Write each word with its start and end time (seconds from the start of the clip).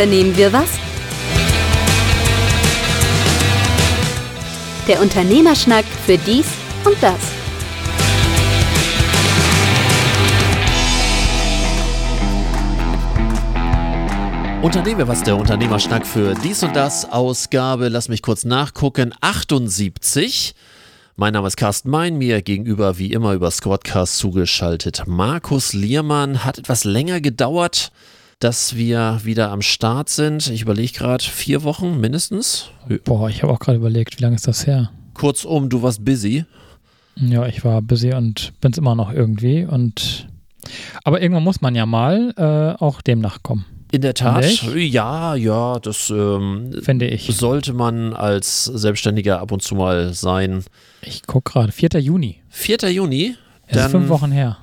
unternehmen 0.00 0.34
wir 0.34 0.50
was? 0.50 0.70
Der 4.88 4.98
Unternehmerschnack 5.02 5.84
für 5.84 6.16
dies 6.16 6.46
und 6.86 6.96
das. 7.02 7.20
Unternehmen 14.62 14.96
wir 15.00 15.08
was, 15.08 15.22
der 15.22 15.36
Unternehmerschnack 15.36 16.06
für 16.06 16.32
dies 16.32 16.62
und 16.62 16.74
das. 16.74 17.12
Ausgabe, 17.12 17.88
lass 17.88 18.08
mich 18.08 18.22
kurz 18.22 18.46
nachgucken, 18.46 19.12
78. 19.20 20.54
Mein 21.16 21.34
Name 21.34 21.46
ist 21.46 21.58
Carsten 21.58 21.90
Mein, 21.90 22.16
mir 22.16 22.40
gegenüber 22.40 22.96
wie 22.96 23.12
immer 23.12 23.34
über 23.34 23.50
Squadcast 23.50 24.16
zugeschaltet. 24.16 25.02
Markus 25.06 25.74
Liermann 25.74 26.42
hat 26.42 26.56
etwas 26.56 26.84
länger 26.84 27.20
gedauert, 27.20 27.92
dass 28.40 28.74
wir 28.74 29.20
wieder 29.22 29.50
am 29.50 29.62
Start 29.62 30.08
sind. 30.08 30.48
Ich 30.48 30.62
überlege 30.62 30.92
gerade, 30.92 31.22
vier 31.22 31.62
Wochen 31.62 32.00
mindestens. 32.00 32.70
Boah, 33.04 33.28
ich 33.28 33.42
habe 33.42 33.52
auch 33.52 33.60
gerade 33.60 33.78
überlegt, 33.78 34.18
wie 34.18 34.22
lange 34.22 34.36
ist 34.36 34.48
das 34.48 34.66
her? 34.66 34.90
Kurzum, 35.14 35.68
du 35.68 35.82
warst 35.82 36.04
busy. 36.04 36.46
Ja, 37.16 37.46
ich 37.46 37.64
war 37.64 37.82
busy 37.82 38.14
und 38.14 38.52
bin 38.62 38.72
es 38.72 38.78
immer 38.78 38.94
noch 38.94 39.12
irgendwie. 39.12 39.64
Und 39.64 40.26
aber 41.04 41.20
irgendwann 41.20 41.44
muss 41.44 41.60
man 41.60 41.74
ja 41.74 41.84
mal 41.84 42.32
äh, 42.36 42.82
auch 42.82 43.02
dem 43.02 43.20
nachkommen. 43.20 43.66
In 43.92 44.02
der 44.02 44.14
Tat, 44.14 44.44
ja, 44.74 45.34
ja, 45.34 45.78
das 45.80 46.10
ähm, 46.10 46.72
finde 46.80 47.08
ich. 47.08 47.26
Sollte 47.36 47.72
man 47.72 48.14
als 48.14 48.64
Selbstständiger 48.64 49.40
ab 49.40 49.50
und 49.50 49.62
zu 49.62 49.74
mal 49.74 50.14
sein. 50.14 50.62
Ich 51.02 51.26
gucke 51.26 51.52
gerade, 51.52 51.72
4. 51.72 52.00
Juni. 52.00 52.36
4. 52.50 52.78
Juni? 52.90 53.34
Das 53.66 53.76
dann, 53.76 53.86
ist 53.86 53.90
fünf 53.90 54.08
Wochen 54.08 54.30
her. 54.30 54.58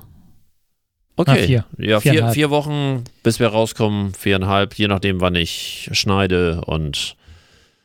Okay. 1.18 1.32
Na, 1.40 1.46
vier. 1.46 1.64
Ja, 1.78 2.00
vier, 2.00 2.28
vier 2.28 2.50
Wochen, 2.50 3.02
bis 3.24 3.40
wir 3.40 3.48
rauskommen, 3.48 4.14
viereinhalb, 4.14 4.74
je 4.74 4.86
nachdem, 4.86 5.20
wann 5.20 5.34
ich 5.34 5.90
schneide 5.92 6.60
und 6.64 7.16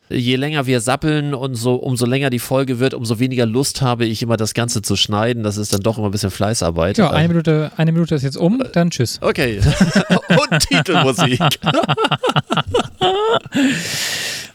je 0.08 0.36
länger 0.36 0.68
wir 0.68 0.80
sappeln 0.82 1.34
und 1.34 1.56
so, 1.56 1.74
umso 1.76 2.06
länger 2.06 2.30
die 2.30 2.38
Folge 2.38 2.78
wird, 2.80 2.94
umso 2.94 3.18
weniger 3.18 3.48
Lust 3.48 3.82
habe 3.82 4.06
ich 4.06 4.22
immer 4.22 4.38
das 4.38 4.54
Ganze 4.54 4.84
zu 4.84 4.96
schneiden. 4.96 5.42
Das 5.42 5.58
ist 5.58 5.74
dann 5.74 5.82
doch 5.82 5.98
immer 5.98 6.10
ein 6.10 6.12
bisschen 6.12 6.30
Fleißarbeit. 6.30 7.00
Ja, 7.00 7.10
eine 7.10 7.28
Minute, 7.28 7.72
eine 7.76 7.92
Minute 7.92 8.14
ist 8.14 8.22
jetzt 8.22 8.38
um, 8.38 8.64
dann 8.74 8.92
tschüss. 8.92 9.18
Okay. 9.22 9.60
und 10.30 10.60
Titelmusik. 10.60 11.42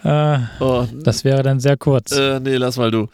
äh, 0.05 0.39
oh. 0.61 0.87
Das 1.03 1.25
wäre 1.25 1.43
dann 1.43 1.59
sehr 1.59 1.77
kurz. 1.77 2.13
Äh, 2.13 2.39
nee, 2.39 2.55
lass 2.55 2.77
mal 2.77 2.93
du. 2.93 3.09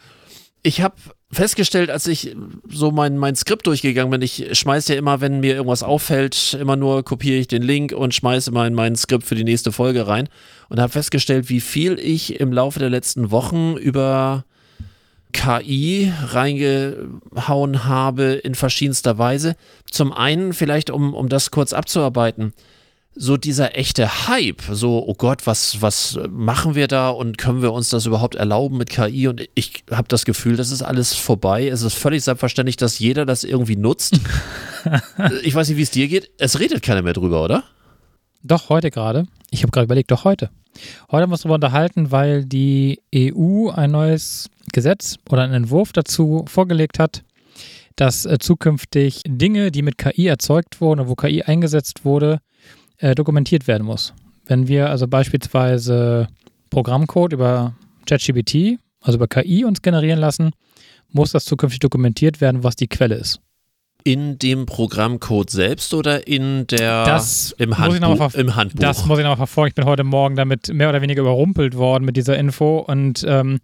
Ich 0.65 0.81
habe 0.81 0.95
festgestellt, 1.31 1.91
als 1.91 2.07
ich 2.07 2.35
so 2.67 2.89
mein, 2.89 3.19
mein 3.19 3.35
Skript 3.35 3.67
durchgegangen 3.67 4.09
bin, 4.09 4.23
ich 4.23 4.57
schmeiße 4.57 4.93
ja 4.93 4.99
immer, 4.99 5.21
wenn 5.21 5.39
mir 5.39 5.53
irgendwas 5.53 5.83
auffällt, 5.83 6.57
immer 6.59 6.75
nur 6.75 7.05
kopiere 7.05 7.37
ich 7.37 7.47
den 7.47 7.61
Link 7.61 7.91
und 7.91 8.15
schmeiße 8.15 8.49
immer 8.49 8.65
in 8.65 8.73
mein 8.73 8.95
Skript 8.95 9.25
für 9.25 9.35
die 9.35 9.43
nächste 9.43 9.71
Folge 9.71 10.07
rein 10.07 10.27
und 10.69 10.79
habe 10.79 10.91
festgestellt, 10.91 11.49
wie 11.49 11.61
viel 11.61 11.99
ich 11.99 12.39
im 12.39 12.51
Laufe 12.51 12.79
der 12.79 12.89
letzten 12.89 13.29
Wochen 13.29 13.77
über 13.77 14.43
KI 15.33 16.11
reingehauen 16.29 17.85
habe 17.85 18.23
in 18.33 18.55
verschiedenster 18.55 19.19
Weise. 19.19 19.55
Zum 19.91 20.13
einen, 20.13 20.51
vielleicht 20.51 20.89
um, 20.89 21.13
um 21.13 21.29
das 21.29 21.51
kurz 21.51 21.73
abzuarbeiten, 21.73 22.53
so 23.15 23.37
dieser 23.37 23.77
echte 23.77 24.27
Hype, 24.27 24.61
so, 24.71 25.03
oh 25.07 25.13
Gott, 25.13 25.47
was, 25.47 25.81
was 25.81 26.19
machen 26.29 26.75
wir 26.75 26.87
da 26.87 27.09
und 27.09 27.37
können 27.37 27.61
wir 27.61 27.71
uns 27.71 27.89
das 27.89 28.05
überhaupt 28.05 28.35
erlauben 28.35 28.77
mit 28.77 28.89
KI? 28.89 29.27
Und 29.27 29.47
ich 29.55 29.85
habe 29.89 30.07
das 30.09 30.25
Gefühl, 30.25 30.57
das 30.57 30.71
ist 30.71 30.81
alles 30.81 31.13
vorbei. 31.13 31.67
Es 31.67 31.81
ist 31.81 31.93
völlig 31.93 32.23
selbstverständlich, 32.23 32.75
dass 32.75 32.99
jeder 32.99 33.25
das 33.25 33.45
irgendwie 33.45 33.77
nutzt. 33.77 34.19
ich 35.43 35.55
weiß 35.55 35.69
nicht, 35.69 35.77
wie 35.77 35.83
es 35.83 35.91
dir 35.91 36.07
geht. 36.09 36.29
Es 36.37 36.59
redet 36.59 36.83
keiner 36.83 37.01
mehr 37.01 37.13
drüber, 37.13 37.43
oder? 37.43 37.63
Doch, 38.43 38.69
heute 38.69 38.91
gerade. 38.91 39.25
Ich 39.49 39.63
habe 39.63 39.71
gerade 39.71 39.85
überlegt, 39.85 40.11
doch 40.11 40.25
heute. 40.25 40.49
Heute 41.09 41.23
haben 41.23 41.29
wir 41.29 41.35
uns 41.35 41.41
darüber 41.41 41.55
unterhalten, 41.55 42.11
weil 42.11 42.43
die 42.43 43.01
EU 43.15 43.69
ein 43.69 43.91
neues 43.91 44.49
Gesetz 44.73 45.15
oder 45.29 45.43
einen 45.43 45.53
Entwurf 45.53 45.93
dazu 45.93 46.43
vorgelegt 46.47 46.99
hat, 46.99 47.23
dass 47.95 48.25
äh, 48.25 48.37
zukünftig 48.39 49.21
Dinge, 49.25 49.71
die 49.71 49.81
mit 49.81 49.97
KI 49.97 50.27
erzeugt 50.27 50.81
wurden, 50.81 51.07
wo 51.07 51.15
KI 51.15 51.43
eingesetzt 51.43 52.03
wurde, 52.03 52.39
äh, 52.97 53.15
dokumentiert 53.15 53.67
werden 53.67 53.85
muss. 53.85 54.13
Wenn 54.45 54.67
wir 54.67 54.89
also 54.89 55.07
beispielsweise 55.07 56.27
Programmcode 56.69 57.33
über 57.33 57.73
ChatGPT, 58.05 58.79
also 59.01 59.17
über 59.17 59.27
KI 59.27 59.65
uns 59.65 59.81
generieren 59.81 60.19
lassen, 60.19 60.51
muss 61.11 61.31
das 61.31 61.45
zukünftig 61.45 61.79
dokumentiert 61.79 62.41
werden, 62.41 62.63
was 62.63 62.75
die 62.75 62.87
Quelle 62.87 63.15
ist. 63.15 63.39
In 64.03 64.37
dem 64.37 64.67
Programmcode 64.67 65.49
selbst 65.49 65.93
oder 65.95 66.27
in 66.27 66.67
der 66.67 67.05
das 67.05 67.55
im, 67.57 67.75
Handbuch, 67.77 68.35
im 68.35 68.55
Handbuch? 68.55 68.79
Das 68.79 69.05
muss 69.05 69.17
ich 69.17 69.23
nochmal 69.23 69.37
verfolgen. 69.37 69.69
Ich 69.69 69.75
bin 69.75 69.85
heute 69.85 70.03
Morgen 70.03 70.35
damit 70.35 70.71
mehr 70.71 70.89
oder 70.89 71.01
weniger 71.01 71.21
überrumpelt 71.21 71.75
worden 71.75 72.05
mit 72.05 72.15
dieser 72.15 72.37
Info 72.37 72.77
und 72.77 73.25
ähm, 73.27 73.59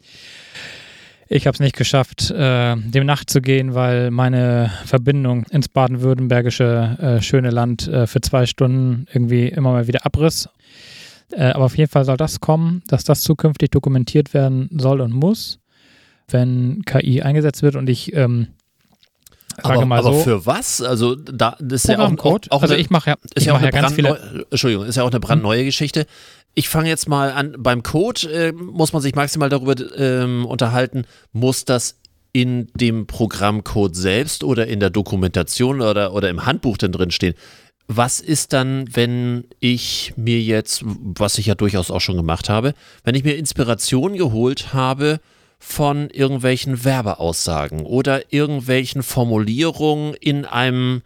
ich 1.34 1.48
habe 1.48 1.56
es 1.56 1.62
nicht 1.62 1.78
geschafft, 1.78 2.30
äh, 2.30 2.76
dem 2.76 3.06
nachzugehen, 3.06 3.74
weil 3.74 4.12
meine 4.12 4.70
Verbindung 4.86 5.46
ins 5.46 5.70
baden-württembergische 5.70 6.98
äh, 7.00 7.22
schöne 7.22 7.52
Land 7.52 7.88
äh, 7.88 8.06
für 8.06 8.20
zwei 8.20 8.46
Stunden 8.46 9.06
irgendwie 9.14 9.48
immer 9.48 9.72
mal 9.72 9.88
wieder 9.88 10.06
abriss. 10.06 10.50
Äh, 11.32 11.52
aber 11.52 11.66
auf 11.66 11.78
jeden 11.78 11.90
Fall 11.90 12.04
soll 12.04 12.18
das 12.18 12.42
kommen, 12.42 12.84
dass 12.88 13.06
das 13.06 13.22
zukünftig 13.22 13.72
dokumentiert 13.72 14.34
werden 14.34 14.70
soll 14.78 15.00
und 15.00 15.14
muss, 15.14 15.60
wenn 16.28 16.82
KI 16.86 17.22
eingesetzt 17.22 17.64
wird. 17.64 17.78
Und 17.78 17.88
ich 17.88 18.14
ähm, 18.14 18.48
aber, 19.64 19.86
mal 19.86 20.00
aber 20.00 20.14
so, 20.14 20.20
für 20.20 20.46
was? 20.46 20.82
Also 20.82 21.16
da 21.16 21.56
das 21.60 21.86
ist 21.86 21.90
ja 21.90 22.00
auch, 22.00 22.12
auch, 22.12 22.40
auch 22.50 22.62
also 22.62 22.74
eine, 22.74 22.82
ich 22.82 22.90
mache 22.90 23.12
ja, 23.12 23.16
ist 23.36 23.46
ja 23.46 23.54
auch 23.54 23.62
ja 23.62 23.70
ganz 23.70 23.94
viele. 23.94 24.46
Entschuldigung, 24.50 24.86
ist 24.86 24.96
ja 24.96 25.04
auch 25.04 25.12
eine 25.12 25.20
brandneue 25.20 25.60
hm. 25.60 25.66
Geschichte 25.66 26.06
ich 26.54 26.70
fange 26.70 26.90
jetzt 26.90 27.08
mal 27.08 27.32
an, 27.32 27.56
beim 27.58 27.84
Code 27.84 28.28
äh, 28.32 28.52
muss 28.52 28.94
man 28.94 29.02
sich 29.02 29.16
maximal 29.16 29.50
darüber 29.50 29.76
ähm, 29.98 30.46
unterhalten, 30.46 31.06
muss 31.32 31.66
das 31.66 31.98
in 32.34 32.70
dem 32.76 33.08
Programmcode 33.08 33.96
selbst 33.96 34.44
oder 34.44 34.68
in 34.68 34.80
der 34.80 34.90
Dokumentation 34.90 35.82
oder, 35.82 36.14
oder 36.14 36.30
im 36.30 36.46
Handbuch 36.46 36.78
denn 36.78 36.92
drin 36.92 37.12
stehen. 37.12 37.36
Was 37.88 38.22
ist 38.22 38.54
dann, 38.54 38.86
wenn 38.96 39.46
ich 39.60 40.14
mir 40.16 40.40
jetzt, 40.42 40.82
was 40.86 41.38
ich 41.38 41.48
ja 41.48 41.56
durchaus 41.56 41.92
auch 41.92 42.00
schon 42.00 42.16
gemacht 42.16 42.48
habe, 42.48 42.74
wenn 43.04 43.16
ich 43.16 43.24
mir 43.24 43.36
Inspiration 43.36 44.16
geholt 44.16 44.74
habe 44.74 45.20
von 45.60 46.10
irgendwelchen 46.10 46.86
Werbeaussagen 46.86 47.86
oder 47.86 48.34
irgendwelchen 48.34 49.04
Formulierungen 49.04 50.14
in 50.14 50.46
einem 50.46 51.02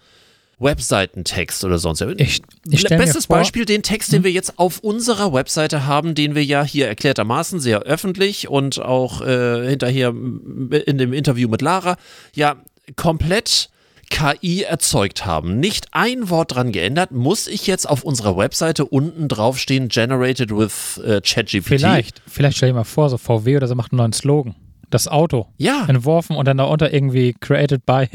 Webseitentext 0.59 1.63
oder 1.65 1.77
sonst. 1.77 2.01
Ich, 2.01 2.41
ich 2.69 2.83
Bestes 2.83 3.25
vor, 3.25 3.37
Beispiel, 3.37 3.65
den 3.65 3.83
Text, 3.83 4.11
den 4.11 4.17
hm? 4.17 4.23
wir 4.23 4.31
jetzt 4.31 4.57
auf 4.57 4.79
unserer 4.79 5.33
Webseite 5.33 5.85
haben, 5.85 6.15
den 6.15 6.35
wir 6.35 6.43
ja 6.43 6.63
hier 6.63 6.87
erklärtermaßen 6.87 7.59
sehr 7.59 7.81
öffentlich 7.81 8.47
und 8.47 8.79
auch 8.79 9.21
äh, 9.21 9.67
hinterher 9.67 10.09
in 10.09 10.97
dem 10.97 11.13
Interview 11.13 11.49
mit 11.49 11.61
Lara 11.61 11.97
ja 12.33 12.55
komplett 12.95 13.69
KI 14.09 14.61
erzeugt 14.61 15.25
haben. 15.25 15.59
Nicht 15.59 15.87
ein 15.91 16.29
Wort 16.29 16.55
dran 16.55 16.71
geändert. 16.71 17.11
Muss 17.11 17.47
ich 17.47 17.65
jetzt 17.67 17.89
auf 17.89 18.03
unserer 18.03 18.37
Webseite 18.37 18.85
unten 18.85 19.27
draufstehen, 19.27 19.89
generated 19.89 20.51
with 20.51 21.01
äh, 21.03 21.21
ChatGPT? 21.21 21.65
Vielleicht, 21.65 22.21
vielleicht 22.27 22.57
stell 22.57 22.69
dir 22.69 22.75
mal 22.75 22.83
vor, 22.83 23.09
so 23.09 23.17
VW 23.17 23.57
oder 23.57 23.67
so 23.67 23.75
macht 23.75 23.91
einen 23.91 23.97
neuen 23.97 24.13
Slogan 24.13 24.55
das 24.91 25.07
Auto 25.07 25.47
ja. 25.57 25.85
entworfen 25.87 26.35
und 26.35 26.47
dann 26.47 26.57
darunter 26.57 26.93
irgendwie 26.93 27.33
created 27.33 27.85
by. 27.85 28.07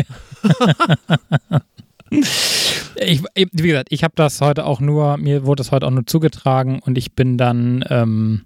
Ich, 2.10 3.22
wie 3.34 3.68
gesagt, 3.68 3.88
ich 3.90 4.04
habe 4.04 4.14
das 4.16 4.40
heute 4.40 4.66
auch 4.66 4.80
nur, 4.80 5.16
mir 5.16 5.46
wurde 5.46 5.60
das 5.60 5.72
heute 5.72 5.86
auch 5.86 5.90
nur 5.90 6.06
zugetragen 6.06 6.80
und 6.80 6.98
ich 6.98 7.12
bin 7.12 7.38
dann 7.38 7.84
ähm, 7.88 8.42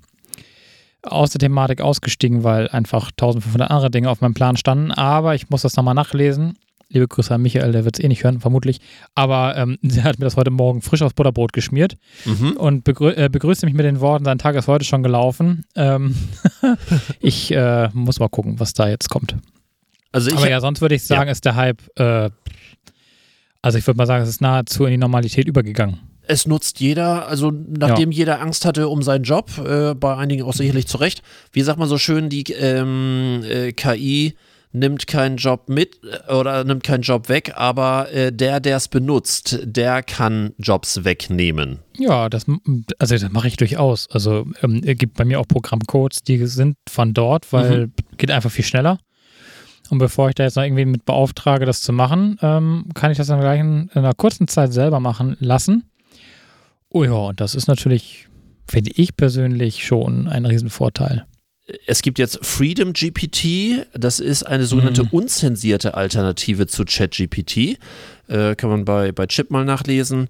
aus 1.03 1.31
der 1.31 1.38
Thematik 1.38 1.81
ausgestiegen, 1.81 2.44
weil 2.44 2.69
einfach 2.69 3.11
1500 3.11 3.71
andere 3.71 3.91
Dinge 3.91 4.11
auf 4.11 4.21
meinem 4.21 4.35
Plan 4.35 4.56
standen. 4.56 4.91
Aber 4.91 5.35
ich 5.35 5.50
muss 5.50 5.62
das 5.62 5.77
nochmal 5.77 5.94
nachlesen. 5.94 6.56
Liebe 6.91 7.09
Grüße 7.09 7.35
an 7.35 7.43
Michael, 7.43 7.73
der 7.73 7.85
wird 7.85 7.99
es 7.99 8.05
eh 8.05 8.09
nicht 8.09 8.23
hören, 8.25 8.41
vermutlich. 8.41 8.81
Aber 9.15 9.56
ähm, 9.56 9.79
der 9.83 10.05
hat 10.05 10.19
mir 10.19 10.27
das 10.27 10.37
heute 10.37 10.50
Morgen 10.50 10.83
frisch 10.83 11.03
aus 11.03 11.15
Butterbrot 11.15 11.53
geschmiert 11.53 11.97
mhm. 12.25 12.53
und 12.53 12.85
begrü 12.85 13.11
äh, 13.11 13.29
begrüßte 13.29 13.67
mich 13.67 13.75
mit 13.75 13.85
den 13.85 14.00
Worten, 14.00 14.25
sein 14.25 14.38
Tag 14.38 14.55
ist 14.55 14.69
heute 14.69 14.85
schon 14.85 15.03
gelaufen. 15.03 15.65
Ähm, 15.75 16.15
ich 17.21 17.50
äh, 17.53 17.88
muss 17.93 18.21
mal 18.21 18.29
gucken, 18.29 18.61
was 18.61 18.75
da 18.75 18.88
jetzt 18.88 19.09
kommt. 19.09 19.37
Also 20.12 20.31
Aber 20.37 20.49
ja, 20.49 20.61
sonst 20.61 20.81
würde 20.81 20.94
ich 20.94 21.03
sagen, 21.03 21.27
ja. 21.27 21.33
ist 21.33 21.44
der 21.44 21.56
Hype 21.56 21.83
äh, 21.99 22.31
also 23.64 23.78
ich 23.78 23.87
würde 23.87 23.96
mal 23.96 24.06
sagen, 24.06 24.22
es 24.22 24.28
ist 24.28 24.43
nahezu 24.43 24.84
in 24.84 24.90
die 24.90 24.99
Normalität 24.99 25.49
übergegangen. 25.49 26.00
Es 26.26 26.46
nutzt 26.46 26.81
jeder, 26.81 27.26
also 27.26 27.50
nachdem 27.50 28.12
ja. 28.12 28.19
jeder 28.19 28.40
Angst 28.43 28.66
hatte 28.66 28.88
um 28.88 29.02
seinen 29.02 29.25
Job, 29.25 29.50
äh, 29.58 29.94
bei 29.94 30.14
einigen 30.19 30.43
auch 30.43 30.52
sicherlich 30.52 30.87
zu 30.87 30.99
Recht. 30.99 31.22
Wie 31.50 31.62
sagt 31.62 31.78
man 31.78 31.88
so 31.88 31.96
schön, 31.96 32.28
die 32.28 32.43
ähm, 32.52 33.43
äh, 33.49 33.72
KI 33.72 34.34
nimmt 34.72 35.06
keinen 35.06 35.38
Job 35.38 35.70
mit 35.70 35.99
äh, 36.05 36.34
oder 36.34 36.64
nimmt 36.64 36.84
keinen 36.84 37.00
Job 37.00 37.31
weg, 37.31 37.52
aber 37.56 38.12
äh, 38.12 38.32
der, 38.32 38.61
der 38.61 38.76
es 38.76 38.88
benutzt, 38.88 39.58
der 39.62 40.02
kann 40.02 40.52
Jobs 40.58 41.05
wegnehmen. 41.05 41.78
Ja, 41.96 42.28
das, 42.28 42.44
also 42.99 43.16
das 43.16 43.32
mache 43.32 43.49
ich 43.49 43.56
durchaus. 43.56 44.11
Also 44.11 44.46
ähm, 44.62 44.82
es 44.84 44.99
gibt 44.99 45.16
bei 45.16 45.25
mir 45.25 45.40
auch 45.40 45.49
Programmcodes, 45.49 46.22
die 46.22 46.44
sind 46.46 46.76
von 46.87 47.14
dort, 47.14 47.50
weil 47.50 47.87
mhm. 47.87 47.93
geht 48.19 48.31
einfach 48.31 48.50
viel 48.50 48.64
schneller. 48.64 48.99
Und 49.94 49.99
bevor 49.99 50.29
ich 50.29 50.35
da 50.35 50.43
jetzt 50.43 50.56
noch 50.56 50.64
irgendwie 50.64 50.87
mit 50.87 51.05
beauftrage, 51.05 51.67
das 51.67 51.81
zu 51.81 51.93
machen, 51.93 52.37
ähm, 52.43 52.87
kann 52.94 53.12
ich 53.12 53.17
das 53.17 53.29
dann 53.29 53.38
gleich 53.38 53.61
in, 53.61 53.88
in, 53.94 53.99
einer 53.99 54.12
kurzen 54.12 54.49
Zeit 54.49 54.73
selber 54.73 54.99
machen 54.99 55.37
lassen. 55.38 55.85
Oh 56.88 57.05
ja, 57.05 57.12
und 57.12 57.41
das 57.41 57.55
ist 57.55 57.69
natürlich 57.69 58.26
finde 58.69 58.91
ich 58.96 59.17
persönlich 59.17 59.87
schon 59.87 60.26
ein 60.26 60.46
Riesenvorteil. 60.46 61.26
Es 61.87 62.02
gibt 62.02 62.19
jetzt 62.19 62.44
Freedom 62.44 62.93
GPT, 62.93 63.87
das 63.94 64.19
ist 64.19 64.43
eine 64.43 64.64
sogenannte 64.64 65.05
Mhm. 65.05 65.11
unzensierte 65.12 65.94
Alternative 65.94 66.67
zu 66.67 66.85
ChatGPT. 66.85 67.79
Äh, 68.26 68.56
kann 68.56 68.70
man 68.70 68.85
bei, 68.85 69.12
bei 69.12 69.26
Chip 69.29 69.52
mal 69.52 69.64
nachlesen, 69.64 70.26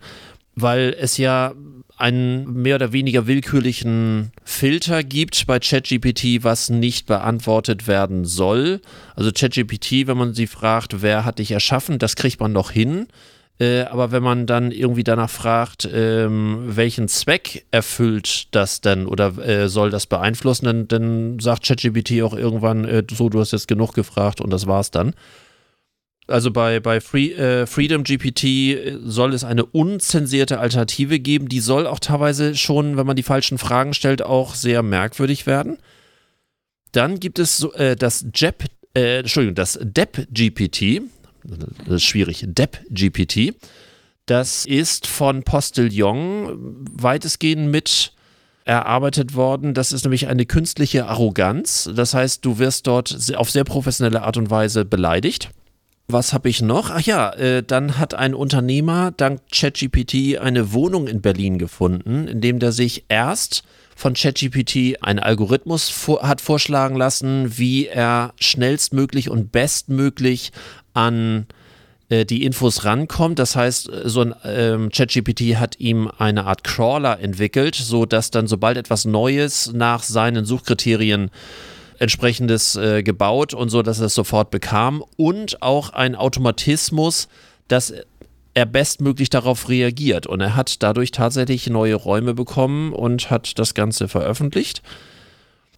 weil 0.56 0.94
es 1.00 1.16
ja 1.16 1.54
einen 1.96 2.62
mehr 2.62 2.76
oder 2.76 2.92
weniger 2.92 3.26
willkürlichen 3.26 4.32
Filter 4.44 5.02
gibt 5.02 5.46
bei 5.46 5.58
ChatGPT, 5.58 6.42
was 6.42 6.70
nicht 6.70 7.06
beantwortet 7.06 7.86
werden 7.86 8.24
soll. 8.24 8.80
Also 9.14 9.30
ChatGPT, 9.32 10.06
wenn 10.06 10.16
man 10.16 10.34
sie 10.34 10.46
fragt, 10.46 11.02
wer 11.02 11.24
hat 11.24 11.38
dich 11.38 11.52
erschaffen, 11.52 11.98
das 11.98 12.16
kriegt 12.16 12.40
man 12.40 12.52
noch 12.52 12.70
hin. 12.70 13.06
Äh, 13.60 13.82
aber 13.82 14.10
wenn 14.10 14.22
man 14.22 14.46
dann 14.46 14.72
irgendwie 14.72 15.04
danach 15.04 15.30
fragt, 15.30 15.88
ähm, 15.92 16.64
welchen 16.66 17.06
Zweck 17.06 17.64
erfüllt 17.70 18.48
das 18.52 18.80
denn 18.80 19.06
oder 19.06 19.38
äh, 19.38 19.68
soll 19.68 19.90
das 19.90 20.06
beeinflussen, 20.06 20.64
dann, 20.66 20.88
dann 20.88 21.38
sagt 21.38 21.64
ChatGPT 21.64 22.22
auch 22.22 22.34
irgendwann, 22.34 22.84
äh, 22.84 23.04
so, 23.08 23.28
du 23.28 23.38
hast 23.38 23.52
jetzt 23.52 23.68
genug 23.68 23.94
gefragt 23.94 24.40
und 24.40 24.52
das 24.52 24.66
war's 24.66 24.90
dann. 24.90 25.14
Also 26.26 26.50
bei, 26.50 26.80
bei 26.80 27.00
Free, 27.00 27.32
äh, 27.32 27.66
Freedom 27.66 28.02
GPT 28.02 28.98
soll 29.04 29.34
es 29.34 29.44
eine 29.44 29.66
unzensierte 29.66 30.58
Alternative 30.58 31.20
geben. 31.20 31.48
Die 31.48 31.60
soll 31.60 31.86
auch 31.86 31.98
teilweise 31.98 32.56
schon, 32.56 32.96
wenn 32.96 33.06
man 33.06 33.16
die 33.16 33.22
falschen 33.22 33.58
Fragen 33.58 33.92
stellt, 33.92 34.22
auch 34.22 34.54
sehr 34.54 34.82
merkwürdig 34.82 35.46
werden. 35.46 35.78
Dann 36.92 37.20
gibt 37.20 37.38
es 37.38 37.58
so, 37.58 37.72
äh, 37.74 37.94
das 37.96 38.24
JEP, 38.34 38.64
äh, 38.96 39.18
Entschuldigung, 39.18 39.54
das 39.54 39.78
DEP 39.82 40.26
GPT. 40.32 41.02
Das 41.42 41.96
ist 41.96 42.04
schwierig. 42.04 42.44
DEP 42.46 42.78
GPT. 42.88 43.54
Das 44.24 44.64
ist 44.64 45.06
von 45.06 45.42
Postillon 45.42 46.86
weitestgehend 46.90 47.70
mit 47.70 48.12
erarbeitet 48.64 49.34
worden. 49.34 49.74
Das 49.74 49.92
ist 49.92 50.04
nämlich 50.04 50.28
eine 50.28 50.46
künstliche 50.46 51.06
Arroganz. 51.06 51.90
Das 51.94 52.14
heißt, 52.14 52.42
du 52.44 52.58
wirst 52.58 52.86
dort 52.86 53.14
auf 53.36 53.50
sehr 53.50 53.64
professionelle 53.64 54.22
Art 54.22 54.38
und 54.38 54.48
Weise 54.48 54.86
beleidigt. 54.86 55.50
Was 56.06 56.34
habe 56.34 56.50
ich 56.50 56.60
noch? 56.60 56.90
Ach 56.90 57.00
ja, 57.00 57.30
äh, 57.30 57.62
dann 57.62 57.98
hat 57.98 58.12
ein 58.12 58.34
Unternehmer 58.34 59.10
dank 59.10 59.40
ChatGPT 59.50 60.38
eine 60.38 60.72
Wohnung 60.72 61.06
in 61.08 61.22
Berlin 61.22 61.58
gefunden, 61.58 62.28
in 62.28 62.42
dem 62.42 62.58
der 62.58 62.72
sich 62.72 63.06
erst 63.08 63.62
von 63.96 64.12
ChatGPT 64.12 65.02
einen 65.02 65.18
Algorithmus 65.18 65.88
vor, 65.88 66.22
hat 66.22 66.42
vorschlagen 66.42 66.96
lassen, 66.96 67.56
wie 67.56 67.86
er 67.86 68.34
schnellstmöglich 68.38 69.30
und 69.30 69.50
bestmöglich 69.50 70.52
an 70.92 71.46
äh, 72.10 72.26
die 72.26 72.44
Infos 72.44 72.84
rankommt. 72.84 73.38
Das 73.38 73.56
heißt, 73.56 73.88
äh, 73.88 74.08
so 74.08 74.20
ein 74.20 74.34
ähm, 74.44 74.90
ChatGPT 74.90 75.56
hat 75.56 75.80
ihm 75.80 76.10
eine 76.18 76.44
Art 76.44 76.64
Crawler 76.64 77.18
entwickelt, 77.20 77.76
so 77.76 78.04
dass 78.04 78.30
dann 78.30 78.46
sobald 78.46 78.76
etwas 78.76 79.06
Neues 79.06 79.72
nach 79.72 80.02
seinen 80.02 80.44
Suchkriterien 80.44 81.30
entsprechendes 82.04 82.76
äh, 82.76 83.02
gebaut 83.02 83.54
und 83.54 83.68
so, 83.68 83.82
dass 83.82 83.98
er 83.98 84.06
es 84.06 84.14
sofort 84.14 84.50
bekam 84.50 85.02
und 85.16 85.62
auch 85.62 85.90
ein 85.90 86.14
Automatismus, 86.14 87.28
dass 87.68 87.92
er 88.54 88.66
bestmöglich 88.66 89.30
darauf 89.30 89.68
reagiert 89.68 90.26
und 90.26 90.40
er 90.40 90.54
hat 90.54 90.82
dadurch 90.82 91.10
tatsächlich 91.10 91.68
neue 91.68 91.96
Räume 91.96 92.34
bekommen 92.34 92.92
und 92.92 93.30
hat 93.30 93.58
das 93.58 93.74
Ganze 93.74 94.06
veröffentlicht. 94.06 94.82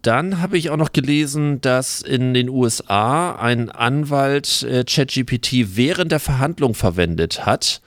Dann 0.02 0.40
habe 0.40 0.58
ich 0.58 0.70
auch 0.70 0.76
noch 0.76 0.92
gelesen, 0.92 1.60
dass 1.62 2.02
in 2.02 2.34
den 2.34 2.48
USA 2.48 3.32
ein 3.34 3.70
Anwalt 3.70 4.62
äh, 4.62 4.84
ChatGPT 4.84 5.76
während 5.76 6.12
der 6.12 6.20
Verhandlung 6.20 6.74
verwendet 6.74 7.46
hat. 7.46 7.80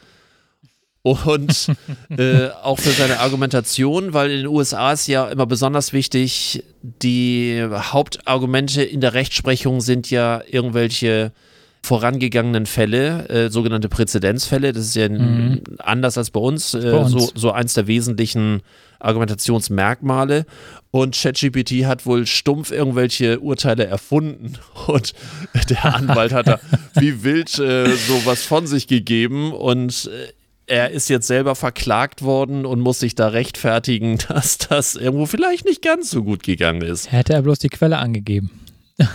Und 1.02 1.72
äh, 2.18 2.50
auch 2.62 2.78
für 2.80 2.92
seine 2.92 3.20
Argumentation, 3.20 4.14
weil 4.14 4.32
in 4.32 4.38
den 4.40 4.48
USA 4.48 4.92
ist 4.92 5.08
ja 5.08 5.30
immer 5.30 5.46
besonders 5.46 5.94
wichtig, 5.94 6.64
die 6.82 7.66
Hauptargumente 7.72 8.84
in 8.84 9.00
der 9.00 9.14
Rechtsprechung 9.14 9.80
sind 9.82 10.10
ja 10.12 10.42
irgendwelche 10.46 11.32
vorangegangenen 11.82 12.66
Fälle, 12.66 13.30
äh, 13.30 13.50
sogenannte 13.50 13.88
Präzedenzfälle. 13.88 14.74
Das 14.74 14.86
ist 14.86 14.96
ja 14.96 15.08
Mhm. 15.08 15.62
anders 15.78 16.18
als 16.18 16.30
bei 16.32 16.42
uns, 16.42 16.74
äh, 16.74 16.82
Bei 16.82 16.98
uns. 16.98 17.12
So, 17.12 17.32
so 17.34 17.52
eins 17.52 17.74
der 17.74 17.88
wesentlichen 17.88 18.62
Argumentationsmerkmale. 19.00 20.46
Und 20.92 21.16
ChatGPT 21.16 21.86
hat 21.86 22.06
wohl 22.06 22.26
stumpf 22.26 22.72
irgendwelche 22.72 23.40
Urteile 23.40 23.86
erfunden 23.86 24.58
und 24.88 25.14
der 25.70 25.96
Anwalt 25.96 26.34
hat 26.34 26.48
da 26.48 26.60
wie 26.96 27.24
wild 27.24 27.58
äh, 27.60 27.96
sowas 27.96 28.44
von 28.44 28.68
sich 28.68 28.88
gegeben 28.88 29.54
und 29.54 30.10
äh, 30.12 30.34
er 30.70 30.92
ist 30.92 31.10
jetzt 31.10 31.28
selber 31.28 31.56
verklagt 31.56 32.22
worden 32.22 32.66
und 32.66 32.80
muss 32.80 33.00
sich 33.00 33.16
da 33.16 33.30
rechtfertigen, 33.30 34.18
dass 34.28 34.58
das 34.58 34.96
irgendwo 34.96 35.26
vielleicht 35.26 35.66
nicht 35.66 35.82
ganz 35.82 36.10
so 36.10 36.24
gut 36.24 36.44
gegangen 36.44 36.82
ist. 36.82 37.12
Hätte 37.12 37.34
er 37.34 37.42
bloß 37.42 37.60
die 37.60 37.70
Quelle 37.70 37.98
angegeben. 37.98 38.52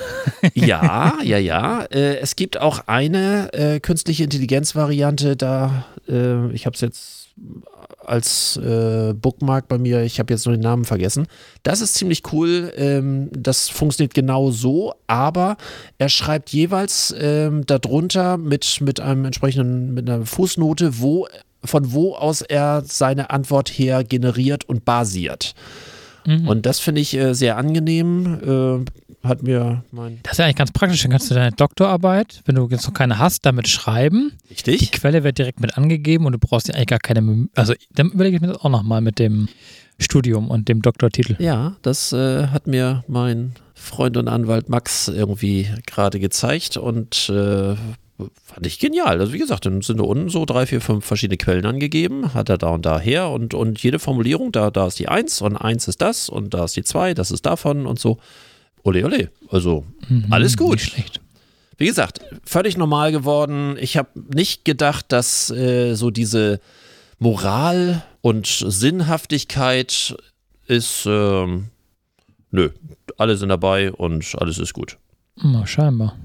Ja, 0.54 1.18
ja, 1.22 1.38
ja. 1.38 1.84
Äh, 1.84 2.16
es 2.18 2.36
gibt 2.36 2.58
auch 2.58 2.86
eine 2.86 3.52
äh, 3.52 3.80
künstliche 3.80 4.24
Intelligenz-Variante, 4.24 5.36
da, 5.36 5.86
äh, 6.08 6.50
ich 6.52 6.66
habe 6.66 6.74
es 6.74 6.80
jetzt 6.80 7.28
als 8.06 8.56
äh, 8.56 9.12
Bookmark 9.14 9.68
bei 9.68 9.78
mir, 9.78 10.02
ich 10.02 10.18
habe 10.18 10.32
jetzt 10.32 10.46
nur 10.46 10.54
den 10.54 10.62
Namen 10.62 10.84
vergessen. 10.84 11.26
Das 11.62 11.80
ist 11.80 11.94
ziemlich 11.94 12.22
cool. 12.32 12.72
Ähm, 12.76 13.30
das 13.32 13.68
funktioniert 13.68 14.14
genau 14.14 14.50
so, 14.50 14.94
aber 15.06 15.56
er 15.98 16.08
schreibt 16.08 16.50
jeweils 16.50 17.14
ähm, 17.18 17.66
darunter 17.66 18.36
mit, 18.36 18.80
mit 18.80 19.00
einem 19.00 19.24
entsprechenden, 19.24 19.94
mit 19.94 20.08
einer 20.08 20.26
Fußnote, 20.26 21.00
wo, 21.00 21.26
von 21.64 21.92
wo 21.92 22.14
aus 22.14 22.40
er 22.42 22.82
seine 22.84 23.30
Antwort 23.30 23.68
her 23.68 24.04
generiert 24.04 24.68
und 24.68 24.84
basiert. 24.84 25.54
Mhm. 26.26 26.48
Und 26.48 26.66
das 26.66 26.80
finde 26.80 27.00
ich 27.00 27.14
äh, 27.14 27.34
sehr 27.34 27.56
angenehm. 27.56 28.84
Äh, 28.86 29.03
hat 29.25 29.43
mir 29.43 29.82
mein. 29.91 30.21
Das 30.23 30.32
ist 30.32 30.38
ja 30.38 30.44
eigentlich 30.44 30.56
ganz 30.56 30.73
praktisch. 30.73 31.03
Dann 31.03 31.11
kannst 31.11 31.31
du 31.31 31.35
deine 31.35 31.53
Doktorarbeit, 31.53 32.43
wenn 32.44 32.55
du 32.55 32.69
jetzt 32.71 32.87
noch 32.87 32.94
keine 32.94 33.19
hast, 33.19 33.44
damit 33.47 33.69
schreiben. 33.69 34.32
Die 34.44 34.55
Richtig? 34.55 34.93
Quelle 34.93 35.25
wird 35.25 35.38
direkt 35.38 35.61
mit 35.61 35.76
angegeben 35.76 36.26
und 36.26 36.32
du 36.32 36.38
brauchst 36.38 36.69
ja 36.69 36.75
eigentlich 36.75 36.88
gar 36.88 36.99
keine. 36.99 37.49
Also, 37.55 37.75
dann 37.94 38.11
überlege 38.11 38.37
ich 38.37 38.43
mir 38.43 38.49
das 38.49 38.59
auch 38.59 38.71
nochmal 38.71 39.00
mit 39.00 39.19
dem 39.19 39.49
Studium 39.99 40.49
und 40.49 40.69
dem 40.69 40.82
Doktortitel. 40.82 41.37
Ja, 41.38 41.76
das 41.82 42.12
äh, 42.12 42.49
hat 42.49 42.67
mir 42.67 43.05
mein 43.06 43.55
Freund 43.75 44.16
und 44.16 44.28
Anwalt 44.28 44.69
Max 44.69 45.09
irgendwie 45.09 45.69
gerade 45.87 46.21
gezeigt 46.21 46.76
und 46.76 47.28
äh, 47.28 47.75
fand 48.45 48.66
ich 48.66 48.78
genial. 48.78 49.21
Also 49.21 49.33
wie 49.33 49.38
gesagt, 49.38 49.66
dann 49.66 49.83
sind 49.83 49.99
da 49.99 50.04
unten 50.04 50.28
so 50.28 50.45
drei, 50.45 50.66
vier, 50.66 50.81
fünf 50.81 51.04
verschiedene 51.04 51.37
Quellen 51.37 51.66
angegeben, 51.66 52.35
hat 52.35 52.49
er 52.49 52.59
da 52.59 52.69
und 52.69 52.87
da 52.87 52.99
her 52.99 53.31
und, 53.31 53.54
und 53.54 53.83
jede 53.83 53.99
Formulierung, 53.99 54.52
da, 54.52 54.71
da 54.71 54.87
ist 54.87 54.99
die 54.99 55.09
Eins 55.09 55.40
und 55.40 55.57
Eins 55.57 55.88
ist 55.88 56.00
das 56.00 56.28
und 56.28 56.54
da 56.54 56.64
ist 56.64 56.76
die 56.76 56.85
Zwei, 56.85 57.14
das 57.14 57.31
ist 57.31 57.47
davon 57.47 57.87
und 57.87 57.99
so. 57.99 58.19
Ole, 58.85 59.05
ole. 59.05 59.31
Also 59.49 59.85
Mhm, 60.09 60.26
Alles 60.31 60.57
gut. 60.57 60.73
Nicht 60.75 60.93
schlecht. 60.93 61.21
wie 61.79 61.87
gesagt, 61.87 62.21
völlig 62.45 62.76
normal 62.76 63.11
geworden. 63.12 63.76
Ich 63.81 63.97
habe 63.97 64.09
nicht 64.35 64.64
gedacht, 64.64 65.07
dass 65.11 65.50
äh, 65.50 65.95
so 65.95 66.11
diese 66.11 66.61
Moral 67.19 68.03
und 68.21 68.47
Sinnhaftigkeit 68.47 70.14
ist, 70.67 71.05
ähm, 71.07 71.69
nö, 72.50 72.71
alle 73.17 73.37
sind 73.37 73.49
dabei 73.49 73.93
und 73.93 74.35
alles 74.38 74.59
ist 74.59 74.73
gut. 74.75 74.99
Na, 75.37 75.67
scheinbar. 75.67 76.17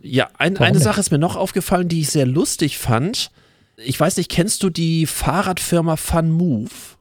Ja, 0.00 0.28
ein, 0.38 0.56
eine 0.56 0.72
nicht? 0.76 0.84
Sache 0.84 1.00
ist 1.00 1.10
mir 1.10 1.18
noch 1.18 1.36
aufgefallen, 1.36 1.88
die 1.88 2.00
ich 2.00 2.10
sehr 2.10 2.26
lustig 2.26 2.78
fand. 2.78 3.30
Ich 3.76 3.98
weiß 3.98 4.16
nicht, 4.16 4.30
kennst 4.30 4.62
du 4.62 4.70
die 4.70 5.06
Fahrradfirma 5.06 5.96
FunMove? 5.96 6.96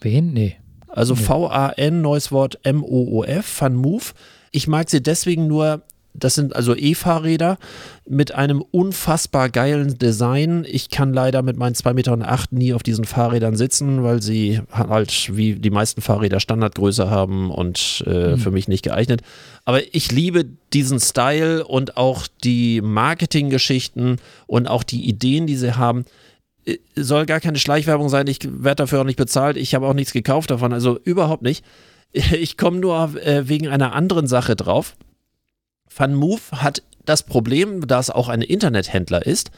Wen? 0.00 0.32
Nee. 0.32 0.56
Also. 0.94 1.14
V-A-N, 1.14 2.00
neues 2.00 2.32
Wort 2.32 2.58
M-O-O-F, 2.62 3.44
FunMove. 3.46 4.14
Ich 4.52 4.66
mag 4.68 4.88
sie 4.88 5.02
deswegen 5.02 5.46
nur, 5.48 5.82
das 6.16 6.36
sind 6.36 6.54
also 6.54 6.76
E-Fahrräder 6.76 7.58
mit 8.08 8.32
einem 8.32 8.62
unfassbar 8.70 9.48
geilen 9.48 9.98
Design. 9.98 10.64
Ich 10.68 10.88
kann 10.90 11.12
leider 11.12 11.42
mit 11.42 11.56
meinen 11.56 11.74
2,8 11.74 11.94
Meter 11.94 12.16
nie 12.52 12.72
auf 12.72 12.84
diesen 12.84 13.04
Fahrrädern 13.04 13.56
sitzen, 13.56 14.04
weil 14.04 14.22
sie 14.22 14.60
halt 14.70 15.36
wie 15.36 15.56
die 15.56 15.70
meisten 15.70 16.02
Fahrräder 16.02 16.38
Standardgröße 16.38 17.10
haben 17.10 17.50
und 17.50 18.04
äh, 18.06 18.32
Mhm. 18.34 18.38
für 18.38 18.52
mich 18.52 18.68
nicht 18.68 18.84
geeignet. 18.84 19.22
Aber 19.64 19.80
ich 19.92 20.12
liebe 20.12 20.44
diesen 20.72 21.00
Style 21.00 21.66
und 21.66 21.96
auch 21.96 22.28
die 22.44 22.80
Marketinggeschichten 22.80 24.18
und 24.46 24.68
auch 24.68 24.84
die 24.84 25.08
Ideen, 25.08 25.46
die 25.48 25.56
sie 25.56 25.76
haben 25.76 26.04
soll 26.96 27.26
gar 27.26 27.40
keine 27.40 27.58
Schleichwerbung 27.58 28.08
sein. 28.08 28.26
Ich 28.26 28.40
werde 28.42 28.82
dafür 28.82 29.00
auch 29.00 29.04
nicht 29.04 29.18
bezahlt. 29.18 29.56
Ich 29.56 29.74
habe 29.74 29.86
auch 29.86 29.94
nichts 29.94 30.12
gekauft 30.12 30.50
davon. 30.50 30.72
Also 30.72 30.98
überhaupt 31.04 31.42
nicht. 31.42 31.64
Ich 32.14 32.56
komme 32.56 32.78
nur 32.78 33.16
äh, 33.26 33.48
wegen 33.48 33.66
einer 33.66 33.92
anderen 33.92 34.28
Sache 34.28 34.54
drauf. 34.54 34.94
FunMove 35.88 36.52
hat 36.52 36.84
das 37.04 37.24
Problem, 37.24 37.88
da 37.88 37.98
es 37.98 38.08
auch 38.08 38.28
ein 38.28 38.40
Internethändler 38.40 39.26
ist, 39.26 39.50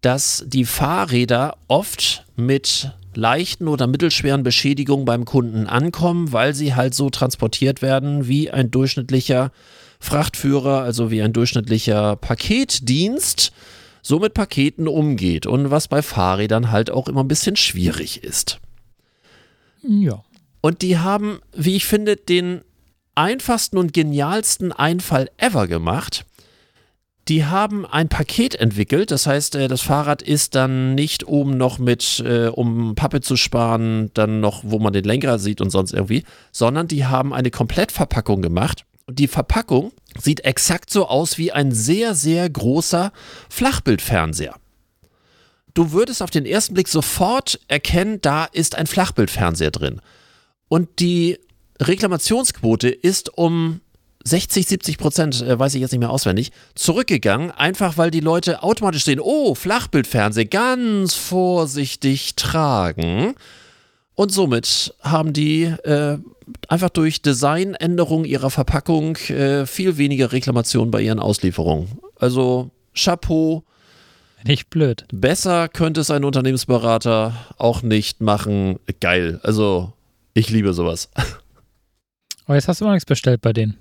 dass 0.00 0.44
die 0.46 0.64
Fahrräder 0.64 1.56
oft 1.66 2.24
mit 2.36 2.92
leichten 3.14 3.68
oder 3.68 3.86
mittelschweren 3.86 4.42
Beschädigungen 4.42 5.04
beim 5.04 5.24
Kunden 5.24 5.66
ankommen, 5.66 6.32
weil 6.32 6.54
sie 6.54 6.74
halt 6.74 6.94
so 6.94 7.10
transportiert 7.10 7.82
werden 7.82 8.28
wie 8.28 8.50
ein 8.50 8.70
durchschnittlicher 8.70 9.50
Frachtführer, 10.00 10.82
also 10.82 11.10
wie 11.10 11.22
ein 11.22 11.32
durchschnittlicher 11.32 12.16
Paketdienst 12.16 13.52
so 14.04 14.18
mit 14.18 14.34
Paketen 14.34 14.86
umgeht 14.86 15.46
und 15.46 15.70
was 15.70 15.88
bei 15.88 16.02
Fahrrädern 16.02 16.70
halt 16.70 16.90
auch 16.90 17.08
immer 17.08 17.24
ein 17.24 17.28
bisschen 17.28 17.56
schwierig 17.56 18.22
ist. 18.22 18.60
Ja. 19.82 20.22
Und 20.60 20.82
die 20.82 20.98
haben, 20.98 21.40
wie 21.54 21.74
ich 21.74 21.86
finde, 21.86 22.16
den 22.16 22.60
einfachsten 23.14 23.78
und 23.78 23.94
genialsten 23.94 24.72
Einfall 24.72 25.30
ever 25.38 25.66
gemacht. 25.66 26.26
Die 27.28 27.46
haben 27.46 27.86
ein 27.86 28.10
Paket 28.10 28.54
entwickelt, 28.56 29.10
das 29.10 29.26
heißt, 29.26 29.54
äh, 29.54 29.68
das 29.68 29.80
Fahrrad 29.80 30.20
ist 30.20 30.54
dann 30.54 30.94
nicht 30.94 31.26
oben 31.26 31.56
noch 31.56 31.78
mit, 31.78 32.22
äh, 32.26 32.48
um 32.48 32.94
Pappe 32.96 33.22
zu 33.22 33.36
sparen, 33.36 34.10
dann 34.12 34.40
noch, 34.40 34.62
wo 34.64 34.78
man 34.78 34.92
den 34.92 35.04
Lenker 35.04 35.38
sieht 35.38 35.62
und 35.62 35.70
sonst 35.70 35.94
irgendwie, 35.94 36.24
sondern 36.52 36.88
die 36.88 37.06
haben 37.06 37.32
eine 37.32 37.50
Komplettverpackung 37.50 38.42
gemacht. 38.42 38.84
Die 39.10 39.28
Verpackung 39.28 39.92
sieht 40.18 40.40
exakt 40.44 40.90
so 40.90 41.06
aus 41.06 41.36
wie 41.36 41.52
ein 41.52 41.72
sehr, 41.72 42.14
sehr 42.14 42.48
großer 42.48 43.12
Flachbildfernseher. 43.50 44.56
Du 45.74 45.92
würdest 45.92 46.22
auf 46.22 46.30
den 46.30 46.46
ersten 46.46 46.74
Blick 46.74 46.88
sofort 46.88 47.60
erkennen, 47.68 48.20
da 48.22 48.44
ist 48.44 48.76
ein 48.76 48.86
Flachbildfernseher 48.86 49.72
drin. 49.72 50.00
Und 50.68 51.00
die 51.00 51.38
Reklamationsquote 51.80 52.88
ist 52.88 53.36
um 53.36 53.80
60, 54.24 54.66
70 54.66 54.98
Prozent, 54.98 55.42
äh, 55.42 55.58
weiß 55.58 55.74
ich 55.74 55.80
jetzt 55.80 55.92
nicht 55.92 56.00
mehr 56.00 56.10
auswendig, 56.10 56.52
zurückgegangen, 56.74 57.50
einfach 57.50 57.98
weil 57.98 58.10
die 58.10 58.20
Leute 58.20 58.62
automatisch 58.62 59.04
sehen, 59.04 59.20
oh, 59.20 59.54
Flachbildfernseh, 59.54 60.46
ganz 60.46 61.14
vorsichtig 61.14 62.36
tragen. 62.36 63.34
Und 64.14 64.32
somit 64.32 64.94
haben 65.02 65.32
die 65.32 65.64
äh, 65.64 66.18
einfach 66.68 66.90
durch 66.90 67.22
Designänderung 67.22 68.24
ihrer 68.24 68.50
Verpackung 68.50 69.16
äh, 69.28 69.66
viel 69.66 69.96
weniger 69.96 70.32
Reklamationen 70.32 70.90
bei 70.90 71.02
ihren 71.02 71.18
Auslieferungen. 71.18 71.98
Also 72.18 72.70
Chapeau. 72.94 73.64
Nicht 74.44 74.68
blöd. 74.68 75.06
Besser 75.10 75.68
könnte 75.68 76.02
es 76.02 76.10
ein 76.10 76.22
Unternehmensberater 76.22 77.34
auch 77.56 77.82
nicht 77.82 78.20
machen. 78.20 78.78
Geil. 79.00 79.40
Also 79.42 79.92
ich 80.34 80.50
liebe 80.50 80.74
sowas. 80.74 81.08
Aber 82.44 82.54
jetzt 82.54 82.68
hast 82.68 82.80
du 82.80 82.84
noch 82.84 82.92
nichts 82.92 83.06
bestellt 83.06 83.40
bei 83.40 83.52
denen. 83.54 83.78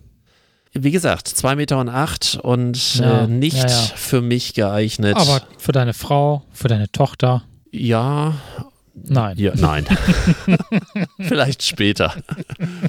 Wie 0.71 0.91
gesagt, 0.91 1.27
2 1.27 1.55
Meter 1.55 1.79
und 1.79 1.89
acht 1.89 2.39
und 2.41 2.95
Ja, 2.95 3.25
äh, 3.25 3.27
nicht 3.27 3.57
ja, 3.57 3.67
ja. 3.67 3.77
für 3.95 4.21
mich 4.21 4.55
geeignet. 4.55 5.17
Aber 5.17 5.43
für 5.59 5.71
deine 5.71 5.93
Frau, 5.93 6.43
für 6.51 6.67
deine 6.67 6.91
Tochter, 6.91 7.43
ja, 7.71 8.33
nein. 8.93 9.37
ja, 9.37 9.53
nein. 9.55 9.85
Vielleicht 11.19 11.63
später. 11.63 12.13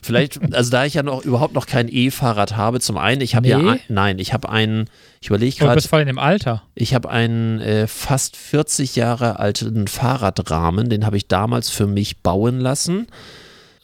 Vielleicht, 0.02 0.54
also 0.54 0.70
da 0.70 0.84
ich 0.84 0.94
ja 0.94 1.02
noch 1.02 1.25
überhaupt 1.25 1.54
noch 1.54 1.66
kein 1.66 1.88
E-Fahrrad 1.90 2.56
habe, 2.56 2.80
zum 2.80 2.96
einen, 2.99 3.20
ich 3.20 3.34
habe 3.34 3.49
ja, 3.49 3.58
Nee. 3.58 3.70
ein, 3.70 3.80
nein, 3.88 4.18
ich 4.18 4.32
habe 4.32 4.49
einen, 4.49 4.87
ich 5.20 5.28
überlege 5.28 5.56
Du 5.56 5.64
gerade, 5.64 5.76
bist 5.76 5.88
voll 5.88 6.00
in 6.00 6.06
dem 6.06 6.18
Alter. 6.18 6.62
ich 6.75 6.94
habe 6.94 7.11
einen 7.11 7.61
äh, 7.61 7.87
fast 7.87 8.37
40 8.37 8.96
Jahre 8.96 9.38
alten 9.38 9.87
Fahrradrahmen, 9.87 10.88
den 10.88 11.06
habe 11.06 11.16
ich 11.16 11.28
damals 11.28 11.70
für 11.70 11.87
mich 11.87 12.18
bauen 12.18 12.61
lassen. 12.61 13.06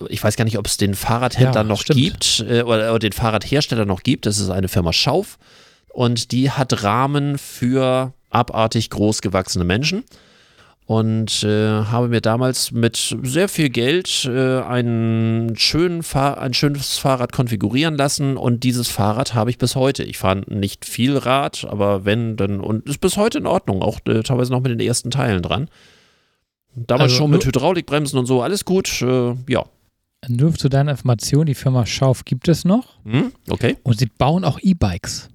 Ich 0.09 0.25
weiß 0.25 0.37
gar 0.37 0.45
nicht, 0.45 0.59
ob 0.59 0.67
es 0.67 0.79
den 0.79 0.95
Fahrradhändler 0.95 1.61
Ja, 1.61 1.65
noch 1.65 1.81
stimmt. 1.83 1.99
gibt 1.99 2.45
äh, 2.49 2.63
oder, 2.63 2.91
oder 2.91 2.99
den 3.01 3.13
Fahrradhersteller 3.13 3.85
noch 3.85 4.03
gibt. 4.03 4.25
Das 4.27 4.39
ist 4.39 4.49
eine 4.49 4.69
Firma 4.69 4.93
Schauf 4.95 5.39
und 5.93 6.33
die 6.33 6.51
hat 6.51 6.83
Rahmen 6.83 7.37
für 7.37 8.15
abartig 8.31 8.89
groß 8.91 9.21
gewachsene 9.21 9.65
Menschen. 9.65 10.05
Und 10.91 11.45
äh, 11.45 11.85
habe 11.85 12.09
mir 12.09 12.21
damals 12.21 12.73
mit 12.73 13.17
sehr 13.23 13.49
viel 13.49 13.69
Geld 13.71 14.25
äh, 14.25 14.61
einen 14.61 15.57
schönen 15.57 16.03
Fahr 16.03 16.39
ein 16.41 16.53
schönes 16.53 16.99
Fahrrad 16.99 17.31
konfigurieren 17.33 17.95
lassen 17.95 18.37
und 18.37 18.65
dieses 18.65 18.89
Fahrrad 18.89 19.33
habe 19.33 19.51
ich 19.51 19.59
bis 19.59 19.77
heute. 19.77 20.03
Ich 20.03 20.19
fahre 20.19 20.43
nicht 20.53 20.85
viel 20.85 21.17
Rad, 21.17 21.65
aber 21.65 22.05
wenn, 22.05 22.37
dann 22.37 22.59
und 22.59 22.89
ist 22.89 23.01
bis 23.01 23.17
heute 23.17 23.39
in 23.39 23.47
Ordnung, 23.47 23.83
auch 23.83 24.01
äh, 24.09 24.25
teilweise 24.25 24.51
noch 24.51 24.63
mit 24.63 24.73
den 24.73 24.81
ersten 24.81 25.13
Teilen 25.13 25.43
dran. 25.43 25.69
Damals 26.75 27.13
Also 27.13 27.17
schon 27.19 27.31
mit 27.31 27.43
nur- 27.43 27.47
Hydraulikbremsen 27.47 28.19
und 28.19 28.27
so, 28.27 28.43
alles 28.43 28.65
gut, 28.65 29.01
äh, 29.03 29.37
ja. 29.49 29.65
Nur 30.27 30.55
zu 30.55 30.69
deiner 30.69 30.91
Information, 30.91 31.47
die 31.47 31.55
Firma 31.55 31.87
Schauf 31.87 32.25
gibt 32.25 32.49
es 32.49 32.65
noch 32.65 32.99
Hm, 33.05 33.31
okay. 33.49 33.77
und 33.85 33.97
sie 33.97 34.07
bauen 34.19 34.45
auch 34.45 34.59
E-Bikes. 34.61 35.29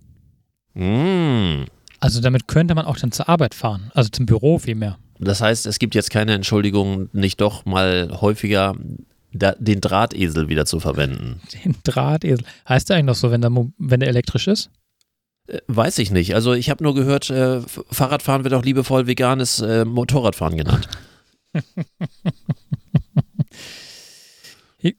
Hm. 0.74 1.64
Also 2.02 2.20
damit 2.20 2.50
könnte 2.50 2.76
man 2.76 2.86
auch 2.86 2.98
dann 2.98 3.14
zur 3.14 3.30
Arbeit 3.30 3.56
fahren, 3.56 3.90
also 3.94 4.10
zum 4.10 4.26
Büro 4.26 4.60
vielmehr. 4.60 4.98
Das 5.20 5.42
heißt, 5.42 5.66
es 5.66 5.80
gibt 5.80 5.96
jetzt 5.96 6.10
keine 6.10 6.34
Entschuldigung, 6.34 7.10
nicht 7.14 7.42
doch 7.42 7.66
mal 7.66 8.18
häufiger 8.22 8.76
den 9.32 9.82
Drahtesel 9.82 10.48
wieder 10.48 10.66
zu 10.66 10.80
verwenden. 10.80 11.42
Den 11.64 11.76
Drahtesel. 11.84 12.46
Heißt 12.68 12.90
der 12.90 12.98
eigentlich 12.98 13.06
noch 13.08 13.16
so, 13.16 13.32
wenn 13.32 13.42
der, 13.42 13.52
wenn 13.78 14.00
der 14.00 14.10
elektrisch 14.10 14.48
ist? 14.48 14.70
Äh, 15.48 15.60
Weiß 15.68 15.98
ich 15.98 16.12
nicht. 16.12 16.36
Also 16.36 16.54
ich 16.54 16.70
habe 16.70 16.84
nur 16.84 16.96
gehört, 16.96 17.30
äh, 17.30 17.62
Fahrradfahren 17.92 18.44
wird 18.44 18.54
auch 18.54 18.64
liebevoll 18.64 19.08
veganes 19.08 19.60
äh, 19.60 19.86
Motorradfahren 19.86 20.58
genannt. 20.58 20.88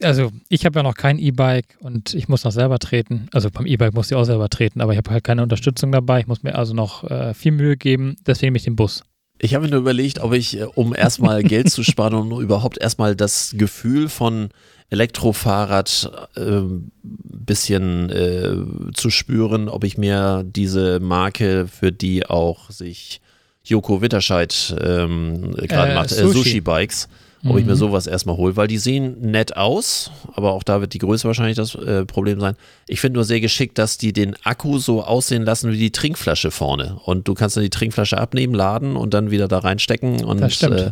Also 0.03 0.33
ich 0.49 0.67
habe 0.67 0.81
ja 0.81 0.83
noch 0.83 0.97
kein 0.97 1.19
E-Bike 1.21 1.77
und 1.79 2.13
ich 2.13 2.27
muss 2.29 2.43
noch 2.43 2.51
selber 2.51 2.81
treten. 2.81 3.29
Also 3.33 3.51
beim 3.53 3.67
E-Bike 3.67 3.95
muss 3.95 4.11
ich 4.11 4.17
auch 4.17 4.25
selber 4.25 4.49
treten, 4.49 4.81
aber 4.81 4.91
ich 4.93 4.99
habe 4.99 5.11
halt 5.11 5.23
keine 5.23 5.45
Unterstützung 5.45 5.93
dabei. 5.93 6.19
Ich 6.21 6.27
muss 6.27 6.43
mir 6.43 6.57
also 6.57 6.75
noch 6.75 7.05
äh, 7.05 7.35
viel 7.35 7.53
Mühe 7.53 7.77
geben, 7.77 8.17
deswegen 8.27 8.49
nehme 8.49 8.57
ich 8.57 8.65
den 8.65 8.75
Bus. 8.75 9.05
Ich 9.39 9.55
habe 9.55 9.65
mir 9.65 9.71
nur 9.71 9.81
überlegt, 9.81 10.21
ob 10.21 10.33
ich, 10.33 10.59
äh, 10.59 10.65
um 10.65 10.95
erstmal 10.95 11.43
Geld 11.43 11.71
zu 11.71 11.83
sparen 11.83 12.15
und 12.15 12.33
um 12.33 12.41
überhaupt 12.41 12.79
erstmal 12.79 13.15
das 13.17 13.53
Gefühl 13.57 14.09
von 14.09 14.49
Elektrofahrrad 14.89 16.29
ein 16.37 16.93
bisschen 17.03 18.11
äh, 18.11 18.93
zu 18.95 19.11
spüren, 19.11 19.69
ob 19.69 19.85
ich 19.85 19.99
mir 19.99 20.45
diese 20.47 21.01
Marke, 21.01 21.67
für 21.67 21.91
die 21.93 22.27
auch 22.27 22.71
sich 22.71 23.21
Joko 23.65 24.01
Witterscheid 24.01 24.77
ähm, 24.81 25.53
gerade 25.57 25.91
Äh, 25.91 25.95
macht, 25.95 26.13
äh, 26.13 26.15
Sushi. 26.15 26.39
Sushi-Bikes, 26.39 27.09
ob 27.49 27.59
ich 27.59 27.65
mir 27.65 27.73
Mhm. 27.73 27.77
sowas 27.77 28.07
erstmal 28.07 28.37
hole, 28.37 28.57
weil 28.57 28.69
die 28.69 28.79
sehen 28.79 29.21
nett 29.21 29.57
aus, 29.57 30.11
aber 30.35 30.53
auch 30.53 30.63
da 30.63 30.81
wird 30.81 30.93
die 30.95 30.99
Größe 30.99 31.27
wahrscheinlich 31.27 31.57
das 31.57 31.75
äh, 31.75 32.05
Problem 32.05 32.41
sein. 32.41 32.55
Ich 32.89 33.01
finde 33.01 33.17
nur 33.19 33.25
sehr 33.25 33.41
geschickt, 33.41 33.79
dass 33.79 33.99
die 33.99 34.13
den 34.13 34.37
Akku 34.45 34.79
so 34.79 35.03
aussehen 35.03 35.43
lassen 35.45 35.71
wie 35.73 35.79
die 35.79 35.93
Trinkflasche 35.93 36.51
vorne. 36.51 36.99
Und 37.05 37.29
du 37.29 37.35
kannst 37.35 37.57
dann 37.57 37.65
die 37.65 37.71
Trinkflasche 37.71 38.19
abnehmen, 38.19 38.55
laden 38.55 38.97
und 38.97 39.15
dann 39.15 39.31
wieder 39.31 39.49
da 39.49 39.59
reinstecken. 39.59 40.25
Und 40.25 40.41
Das 40.41 40.55
stimmt. 40.55 40.81
Äh, 40.81 40.91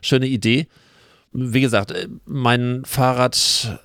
schöne 0.00 0.26
Idee. 0.26 0.66
Wie 1.32 1.60
gesagt, 1.60 1.90
äh, 1.90 2.08
mein 2.24 2.82
Fahrrad, 2.84 3.78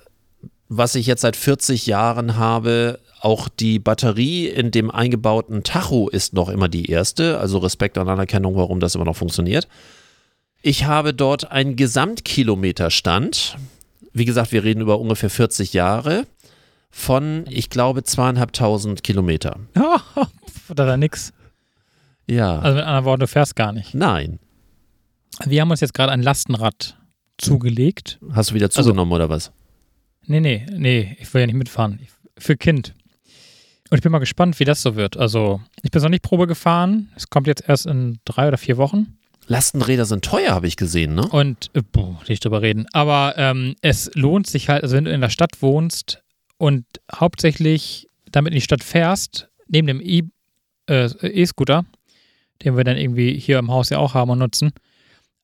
was 0.68 0.94
ich 0.94 1.06
jetzt 1.06 1.20
seit 1.22 1.36
40 1.36 1.86
Jahren 1.86 2.36
habe, 2.36 2.98
auch 3.20 3.48
die 3.48 3.78
Batterie 3.78 4.46
in 4.48 4.70
dem 4.72 4.90
eingebauten 4.90 5.62
Tacho 5.62 6.08
ist 6.08 6.32
noch 6.34 6.48
immer 6.48 6.68
die 6.68 6.86
erste. 6.90 7.38
Also 7.38 7.58
Respekt 7.58 7.96
und 7.98 8.08
Anerkennung, 8.08 8.56
warum 8.56 8.80
das 8.80 8.94
immer 8.96 9.04
noch 9.04 9.16
funktioniert. 9.16 9.68
Ich 10.62 10.84
habe 10.84 11.12
dort 11.12 11.50
einen 11.50 11.76
Gesamtkilometerstand. 11.76 13.56
Wie 14.12 14.24
gesagt, 14.24 14.52
wir 14.52 14.62
reden 14.64 14.80
über 14.80 14.98
ungefähr 15.00 15.30
40 15.30 15.72
Jahre 15.72 16.26
von, 16.90 17.44
ich 17.48 17.70
glaube, 17.70 18.04
zweieinhalbtausend 18.04 19.02
Kilometer. 19.02 19.58
Oder 20.68 20.86
da 20.86 20.96
nix. 20.96 21.32
Ja. 22.28 22.58
Also 22.60 22.76
mit 22.76 22.84
anderen 22.84 23.04
Worten, 23.04 23.20
du 23.20 23.26
fährst 23.26 23.56
gar 23.56 23.72
nicht. 23.72 23.94
Nein. 23.94 24.38
Wir 25.44 25.62
haben 25.62 25.70
uns 25.70 25.80
jetzt 25.80 25.94
gerade 25.94 26.12
ein 26.12 26.22
Lastenrad 26.22 26.96
zugelegt. 27.38 28.18
Hast 28.32 28.50
du 28.50 28.54
wieder 28.54 28.66
Also- 28.66 28.82
zugenommen 28.82 29.12
oder 29.12 29.28
was? 29.28 29.50
Nee, 30.26 30.38
nee, 30.40 30.66
nee, 30.70 31.16
ich 31.18 31.32
will 31.34 31.40
ja 31.40 31.46
nicht 31.46 31.56
mitfahren. 31.56 31.98
Für 32.38 32.56
Kind. 32.56 32.94
Und 33.90 33.98
ich 33.98 34.02
bin 34.02 34.12
mal 34.12 34.20
gespannt, 34.20 34.60
wie 34.60 34.64
das 34.64 34.80
so 34.80 34.94
wird. 34.94 35.16
Also, 35.16 35.60
ich 35.82 35.90
bin 35.90 36.00
noch 36.00 36.08
nicht 36.08 36.22
Probe 36.22 36.46
gefahren. 36.46 37.10
Es 37.16 37.28
kommt 37.28 37.46
jetzt 37.48 37.64
erst 37.68 37.86
in 37.86 38.20
drei 38.24 38.46
oder 38.48 38.56
vier 38.56 38.76
Wochen. 38.76 39.18
Lastenräder 39.46 40.04
sind 40.04 40.24
teuer, 40.24 40.52
habe 40.52 40.66
ich 40.66 40.76
gesehen, 40.76 41.14
ne? 41.14 41.26
Und, 41.28 41.70
äh, 41.74 41.82
boah, 41.92 42.20
nicht 42.28 42.44
drüber 42.44 42.62
reden. 42.62 42.86
Aber 42.92 43.34
ähm, 43.36 43.74
es 43.82 44.10
lohnt 44.14 44.46
sich 44.46 44.68
halt, 44.68 44.82
also 44.82 44.96
wenn 44.96 45.04
du 45.04 45.12
in 45.12 45.20
der 45.20 45.30
Stadt 45.30 45.60
wohnst 45.62 46.22
und 46.58 46.84
hauptsächlich 47.14 48.08
damit 48.30 48.52
in 48.52 48.56
die 48.56 48.60
Stadt 48.64 48.84
fährst, 48.84 49.48
neben 49.68 49.86
dem 49.86 50.00
E- 50.00 50.22
äh, 50.88 51.06
E-Scooter, 51.22 51.84
den 52.62 52.76
wir 52.76 52.84
dann 52.84 52.96
irgendwie 52.96 53.38
hier 53.38 53.58
im 53.58 53.70
Haus 53.70 53.90
ja 53.90 53.98
auch 53.98 54.14
haben 54.14 54.30
und 54.30 54.38
nutzen. 54.38 54.72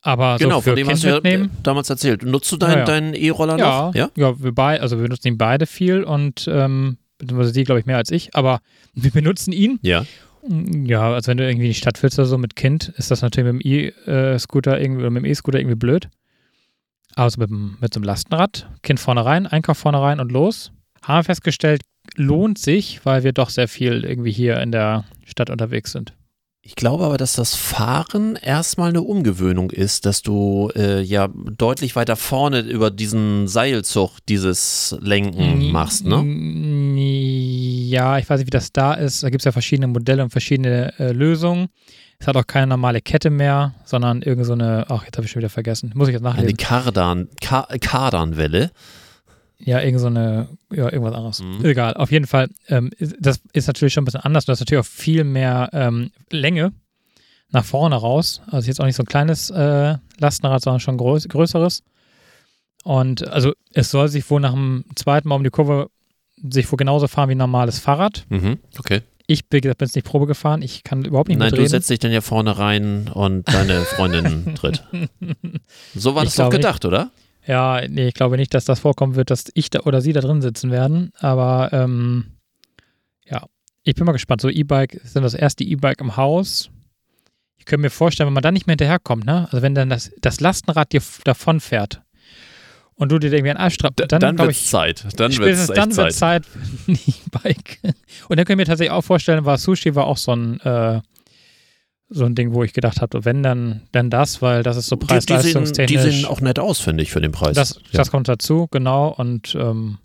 Aber 0.01 0.37
genau, 0.39 0.57
so 0.57 0.61
für 0.63 0.71
von 0.71 0.77
dem 0.77 0.87
Kind 0.87 0.95
hast 0.95 1.05
du 1.05 1.09
ja 1.09 1.15
mitnehmen. 1.17 1.45
äh, 1.47 1.63
damals 1.65 1.91
erzählt. 1.91 2.23
Nutzt 2.23 2.53
du 2.53 2.57
deinen 2.57 2.79
Ja, 2.79 2.85
deinen 2.85 3.15
E-Roller 3.15 3.59
Ja, 3.59 3.87
noch? 3.87 3.95
Ja. 3.95 4.11
ja, 4.17 4.41
wir 4.41 4.53
beide, 4.53 4.81
also 4.81 5.01
wir 5.01 5.09
nutzen 5.09 5.27
ihn 5.29 5.39
beide 5.39 5.67
viel 5.67 6.05
und 6.05 6.47
ähm, 6.51 6.99
beziehungsweise 7.19 7.53
sie, 7.53 7.65
glaube 7.65 7.81
ich, 7.81 7.87
mehr 7.87 7.97
als 7.97 8.11
ich, 8.13 8.35
aber 8.37 8.61
wir 8.95 9.11
benutzen 9.11 9.53
ihn. 9.53 9.81
Ja. 9.83 10.07
Ja, 10.47 11.13
also 11.13 11.29
wenn 11.29 11.37
du 11.39 11.47
irgendwie 11.49 11.67
in 11.67 11.73
die 11.73 11.79
Stadt 11.79 12.03
willst 12.03 12.19
oder 12.19 12.27
so 12.29 12.39
mit 12.39 12.57
Kind, 12.57 12.93
ist 12.97 13.11
das 13.11 13.23
natürlich 13.23 13.53
mit 13.53 13.65
dem 13.65 13.71
E-Scooter 14.37 14.81
irgendwie 14.81 15.01
oder 15.03 15.11
mit 15.11 15.25
dem 15.25 15.31
E-Scooter 15.31 15.59
irgendwie 15.59 15.77
blöd. 15.77 16.09
Also 17.15 17.41
mit, 17.41 17.51
dem- 17.51 17.77
mit 17.81 17.93
so 17.93 17.99
einem 17.99 18.05
Lastenrad, 18.05 18.69
Kind 18.83 19.01
vorne 19.01 19.25
rein, 19.25 19.47
Einkauf 19.47 19.79
vorne 19.79 20.01
rein 20.01 20.21
und 20.21 20.31
los. 20.31 20.71
Haben 21.03 21.19
wir 21.21 21.25
festgestellt, 21.25 21.83
lohnt 22.17 22.59
sich, 22.59 23.05
weil 23.05 23.25
wir 23.25 23.33
doch 23.33 23.51
sehr 23.51 23.69
viel 23.69 24.05
irgendwie 24.05 24.31
hier 24.33 24.61
in 24.61 24.73
der 24.73 25.05
Stadt 25.25 25.51
unterwegs 25.51 25.93
sind. 25.93 26.15
Ich 26.61 26.75
glaube 26.77 27.05
aber, 27.05 27.17
dass 27.17 27.33
das 27.33 27.55
Fahren 27.55 28.37
erstmal 28.37 28.91
eine 28.91 29.01
Umgewöhnung 29.01 29.71
ist, 29.71 30.05
dass 30.05 30.21
du 30.23 30.71
äh, 30.77 31.01
ja 31.01 31.29
deutlich 31.57 31.97
weiter 31.97 32.15
vorne 32.17 32.61
über 32.61 32.91
diesen 32.91 33.49
Seilzug 33.49 34.19
dieses 34.29 34.95
Lenken 35.01 35.71
machst, 35.73 36.05
ne? 36.05 36.23
Ja, 37.91 38.19
ich 38.19 38.29
weiß 38.29 38.39
nicht, 38.39 38.47
wie 38.47 38.51
das 38.51 38.73
da 38.73 38.95
ist. 38.95 39.23
Da 39.23 39.31
gibt 39.31 39.41
es 39.43 39.45
ja 39.45 39.53
verschiedene 39.53 39.87
Modelle 39.89 40.23
und 40.23 40.31
verschiedene 40.31 40.93
äh, 40.99 41.13
Lösungen. 41.13 41.69
Es 42.19 42.27
hat 42.27 42.37
auch 42.37 42.47
keine 42.47 42.67
normale 42.67 43.01
Kette 43.01 43.31
mehr, 43.31 43.75
sondern 43.85 44.23
irgend 44.23 44.45
so 44.47 44.53
eine, 44.53 44.87
ach, 44.89 45.05
jetzt 45.05 45.17
habe 45.17 45.25
ich 45.25 45.31
schon 45.31 45.41
wieder 45.41 45.51
vergessen. 45.51 45.93
Muss 45.95 46.09
ich 46.09 46.13
jetzt 46.15 46.25
Eine 46.25 46.35
nachlesen. 46.35 46.57
Kardan, 46.57 47.29
Ka 47.41 47.69
Kardanwelle. 47.81 48.71
Ja, 49.61 49.81
irgend 49.81 50.01
so 50.01 50.07
eine, 50.07 50.49
ja, 50.73 50.85
irgendwas 50.93 51.15
anderes. 51.15 51.43
Mhm. 51.43 51.65
Egal, 51.65 51.95
auf 51.95 52.11
jeden 52.13 52.27
Fall, 52.27 52.49
ähm, 52.69 52.91
ist- 52.99 53.17
das 53.21 53.41
ist 53.53 53.67
natürlich 53.67 53.93
schon 53.93 54.03
ein 54.03 54.05
bisschen 54.07 54.21
anders. 54.21 54.45
Du 54.45 54.53
hast 54.53 54.61
natürlich 54.61 54.81
auch 54.85 54.89
viel 54.91 55.25
mehr 55.25 55.69
ähm, 55.73 56.11
Länge 56.31 56.73
nach 57.51 57.65
vorne 57.65 57.97
raus. 57.97 58.41
Also 58.51 58.67
jetzt 58.69 58.81
auch 58.81 58.85
nicht 58.87 58.97
so 58.97 59.03
ein 59.03 59.07
kleines 59.07 59.51
äh, 59.51 59.97
Lastenrad, 60.19 60.63
sondern 60.63 60.81
schon 60.81 60.97
groß, 60.97 61.29
größeres. 61.29 61.83
Und 62.85 63.27
also 63.29 63.53
es 63.73 63.91
soll 63.91 64.09
sich 64.09 64.29
wohl 64.31 64.41
nach 64.41 64.53
dem 64.53 64.85
zweiten 64.97 65.29
Mal 65.29 65.35
um 65.37 65.45
die 65.45 65.51
Kurve 65.51 65.91
sich 66.51 66.71
wohl 66.71 66.77
genauso 66.77 67.09
fahren 67.09 67.29
wie 67.29 67.35
ein 67.35 67.39
normales 67.39 67.79
Fahrrad. 67.79 68.25
Mhm. 68.29 68.59
Okay. 68.79 69.03
Ich 69.27 69.47
bin 69.49 69.61
jetzt 69.63 69.95
nicht 69.95 70.05
Probe 70.07 70.27
gefahren. 70.27 70.63
Ich 70.63 70.85
kann 70.85 71.05
überhaupt 71.05 71.29
nicht 71.29 71.39
Nein, 71.39 71.53
du 71.53 71.67
setzt 71.67 71.91
dich 71.91 71.99
dann 71.99 72.11
ja 72.13 72.23
vorne 72.23 72.57
rein 72.59 73.09
und 73.13 73.47
deine 73.53 73.81
Freundin 73.85 74.55
tritt. 74.55 74.83
So 75.95 76.15
war 76.15 76.23
Ich 76.23 76.31
das 76.31 76.37
doch 76.37 76.51
gedacht, 76.51 76.85
oder? 76.85 77.11
Ja, 77.47 77.81
nee, 77.89 78.09
ich 78.09 78.15
glaube 78.15 78.37
nicht, 78.37 78.53
dass 78.55 78.65
das 78.65 78.81
vorkommen 78.81 79.15
wird, 79.17 79.31
dass 79.31 79.45
ich 79.55 79.71
da 79.71 79.81
oder 79.81 80.01
sie 80.01 80.13
da 80.13 80.21
drin 80.21 80.41
sitzen 80.43 80.71
werden. 80.71 81.13
Aber 81.19 81.71
ähm, 81.73 82.27
ja, 83.27 83.45
ich 83.83 83.95
bin 83.95 84.05
mal 84.07 84.13
gespannt. 84.13 84.41
So 84.41 84.49
E-Bike 84.49 85.01
dann 85.15 85.23
das 85.23 85.35
erste 85.35 85.65
E-Bike 85.65 86.01
im 86.01 86.17
Haus. 86.17 86.71
Ich 87.57 87.65
könnte 87.65 87.83
mir 87.83 87.91
vorstellen, 87.91 88.29
wenn 88.29 88.35
man 88.35 88.43
da 88.43 88.51
nicht 88.53 88.67
mehr 88.67 88.73
hinterherkommt, 88.73 89.25
ne? 89.27 89.45
Also 89.51 89.61
wenn 89.63 89.75
dann 89.75 89.91
das, 89.91 90.11
das 90.21 90.41
Lastenrad 90.41 90.93
dir 90.93 90.99
f- 90.99 91.21
davon 91.25 91.61
fährt 91.61 92.03
und 92.99 93.11
du 93.11 93.19
dir 93.19 93.33
irgendwie 93.33 93.51
einen 93.51 93.59
Arsch 93.59 93.75
strappst, 93.75 94.05
dann, 94.09 94.21
Dann, 94.21 94.39
wird's 94.39 94.59
ich, 94.59 94.67
Zeit. 94.67 95.05
Dann 95.17 95.19
wird's 95.19 95.37
spätestens 95.37 95.71
echt 95.71 95.79
dann 95.79 95.97
wird 95.97 96.13
Zeit. 96.13 96.45
Zeit 96.45 96.47
für 96.47 96.93
ein 96.93 96.99
E-Bike. 97.07 97.79
Und 98.29 98.37
dann 98.37 98.45
können 98.45 98.59
wir 98.59 98.67
tatsächlich 98.67 98.93
auch 98.93 99.03
vorstellen, 99.03 99.45
war 99.45 99.57
Sushi 99.57 99.95
war 99.95 100.07
auch 100.07 100.17
so 100.19 100.33
ein 100.33 100.61
äh, 100.61 101.01
so 102.11 102.25
ein 102.25 102.35
Ding, 102.35 102.53
wo 102.53 102.65
ich 102.65 102.73
gedacht 102.73 103.03
habe, 103.03 103.25
wenn 103.25 103.43
dann, 103.43 103.83
dann 103.93 104.09
das, 104.11 104.41
weil 104.41 104.63
das 104.63 104.77
ist 104.77 104.87
so 104.87 104.97
Die, 104.97 105.07
die, 105.07 105.13
sehen, 105.13 105.21
die 105.21 105.27
preis-leistungstechnisch. 105.27 106.03
sehen 106.03 106.25
auch 106.25 106.41
nett 106.41 106.59
aus, 106.59 106.81
finde 106.81 107.03
ich, 107.03 107.11
für 107.11 107.21
den 107.21 107.33
Preis. 107.33 107.55
Das, 107.55 107.75
ja. 107.75 107.99
das 107.99 108.11
kommt 108.11 108.29
dazu, 108.29 108.67
genau. 108.71 109.09
Und 109.09 109.55
ähm, 109.55 109.99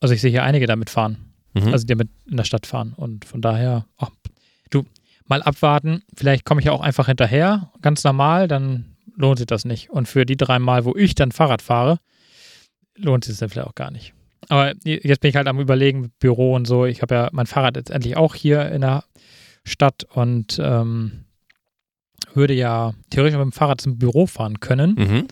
also 0.00 0.14
ich 0.14 0.20
sehe 0.20 0.30
hier 0.30 0.42
einige 0.42 0.66
damit 0.66 0.90
fahren. 0.90 1.32
Mhm. 1.54 1.72
Also 1.72 1.86
die 1.86 1.94
damit 1.94 2.10
in 2.30 2.36
der 2.36 2.44
Stadt 2.44 2.66
fahren. 2.66 2.92
Und 2.94 3.24
von 3.24 3.40
daher, 3.40 3.86
ach, 3.96 4.10
du, 4.70 4.84
mal 5.26 5.42
abwarten. 5.42 6.02
Vielleicht 6.14 6.44
komme 6.44 6.60
ich 6.60 6.66
ja 6.66 6.72
auch 6.72 6.82
einfach 6.82 7.06
hinterher, 7.06 7.70
ganz 7.80 8.04
normal, 8.04 8.46
dann 8.46 8.96
lohnt 9.16 9.38
sich 9.38 9.46
das 9.46 9.64
nicht. 9.64 9.90
Und 9.90 10.08
für 10.08 10.26
die 10.26 10.36
drei 10.36 10.58
Mal, 10.58 10.84
wo 10.84 10.94
ich 10.94 11.14
dann 11.14 11.32
Fahrrad 11.32 11.62
fahre, 11.62 11.98
lohnt 13.00 13.24
sich 13.24 13.32
das 13.32 13.40
dann 13.40 13.48
vielleicht 13.50 13.68
auch 13.68 13.74
gar 13.74 13.90
nicht. 13.90 14.14
Aber 14.48 14.72
jetzt 14.84 15.20
bin 15.20 15.28
ich 15.30 15.36
halt 15.36 15.46
am 15.46 15.60
überlegen, 15.60 16.00
mit 16.00 16.18
Büro 16.18 16.54
und 16.54 16.66
so. 16.66 16.86
Ich 16.86 17.02
habe 17.02 17.14
ja 17.14 17.28
mein 17.32 17.46
Fahrrad 17.46 17.76
jetzt 17.76 17.90
endlich 17.90 18.16
auch 18.16 18.34
hier 18.34 18.70
in 18.70 18.80
der 18.80 19.04
Stadt 19.64 20.04
und 20.14 20.58
ähm, 20.62 21.24
würde 22.34 22.54
ja 22.54 22.94
theoretisch 23.10 23.36
mit 23.38 23.44
dem 23.44 23.52
Fahrrad 23.52 23.80
zum 23.80 23.98
Büro 23.98 24.26
fahren 24.26 24.60
können. 24.60 24.94
Mhm. 24.94 25.28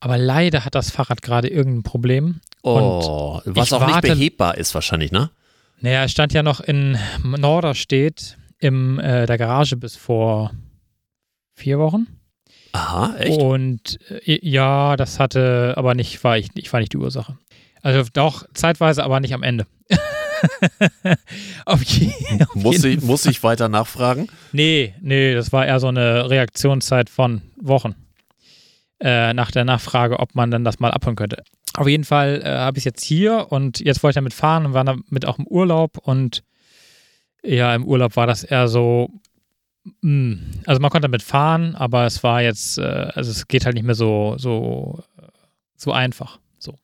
Aber 0.00 0.16
leider 0.16 0.64
hat 0.64 0.74
das 0.74 0.90
Fahrrad 0.90 1.22
gerade 1.22 1.48
irgendein 1.48 1.82
Problem. 1.82 2.40
Oh, 2.62 3.40
was 3.44 3.68
ich 3.68 3.72
auch 3.74 3.80
nicht 3.84 3.94
warte- 3.94 4.08
behebbar 4.08 4.56
ist 4.58 4.74
wahrscheinlich, 4.74 5.12
ne? 5.12 5.30
Naja, 5.80 6.04
es 6.04 6.12
stand 6.12 6.32
ja 6.34 6.42
noch 6.42 6.60
in 6.60 6.98
Norderstedt 7.24 8.36
in 8.58 8.98
äh, 8.98 9.26
der 9.26 9.38
Garage 9.38 9.76
bis 9.78 9.96
vor 9.96 10.52
vier 11.54 11.78
Wochen. 11.78 12.06
Aha, 12.72 13.16
echt? 13.18 13.40
Und 13.40 13.98
äh, 14.26 14.38
ja, 14.42 14.96
das 14.96 15.18
hatte 15.18 15.74
aber 15.76 15.94
nicht, 15.94 16.22
war 16.24 16.38
ich, 16.38 16.48
ich 16.54 16.72
war 16.72 16.80
nicht 16.80 16.92
die 16.92 16.98
Ursache. 16.98 17.36
Also 17.82 18.08
doch, 18.12 18.44
zeitweise, 18.54 19.04
aber 19.04 19.20
nicht 19.20 19.34
am 19.34 19.42
Ende. 19.42 19.66
auf 21.64 21.82
je, 21.82 22.12
auf 22.46 22.54
muss, 22.54 22.84
ich, 22.84 23.02
muss 23.02 23.26
ich 23.26 23.42
weiter 23.42 23.68
nachfragen? 23.68 24.28
Nee, 24.52 24.94
nee, 25.00 25.34
das 25.34 25.52
war 25.52 25.66
eher 25.66 25.80
so 25.80 25.88
eine 25.88 26.30
Reaktionszeit 26.30 27.10
von 27.10 27.42
Wochen. 27.60 27.94
Äh, 29.00 29.32
nach 29.32 29.50
der 29.50 29.64
Nachfrage, 29.64 30.18
ob 30.18 30.34
man 30.34 30.50
dann 30.50 30.64
das 30.64 30.78
mal 30.78 30.90
abholen 30.90 31.16
könnte. 31.16 31.42
Auf 31.74 31.88
jeden 31.88 32.04
Fall 32.04 32.42
äh, 32.44 32.48
habe 32.48 32.76
ich 32.76 32.82
es 32.82 32.84
jetzt 32.84 33.04
hier 33.04 33.46
und 33.50 33.80
jetzt 33.80 34.02
wollte 34.02 34.12
ich 34.12 34.16
damit 34.16 34.34
fahren 34.34 34.66
und 34.66 34.74
war 34.74 34.84
damit 34.84 35.24
auch 35.24 35.38
im 35.38 35.46
Urlaub 35.46 35.96
und 35.98 36.42
ja, 37.42 37.74
im 37.74 37.86
Urlaub 37.86 38.16
war 38.16 38.26
das 38.26 38.44
eher 38.44 38.68
so, 38.68 39.08
also 40.02 40.80
man 40.80 40.90
konnte 40.90 41.00
damit 41.08 41.22
fahren, 41.22 41.74
aber 41.74 42.04
es 42.06 42.22
war 42.22 42.42
jetzt, 42.42 42.78
äh, 42.78 42.82
also 42.82 43.30
es 43.30 43.48
geht 43.48 43.64
halt 43.64 43.74
nicht 43.74 43.84
mehr 43.86 43.94
so, 43.94 44.34
so, 44.38 45.02
so 45.76 45.92
einfach. 45.92 46.38
So. 46.58 46.74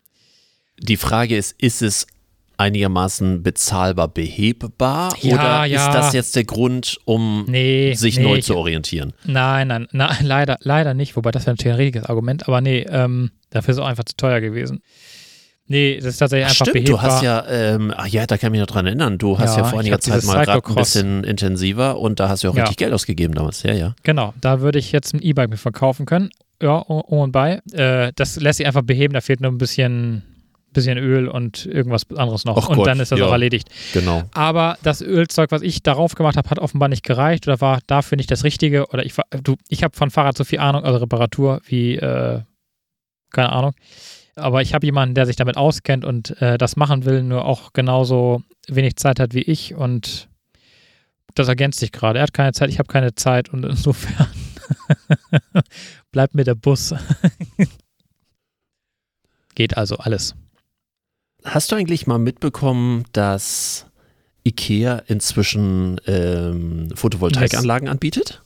Die 0.81 0.97
Frage 0.97 1.37
ist, 1.37 1.55
ist 1.61 1.83
es 1.83 2.07
einigermaßen 2.59 3.43
bezahlbar 3.43 4.09
behebbar 4.09 5.15
Ja, 5.21 5.35
oder 5.35 5.65
ja. 5.67 5.87
ist 5.87 5.95
das 5.95 6.15
jetzt 6.15 6.37
der 6.37 6.45
Grund, 6.45 6.99
um 7.05 7.45
Nee, 7.47 7.93
sich 7.93 8.17
nee, 8.17 8.23
neu 8.23 8.37
ich- 8.39 8.47
zu 8.47 8.57
orientieren? 8.57 9.13
Nein, 9.25 9.69
nein, 9.69 9.87
nein, 9.93 10.17
leider, 10.23 10.57
leider 10.61 10.95
nicht, 10.95 11.17
wobei 11.17 11.33
das 11.33 11.45
wäre 11.45 11.53
natürlich 11.55 11.75
ein 11.75 11.81
richtiges 11.81 12.09
Argument, 12.09 12.49
aber 12.49 12.63
nee, 12.63 12.87
ähm, 12.89 13.31
dafür 13.51 13.73
ist 13.73 13.77
es 13.77 13.83
auch 13.83 13.89
einfach 13.89 14.05
zu 14.05 14.17
teuer 14.17 14.41
gewesen. 14.41 14.81
Nee, 15.69 15.97
das 15.97 16.07
ist 16.07 16.19
tatsächlich 16.19 16.47
Ach, 16.47 16.51
einfach 16.51 16.67
stimmt, 16.67 16.85
behebbar. 16.85 16.97
du 16.97 17.03
hast 17.03 17.23
ja, 17.23 17.47
ähm, 17.49 17.93
ach 17.97 18.07
ja, 18.07 18.27
da 18.27 18.39
kann 18.39 18.49
ich 18.49 18.53
mich 18.53 18.61
noch 18.61 18.73
dran 18.73 18.87
erinnern, 18.87 19.19
du 19.19 19.39
hast 19.39 19.57
Ja, 19.57 19.63
ja, 19.63 19.69
vor 19.69 19.81
einiger 19.81 19.99
Zeit 20.01 20.23
mal 20.25 20.45
gerade 20.45 20.63
ein 20.67 20.75
bisschen 20.75 21.25
intensiver 21.25 21.99
und 21.99 22.21
da 22.21 22.29
hast 22.29 22.45
du 22.45 22.51
auch 22.51 22.55
Ja. 22.55 22.63
richtig 22.63 22.77
Geld 22.77 22.93
ausgegeben 22.93 23.35
damals, 23.35 23.63
ja, 23.65 23.73
ja. 23.73 23.95
Genau, 24.05 24.33
da 24.41 24.61
würde 24.61 24.79
ich 24.79 24.93
jetzt 24.93 25.13
ein 25.15 25.21
E-Bike 25.21 25.51
mit 25.51 25.59
verkaufen 25.59 26.07
können. 26.07 26.31
Ja, 26.63 26.77
um 26.77 27.01
und 27.01 27.33
bei. 27.33 27.61
Äh, 27.73 28.13
das 28.15 28.37
lässt 28.41 28.59
sich 28.59 28.67
einfach 28.67 28.83
beheben, 28.83 29.13
da 29.13 29.21
fehlt 29.21 29.41
nur 29.41 29.51
ein 29.51 29.59
bisschen, 29.59 30.23
bisschen 30.73 30.99
Öl 30.99 31.27
und 31.29 31.67
irgendwas 31.67 32.03
anderes 32.15 32.45
noch. 32.45 32.57
Ach 32.57 32.69
und 32.69 32.77
Gott, 32.77 32.87
dann 32.87 33.01
ist 33.01 33.11
das 33.13 33.19
ja. 33.19 33.27
auch 33.27 33.33
erledigt. 33.33 33.69
Genau. 33.93 34.23
Aber 34.33 34.79
das 34.83 35.03
Ölzeug, 35.03 35.51
was 35.51 35.63
ich 35.63 35.83
darauf 35.83 36.15
gemacht 36.15 36.37
habe, 36.37 36.49
hat 36.49 36.59
offenbar 36.61 36.89
nicht 36.89 37.03
gereicht 37.03 37.47
oder 37.49 37.61
war 37.61 37.81
dafür 37.89 38.17
nicht 38.17 38.31
das 38.31 38.45
Richtige. 38.45 38.87
Oder 38.87 39.05
ich 39.05 39.19
war, 39.19 39.25
du, 39.43 39.57
ich 39.69 39.83
habe 39.83 39.97
von 39.97 40.11
Fahrrad 40.11 40.37
so 40.37 40.45
viel 40.45 40.61
Ahnung, 40.61 40.85
also 40.85 40.99
Reparatur, 40.99 41.61
wie, 41.67 41.97
äh, 41.97 42.41
keine 43.33 43.51
Ahnung. 43.53 43.73
Aber 44.37 44.61
ich 44.61 44.75
habe 44.75 44.87
jemanden, 44.87 45.15
der 45.15 45.27
sich 45.27 45.37
damit 45.37 45.57
auskennt 45.57 46.05
und 46.05 46.41
äh, 46.43 46.59
das 46.59 46.77
machen 46.77 47.05
will, 47.05 47.23
nur 47.23 47.47
auch 47.47 47.73
genauso 47.73 48.43
wenig 48.69 48.97
Zeit 48.97 49.19
hat 49.19 49.33
wie 49.35 49.43
ich 49.43 49.75
und 49.75 50.29
das 51.35 51.49
ergänzt 51.49 51.81
sich 51.81 51.91
gerade. 51.91 52.19
Er 52.19 52.25
hat 52.25 52.35
keine 52.35 52.53
Zeit, 52.53 52.71
ich 52.71 52.79
habe 52.79 52.87
keine 52.87 53.15
Zeit 53.15 53.49
und 53.49 53.65
insofern 53.65 54.29
bleibt 56.13 56.35
mir 56.35 56.45
der 56.45 56.55
Bus. 56.55 56.95
Geht 59.55 59.77
also 59.77 59.97
alles. 59.97 60.35
Hast 61.45 61.73
du 61.73 61.77
eigentlich 61.77 62.07
mal 62.07 62.19
mitbekommen, 62.19 63.05
dass 63.13 63.87
IKEA 64.45 65.03
inzwischen 65.07 66.01
ähm, 66.07 66.91
Photovoltaikanlagen 66.95 67.89
anbietet? 67.89 68.43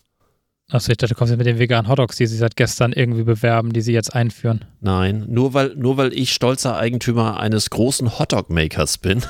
Achso, 0.70 0.92
ich 0.92 0.98
dachte, 0.98 1.14
du 1.14 1.18
kommst 1.18 1.32
jetzt 1.32 1.38
mit 1.38 1.46
den 1.46 1.58
veganen 1.58 1.88
Hotdogs, 1.88 2.16
die 2.16 2.26
sie 2.26 2.36
seit 2.36 2.56
gestern 2.56 2.92
irgendwie 2.92 3.24
bewerben, 3.24 3.72
die 3.72 3.80
sie 3.80 3.92
jetzt 3.92 4.14
einführen. 4.14 4.64
Nein, 4.80 5.24
nur 5.28 5.52
weil, 5.52 5.74
nur 5.74 5.96
weil 5.96 6.12
ich 6.12 6.32
stolzer 6.32 6.76
Eigentümer 6.76 7.40
eines 7.40 7.70
großen 7.70 8.18
Hotdog-Makers 8.18 8.98
bin. 8.98 9.22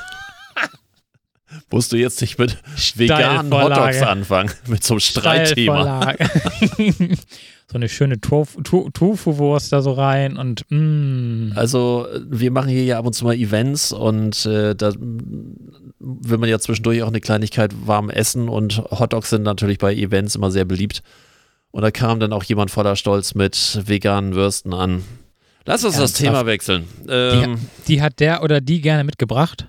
Musst 1.71 1.93
du 1.93 1.97
jetzt 1.97 2.21
nicht 2.21 2.39
mit 2.39 2.59
veganen. 2.95 3.53
Hotdogs 3.53 4.03
anfangen, 4.03 4.51
mit 4.67 4.85
so 4.85 4.95
einem 4.95 5.01
Streitthema. 5.01 6.15
So 7.71 7.77
eine 7.77 7.89
schöne 7.89 8.21
Tofu-Wurst 8.21 9.73
da 9.73 9.81
so 9.81 9.93
rein 9.93 10.37
und 10.37 10.65
mm. 10.71 11.53
Also, 11.55 12.09
wir 12.29 12.51
machen 12.51 12.69
hier 12.69 12.83
ja 12.83 12.99
ab 12.99 13.07
und 13.07 13.13
zu 13.13 13.25
mal 13.25 13.37
Events 13.37 13.93
und 13.93 14.45
äh, 14.45 14.75
da 14.75 14.93
will 16.01 16.39
man 16.39 16.49
ja 16.49 16.59
zwischendurch 16.59 17.05
auch 17.05 17.09
eine 17.09 17.21
Kleinigkeit 17.21 17.73
warm 17.87 18.11
essen 18.11 18.49
und 18.49 18.79
Hotdogs 18.91 19.31
sind 19.31 19.45
natürlich 19.45 19.79
bei 19.79 19.95
Events 19.95 20.35
immer 20.35 20.51
sehr 20.51 20.65
beliebt. 20.65 21.05
Und 21.73 21.83
da 21.83 21.91
kam 21.91 22.19
dann 22.21 22.33
auch 22.33 22.43
jemand 22.45 22.71
voller 22.71 22.97
Stolz 22.97 23.35
mit 23.35 23.81
veganen 23.87 24.35
Würsten 24.35 24.75
an. 24.75 25.05
Lass 25.67 25.85
uns 25.85 25.95
das 25.95 26.03
Ernsthaft? 26.21 26.25
Thema 26.25 26.47
wechseln. 26.47 26.85
Ähm, 27.09 27.59
Die 27.87 28.03
hat 28.03 28.19
der 28.19 28.43
oder 28.43 28.61
die 28.61 28.81
gerne 28.81 29.05
mitgebracht. 29.05 29.67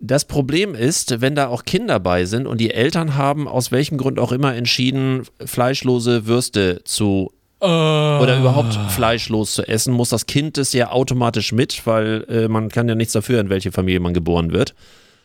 Das 0.00 0.24
Problem 0.24 0.74
ist, 0.74 1.20
wenn 1.20 1.34
da 1.34 1.46
auch 1.48 1.64
Kinder 1.64 2.00
bei 2.00 2.24
sind 2.24 2.46
und 2.46 2.60
die 2.60 2.72
Eltern 2.72 3.14
haben 3.14 3.46
aus 3.46 3.70
welchem 3.72 3.96
Grund 3.98 4.18
auch 4.18 4.32
immer 4.32 4.54
entschieden, 4.54 5.22
fleischlose 5.44 6.26
Würste 6.26 6.82
zu 6.84 7.30
oder 7.60 8.36
überhaupt 8.38 8.74
fleischlos 8.90 9.54
zu 9.54 9.66
essen, 9.66 9.94
muss 9.94 10.10
das 10.10 10.26
Kind 10.26 10.58
es 10.58 10.74
ja 10.74 10.90
automatisch 10.90 11.52
mit, 11.52 11.86
weil 11.86 12.26
äh, 12.28 12.48
man 12.48 12.68
kann 12.68 12.88
ja 12.90 12.94
nichts 12.94 13.14
dafür, 13.14 13.40
in 13.40 13.48
welche 13.48 13.72
Familie 13.72 14.00
man 14.00 14.12
geboren 14.12 14.52
wird. 14.52 14.74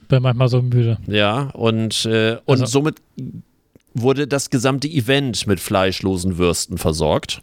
Bin 0.07 0.21
manchmal 0.23 0.47
so 0.47 0.61
müde. 0.61 0.99
Ja, 1.07 1.49
und, 1.53 2.05
äh, 2.05 2.37
und 2.45 2.61
Also- 2.61 2.65
somit 2.67 2.95
wurde 4.01 4.27
das 4.27 4.49
gesamte 4.49 4.87
Event 4.87 5.47
mit 5.47 5.59
fleischlosen 5.59 6.37
Würsten 6.37 6.77
versorgt. 6.77 7.41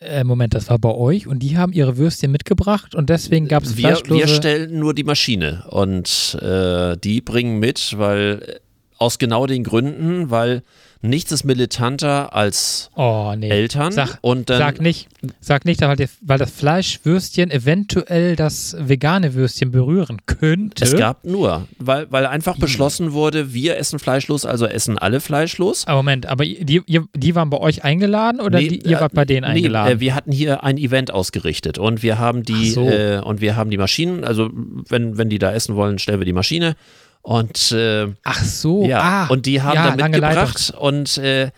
Äh, 0.00 0.24
Moment, 0.24 0.54
das 0.54 0.68
war 0.68 0.78
bei 0.78 0.92
euch 0.94 1.26
und 1.26 1.38
die 1.38 1.56
haben 1.56 1.72
ihre 1.72 1.96
Würstchen 1.96 2.30
mitgebracht 2.30 2.94
und 2.94 3.08
deswegen 3.10 3.48
gab 3.48 3.62
es 3.62 3.76
Wir, 3.76 3.98
wir 4.06 4.28
stellen 4.28 4.78
nur 4.78 4.92
die 4.92 5.04
Maschine 5.04 5.64
und 5.70 6.38
äh, 6.42 6.96
die 6.96 7.20
bringen 7.20 7.58
mit, 7.58 7.94
weil 7.96 8.60
aus 8.98 9.18
genau 9.18 9.46
den 9.46 9.64
Gründen, 9.64 10.30
weil 10.30 10.62
nichts 11.02 11.30
ist 11.32 11.44
militanter 11.44 12.34
als 12.34 12.88
Oh, 12.94 13.34
nee. 13.36 13.50
Eltern. 13.50 13.92
Sag, 13.92 14.18
und 14.22 14.48
dann, 14.48 14.56
sag 14.58 14.80
nicht, 14.80 15.08
sag 15.38 15.66
nicht, 15.66 15.82
weil, 15.82 15.98
weil 16.22 16.38
das 16.38 16.50
Fleischwürstchen 16.50 17.50
eventuell 17.50 18.36
das 18.36 18.74
vegane 18.78 19.34
Würstchen 19.34 19.70
berühren 19.70 20.18
könnte. 20.24 20.82
es 20.82 20.96
gab 20.96 21.24
nur, 21.26 21.68
weil, 21.78 22.06
weil 22.10 22.24
einfach 22.24 22.56
beschlossen 22.56 23.12
wurde, 23.12 23.52
wir 23.52 23.76
essen 23.76 23.98
fleischlos, 23.98 24.46
also 24.46 24.64
essen 24.64 24.96
alle 24.96 25.20
fleischlos. 25.20 25.86
Aber 25.86 25.98
Moment, 25.98 26.24
aber 26.24 26.44
die, 26.46 26.80
die 27.14 27.34
waren 27.34 27.50
bei 27.50 27.58
euch 27.58 27.84
eingeladen 27.84 28.40
oder 28.40 28.58
Nee, 28.58 28.68
die, 28.68 28.88
ihr 28.88 28.98
wart 29.00 29.12
bei 29.12 29.26
denen 29.26 29.42
nee, 29.52 29.58
eingeladen? 29.58 29.98
äh, 29.98 30.00
wir 30.00 30.14
hatten 30.14 30.32
hier 30.32 30.64
ein 30.64 30.78
Event 30.78 31.10
ausgerichtet 31.12 31.76
und 31.78 32.02
wir 32.02 32.18
haben 32.18 32.44
die 32.44 32.70
so. 32.70 32.88
äh, 32.88 33.20
und 33.22 33.42
wir 33.42 33.56
haben 33.56 33.68
die 33.68 33.76
Maschinen, 33.78 34.24
also 34.24 34.48
wenn, 34.88 35.18
wenn 35.18 35.28
die 35.28 35.38
da 35.38 35.52
essen 35.52 35.74
wollen, 35.76 35.98
stellen 35.98 36.20
wir 36.20 36.24
die 36.26 36.32
Maschine. 36.32 36.76
Und 37.24 37.72
äh, 37.72 38.08
Ach 38.22 38.44
so, 38.44 38.84
ja, 38.84 39.00
ah, 39.00 39.26
und 39.28 39.46
die 39.46 39.62
haben 39.62 39.74
ja, 39.74 39.96
da 39.96 40.08
mitgebracht 40.08 40.74
und 40.78 41.16
äh, 41.16 41.50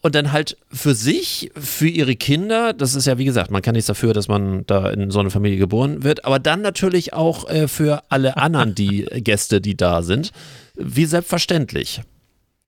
und 0.00 0.14
dann 0.16 0.32
halt 0.32 0.56
für 0.72 0.96
sich, 0.96 1.52
für 1.54 1.86
ihre 1.86 2.16
Kinder, 2.16 2.72
das 2.72 2.96
ist 2.96 3.06
ja 3.06 3.16
wie 3.16 3.24
gesagt, 3.24 3.52
man 3.52 3.62
kann 3.62 3.74
nichts 3.74 3.86
dafür, 3.86 4.14
dass 4.14 4.26
man 4.26 4.64
da 4.66 4.90
in 4.90 5.12
so 5.12 5.20
eine 5.20 5.30
Familie 5.30 5.58
geboren 5.58 6.02
wird, 6.02 6.24
aber 6.24 6.40
dann 6.40 6.60
natürlich 6.60 7.12
auch 7.12 7.48
äh, 7.48 7.68
für 7.68 8.02
alle 8.08 8.36
anderen 8.36 8.74
die 8.74 9.04
Gäste, 9.18 9.60
die 9.60 9.76
da 9.76 10.02
sind, 10.02 10.32
wie 10.74 11.04
selbstverständlich. 11.04 12.00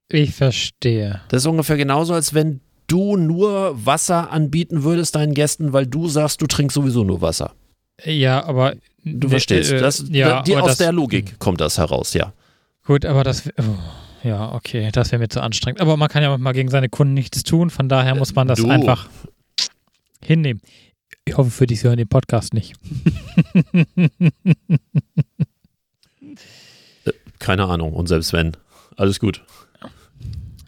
Ich 0.09 0.33
verstehe. 0.33 1.23
Das 1.29 1.43
ist 1.43 1.47
ungefähr 1.49 1.77
genauso, 1.77 2.15
als 2.15 2.35
wenn 2.35 2.61
du 2.87 3.17
nur 3.17 3.85
Wasser 3.85 4.31
anbieten 4.31 4.85
würdest 4.85 5.17
deinen 5.17 5.35
Gästen, 5.35 5.73
weil 5.73 5.89
du 5.89 6.07
sagst, 6.07 6.41
du 6.41 6.47
trinkst 6.47 6.75
sowieso 6.75 7.03
nur 7.03 7.21
Wasser. 7.21 7.53
Ja, 8.05 8.45
aber. 8.45 8.75
Du 9.05 9.29
verstehst. 9.29 9.73
Äh, 9.73 9.81
Das, 9.81 10.05
ja, 10.09 10.43
die, 10.43 10.57
aus 10.57 10.67
das, 10.67 10.79
der 10.79 10.93
Logik 10.93 11.39
kommt 11.39 11.61
das 11.61 11.79
heraus, 11.79 12.15
ja. 12.15 12.33
Gut, 12.85 13.05
aber 13.05 13.25
das. 13.25 13.49
Oh, 13.59 13.63
ja, 14.29 14.53
okay, 14.53 14.91
das 14.93 15.11
wäre 15.13 15.21
mir 15.21 15.29
zu 15.29 15.41
anstrengend. 15.43 15.81
Aber 15.81 15.97
man 15.97 16.09
kann 16.09 16.23
ja 16.23 16.37
mal 16.39 16.53
gegen 16.53 16.69
seine 16.71 16.89
Kunden 16.89 17.15
nichts 17.15 17.43
tun, 17.43 17.71
von 17.71 17.89
daher 17.89 18.15
muss 18.15 18.35
man 18.35 18.47
das 18.49 18.59
du. 18.61 18.69
einfach 18.69 19.09
hinnehmen. 20.25 20.61
Ich 21.25 21.37
hoffe, 21.37 21.51
für 21.51 21.67
dich 21.67 21.81
sie 21.81 21.89
hören 21.89 21.97
den 21.99 22.09
Podcast 22.09 22.55
nicht. 22.55 22.75
Keine 27.39 27.65
Ahnung. 27.67 27.93
Und 27.93 28.07
selbst 28.09 28.33
wenn. 28.33 28.57
Alles 28.97 29.19
gut. 29.19 29.43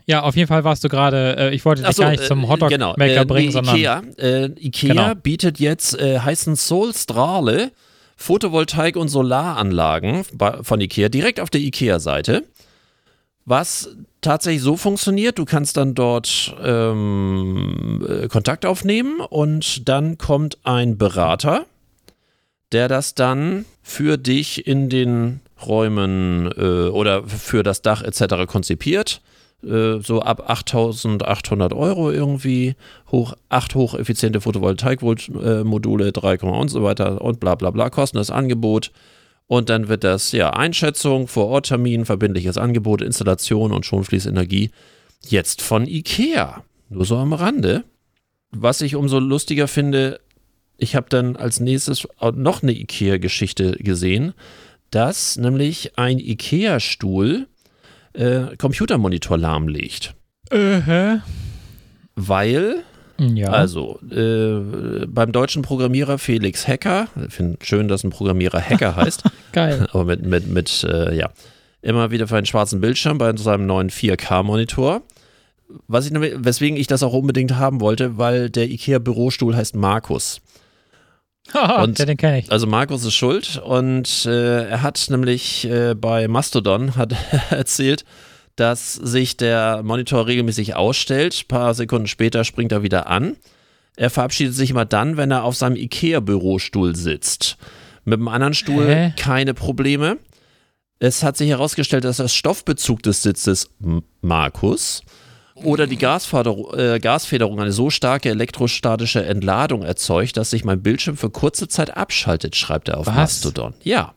Ja, 0.07 0.23
auf 0.23 0.37
jeden 0.37 0.49
Fall 0.49 0.65
warst 0.65 0.85
du 0.85 0.89
gerade, 0.89 1.37
äh, 1.39 1.55
ich 1.55 1.65
wollte 1.65 1.83
dich 1.83 1.95
so, 1.97 2.03
gar 2.03 2.11
nicht 2.11 2.25
zum 2.25 2.45
äh, 2.45 2.49
Hotdog-Maker 2.49 2.77
genau. 2.77 2.95
Äh, 2.97 3.25
bringen, 3.25 3.47
nee, 3.47 3.53
sondern. 3.53 3.77
Ikea, 3.77 4.03
äh, 4.19 4.47
Ikea 4.59 4.93
Genau. 4.93 5.15
bietet 5.15 5.59
jetzt, 5.61 5.99
äh, 5.99 6.19
heißen 6.19 6.57
Solstrale, 6.57 7.71
Photovoltaik- 8.25 8.97
und 8.97 9.09
Solaranlagen 9.09 10.25
von 10.63 10.81
Ikea 10.81 11.09
direkt 11.09 11.41
auf 11.41 11.51
der 11.51 11.61
Ikea-Seite. 11.61 12.45
Was 13.45 13.95
tatsächlich 14.23 14.63
so 14.63 14.77
funktioniert, 14.77 15.39
du 15.39 15.45
kannst 15.45 15.77
dann 15.77 15.95
dort 15.95 16.57
ähm, 16.63 18.07
äh, 18.09 18.29
Kontakt 18.29 18.65
aufnehmen 18.65 19.21
und 19.21 19.87
dann 19.87 20.17
kommt 20.17 20.59
ein 20.65 20.97
Berater, 20.97 21.67
der 22.73 22.89
das 22.89 23.15
dann 23.15 23.67
für 23.83 24.17
dich 24.17 24.67
in 24.67 24.89
den 24.89 25.41
Räumen 25.67 26.51
äh, 26.57 26.89
oder 26.89 27.25
für 27.25 27.63
das 27.63 27.83
Dach 27.83 28.03
etc. 28.03 28.47
konzipiert. 28.47 29.21
Äh, 29.65 30.01
so 30.01 30.21
ab 30.21 30.51
8800 30.51 31.73
Euro 31.73 32.11
irgendwie, 32.11 32.75
hoch, 33.11 33.35
acht 33.49 33.75
hocheffiziente 33.75 34.41
Photovoltaikmodule, 34.41 36.13
3, 36.13 36.39
und 36.41 36.69
so 36.69 36.83
weiter 36.83 37.21
und 37.21 37.41
bla 37.41 37.55
bla 37.55 37.71
bla, 37.71 37.91
kostendes 37.91 38.31
Angebot. 38.31 38.91
Und 39.47 39.69
dann 39.69 39.89
wird 39.89 40.05
das, 40.05 40.33
ja, 40.33 40.51
Einschätzung, 40.51 41.29
Vororttermin, 41.29 42.05
verbindliches 42.05 42.57
Angebot, 42.57 43.03
Installation 43.03 43.73
und 43.73 43.85
schon 43.85 44.05
fließt 44.05 44.27
Energie. 44.27 44.71
Jetzt 45.21 45.63
von 45.63 45.87
IKEA. 45.87 46.65
Nur 46.89 47.05
so 47.05 47.17
am 47.17 47.33
Rande. 47.33 47.85
Was 48.51 48.81
ich 48.81 48.95
umso 48.95 49.19
lustiger 49.19 49.69
finde, 49.69 50.21
ich 50.79 50.97
habe 50.97 51.07
dann 51.09 51.37
als 51.37 51.61
nächstes 51.61 52.07
noch 52.35 52.63
eine 52.63 52.73
IKEA-Geschichte 52.73 53.73
gesehen, 53.73 54.35
dass 54.91 55.37
nämlich 55.37 55.99
ein 55.99 56.19
IKEA-Stuhl 56.19 57.47
äh, 58.15 58.57
Computermonitor 58.57 59.37
lahmlegt. 59.39 60.15
Äh, 60.51 61.19
Weil 62.17 62.85
ja. 63.19 63.51
also, 63.51 64.01
äh, 64.11 65.07
beim 65.07 65.33
deutschen 65.33 65.63
Programmierer 65.63 66.19
Felix 66.19 66.67
Hacker, 66.67 67.09
ich 67.27 67.33
finde 67.33 67.59
schön, 67.63 67.89
dass 67.89 68.05
ein 68.05 68.11
Programmierer 68.11 68.61
Hacker 68.61 68.97
heißt, 68.97 69.23
Geil. 69.53 69.87
aber 69.93 70.05
mit, 70.05 70.27
mit, 70.27 70.49
mit 70.49 70.85
äh, 70.85 71.15
ja, 71.17 71.31
immer 71.83 72.11
wieder 72.11 72.27
für 72.27 72.37
einen 72.37 72.47
schwarzen 72.47 72.81
Bildschirm 72.81 73.19
bei 73.19 73.35
seinem 73.37 73.67
neuen 73.67 73.91
4K-Monitor. 73.91 75.03
Was 75.87 76.07
ich, 76.07 76.13
weswegen 76.13 76.77
ich 76.77 76.87
das 76.87 77.03
auch 77.03 77.13
unbedingt 77.13 77.57
haben 77.57 77.81
wollte, 77.81 78.19
weil 78.19 78.51
der 78.51 78.69
IKEA-Bürostuhl 78.69 79.57
heißt 79.57 79.77
Markus. 79.77 80.41
Und- 81.53 81.99
ja, 81.99 82.07
den 82.07 82.17
kenne 82.17 82.39
ich. 82.41 82.51
Also 82.51 82.67
Markus 82.67 83.05
ist 83.05 83.15
schuld 83.15 83.59
und 83.65 84.27
äh, 84.27 84.69
er 84.69 84.83
hat 84.83 85.07
nämlich 85.11 85.67
äh, 85.67 85.95
bei 85.95 86.27
Mastodon 86.29 86.97
hat 86.97 87.15
erzählt, 87.51 88.05
dass 88.57 88.95
sich 88.95 89.37
der 89.37 89.83
Monitor 89.83 90.27
regelmäßig 90.27 90.75
ausstellt. 90.77 91.45
Ein 91.45 91.49
paar 91.49 91.75
Sekunden 91.75 92.07
später 92.07 92.45
springt 92.45 92.73
er 92.73 92.83
wieder 92.83 93.09
an. 93.09 93.37
Er 93.97 94.11
verabschiedet 94.11 94.55
sich 94.55 94.71
immer 94.71 94.85
dann, 94.85 95.17
wenn 95.17 95.31
er 95.31 95.45
auf 95.45 95.55
seinem 95.57 95.77
IKEA-Bürostuhl 95.77 96.97
sitzt. 96.97 97.57
Mit 98.05 98.19
dem 98.19 98.29
anderen 98.29 98.55
Stuhl 98.55 98.87
Hä? 98.87 99.13
keine 99.17 99.55
Probleme. 99.55 100.19
Es 100.99 101.23
hat 101.23 101.37
sich 101.37 101.49
herausgestellt, 101.49 102.05
dass 102.05 102.17
das 102.19 102.35
Stoffbezug 102.35 103.03
des 103.03 103.23
Sitzes 103.23 103.71
Markus 104.21 105.03
oder 105.55 105.87
die 105.87 105.99
Gasförderung, 105.99 106.75
äh, 106.77 106.99
Gasfederung 106.99 107.61
eine 107.61 107.73
so 107.73 107.91
starke 107.91 108.31
elektrostatische 108.31 109.25
Entladung 109.25 109.83
erzeugt, 109.83 110.37
dass 110.37 110.51
sich 110.51 110.65
mein 110.65 110.83
Bildschirm 110.83 111.17
für 111.17 111.31
kurze 111.31 111.69
Zeit 111.69 111.97
abschaltet, 111.97 112.57
schreibt 112.57 112.89
er 112.89 112.99
auf 112.99 113.07
Was? 113.07 113.15
Mastodon. 113.15 113.75
Ja. 113.83 114.15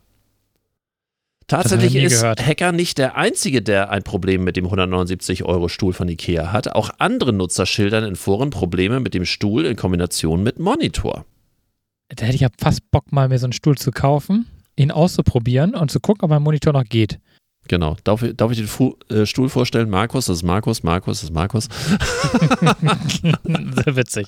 Tatsächlich 1.47 1.95
ist 1.95 2.21
gehört. 2.21 2.45
Hacker 2.45 2.73
nicht 2.73 2.97
der 2.97 3.15
Einzige, 3.15 3.61
der 3.61 3.89
ein 3.89 4.03
Problem 4.03 4.43
mit 4.43 4.57
dem 4.57 4.67
179-Euro-Stuhl 4.67 5.93
von 5.93 6.09
Ikea 6.09 6.51
hat. 6.51 6.75
Auch 6.75 6.89
andere 6.97 7.31
Nutzer 7.31 7.65
schildern 7.65 8.03
in 8.03 8.17
Foren 8.17 8.49
Probleme 8.49 8.99
mit 8.99 9.13
dem 9.13 9.23
Stuhl 9.23 9.65
in 9.65 9.77
Kombination 9.77 10.43
mit 10.43 10.59
Monitor. 10.59 11.25
Da 12.09 12.25
hätte 12.25 12.35
ich 12.35 12.41
ja 12.41 12.49
fast 12.59 12.91
Bock, 12.91 13.11
mal 13.13 13.29
mir 13.29 13.39
so 13.39 13.45
einen 13.45 13.53
Stuhl 13.53 13.77
zu 13.77 13.91
kaufen, 13.91 14.45
ihn 14.75 14.91
auszuprobieren 14.91 15.73
und 15.73 15.89
zu 15.89 16.01
gucken, 16.01 16.23
ob 16.23 16.29
mein 16.29 16.41
Monitor 16.41 16.73
noch 16.73 16.83
geht. 16.83 17.19
Genau. 17.67 17.97
Darf 18.03 18.23
ich, 18.23 18.35
darf 18.35 18.51
ich 18.51 18.57
den 18.57 18.67
Fu 18.67 18.95
äh, 19.09 19.25
Stuhl 19.25 19.49
vorstellen? 19.49 19.89
Markus, 19.89 20.27
das 20.27 20.37
ist 20.37 20.43
Markus, 20.43 20.83
Markus, 20.83 21.21
das 21.21 21.29
ist 21.29 21.33
Markus. 21.33 21.65
Sehr 23.83 23.95
witzig. 23.95 24.27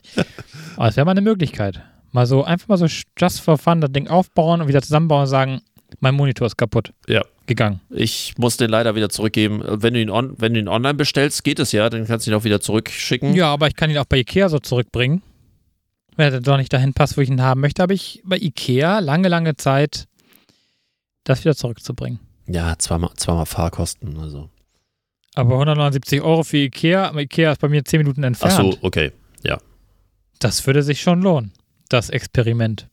Aber 0.75 0.88
es 0.88 0.95
wäre 0.95 1.06
mal 1.06 1.12
eine 1.12 1.21
Möglichkeit. 1.21 1.82
Mal 2.12 2.25
so, 2.25 2.43
einfach 2.43 2.67
mal 2.67 2.78
so 2.78 2.88
just 3.17 3.41
for 3.41 3.58
fun 3.58 3.82
das 3.82 3.91
Ding 3.91 4.08
aufbauen 4.08 4.62
und 4.62 4.67
wieder 4.67 4.82
zusammenbauen 4.82 5.21
und 5.21 5.28
sagen, 5.28 5.62
mein 5.99 6.15
Monitor 6.15 6.47
ist 6.47 6.58
kaputt. 6.58 6.93
Ja. 7.08 7.23
Gegangen. 7.45 7.82
Ich 7.89 8.36
muss 8.38 8.58
den 8.58 8.69
leider 8.69 8.93
wieder 8.93 9.10
zurückgeben. 9.10 9.63
Wenn 9.65 9.95
du 9.95 10.02
ihn, 10.02 10.12
on, 10.12 10.36
wenn 10.38 10.54
du 10.54 10.60
ihn 10.60 10.67
online 10.67 10.93
bestellst, 10.93 11.43
geht 11.43 11.58
es 11.58 11.71
ja, 11.71 11.89
dann 11.89 12.06
kannst 12.06 12.28
du 12.28 12.32
ihn 12.32 12.38
auch 12.38 12.43
wieder 12.43 12.62
zurückschicken. 12.62 13.34
Ja, 13.34 13.52
aber 13.52 13.67
ich 13.67 13.75
kann 13.75 13.89
ihn 13.89 13.97
auch 13.97 14.06
bei 14.06 14.17
Ikea 14.17 14.49
so 14.49 14.60
zurückbringen. 14.60 15.23
Wenn 16.15 16.32
er 16.32 16.41
doch 16.41 16.58
nicht 16.58 16.71
dahin 16.71 16.93
passt, 16.93 17.17
wo 17.17 17.21
ich 17.21 17.30
ihn 17.30 17.41
haben 17.41 17.62
möchte, 17.62 17.82
habe 17.82 17.95
ich 17.95 18.21
bei 18.23 18.38
Ikea 18.38 18.99
lange, 18.99 19.30
lange 19.30 19.56
Zeit, 19.56 20.06
das 21.23 21.43
wieder 21.43 21.56
zurückzubringen. 21.56 22.19
Ja, 22.49 22.75
zweimal, 22.77 23.12
zweimal 23.15 23.45
Fahrkosten. 23.45 24.17
Also. 24.17 24.49
Aber 25.35 25.53
179 25.53 26.21
Euro 26.21 26.43
für 26.43 26.57
Ikea, 26.57 27.17
Ikea 27.17 27.51
ist 27.51 27.62
bei 27.62 27.69
mir 27.69 27.85
10 27.85 27.99
Minuten 27.99 28.23
Ach 28.23 28.27
entfernt. 28.27 28.73
so, 28.73 28.77
okay. 28.81 29.12
Ja. 29.43 29.57
Das 30.39 30.65
würde 30.65 30.83
sich 30.83 31.01
schon 31.01 31.21
lohnen, 31.21 31.53
das 31.89 32.09
Experiment. 32.09 32.88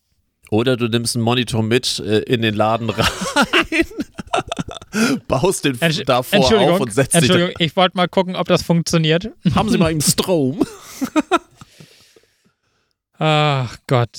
Oder 0.50 0.76
du 0.76 0.88
nimmst 0.88 1.16
einen 1.16 1.24
Monitor 1.24 1.62
mit 1.62 1.98
äh, 2.00 2.18
in 2.20 2.42
den 2.42 2.54
Laden 2.54 2.90
rein, 2.90 3.06
baust 5.28 5.64
den 5.64 5.76
Entsch- 5.78 6.04
davor 6.04 6.60
auf 6.60 6.80
und 6.80 6.92
setzt 6.92 7.14
dich. 7.14 7.22
Entschuldigung, 7.22 7.54
ich 7.58 7.74
wollte 7.76 7.96
mal 7.96 8.08
gucken, 8.08 8.36
ob 8.36 8.46
das 8.46 8.62
funktioniert. 8.62 9.30
Haben 9.54 9.70
Sie 9.70 9.78
mal 9.78 9.90
im 9.90 10.00
Strom? 10.00 10.62
Ach 13.18 13.76
Gott. 13.86 14.18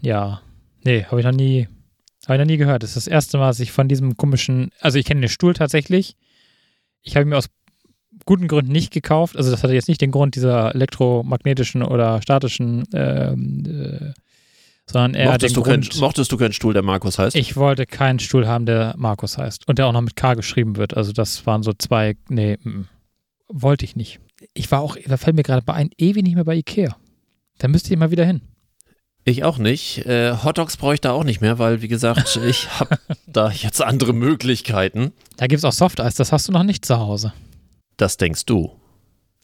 Ja. 0.00 0.40
Nee, 0.84 1.04
habe 1.04 1.20
ich 1.20 1.26
noch 1.26 1.32
nie, 1.32 1.68
habe 2.28 2.36
ich 2.36 2.46
noch 2.46 2.52
nie 2.52 2.58
gehört. 2.58 2.82
Das 2.82 2.90
ist 2.90 2.96
das 2.96 3.06
erste 3.06 3.38
Mal, 3.38 3.48
dass 3.48 3.60
ich 3.60 3.72
von 3.72 3.88
diesem 3.88 4.16
komischen, 4.16 4.70
also 4.80 4.98
ich 4.98 5.06
kenne 5.06 5.22
den 5.22 5.30
Stuhl 5.30 5.54
tatsächlich. 5.54 6.16
Ich 7.02 7.16
habe 7.16 7.24
ihn 7.24 7.30
mir 7.30 7.38
aus 7.38 7.48
guten 8.26 8.48
Gründen 8.48 8.72
nicht 8.72 8.92
gekauft. 8.92 9.36
Also 9.36 9.50
das 9.50 9.62
hatte 9.62 9.72
jetzt 9.72 9.88
nicht 9.88 10.00
den 10.00 10.10
Grund 10.10 10.34
dieser 10.36 10.74
elektromagnetischen 10.74 11.82
oder 11.82 12.20
statischen, 12.20 12.84
ähm, 12.92 13.64
äh, 13.64 14.12
sondern 14.90 15.14
eher 15.14 15.30
Mochtest 15.30 15.56
den 15.56 15.62
du, 15.62 15.70
Grund, 15.70 16.00
mochtest 16.00 16.32
du 16.32 16.36
keinen 16.36 16.52
Stuhl, 16.52 16.74
der 16.74 16.82
Markus 16.82 17.18
heißt? 17.18 17.36
ich 17.36 17.56
wollte 17.56 17.86
keinen 17.86 18.18
Stuhl 18.18 18.46
haben, 18.46 18.66
der 18.66 18.94
Markus 18.98 19.38
heißt 19.38 19.66
und 19.66 19.78
der 19.78 19.86
auch 19.86 19.92
noch 19.92 20.02
mit 20.02 20.16
K 20.16 20.34
geschrieben 20.34 20.76
wird. 20.76 20.96
Also 20.96 21.12
das 21.12 21.46
waren 21.46 21.62
so 21.62 21.72
zwei, 21.72 22.16
nee, 22.28 22.58
mm, 22.62 22.86
wollte 23.48 23.84
ich 23.84 23.96
nicht. 23.96 24.20
Ich 24.54 24.70
war 24.70 24.80
auch, 24.80 24.96
da 25.06 25.16
fällt 25.16 25.36
mir 25.36 25.42
gerade 25.42 25.62
bei 25.62 25.72
ein, 25.74 25.90
ewig 25.96 26.22
nicht 26.22 26.34
mehr 26.34 26.44
bei 26.44 26.56
Ikea. 26.56 26.96
Da 27.58 27.68
müsste 27.68 27.92
ich 27.92 27.98
mal 27.98 28.10
wieder 28.10 28.24
hin. 28.24 28.42
Ich 29.28 29.44
auch 29.44 29.58
nicht. 29.58 30.06
Äh, 30.06 30.32
Hotdogs 30.42 30.78
brauche 30.78 30.94
ich 30.94 31.02
da 31.02 31.12
auch 31.12 31.22
nicht 31.22 31.42
mehr, 31.42 31.58
weil, 31.58 31.82
wie 31.82 31.88
gesagt, 31.88 32.36
ich 32.46 32.80
habe 32.80 32.98
da 33.26 33.50
jetzt 33.50 33.82
andere 33.82 34.14
Möglichkeiten. 34.14 35.12
Da 35.36 35.46
gibt 35.46 35.58
es 35.58 35.64
auch 35.66 35.72
Softeis, 35.72 36.14
das 36.14 36.32
hast 36.32 36.48
du 36.48 36.52
noch 36.52 36.62
nicht 36.62 36.86
zu 36.86 36.98
Hause. 36.98 37.34
Das 37.98 38.16
denkst 38.16 38.46
du. 38.46 38.72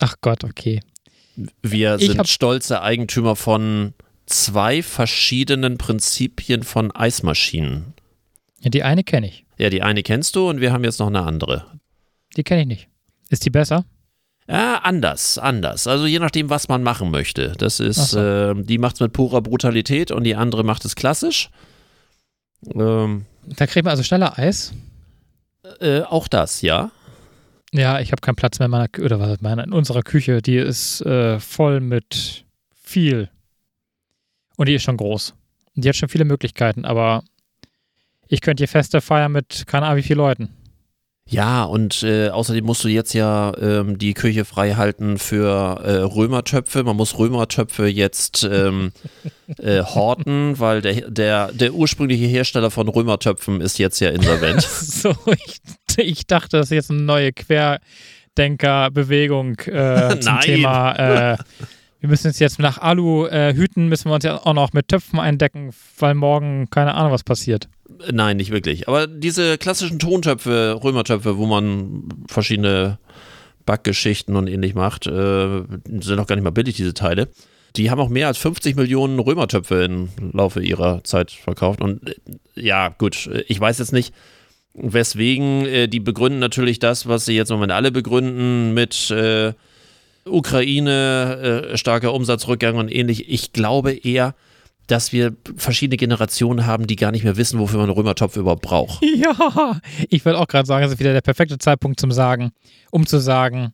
Ach 0.01 0.16
Gott, 0.23 0.42
okay. 0.42 0.81
Wir 1.61 1.97
Ich 1.97 2.07
sind 2.07 2.27
stolze 2.29 2.81
Eigentümer 2.81 3.37
von 3.37 3.92
zwei 4.25 4.83
verschiedenen 4.83 5.77
Prinzipien 5.77 6.62
von 6.62 6.90
Eismaschinen. 6.90 7.92
Ja, 8.62 8.70
die 8.70 8.85
eine 8.85 9.05
kenne 9.05 9.27
ich. 9.27 9.44
Ja, 9.59 9.68
die 9.68 9.83
eine 9.83 10.03
kennst 10.03 10.35
du 10.35 10.49
und 10.49 10.62
wir 10.62 10.73
haben 10.73 10.85
jetzt 10.85 10.99
noch 10.99 11.09
eine 11.09 11.25
andere. 11.25 11.66
Die 12.38 12.42
kenne 12.42 12.62
ich 12.62 12.68
nicht. 12.68 12.88
Ist 13.29 13.44
die 13.44 13.51
besser? 13.51 13.85
Ja, 14.46 14.78
anders, 14.78 15.38
anders. 15.38 15.87
Also 15.87 16.07
je 16.07 16.18
nachdem, 16.18 16.50
was 16.50 16.68
man 16.68 16.83
machen 16.83 17.11
möchte. 17.11 17.52
Das 17.59 17.80
ist, 17.80 18.11
so. 18.11 18.18
äh, 18.20 18.54
die 18.62 18.78
macht 18.78 18.96
es 18.96 19.00
mit 19.00 19.12
purer 19.12 19.40
Brutalität 19.40 20.11
und 20.11 20.24
die 20.24 20.35
andere 20.37 20.64
macht 20.64 20.85
es 20.85 20.94
klassisch. 20.96 21.48
Ähm, 22.74 23.24
Da 23.46 23.66
kriegt 23.66 23.85
man 23.85 23.92
also 23.92 24.02
schneller 24.02 24.38
Eis. 24.38 24.72
äh, 25.80 26.02
auch 26.02 26.28
das, 26.28 26.61
ja. 26.62 26.90
Ja, 27.72 28.00
ich 28.00 28.12
habe 28.12 28.20
keinen 28.20 28.37
Platz 28.37 28.59
mehr 28.59 28.66
in 28.66 28.70
meiner 28.70 28.88
oder 29.02 29.18
was 29.18 29.40
meiner 29.40 29.64
in 29.64 29.72
unserer 29.72 30.02
Küche. 30.02 30.42
Die 30.42 30.57
ist 30.57 31.00
äh, 31.00 31.40
voll 31.40 31.80
mit 31.80 32.44
viel. 32.74 33.30
Und 34.57 34.68
die 34.68 34.74
ist 34.74 34.83
schon 34.83 34.96
groß. 34.98 35.35
Und 35.74 35.85
die 35.85 35.88
hat 35.88 35.96
schon 35.96 36.09
viele 36.09 36.24
Möglichkeiten, 36.24 36.85
aber 36.85 37.24
ich 38.28 38.40
könnte 38.42 38.61
hier 38.61 38.68
Feste 38.68 39.00
feiern 39.00 39.33
mit 39.33 39.64
keine 39.66 39.87
Ahnung 39.87 39.98
wie 39.98 40.02
vielen 40.02 40.18
Leuten. 40.18 40.50
Ja, 41.26 41.64
und 41.64 42.02
äh, 42.02 42.28
außerdem 42.28 42.66
musst 42.66 42.84
du 42.84 42.88
jetzt 42.88 43.14
ja 43.14 43.54
ähm, 43.58 43.96
die 43.96 44.12
Küche 44.12 44.44
frei 44.44 44.74
halten 44.74 45.16
für 45.18 45.80
äh, 45.82 46.02
Römertöpfe. 46.02 46.84
Man 46.84 46.96
muss 46.96 47.18
Römertöpfe 47.18 47.87
jetzt 47.87 48.44
ähm, 48.44 48.92
äh, 49.58 49.82
horten, 49.82 50.60
weil 50.60 50.82
der, 50.82 51.10
der, 51.10 51.50
der 51.52 51.72
ursprüngliche 51.72 52.26
Hersteller 52.26 52.70
von 52.70 52.88
Römertöpfen 52.88 53.62
ist 53.62 53.78
jetzt 53.78 54.00
ja 54.00 54.10
insolvent. 54.10 54.62
So, 55.04 55.14
ich, 55.46 55.60
ich 55.96 56.26
dachte, 56.26 56.58
das 56.58 56.66
ist 56.66 56.72
jetzt 56.72 56.90
eine 56.90 57.00
neue 57.02 57.32
Querdenker-Bewegung 57.32 59.58
äh, 59.60 60.20
zum. 60.20 60.40
Thema. 60.44 61.38
Äh, 62.05 62.07
wir 62.07 62.09
müssen 62.11 62.27
uns 62.27 62.38
jetzt 62.38 62.59
nach 62.59 62.79
Alu-Hüten, 62.79 63.88
müssen 63.88 64.11
wir 64.11 64.14
uns 64.14 64.25
ja 64.25 64.45
auch 64.45 64.53
noch 64.53 64.73
mit 64.73 64.88
Töpfen 64.88 65.19
eindecken, 65.19 65.71
weil 65.99 66.14
morgen 66.14 66.69
keine 66.71 66.95
Ahnung, 66.95 67.12
was 67.12 67.25
passiert. 67.25 67.69
Nein, 68.11 68.37
nicht 68.37 68.51
wirklich. 68.51 68.88
Aber 68.88 69.07
diese 69.07 69.59
klassischen 69.59 69.99
Tontöpfe, 69.99 70.81
Römertöpfe, 70.83 71.38
wo 71.38 71.47
man 71.47 72.09
verschiedene 72.29 72.99
Backgeschichten 73.67 74.37
und 74.37 74.49
ähnlich 74.49 74.75
macht, 74.75 75.07
äh, 75.07 75.62
sind 76.01 76.19
auch 76.19 76.27
gar 76.27 76.37
nicht 76.37 76.45
mal 76.45 76.51
billig, 76.51 76.77
diese 76.77 76.95
Teile. 76.95 77.29
Die 77.77 77.90
haben 77.90 78.01
auch 78.01 78.09
mehr 78.09 78.29
als 78.29 78.38
50 78.38 78.77
Millionen 78.77 79.19
Römertöpfe 79.19 79.85
im 79.85 80.09
Laufe 80.33 80.62
ihrer 80.62 81.03
Zeit 81.03 81.33
verkauft. 81.33 81.81
Und 81.81 82.09
äh, 82.09 82.14
ja, 82.55 82.88
gut, 82.88 83.27
äh, 83.27 83.45
ich 83.49 83.59
weiß 83.59 83.79
jetzt 83.79 83.93
nicht, 83.93 84.14
weswegen. 84.75 85.67
Äh, 85.67 85.88
die 85.88 86.01
begründen 86.01 86.38
natürlich 86.38 86.79
das, 86.79 87.09
was 87.09 87.25
sie 87.25 87.35
jetzt 87.35 87.51
im 87.51 87.57
Moment 87.57 87.73
alle 87.73 87.90
begründen, 87.90 88.75
mit 88.75 89.11
äh, 89.11 89.55
Ukraine, 90.26 91.70
äh, 91.72 91.76
starker 91.76 92.12
Umsatzrückgang 92.14 92.76
und 92.76 92.90
ähnlich. 92.90 93.28
Ich 93.28 93.52
glaube 93.52 93.92
eher, 93.92 94.34
dass 94.87 95.12
wir 95.12 95.34
verschiedene 95.56 95.96
Generationen 95.96 96.66
haben, 96.66 96.87
die 96.87 96.96
gar 96.96 97.10
nicht 97.10 97.24
mehr 97.24 97.37
wissen, 97.38 97.58
wofür 97.58 97.78
man 97.78 97.88
einen 97.88 97.96
Römertopf 97.96 98.37
überhaupt 98.37 98.62
braucht. 98.62 99.02
Ja, 99.16 99.80
ich 100.10 100.24
wollte 100.24 100.38
auch 100.38 100.46
gerade 100.48 100.66
sagen, 100.66 100.84
es 100.84 100.92
ist 100.92 100.98
wieder 101.00 101.12
der 101.12 101.20
perfekte 101.22 101.56
Zeitpunkt 101.58 101.98
zum 102.00 102.10
Sagen, 102.12 102.52
um 102.90 103.06
zu 103.06 103.18
sagen, 103.18 103.72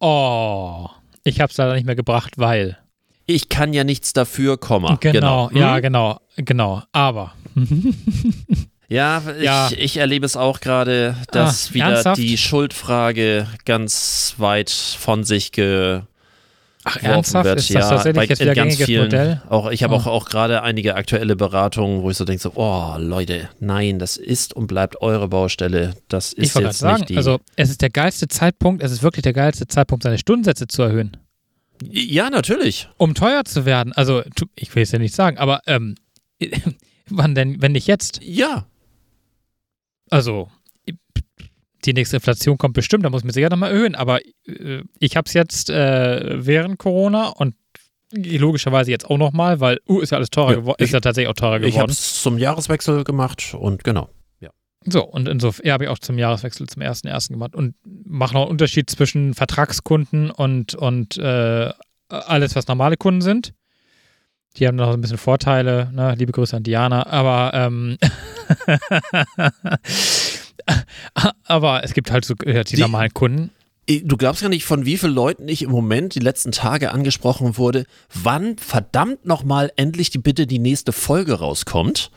oh, 0.00 0.88
ich 1.22 1.40
habe 1.40 1.50
es 1.50 1.56
leider 1.56 1.74
nicht 1.74 1.86
mehr 1.86 1.94
gebracht, 1.96 2.38
weil. 2.38 2.78
Ich 3.26 3.48
kann 3.48 3.72
ja 3.72 3.84
nichts 3.84 4.12
dafür, 4.12 4.58
Komma. 4.58 4.96
Genau, 5.00 5.50
ja, 5.54 5.76
Hm? 5.76 5.82
genau, 5.82 6.20
genau. 6.36 6.82
Aber 6.90 7.32
Ja, 8.90 9.22
ich, 9.38 9.44
Ja. 9.44 9.70
ich 9.76 9.96
erlebe 9.96 10.26
es 10.26 10.36
auch 10.36 10.60
gerade, 10.60 11.16
dass 11.32 11.68
Ah, 11.70 11.74
wieder 11.74 11.84
ernsthaft? 11.86 12.20
die 12.20 12.36
Schuldfrage 12.36 13.46
ganz 13.64 14.34
weit 14.38 14.68
von 14.70 15.22
sich 15.24 15.52
geworfen 15.52 16.06
ach, 16.84 16.96
ernsthaft 17.02 17.44
wird. 17.44 17.58
ist 17.60 17.70
das 17.72 17.84
ja, 17.84 17.88
tatsächlich 17.90 18.28
jetzt 18.30 18.40
wieder 18.40 18.54
ganz 18.54 18.76
vielen, 18.82 19.04
Modell? 19.04 19.42
Auch, 19.48 19.70
ich 19.70 19.82
habe 19.84 19.94
Oh. 19.94 19.98
auch, 19.98 20.06
auch 20.06 20.24
gerade 20.26 20.62
einige 20.62 20.96
aktuelle 20.96 21.36
Beratungen, 21.36 22.02
wo 22.02 22.10
ich 22.10 22.16
so 22.16 22.24
denke, 22.24 22.42
so, 22.42 22.52
oh 22.56 22.96
Leute, 22.98 23.48
nein, 23.60 23.98
das 24.00 24.16
ist 24.16 24.54
und 24.54 24.66
bleibt 24.66 25.00
eure 25.00 25.28
Baustelle. 25.28 25.94
Das 26.08 26.32
Ich 26.32 26.38
ist 26.44 26.52
gerade 26.54 26.66
jetzt 26.66 26.78
sagen, 26.80 26.96
nicht 27.00 27.10
die. 27.10 27.16
also 27.16 27.38
es 27.56 27.70
ist 27.70 27.82
der 27.82 27.90
geilste 27.90 28.26
Zeitpunkt, 28.26 28.82
es 28.82 28.90
ist 28.90 29.02
wirklich 29.04 29.22
der 29.22 29.34
geilste 29.34 29.68
Zeitpunkt, 29.68 30.02
seine 30.02 30.18
Stundensätze 30.18 30.66
zu 30.66 30.82
erhöhen. 30.82 31.16
ja, 31.90 32.28
natürlich. 32.28 32.88
Um 32.98 33.14
teuer 33.14 33.44
zu 33.44 33.64
werden, 33.66 33.92
also 33.92 34.22
ich 34.56 34.74
will 34.74 34.82
es 34.82 34.90
ja 34.90 34.98
nicht 34.98 35.14
sagen, 35.14 35.38
aber 35.38 35.60
ähm, 35.68 35.94
wann 37.08 37.34
denn, 37.36 37.62
wenn 37.62 37.72
nicht 37.72 37.86
jetzt? 37.86 38.20
Ja, 38.22 38.66
Also 40.10 40.48
die 41.84 41.94
nächste 41.94 42.16
Inflation 42.16 42.58
kommt 42.58 42.74
bestimmt, 42.74 43.04
da 43.04 43.10
muss 43.10 43.24
man 43.24 43.32
sicher 43.32 43.48
nochmal 43.48 43.70
erhöhen, 43.70 43.94
aber 43.94 44.20
äh, 44.46 44.82
ich 44.98 45.16
habe 45.16 45.26
es 45.26 45.32
jetzt 45.32 45.70
äh, 45.70 46.44
während 46.44 46.78
Corona 46.78 47.28
und 47.28 47.54
logischerweise 48.12 48.90
jetzt 48.90 49.08
auch 49.08 49.18
nochmal, 49.18 49.60
weil 49.60 49.80
uh, 49.88 50.00
ist 50.00 50.10
ja 50.10 50.18
alles 50.18 50.30
teurer 50.30 50.50
Ja, 50.50 50.56
geworden, 50.56 50.82
ist 50.82 50.92
ja 50.92 51.00
tatsächlich 51.00 51.30
auch 51.30 51.34
teurer 51.34 51.56
ich 51.62 51.78
habe 51.78 51.86
geworden. 51.86 51.90
es 51.92 52.22
zum 52.22 52.38
Jahreswechsel 52.38 53.04
gemacht 53.04 53.54
und 53.58 53.84
genau. 53.84 54.10
So, 54.86 55.04
und 55.04 55.28
insofern 55.28 55.66
ja, 55.66 55.74
habe 55.74 55.84
ich 55.84 55.90
auch 55.90 55.98
zum 55.98 56.16
Jahreswechsel 56.18 56.66
zum 56.66 56.82
1.1. 56.82 57.32
gemacht 57.32 57.54
und 57.54 57.74
mache 57.84 58.32
noch 58.34 58.42
einen 58.42 58.50
Unterschied 58.50 58.88
zwischen 58.88 59.34
Vertragskunden 59.34 60.30
und, 60.30 60.74
und 60.74 61.18
äh, 61.18 61.70
alles, 62.08 62.56
was 62.56 62.66
normale 62.66 62.96
Kunden 62.96 63.20
sind. 63.20 63.52
Die 64.56 64.66
haben 64.66 64.76
noch 64.76 64.92
ein 64.92 65.00
bisschen 65.00 65.18
Vorteile, 65.18 65.90
ne? 65.92 66.14
liebe 66.18 66.32
Grüße 66.32 66.56
an 66.56 66.62
Diana, 66.64 67.06
aber 67.06 67.52
ähm, 67.54 67.96
aber 71.44 71.84
es 71.84 71.94
gibt 71.94 72.10
halt 72.10 72.24
so 72.24 72.34
äh, 72.44 72.64
die, 72.64 72.76
Die- 72.76 72.80
normalen 72.82 73.12
Kunden. 73.14 73.50
Du 74.04 74.16
glaubst 74.16 74.42
gar 74.42 74.48
nicht, 74.48 74.64
von 74.64 74.86
wie 74.86 74.96
vielen 74.96 75.14
Leuten 75.14 75.48
ich 75.48 75.62
im 75.62 75.70
Moment 75.72 76.14
die 76.14 76.20
letzten 76.20 76.52
Tage 76.52 76.92
angesprochen 76.92 77.56
wurde, 77.58 77.86
wann 78.14 78.56
verdammt 78.56 79.24
nochmal 79.26 79.72
endlich 79.74 80.10
die 80.10 80.18
bitte 80.18 80.46
die 80.46 80.60
nächste 80.60 80.92
Folge 80.92 81.34
rauskommt. 81.40 82.12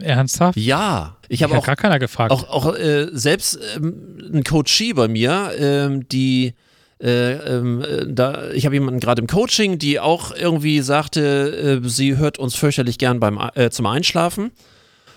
Ernsthaft? 0.00 0.58
Ja, 0.58 1.16
ich 1.28 1.44
habe 1.44 1.56
auch, 1.56 1.64
gar 1.66 1.76
keiner 1.76 2.00
gefragt. 2.00 2.32
auch, 2.32 2.48
auch 2.48 2.74
äh, 2.74 3.06
selbst 3.12 3.60
ähm, 3.76 4.18
ein 4.32 4.42
Coachie 4.42 4.92
bei 4.92 5.06
mir, 5.06 5.52
ähm, 5.56 6.08
die 6.08 6.54
äh, 7.02 7.32
ähm, 7.32 7.82
äh, 7.82 8.06
da, 8.06 8.50
ich 8.52 8.64
habe 8.66 8.76
jemanden 8.76 9.00
gerade 9.00 9.20
im 9.20 9.26
Coaching, 9.26 9.78
die 9.78 10.00
auch 10.00 10.34
irgendwie 10.34 10.80
sagte, 10.80 11.80
äh, 11.84 11.88
sie 11.88 12.16
hört 12.16 12.38
uns 12.38 12.54
fürchterlich 12.54 12.98
gern 12.98 13.20
beim 13.20 13.38
äh, 13.54 13.70
zum 13.70 13.86
Einschlafen. 13.86 14.52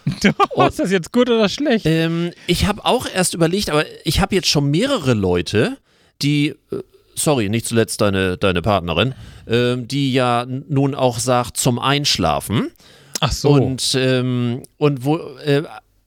ist 0.68 0.80
das 0.80 0.92
jetzt 0.92 1.12
gut 1.12 1.30
oder 1.30 1.50
schlecht? 1.50 1.86
Ähm, 1.86 2.32
ich 2.48 2.66
habe 2.66 2.86
auch 2.86 3.08
erst 3.14 3.34
überlegt, 3.34 3.70
aber 3.70 3.86
ich 4.06 4.22
habe 4.22 4.36
jetzt 4.36 4.48
schon 4.48 4.72
mehrere 4.72 5.14
Leute, 5.14 5.78
die, 6.22 6.50
äh, 6.72 6.78
sorry, 7.16 7.50
nicht 7.50 7.68
zuletzt 7.68 8.02
deine, 8.02 8.38
deine 8.38 8.62
Partnerin, 8.62 9.14
ähm, 9.48 9.88
die 9.88 10.14
ja 10.14 10.46
nun 10.46 10.96
auch 10.96 11.20
sagt 11.20 11.58
zum 11.58 11.78
Einschlafen. 11.78 12.72
Ach 13.20 13.32
so. 13.32 13.50
Und, 13.50 13.96
ähm, 14.00 14.64
und 14.78 15.04
wo, 15.04 15.20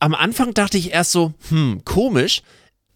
am 0.01 0.15
Anfang 0.15 0.55
dachte 0.55 0.79
ich 0.79 0.93
erst 0.93 1.13
so, 1.13 1.35
hm, 1.49 1.83
komisch. 1.85 2.43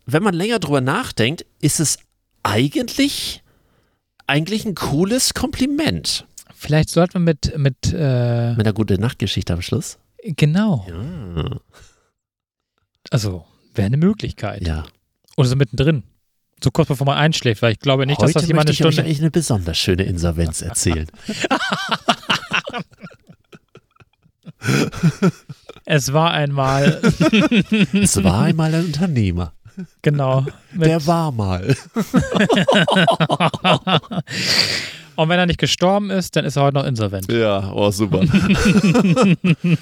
Wenn 0.06 0.22
man 0.22 0.34
länger 0.34 0.58
drüber 0.58 0.80
nachdenkt, 0.80 1.46
ist 1.60 1.80
es 1.80 1.98
eigentlich, 2.44 3.42
eigentlich 4.28 4.64
ein 4.64 4.74
cooles 4.76 5.34
Kompliment. 5.34 6.26
Vielleicht 6.54 6.90
sollten 6.90 7.14
wir 7.14 7.20
mit, 7.20 7.58
mit 7.58 7.76
äh, 7.92 8.50
Mit 8.54 8.60
einer 8.66 8.72
guten 8.72 9.00
Nachtgeschichte 9.00 9.52
am 9.52 9.60
Schluss. 9.62 9.98
genau, 10.22 10.86
Ja. 10.88 11.58
also 13.10 13.44
wäre 13.74 13.86
eine 13.86 13.96
Möglichkeit. 13.96 14.66
ja. 14.66 14.84
Oder 15.36 15.48
so 15.48 15.56
mittendrin. 15.56 16.04
So 16.62 16.70
kurz 16.70 16.86
bevor 16.88 17.06
man 17.06 17.18
einschläft, 17.18 17.60
weil 17.60 17.72
ich 17.72 17.80
glaube 17.80 18.06
nicht, 18.06 18.22
dass 18.22 18.28
Heute 18.28 18.34
das 18.40 18.46
jemand 18.46 18.68
eine 18.68 18.70
möchte 18.70 18.82
ich 18.82 18.86
euch 18.86 18.94
Stunde. 18.94 19.08
eigentlich 19.08 19.20
eine 19.20 19.30
besonders 19.32 19.76
schöne 19.76 20.04
Insolvenz 20.04 20.62
erzählen. 20.62 21.08
Es 25.84 26.12
war 26.12 26.30
einmal, 26.30 27.02
es 27.92 28.22
war 28.24 28.42
einmal 28.44 28.74
ein 28.74 28.86
Unternehmer. 28.86 29.52
Genau. 30.02 30.44
Der 30.72 31.06
war 31.06 31.32
mal. 31.32 31.64
und 35.16 35.28
wenn 35.28 35.38
er 35.38 35.46
nicht 35.46 35.58
gestorben 35.58 36.10
ist, 36.10 36.36
dann 36.36 36.44
ist 36.44 36.56
er 36.56 36.64
heute 36.64 36.76
noch 36.78 36.84
insolvent. 36.84 37.30
Ja, 37.30 37.72
oh, 37.72 37.90
super. 37.90 38.20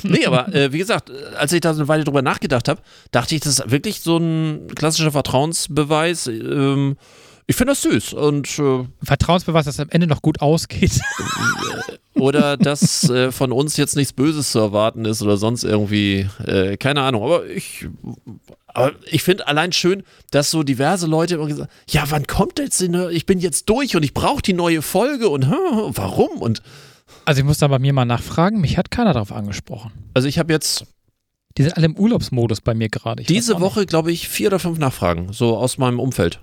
nee, 0.03 0.27
aber 0.27 0.55
äh, 0.55 0.73
wie 0.73 0.79
gesagt, 0.79 1.11
als 1.37 1.53
ich 1.53 1.61
da 1.61 1.75
so 1.75 1.81
eine 1.81 1.89
Weile 1.89 2.05
drüber 2.05 2.23
nachgedacht 2.23 2.69
habe, 2.69 2.81
dachte 3.11 3.35
ich, 3.35 3.41
das 3.41 3.59
ist 3.59 3.71
wirklich 3.71 4.01
so 4.01 4.17
ein 4.19 4.69
klassischer 4.75 5.13
Vertrauensbeweis. 5.13 6.27
Ähm, 6.27 6.97
ich 7.47 7.57
finde 7.57 7.73
das 7.73 7.83
süß. 7.83 8.13
Und 8.15 8.59
äh, 8.59 8.85
Vertrauensbeweis, 9.03 9.65
dass 9.65 9.75
es 9.75 9.81
am 9.81 9.91
Ende 9.91 10.07
noch 10.07 10.23
gut 10.23 10.41
ausgeht. 10.41 11.01
oder 12.15 12.57
dass 12.57 13.09
äh, 13.11 13.33
von 13.33 13.53
uns 13.53 13.77
jetzt 13.77 13.97
nichts 13.97 14.13
Böses 14.13 14.53
zu 14.53 14.59
erwarten 14.59 15.05
ist 15.05 15.23
oder 15.23 15.37
sonst 15.37 15.65
irgendwie, 15.65 16.29
äh, 16.47 16.77
keine 16.77 17.03
Ahnung. 17.03 17.25
Aber 17.25 17.47
ich, 17.47 17.87
aber 18.67 18.93
ich 19.11 19.23
finde 19.23 19.49
allein 19.49 19.73
schön, 19.73 20.03
dass 20.31 20.51
so 20.51 20.63
diverse 20.63 21.07
Leute 21.07 21.35
immer 21.35 21.47
gesagt 21.47 21.71
ja, 21.89 22.05
wann 22.09 22.27
kommt 22.27 22.59
jetzt 22.59 22.81
die 22.81 22.89
neue, 22.89 23.13
ich 23.13 23.27
bin 23.27 23.39
jetzt 23.39 23.69
durch 23.69 23.97
und 23.97 24.03
ich 24.03 24.15
brauche 24.15 24.43
die 24.43 24.53
neue 24.55 24.83
Folge 24.83 25.29
und 25.29 25.51
hä, 25.51 25.55
warum? 25.95 26.39
Und 26.41 26.63
Also 27.25 27.41
ich 27.41 27.45
muss 27.47 27.59
da 27.59 27.69
bei 27.69 27.79
mir 27.79 27.93
mal 27.93 28.05
nachfragen, 28.05 28.61
mich 28.61 28.79
hat 28.79 28.91
keiner 28.91 29.13
darauf 29.15 29.33
angesprochen. 29.33 29.93
also 30.15 30.29
ich 30.29 30.39
habe 30.39 30.53
jetzt 30.53 30.87
Die 31.59 31.63
sind 31.65 31.77
alle 31.77 31.87
im 31.87 31.97
Urlaubsmodus 31.97 32.61
bei 32.61 32.75
mir 32.75 32.89
gerade. 32.89 33.25
Diese. 33.25 33.61
Woche, 33.61 33.85
glaube 33.85 34.13
ich, 34.13 34.29
vier 34.29 34.47
oder 34.49 34.59
fünf 34.59 34.79
Nachfragen, 34.79 35.33
so 35.33 35.57
aus 35.57 35.77
meinem 35.77 35.99
Umfeld. 36.01 36.41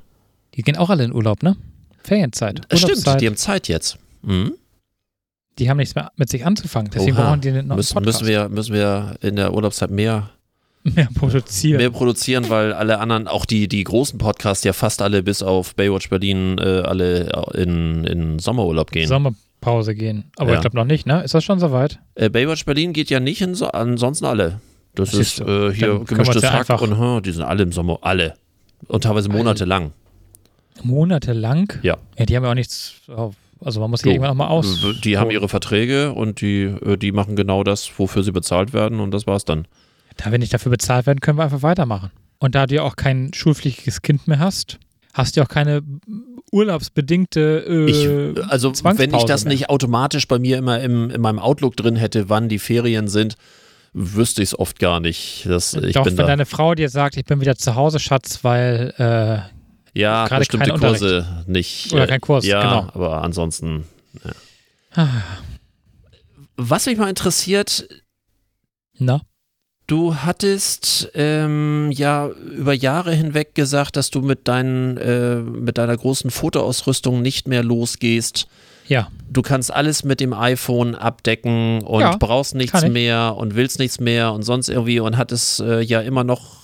Die 0.59 0.63
gehen 0.63 0.75
auch 0.75 0.89
alle 0.89 1.05
in 1.05 1.13
Urlaub, 1.13 1.41
ne? 1.41 1.55
Ferienzeit. 2.03 2.59
Äh, 2.67 2.75
Stimmt, 2.75 2.89
Urlaubszeit. 2.91 3.21
die 3.21 3.27
haben 3.27 3.37
Zeit 3.37 3.69
jetzt. 3.69 3.97
Mhm. 4.23 4.51
Die 5.57 5.69
haben 5.69 5.77
nichts 5.77 5.95
mehr 5.95 6.11
mit 6.17 6.27
sich 6.29 6.45
anzufangen. 6.45 6.91
Deswegen 6.93 7.15
Oha. 7.15 7.27
brauchen 7.27 7.39
die 7.39 7.47
einen 7.47 7.67
neuen 7.69 7.77
Müssen, 7.77 7.93
Podcast. 7.93 8.19
müssen, 8.19 8.27
wir, 8.29 8.49
müssen 8.49 8.73
wir 8.73 9.15
in 9.21 9.37
der 9.37 9.53
Urlaubszeit 9.53 9.89
mehr, 9.89 10.31
mehr 10.83 11.07
produzieren. 11.15 11.77
mehr 11.77 11.91
produzieren, 11.91 12.49
weil 12.49 12.73
alle 12.73 12.99
anderen, 12.99 13.29
auch 13.29 13.45
die, 13.45 13.69
die 13.69 13.85
großen 13.85 14.19
Podcasts, 14.19 14.65
ja 14.65 14.73
fast 14.73 15.01
alle 15.01 15.23
bis 15.23 15.41
auf 15.41 15.75
Baywatch 15.75 16.09
Berlin, 16.09 16.57
äh, 16.57 16.81
alle 16.81 17.31
in, 17.53 18.03
in 18.03 18.39
Sommerurlaub 18.39 18.91
gehen. 18.91 19.07
Sommerpause 19.07 19.95
gehen. 19.95 20.25
Aber 20.35 20.49
Ja. 20.49 20.55
ich 20.55 20.61
glaube 20.61 20.75
noch 20.75 20.83
nicht, 20.83 21.05
ne? 21.05 21.23
Ist 21.23 21.35
das 21.35 21.45
schon 21.45 21.61
soweit? 21.61 21.99
Äh, 22.15 22.29
Baywatch 22.29 22.65
Berlin 22.65 22.91
geht 22.91 23.09
ja 23.09 23.21
nicht 23.21 23.39
in 23.39 23.55
so, 23.55 23.67
ansonsten 23.67 24.25
alle. 24.25 24.59
Das 24.93 25.11
Siehst 25.11 25.39
ist 25.39 25.47
äh, 25.47 25.73
hier 25.73 25.99
gemischtes 25.99 26.43
Hack 26.43 26.81
und 26.81 26.99
hm, 26.99 27.23
die 27.23 27.31
sind 27.31 27.43
alle 27.43 27.63
im 27.63 27.71
Sommer, 27.71 27.99
alle. 28.01 28.33
Und 28.89 29.05
teilweise 29.05 29.29
monatelang. 29.29 29.93
Monatelang? 30.83 31.73
Ja. 31.81 31.97
Ja, 32.17 32.25
die 32.25 32.35
haben 32.35 32.43
ja 32.43 32.51
auch 32.51 32.55
nichts. 32.55 32.93
Also 33.61 33.79
man 33.81 33.89
muss 33.89 34.01
die 34.01 34.05
So. 34.09 34.11
irgendwann 34.11 34.31
auch 34.31 34.35
mal 34.35 34.47
aus. 34.47 34.85
Die 35.03 35.17
haben 35.17 35.31
ihre 35.31 35.49
Verträge 35.49 36.13
und 36.13 36.41
die, 36.41 36.63
äh, 36.63 36.97
die 36.97 37.11
machen 37.11 37.35
genau 37.35 37.63
das, 37.63 37.89
wofür 37.97 38.23
sie 38.23 38.31
bezahlt 38.31 38.71
werden 38.73 38.99
und 38.99 39.11
das 39.11 39.27
war's 39.27 39.43
dann. 39.45 39.67
Da 40.17 40.31
wir 40.31 40.39
nicht 40.39 40.53
dafür 40.53 40.69
bezahlt 40.71 41.05
werden, 41.07 41.19
können 41.19 41.37
wir 41.37 41.43
einfach 41.43 41.61
weitermachen. 41.61 42.11
Und 42.39 42.55
da 42.55 42.65
du 42.67 42.75
ja 42.75 42.83
auch 42.83 42.95
kein 42.95 43.33
schulpflichtiges 43.33 44.01
Kind 44.01 44.27
mehr 44.27 44.39
hast, 44.39 44.79
hast 45.13 45.35
du 45.35 45.41
ja 45.41 45.45
auch 45.45 45.49
keine 45.49 45.81
urlaubsbedingte 46.51 47.65
äh, 47.67 47.89
Ich, 47.89 48.49
also 48.49 48.71
wenn 48.97 49.13
ich 49.13 49.23
das 49.23 49.43
mehr. 49.45 49.53
nicht 49.53 49.69
automatisch 49.69 50.27
bei 50.27 50.39
mir 50.39 50.57
immer 50.57 50.79
im, 50.81 51.09
in 51.09 51.21
meinem 51.21 51.39
Outlook 51.39 51.75
drin 51.75 51.95
hätte, 51.95 52.29
wann 52.29 52.49
die 52.49 52.59
Ferien 52.59 53.07
sind, 53.07 53.35
wüsste 53.93 54.41
ich 54.41 54.49
es 54.49 54.59
oft 54.59 54.79
gar 54.79 54.99
nicht. 54.99 55.45
Das, 55.47 55.73
ich 55.73 55.93
Doch, 55.93 56.03
bin 56.03 56.13
wenn 56.17 56.25
da. 56.25 56.27
deine 56.27 56.45
Frau 56.45 56.75
dir 56.75 56.89
sagt, 56.89 57.17
ich 57.17 57.25
bin 57.25 57.41
wieder 57.41 57.55
zu 57.55 57.75
Hause, 57.75 57.99
Schatz, 57.99 58.39
weil 58.43 58.93
äh, 58.97 59.39
Ja, 59.99 60.27
gerade 60.27 60.39
bestimmte 60.39 60.73
Kurse 60.73 61.43
nicht. 61.47 61.93
Oder 61.93 62.07
kein 62.07 62.21
Kurs, 62.21 62.45
ja, 62.45 62.61
genau. 62.61 62.91
aber 62.93 63.21
ansonsten. 63.21 63.85
Ah. 64.93 65.07
Was 66.57 66.85
mich 66.85 66.97
mal 66.97 67.09
interessiert, 67.09 67.87
na, 68.97 69.21
Du 69.87 70.13
hattest 70.17 71.09
ähm, 71.15 71.89
ja 71.91 72.27
über 72.27 72.73
Jahre 72.73 73.11
hinweg 73.11 73.55
gesagt, 73.55 73.95
dass 73.95 74.11
du 74.11 74.21
mit, 74.21 74.47
deinen, 74.47 74.97
äh, 74.97 75.37
mit 75.37 75.79
deiner 75.79 75.97
großen 75.97 76.29
Fotoausrüstung 76.29 77.23
nicht 77.23 77.47
mehr 77.47 77.63
losgehst. 77.63 78.47
ja, 78.87 79.07
Du 79.31 79.41
kannst 79.41 79.73
alles 79.73 80.03
mit 80.03 80.19
dem 80.19 80.33
iPhone 80.33 80.93
abdecken 80.93 81.81
und 81.81 82.01
Ja, 82.01 82.15
brauchst 82.17 82.53
nichts 82.53 82.85
mehr 82.87 83.33
und 83.35 83.55
willst 83.55 83.79
nichts 83.79 83.99
mehr 83.99 84.31
und 84.31 84.43
sonst 84.43 84.69
irgendwie 84.69 84.99
und 84.99 85.17
hattest 85.17 85.59
äh, 85.59 85.81
ja 85.81 86.01
immer 86.01 86.23
noch 86.23 86.58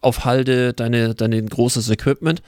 auf 0.00 0.24
Halde 0.24 0.72
deine, 0.72 1.14
dein 1.14 1.46
großes 1.48 1.88
Equipment. 1.90 2.42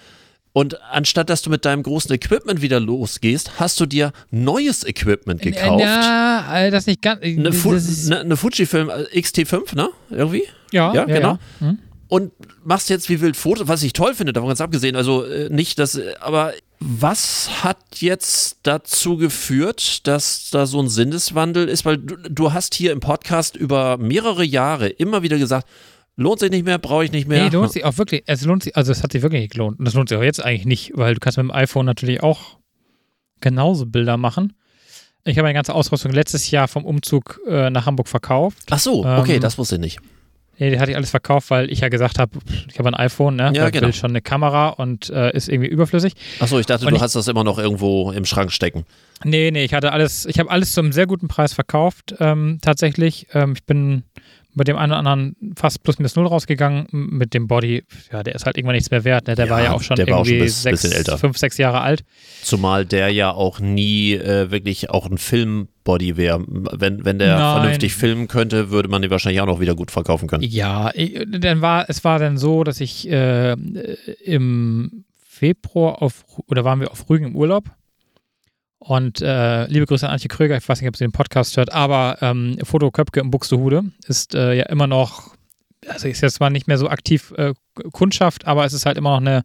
Und 0.54 0.78
anstatt 0.82 1.30
dass 1.30 1.40
du 1.40 1.48
mit 1.48 1.64
deinem 1.64 1.82
großen 1.82 2.12
Equipment 2.14 2.60
wieder 2.60 2.78
losgehst, 2.78 3.58
hast 3.58 3.80
du 3.80 3.86
dir 3.86 4.12
neues 4.30 4.84
Equipment 4.84 5.40
gekauft. 5.40 5.82
Ja, 5.82 6.54
äh, 6.60 6.70
das 6.70 6.86
nicht 6.86 7.00
ganz. 7.00 7.22
äh, 7.22 7.38
Eine, 7.38 7.52
Fu 7.54 7.72
ist- 7.72 8.08
ne, 8.10 8.20
eine 8.20 8.36
Fujifilm 8.36 8.90
äh, 8.90 9.04
XT5, 9.18 9.74
ne? 9.74 9.88
Irgendwie? 10.10 10.44
ja, 10.70 10.92
ja, 10.94 11.04
genau. 11.04 11.38
Ja. 11.60 11.68
Hm? 11.68 11.78
und 12.08 12.30
machst 12.62 12.90
jetzt 12.90 13.08
wie 13.08 13.22
wild 13.22 13.38
Fotos, 13.38 13.68
was 13.68 13.82
ich 13.82 13.94
toll 13.94 14.14
finde, 14.14 14.34
davon 14.34 14.48
ganz 14.48 14.60
abgesehen. 14.60 14.96
Also 14.96 15.24
äh, 15.24 15.48
nicht 15.48 15.78
das, 15.78 15.94
äh, 15.94 16.12
aber 16.20 16.52
was 16.78 17.48
hat 17.64 17.78
jetzt 18.00 18.58
dazu 18.64 19.16
geführt, 19.16 20.06
dass 20.06 20.50
da 20.50 20.66
so 20.66 20.78
ein 20.82 20.90
Sinneswandel 20.90 21.68
ist? 21.70 21.86
Weil 21.86 21.96
du, 21.96 22.16
du 22.16 22.52
hast 22.52 22.74
hier 22.74 22.92
im 22.92 23.00
Podcast 23.00 23.56
über 23.56 23.96
mehrere 23.96 24.44
Jahre 24.44 24.88
immer 24.88 25.22
wieder 25.22 25.38
gesagt, 25.38 25.66
lohnt 26.16 26.40
sich 26.40 26.50
nicht 26.50 26.64
mehr, 26.64 26.78
brauche 26.78 27.04
ich 27.04 27.12
nicht 27.12 27.28
mehr. 27.28 27.44
Nee, 27.44 27.50
lohnt 27.50 27.72
sich 27.72 27.84
auch 27.84 27.96
wirklich. 27.98 28.22
Es 28.26 28.44
lohnt 28.44 28.62
sich, 28.64 28.76
also 28.76 28.92
es 28.92 29.02
hat 29.02 29.12
sich 29.12 29.22
wirklich 29.22 29.40
nicht 29.42 29.52
gelohnt. 29.52 29.78
Und 29.78 29.84
das 29.84 29.94
lohnt 29.94 30.08
sich 30.08 30.18
auch 30.18 30.22
jetzt 30.22 30.42
eigentlich 30.44 30.66
nicht, 30.66 30.92
weil 30.94 31.14
du 31.14 31.20
kannst 31.20 31.38
mit 31.38 31.44
dem 31.44 31.50
iPhone 31.52 31.86
natürlich 31.86 32.22
auch 32.22 32.58
genauso 33.40 33.86
Bilder 33.86 34.16
machen. 34.16 34.52
Ich 35.24 35.36
habe 35.36 35.44
meine 35.46 35.54
ganze 35.54 35.74
Ausrüstung 35.74 36.12
letztes 36.12 36.50
Jahr 36.50 36.66
vom 36.68 36.84
Umzug 36.84 37.40
äh, 37.46 37.70
nach 37.70 37.86
Hamburg 37.86 38.08
verkauft. 38.08 38.58
Ach 38.70 38.78
so, 38.78 39.04
okay, 39.04 39.36
Ähm, 39.36 39.40
das 39.40 39.56
wusste 39.58 39.76
ich 39.76 39.80
nicht. 39.80 39.98
Nee, 40.58 40.70
die 40.70 40.78
hatte 40.78 40.90
ich 40.90 40.96
alles 40.96 41.10
verkauft, 41.10 41.50
weil 41.50 41.72
ich 41.72 41.80
ja 41.80 41.88
gesagt 41.88 42.18
habe, 42.18 42.38
ich 42.68 42.78
habe 42.78 42.88
ein 42.90 42.94
iPhone, 42.94 43.36
ne? 43.36 43.52
Ja, 43.54 43.64
Weil 43.64 43.70
genau. 43.70 43.86
will 43.86 43.94
schon 43.94 44.10
eine 44.10 44.20
Kamera 44.20 44.68
und 44.68 45.10
äh, 45.10 45.34
ist 45.34 45.48
irgendwie 45.48 45.68
überflüssig. 45.70 46.12
Ach 46.40 46.46
so, 46.46 46.58
ich 46.58 46.66
dachte, 46.66 46.84
und 46.84 46.90
du 46.90 46.96
ich- 46.96 47.02
hast 47.02 47.14
das 47.16 47.26
immer 47.26 47.42
noch 47.42 47.58
irgendwo 47.58 48.12
im 48.12 48.24
Schrank 48.24 48.52
stecken. 48.52 48.84
Nee, 49.24 49.50
nee, 49.50 49.64
ich 49.64 49.74
hatte 49.74 49.92
alles, 49.92 50.26
ich 50.26 50.38
habe 50.38 50.50
alles 50.50 50.72
zu 50.72 50.80
einem 50.80 50.92
sehr 50.92 51.06
guten 51.06 51.26
Preis 51.26 51.52
verkauft, 51.52 52.14
ähm, 52.20 52.58
tatsächlich. 52.60 53.28
Ähm, 53.32 53.54
ich 53.56 53.64
bin 53.64 54.02
mit 54.54 54.68
dem 54.68 54.76
einen 54.76 54.92
oder 54.92 54.98
anderen 54.98 55.36
fast 55.56 55.82
plus 55.82 55.98
minus 55.98 56.14
null 56.16 56.26
rausgegangen. 56.26 56.86
Mit 56.90 57.32
dem 57.34 57.46
Body, 57.46 57.84
ja, 58.12 58.22
der 58.22 58.34
ist 58.34 58.44
halt 58.46 58.56
irgendwann 58.58 58.74
nichts 58.74 58.90
mehr 58.90 59.04
wert. 59.04 59.26
Ne? 59.26 59.34
Der 59.34 59.46
Ja, 59.46 59.50
war 59.50 59.62
ja 59.62 59.72
auch 59.72 59.82
schon 59.82 59.96
der 59.96 60.06
war 60.08 60.18
auch 60.18 60.24
schon 60.24 60.34
irgendwie 60.34 60.44
bis- 60.46 60.62
sechs, 60.62 60.82
bisschen 60.82 60.96
älter. 60.96 61.16
fünf, 61.18 61.38
sechs 61.38 61.56
Jahre 61.58 61.80
alt. 61.80 62.04
Zumal 62.42 62.84
der 62.84 63.08
ja 63.10 63.30
auch 63.30 63.60
nie 63.60 64.14
äh, 64.14 64.50
wirklich 64.50 64.90
auch 64.90 65.10
ein 65.10 65.18
Filmbody 65.18 66.16
wäre. 66.16 66.44
Wenn, 66.46 67.04
wenn 67.04 67.18
der 67.18 67.38
Nein. 67.38 67.54
vernünftig 67.60 67.94
filmen 67.94 68.28
könnte, 68.28 68.70
würde 68.70 68.88
man 68.88 69.00
den 69.02 69.10
wahrscheinlich 69.10 69.40
auch 69.40 69.46
noch 69.46 69.60
wieder 69.60 69.74
gut 69.74 69.90
verkaufen 69.90 70.28
können. 70.28 70.42
Ja, 70.44 70.90
ich, 70.94 71.24
dann 71.28 71.60
war, 71.62 71.86
es 71.88 72.04
war 72.04 72.18
dann 72.18 72.36
so, 72.36 72.64
dass 72.64 72.80
ich 72.80 73.08
äh, 73.10 73.52
im 74.24 75.04
Februar 75.26 76.02
auf, 76.02 76.24
oder 76.46 76.64
waren 76.64 76.80
wir 76.80 76.90
auf 76.90 77.08
Rügen 77.08 77.26
im 77.26 77.36
Urlaub. 77.36 77.64
Und 78.84 79.22
äh, 79.22 79.66
liebe 79.66 79.86
Grüße 79.86 80.08
an 80.08 80.14
Antje 80.14 80.26
Kröger, 80.26 80.56
ich 80.56 80.68
weiß 80.68 80.80
nicht, 80.80 80.88
ob 80.88 80.96
sie 80.96 81.04
den 81.04 81.12
Podcast 81.12 81.56
hört, 81.56 81.72
aber 81.72 82.18
ähm, 82.20 82.58
Foto 82.64 82.90
Köpke 82.90 83.20
im 83.20 83.30
Buxtehude 83.30 83.84
ist 84.08 84.34
äh, 84.34 84.54
ja 84.54 84.64
immer 84.64 84.88
noch, 84.88 85.36
also 85.86 86.08
ist 86.08 86.20
jetzt 86.20 86.34
zwar 86.34 86.50
nicht 86.50 86.66
mehr 86.66 86.78
so 86.78 86.88
aktiv 86.88 87.32
äh, 87.36 87.54
Kundschaft, 87.92 88.44
aber 88.44 88.64
es 88.64 88.72
ist 88.72 88.84
halt 88.84 88.98
immer 88.98 89.10
noch 89.10 89.20
eine 89.20 89.44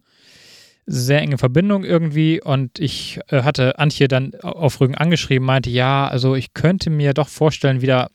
sehr 0.86 1.20
enge 1.20 1.38
Verbindung 1.38 1.84
irgendwie 1.84 2.42
und 2.42 2.80
ich 2.80 3.20
äh, 3.28 3.44
hatte 3.44 3.78
Antje 3.78 4.08
dann 4.08 4.34
auf 4.40 4.80
Rügen 4.80 4.96
angeschrieben, 4.96 5.46
meinte, 5.46 5.70
ja, 5.70 6.08
also 6.08 6.34
ich 6.34 6.52
könnte 6.52 6.90
mir 6.90 7.14
doch 7.14 7.28
vorstellen, 7.28 7.80
wieder 7.80 8.10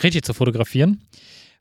richtig 0.00 0.22
zu 0.22 0.32
fotografieren. 0.32 1.02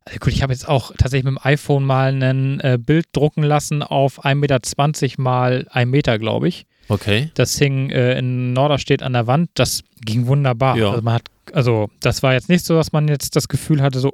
Also 0.05 0.19
gut, 0.19 0.33
ich 0.33 0.43
habe 0.43 0.53
jetzt 0.53 0.67
auch 0.67 0.91
tatsächlich 0.95 1.23
mit 1.23 1.39
dem 1.39 1.43
iPhone 1.43 1.85
mal 1.85 2.13
ein 2.21 2.59
äh, 2.59 2.77
Bild 2.79 3.05
drucken 3.13 3.41
lassen 3.41 3.81
auf 3.81 4.23
1,20 4.23 4.35
Meter 4.35 5.21
mal 5.23 5.67
1 5.71 5.89
Meter, 5.89 6.19
glaube 6.19 6.47
ich. 6.47 6.67
Okay. 6.91 7.31
Das 7.35 7.57
hing 7.57 7.89
äh, 7.89 8.19
in 8.19 8.51
Norderstedt 8.51 9.01
an 9.01 9.13
der 9.13 9.25
Wand. 9.25 9.49
Das 9.53 9.81
ging 10.01 10.27
wunderbar. 10.27 10.75
Ja. 10.75 10.89
Also, 10.89 11.01
man 11.01 11.13
hat, 11.13 11.23
also 11.53 11.89
das 12.01 12.21
war 12.21 12.33
jetzt 12.33 12.49
nicht 12.49 12.65
so, 12.65 12.75
dass 12.75 12.91
man 12.91 13.07
jetzt 13.07 13.37
das 13.37 13.47
Gefühl 13.47 13.81
hatte, 13.81 13.99
so 13.99 14.11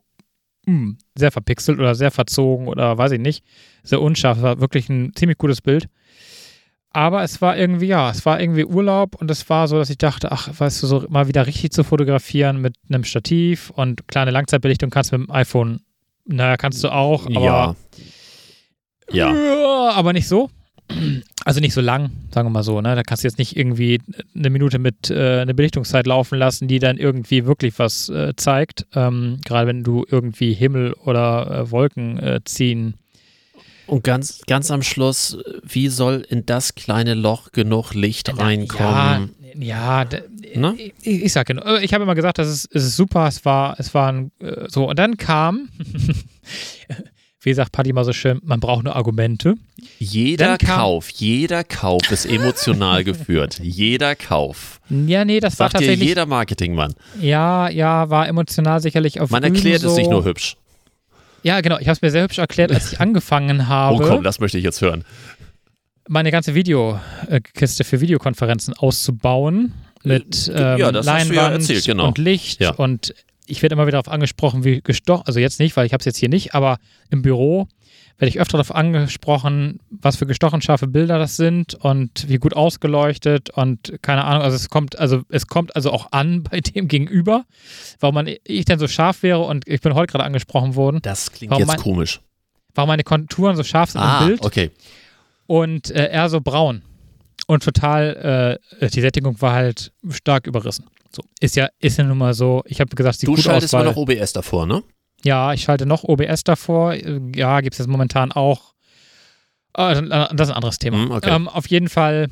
hm, 0.67 0.99
sehr 1.15 1.31
verpixelt 1.31 1.79
oder 1.79 1.95
sehr 1.95 2.11
verzogen 2.11 2.67
oder 2.67 2.95
weiß 2.95 3.13
ich 3.13 3.19
nicht, 3.19 3.43
sehr 3.81 3.99
unscharf. 3.99 4.37
Es 4.37 4.43
war 4.43 4.59
wirklich 4.59 4.89
ein 4.89 5.11
ziemlich 5.15 5.39
gutes 5.39 5.61
Bild. 5.61 5.89
Aber 6.91 7.23
es 7.23 7.41
war 7.41 7.57
irgendwie, 7.57 7.87
ja, 7.87 8.11
es 8.11 8.25
war 8.27 8.39
irgendwie 8.39 8.65
Urlaub 8.65 9.15
und 9.15 9.31
es 9.31 9.49
war 9.49 9.67
so, 9.67 9.77
dass 9.77 9.89
ich 9.89 9.97
dachte, 9.97 10.31
ach, 10.31 10.49
weißt 10.55 10.83
du, 10.83 10.87
so 10.87 11.05
mal 11.09 11.27
wieder 11.27 11.47
richtig 11.47 11.71
zu 11.71 11.83
fotografieren 11.83 12.61
mit 12.61 12.75
einem 12.89 13.03
Stativ 13.03 13.71
und 13.71 14.07
kleine 14.07 14.29
Langzeitbelichtung 14.29 14.91
kannst 14.91 15.11
du 15.11 15.17
mit 15.17 15.29
dem 15.29 15.33
iPhone, 15.33 15.81
naja, 16.25 16.57
kannst 16.57 16.83
du 16.83 16.89
auch, 16.89 17.25
aber. 17.25 17.75
Ja. 19.11 19.33
ja, 19.33 19.91
aber 19.91 20.13
nicht 20.13 20.27
so. 20.27 20.49
Also 21.43 21.59
nicht 21.59 21.73
so 21.73 21.81
lang, 21.81 22.11
sagen 22.33 22.47
wir 22.47 22.51
mal 22.51 22.63
so. 22.63 22.79
Ne? 22.81 22.95
Da 22.95 23.03
kannst 23.03 23.23
du 23.23 23.27
jetzt 23.27 23.37
nicht 23.37 23.55
irgendwie 23.57 24.01
eine 24.35 24.49
Minute 24.49 24.79
mit 24.79 25.09
äh, 25.09 25.41
eine 25.41 25.53
Belichtungszeit 25.53 26.07
laufen 26.07 26.37
lassen, 26.39 26.67
die 26.67 26.79
dann 26.79 26.97
irgendwie 26.97 27.45
wirklich 27.45 27.77
was 27.79 28.09
äh, 28.09 28.33
zeigt. 28.35 28.85
Ähm, 28.95 29.39
Gerade 29.45 29.67
wenn 29.67 29.83
du 29.83 30.05
irgendwie 30.09 30.53
Himmel 30.53 30.93
oder 30.93 31.49
äh, 31.65 31.71
Wolken 31.71 32.17
äh, 32.19 32.39
ziehen. 32.45 32.95
Und 33.85 34.03
ganz, 34.03 34.41
ganz 34.47 34.69
am 34.71 34.81
Schluss, 34.81 35.37
wie 35.63 35.87
soll 35.87 36.25
in 36.29 36.45
das 36.45 36.75
kleine 36.75 37.13
Loch 37.13 37.51
genug 37.53 37.93
Licht 37.93 38.37
reinkommen? 38.37 39.31
Ja, 39.55 40.03
ja 40.03 40.05
d- 40.05 40.23
Ne? 40.55 40.75
ich, 40.77 40.93
ich 41.23 41.33
sag 41.33 41.47
genau. 41.47 41.63
äh, 41.63 41.83
Ich 41.83 41.93
habe 41.93 42.03
immer 42.03 42.15
gesagt, 42.15 42.37
das 42.39 42.47
ist, 42.47 42.65
ist 42.65 42.95
super, 42.95 43.27
es 43.27 43.43
war, 43.45 43.77
es 43.79 43.93
war 43.93 44.11
ein, 44.11 44.31
äh, 44.39 44.65
so. 44.69 44.89
Und 44.89 44.97
dann 44.99 45.17
kam, 45.17 45.69
wie 47.47 47.53
sagt 47.53 47.71
Paddy 47.71 47.93
mal 47.93 48.03
so 48.03 48.11
schön, 48.11 48.41
man 48.43 48.59
braucht 48.59 48.83
nur 48.83 48.95
Argumente. 48.95 49.55
Jeder 49.99 50.57
Kauf, 50.57 51.09
jeder 51.11 51.63
Kauf 51.63 52.11
ist 52.11 52.25
emotional 52.25 53.03
geführt. 53.05 53.57
Jeder 53.63 54.15
Kauf. 54.15 54.81
Ja, 54.89 55.23
nee, 55.23 55.39
das 55.39 55.57
war 55.59 55.67
Sagt 55.69 55.75
dir 55.75 55.85
tatsächlich. 55.87 56.09
jeder 56.09 56.25
Marketingmann. 56.25 56.93
Ja, 57.21 57.69
ja, 57.69 58.09
war 58.09 58.27
emotional 58.27 58.81
sicherlich 58.81 59.21
auf 59.21 59.29
Man 59.29 59.43
erklärt 59.43 59.81
so. 59.81 59.89
es 59.91 59.95
nicht 59.97 60.09
nur 60.09 60.25
hübsch. 60.25 60.57
Ja, 61.43 61.61
genau. 61.61 61.77
Ich 61.79 61.87
habe 61.87 61.93
es 61.95 62.01
mir 62.01 62.11
sehr 62.11 62.23
hübsch 62.23 62.37
erklärt, 62.37 62.71
als 62.73 62.91
ich 62.91 62.99
angefangen 62.99 63.67
habe, 63.69 63.95
Oh 63.95 63.99
komm, 64.07 64.23
das 64.23 64.39
möchte 64.41 64.57
ich 64.57 64.63
jetzt 64.65 64.81
hören. 64.81 65.05
meine 66.09 66.31
ganze 66.31 66.53
Videokiste 66.53 67.83
für 67.85 68.01
Videokonferenzen 68.01 68.73
auszubauen 68.73 69.73
mit 70.03 70.47
Äh, 70.49 70.73
ähm, 70.73 70.79
ja, 70.79 70.91
du 70.91 70.99
ja 70.99 71.03
Leinwand 71.05 71.53
erzählt, 71.53 71.85
genau. 71.85 72.07
und 72.07 72.17
Licht 72.17 72.59
Ja. 72.61 72.71
und 72.71 73.13
ich 73.47 73.61
werde 73.61 73.73
immer 73.73 73.87
wieder 73.87 74.01
darauf 74.01 74.11
angesprochen, 74.13 74.63
wie 74.63 74.81
gestochen, 74.81 75.23
also 75.25 75.39
jetzt 75.39 75.59
nicht, 75.59 75.75
weil 75.77 75.85
ich 75.85 75.93
habe 75.93 76.01
es 76.01 76.05
jetzt 76.05 76.17
hier 76.17 76.29
nicht, 76.29 76.53
aber 76.55 76.77
im 77.09 77.21
Büro 77.21 77.67
werde 78.19 78.29
ich 78.29 78.39
öfter 78.39 78.57
darauf 78.57 78.73
angesprochen, 78.75 79.79
was 79.89 80.15
für 80.15 80.25
gestochen 80.25 80.61
scharfe 80.61 80.87
Bilder 80.87 81.19
das 81.19 81.37
sind 81.37 81.75
und 81.75 82.27
wie 82.27 82.37
gut 82.37 82.53
ausgeleuchtet 82.55 83.49
und 83.51 83.93
keine 84.01 84.23
Ahnung, 84.25 84.41
also 84.43 84.55
es 84.55 84.69
kommt, 84.69 84.97
also 84.97 85.21
es 85.29 85.47
kommt 85.47 85.75
also 85.75 85.91
auch 85.91 86.11
an 86.11 86.43
bei 86.51 86.59
dem 86.59 86.87
Gegenüber, 86.87 87.45
warum 87.99 88.15
man 88.15 88.27
ich 88.43 88.65
denn 88.65 88.79
so 88.79 88.87
scharf 88.87 89.23
wäre 89.23 89.39
und 89.39 89.67
ich 89.67 89.81
bin 89.81 89.93
heute 89.93 90.11
gerade 90.11 90.23
angesprochen 90.23 90.75
worden, 90.75 90.99
Das 91.03 91.31
klingt 91.31 91.55
jetzt 91.57 91.67
mein- 91.67 91.77
komisch. 91.79 92.21
warum 92.75 92.87
meine 92.89 93.03
Konturen 93.03 93.55
so 93.55 93.63
scharf 93.63 93.91
sind 93.91 94.01
Ah, 94.01 94.21
im 94.21 94.27
Bild. 94.27 94.41
okay. 94.41 94.71
Und 95.45 95.91
äh, 95.91 96.07
er 96.09 96.29
so 96.29 96.41
braun. 96.41 96.81
Und 97.45 97.63
total, 97.63 98.59
äh, 98.81 98.89
die 98.89 98.99
Sättigung 98.99 99.39
war 99.41 99.53
halt 99.53 99.93
stark 100.09 100.47
überrissen. 100.47 100.85
So, 101.17 101.23
ist 101.39 101.55
ja, 101.55 101.69
ist 101.79 101.97
ja 101.97 102.03
nun 102.03 102.19
mal 102.19 102.35
so. 102.35 102.61
Ich 102.67 102.79
habe 102.79 102.95
gesagt, 102.95 103.17
sieht 103.17 103.27
Du 103.27 103.35
schaltest 103.37 103.73
mal 103.73 103.83
noch 103.83 103.95
OBS 103.95 104.33
davor, 104.33 104.67
ne? 104.67 104.83
Ja, 105.23 105.51
ich 105.51 105.63
schalte 105.63 105.87
noch 105.87 106.03
OBS 106.03 106.43
davor. 106.43 106.93
Ja, 106.93 107.61
gibt 107.61 107.73
es 107.73 107.79
jetzt 107.79 107.87
momentan 107.87 108.31
auch. 108.31 108.75
Ah, 109.73 109.95
das 109.95 110.03
ist 110.03 110.11
ein 110.11 110.55
anderes 110.55 110.77
Thema. 110.77 110.97
Hm, 111.05 111.11
okay. 111.11 111.35
Ähm, 111.35 111.47
auf 111.47 111.67
jeden 111.69 111.89
Fall, 111.89 112.27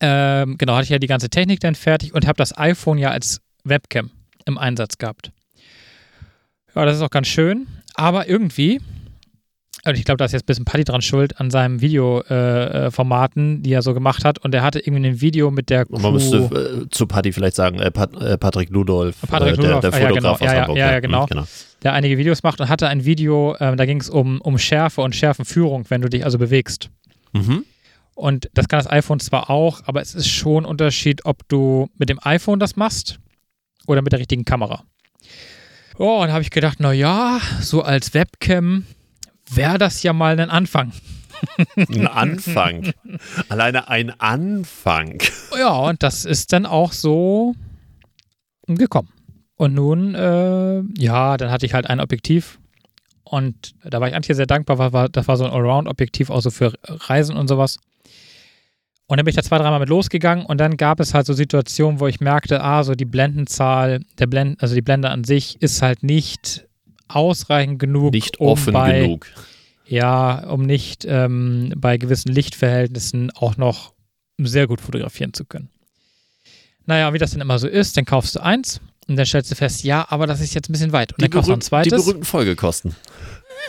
ähm, 0.00 0.58
genau, 0.58 0.74
hatte 0.74 0.82
ich 0.82 0.90
ja 0.90 0.98
die 0.98 1.06
ganze 1.06 1.30
Technik 1.30 1.60
dann 1.60 1.76
fertig 1.76 2.12
und 2.12 2.26
habe 2.26 2.36
das 2.36 2.58
iPhone 2.58 2.98
ja 2.98 3.10
als 3.10 3.40
Webcam 3.62 4.10
im 4.46 4.58
Einsatz 4.58 4.98
gehabt. 4.98 5.30
Ja, 6.74 6.84
das 6.84 6.96
ist 6.96 7.02
auch 7.02 7.10
ganz 7.10 7.28
schön, 7.28 7.68
aber 7.94 8.28
irgendwie, 8.28 8.80
und 9.86 9.96
ich 9.98 10.04
glaube, 10.04 10.18
da 10.18 10.24
ist 10.24 10.32
jetzt 10.32 10.42
ein 10.42 10.46
bisschen 10.46 10.64
Paddy 10.64 10.84
dran 10.84 11.02
schuld, 11.02 11.40
an 11.40 11.50
seinen 11.50 11.80
Videoformaten, 11.80 12.84
äh, 12.86 12.90
Formaten, 12.90 13.62
die 13.62 13.72
er 13.72 13.82
so 13.82 13.94
gemacht 13.94 14.24
hat. 14.24 14.38
Und 14.38 14.54
er 14.54 14.62
hatte 14.62 14.78
irgendwie 14.80 15.08
ein 15.08 15.20
Video 15.20 15.50
mit 15.50 15.70
der 15.70 15.84
Crew. 15.86 15.96
Und 15.96 16.02
man 16.02 16.12
müsste 16.12 16.84
äh, 16.84 16.90
zu 16.90 17.06
Paddy 17.06 17.32
vielleicht 17.32 17.56
sagen, 17.56 17.78
äh, 17.78 17.90
Pat, 17.90 18.14
äh, 18.20 18.36
Patrick 18.38 18.70
Ludolf, 18.70 19.16
Patrick 19.28 19.54
äh, 19.54 19.56
der, 19.56 19.64
Ludolf, 19.64 19.80
der 19.80 19.94
ah, 19.94 19.98
ja, 19.98 20.08
Fotograf 20.08 20.14
genau. 20.14 20.32
aus 20.32 20.40
Ja, 20.40 20.54
ja, 20.54 20.60
Hamburg. 20.62 20.76
ja, 20.78 20.90
ja, 20.90 20.96
Hm, 20.96 21.26
genau. 21.28 21.44
der 21.82 21.92
einige 21.92 22.18
Videos 22.18 22.42
macht 22.42 22.60
und 22.60 22.68
hatte 22.68 22.88
ein 22.88 23.04
Video, 23.04 23.56
ähm, 23.60 23.76
da 23.76 23.86
ging 23.86 24.00
es 24.00 24.08
um, 24.10 24.40
um 24.40 24.58
Schärfe 24.58 25.00
und 25.02 25.14
Schärfenführung, 25.14 25.84
wenn 25.88 26.00
du 26.02 26.08
dich 26.08 26.24
also 26.24 26.38
bewegst. 26.38 26.90
Mhm. 27.32 27.64
Und 28.14 28.48
das 28.54 28.66
kann 28.68 28.78
das 28.78 28.90
iPhone 28.90 29.20
zwar 29.20 29.50
auch, 29.50 29.82
aber 29.86 30.00
es 30.00 30.14
ist 30.14 30.28
schon 30.28 30.64
ein 30.64 30.66
Unterschied, 30.66 31.24
ob 31.26 31.46
du 31.48 31.88
mit 31.98 32.08
dem 32.08 32.18
iPhone 32.22 32.58
das 32.58 32.74
machst 32.76 33.18
oder 33.86 34.00
mit 34.00 34.12
der 34.12 34.20
richtigen 34.20 34.44
Kamera. 34.44 34.84
Oh, 35.98 36.20
und 36.20 36.28
da 36.28 36.32
habe 36.32 36.42
ich 36.42 36.50
gedacht, 36.50 36.78
na 36.80 36.92
ja, 36.92 37.40
so 37.60 37.82
als 37.82 38.12
Webcam 38.14 38.84
wäre 39.50 39.78
das 39.78 40.02
ja 40.02 40.12
mal 40.12 40.38
ein 40.38 40.50
Anfang. 40.50 40.92
Ein 41.76 42.06
Anfang. 42.06 42.92
Alleine 43.48 43.88
ein 43.88 44.18
Anfang. 44.20 45.18
Ja, 45.58 45.74
und 45.74 46.02
das 46.02 46.24
ist 46.24 46.52
dann 46.52 46.66
auch 46.66 46.92
so 46.92 47.54
gekommen. 48.66 49.12
Und 49.56 49.74
nun, 49.74 50.14
äh, 50.14 50.82
ja, 50.98 51.36
dann 51.36 51.50
hatte 51.50 51.66
ich 51.66 51.74
halt 51.74 51.86
ein 51.86 52.00
Objektiv 52.00 52.58
und 53.24 53.74
da 53.82 54.00
war 54.00 54.08
ich 54.08 54.14
eigentlich 54.14 54.36
sehr 54.36 54.46
dankbar, 54.46 54.78
weil 54.78 54.92
war, 54.92 55.08
das 55.08 55.26
war 55.28 55.36
so 55.36 55.44
ein 55.44 55.50
Allround-Objektiv, 55.50 56.30
auch 56.30 56.40
so 56.40 56.50
für 56.50 56.72
Reisen 56.84 57.36
und 57.36 57.48
sowas. 57.48 57.78
Und 59.08 59.18
dann 59.18 59.24
bin 59.24 59.30
ich 59.30 59.36
da 59.36 59.42
zwei, 59.42 59.58
dreimal 59.58 59.80
mit 59.80 59.88
losgegangen 59.88 60.44
und 60.44 60.58
dann 60.58 60.76
gab 60.76 61.00
es 61.00 61.14
halt 61.14 61.26
so 61.26 61.32
Situationen, 61.32 62.00
wo 62.00 62.06
ich 62.06 62.20
merkte, 62.20 62.62
ah, 62.62 62.82
so 62.82 62.94
die 62.94 63.04
Blendenzahl, 63.04 64.00
der 64.18 64.26
Blend, 64.26 64.60
also 64.60 64.74
die 64.74 64.82
Blende 64.82 65.10
an 65.10 65.24
sich 65.24 65.60
ist 65.62 65.80
halt 65.80 66.02
nicht 66.02 66.66
ausreichend 67.08 67.78
genug, 67.78 68.12
Nicht 68.12 68.40
um 68.40 68.48
offen 68.48 68.72
bei, 68.72 69.00
genug. 69.00 69.26
ja, 69.86 70.46
um 70.48 70.62
nicht 70.62 71.04
ähm, 71.08 71.72
bei 71.76 71.96
gewissen 71.98 72.32
Lichtverhältnissen 72.32 73.30
auch 73.32 73.56
noch 73.56 73.92
sehr 74.38 74.66
gut 74.66 74.80
fotografieren 74.80 75.32
zu 75.32 75.44
können. 75.44 75.68
Naja, 76.84 77.12
wie 77.12 77.18
das 77.18 77.32
dann 77.32 77.40
immer 77.40 77.58
so 77.58 77.66
ist, 77.68 77.96
dann 77.96 78.04
kaufst 78.04 78.36
du 78.36 78.40
eins 78.40 78.80
und 79.08 79.16
dann 79.16 79.26
stellst 79.26 79.50
du 79.50 79.54
fest, 79.54 79.82
ja, 79.84 80.06
aber 80.08 80.26
das 80.26 80.40
ist 80.40 80.54
jetzt 80.54 80.68
ein 80.68 80.72
bisschen 80.72 80.92
weit. 80.92 81.12
Und 81.12 81.20
Die, 81.20 81.24
dann 81.24 81.30
kaufst 81.32 81.48
du 81.48 81.52
ein 81.54 81.58
berühmten, 81.60 81.82
die 81.84 81.88
zweites. 81.90 82.04
berühmten 82.04 82.24
Folgekosten. 82.24 82.94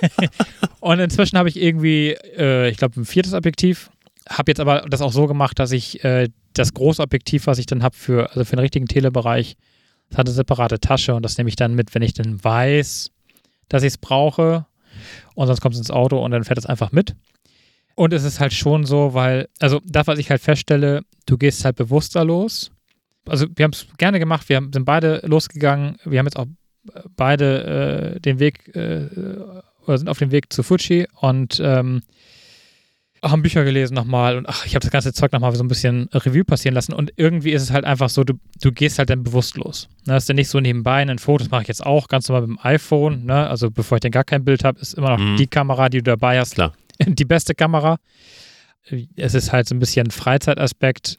Und 0.79 0.99
inzwischen 0.99 1.37
habe 1.37 1.49
ich 1.49 1.57
irgendwie, 1.59 2.09
äh, 2.37 2.69
ich 2.69 2.77
glaube, 2.77 2.99
ein 3.01 3.05
viertes 3.05 3.33
Objektiv. 3.33 3.89
Habe 4.29 4.51
jetzt 4.51 4.59
aber 4.59 4.81
das 4.89 5.01
auch 5.01 5.11
so 5.11 5.25
gemacht, 5.27 5.57
dass 5.59 5.71
ich 5.71 6.03
äh, 6.03 6.29
das 6.53 6.73
große 6.73 7.01
Objektiv, 7.01 7.47
was 7.47 7.57
ich 7.57 7.65
dann 7.65 7.81
habe 7.83 7.95
für, 7.95 8.29
also 8.29 8.43
für 8.45 8.55
den 8.55 8.59
richtigen 8.59 8.87
Telebereich, 8.87 9.55
das 10.09 10.19
hat 10.19 10.27
eine 10.27 10.35
separate 10.35 10.79
Tasche 10.79 11.15
und 11.15 11.23
das 11.23 11.37
nehme 11.37 11.49
ich 11.49 11.55
dann 11.55 11.73
mit, 11.75 11.95
wenn 11.95 12.01
ich 12.01 12.13
dann 12.13 12.43
weiß, 12.43 13.09
dass 13.69 13.83
ich 13.83 13.87
es 13.87 13.97
brauche. 13.97 14.65
Und 15.35 15.47
sonst 15.47 15.61
kommt 15.61 15.75
es 15.75 15.79
ins 15.79 15.91
Auto 15.91 16.23
und 16.23 16.31
dann 16.31 16.43
fährt 16.43 16.57
es 16.57 16.65
einfach 16.65 16.91
mit. 16.91 17.15
Und 17.95 18.13
es 18.13 18.23
ist 18.23 18.39
halt 18.39 18.53
schon 18.53 18.85
so, 18.85 19.13
weil, 19.13 19.49
also 19.59 19.81
das, 19.85 20.07
was 20.07 20.19
ich 20.19 20.29
halt 20.29 20.41
feststelle, 20.41 21.01
du 21.25 21.37
gehst 21.37 21.65
halt 21.65 21.75
bewusster 21.75 22.23
los. 22.23 22.71
Also 23.25 23.47
wir 23.55 23.63
haben 23.63 23.73
es 23.73 23.87
gerne 23.97 24.19
gemacht, 24.19 24.49
wir 24.49 24.55
haben, 24.55 24.71
sind 24.71 24.85
beide 24.85 25.21
losgegangen, 25.25 25.97
wir 26.05 26.19
haben 26.19 26.27
jetzt 26.27 26.37
auch 26.37 26.45
äh, 26.93 27.01
beide 27.15 28.15
äh, 28.15 28.19
den 28.19 28.39
Weg 28.39 28.75
äh, 28.75 29.07
oder 29.85 29.97
sind 29.97 30.09
auf 30.09 30.19
dem 30.19 30.31
Weg 30.31 30.51
zu 30.53 30.63
Fuji 30.63 31.07
und 31.19 31.59
ähm, 31.63 32.01
haben 33.23 33.41
Bücher 33.41 33.63
gelesen 33.63 33.93
nochmal 33.95 34.37
und 34.37 34.47
ach, 34.47 34.65
ich 34.65 34.75
habe 34.75 34.81
das 34.83 34.91
ganze 34.91 35.11
Zeug 35.13 35.31
nochmal 35.31 35.55
so 35.55 35.63
ein 35.63 35.67
bisschen 35.67 36.07
Review 36.13 36.43
passieren 36.43 36.75
lassen 36.75 36.93
und 36.93 37.11
irgendwie 37.15 37.51
ist 37.51 37.61
es 37.63 37.71
halt 37.71 37.83
einfach 37.85 38.09
so, 38.09 38.23
du, 38.23 38.33
du 38.61 38.71
gehst 38.71 38.99
halt 38.99 39.09
dann 39.09 39.23
bewusst 39.23 39.55
los. 39.57 39.87
Ne, 40.05 40.13
das 40.13 40.23
ist 40.23 40.29
dann 40.29 40.35
nicht 40.35 40.49
so 40.49 40.59
nebenbei, 40.59 40.97
ein 41.01 41.19
Fotos 41.19 41.49
mache 41.49 41.63
ich 41.63 41.67
jetzt 41.67 41.85
auch 41.85 42.07
ganz 42.07 42.29
normal 42.29 42.47
mit 42.47 42.57
dem 42.57 42.65
iPhone, 42.65 43.25
ne? 43.25 43.47
also 43.47 43.71
bevor 43.71 43.97
ich 43.97 44.01
dann 44.01 44.11
gar 44.11 44.23
kein 44.23 44.43
Bild 44.45 44.63
habe, 44.63 44.79
ist 44.79 44.93
immer 44.93 45.09
noch 45.09 45.19
Mhm. 45.19 45.37
die 45.37 45.47
Kamera, 45.47 45.89
die 45.89 45.97
du 45.99 46.03
dabei 46.11 46.39
hast, 46.39 46.55
Klar. 46.55 46.73
die 47.05 47.25
beste 47.25 47.55
Kamera. 47.55 47.97
Es 49.17 49.33
ist 49.33 49.51
halt 49.51 49.67
so 49.67 49.75
ein 49.75 49.79
bisschen 49.79 50.11
Freizeitaspekt. 50.11 51.17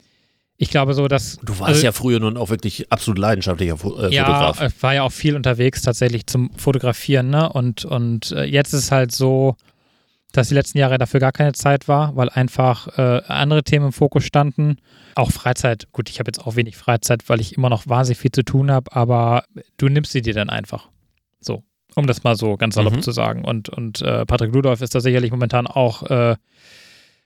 Ich 0.57 0.69
glaube 0.71 0.93
so, 0.93 1.07
dass 1.07 1.37
Du 1.45 1.57
warst 1.59 1.69
Also- 1.69 1.85
ja 1.85 1.91
früher 1.91 2.19
nun 2.19 2.35
auch 2.35 2.49
wirklich 2.49 2.91
absolut 2.91 3.17
leidenschaftlicher 3.19 3.77
Fo 3.77 3.97
äh, 4.01 4.13
ja, 4.13 4.25
Fotograf. 4.25 4.61
ich 4.75 4.83
war 4.83 4.93
ja 4.95 5.03
auch 5.03 5.11
viel 5.11 5.35
unterwegs 5.35 5.81
tatsächlich 5.83 6.25
zum 6.27 6.49
Fotografieren, 6.57 7.29
ne? 7.29 7.47
Und, 7.49 7.85
und 7.85 8.31
äh, 8.31 8.43
jetzt 8.43 8.73
ist 8.73 8.83
es 8.85 8.91
halt 8.91 9.11
so, 9.13 9.55
dass 10.31 10.49
die 10.49 10.53
letzten 10.53 10.77
Jahre 10.77 10.97
dafür 10.97 11.19
gar 11.19 11.31
keine 11.31 11.53
Zeit 11.53 11.87
war, 11.87 12.15
weil 12.15 12.29
einfach 12.29 12.87
äh, 12.97 13.21
andere 13.27 13.63
Themen 13.63 13.87
im 13.87 13.91
Fokus 13.91 14.23
standen. 14.23 14.77
Auch 15.15 15.31
Freizeit, 15.31 15.87
gut, 15.91 16.09
ich 16.09 16.19
habe 16.19 16.29
jetzt 16.29 16.45
auch 16.45 16.55
wenig 16.55 16.77
Freizeit, 16.77 17.27
weil 17.27 17.41
ich 17.41 17.57
immer 17.57 17.69
noch 17.69 17.87
wahnsinnig 17.87 18.19
viel 18.19 18.31
zu 18.31 18.43
tun 18.43 18.69
habe, 18.71 18.95
aber 18.95 19.43
du 19.77 19.87
nimmst 19.89 20.11
sie 20.11 20.21
dir 20.21 20.33
dann 20.33 20.49
einfach. 20.49 20.89
So, 21.39 21.63
um 21.95 22.05
das 22.05 22.23
mal 22.23 22.35
so 22.35 22.57
ganz 22.57 22.75
salopp 22.75 22.97
Mhm. 22.97 23.01
zu 23.01 23.11
sagen. 23.11 23.43
Und, 23.43 23.69
und 23.69 24.01
äh, 24.01 24.25
Patrick 24.25 24.53
Ludolf 24.53 24.81
ist 24.81 24.93
da 24.93 24.99
sicherlich 24.99 25.31
momentan 25.31 25.65
auch 25.65 26.03
äh, 26.03 26.35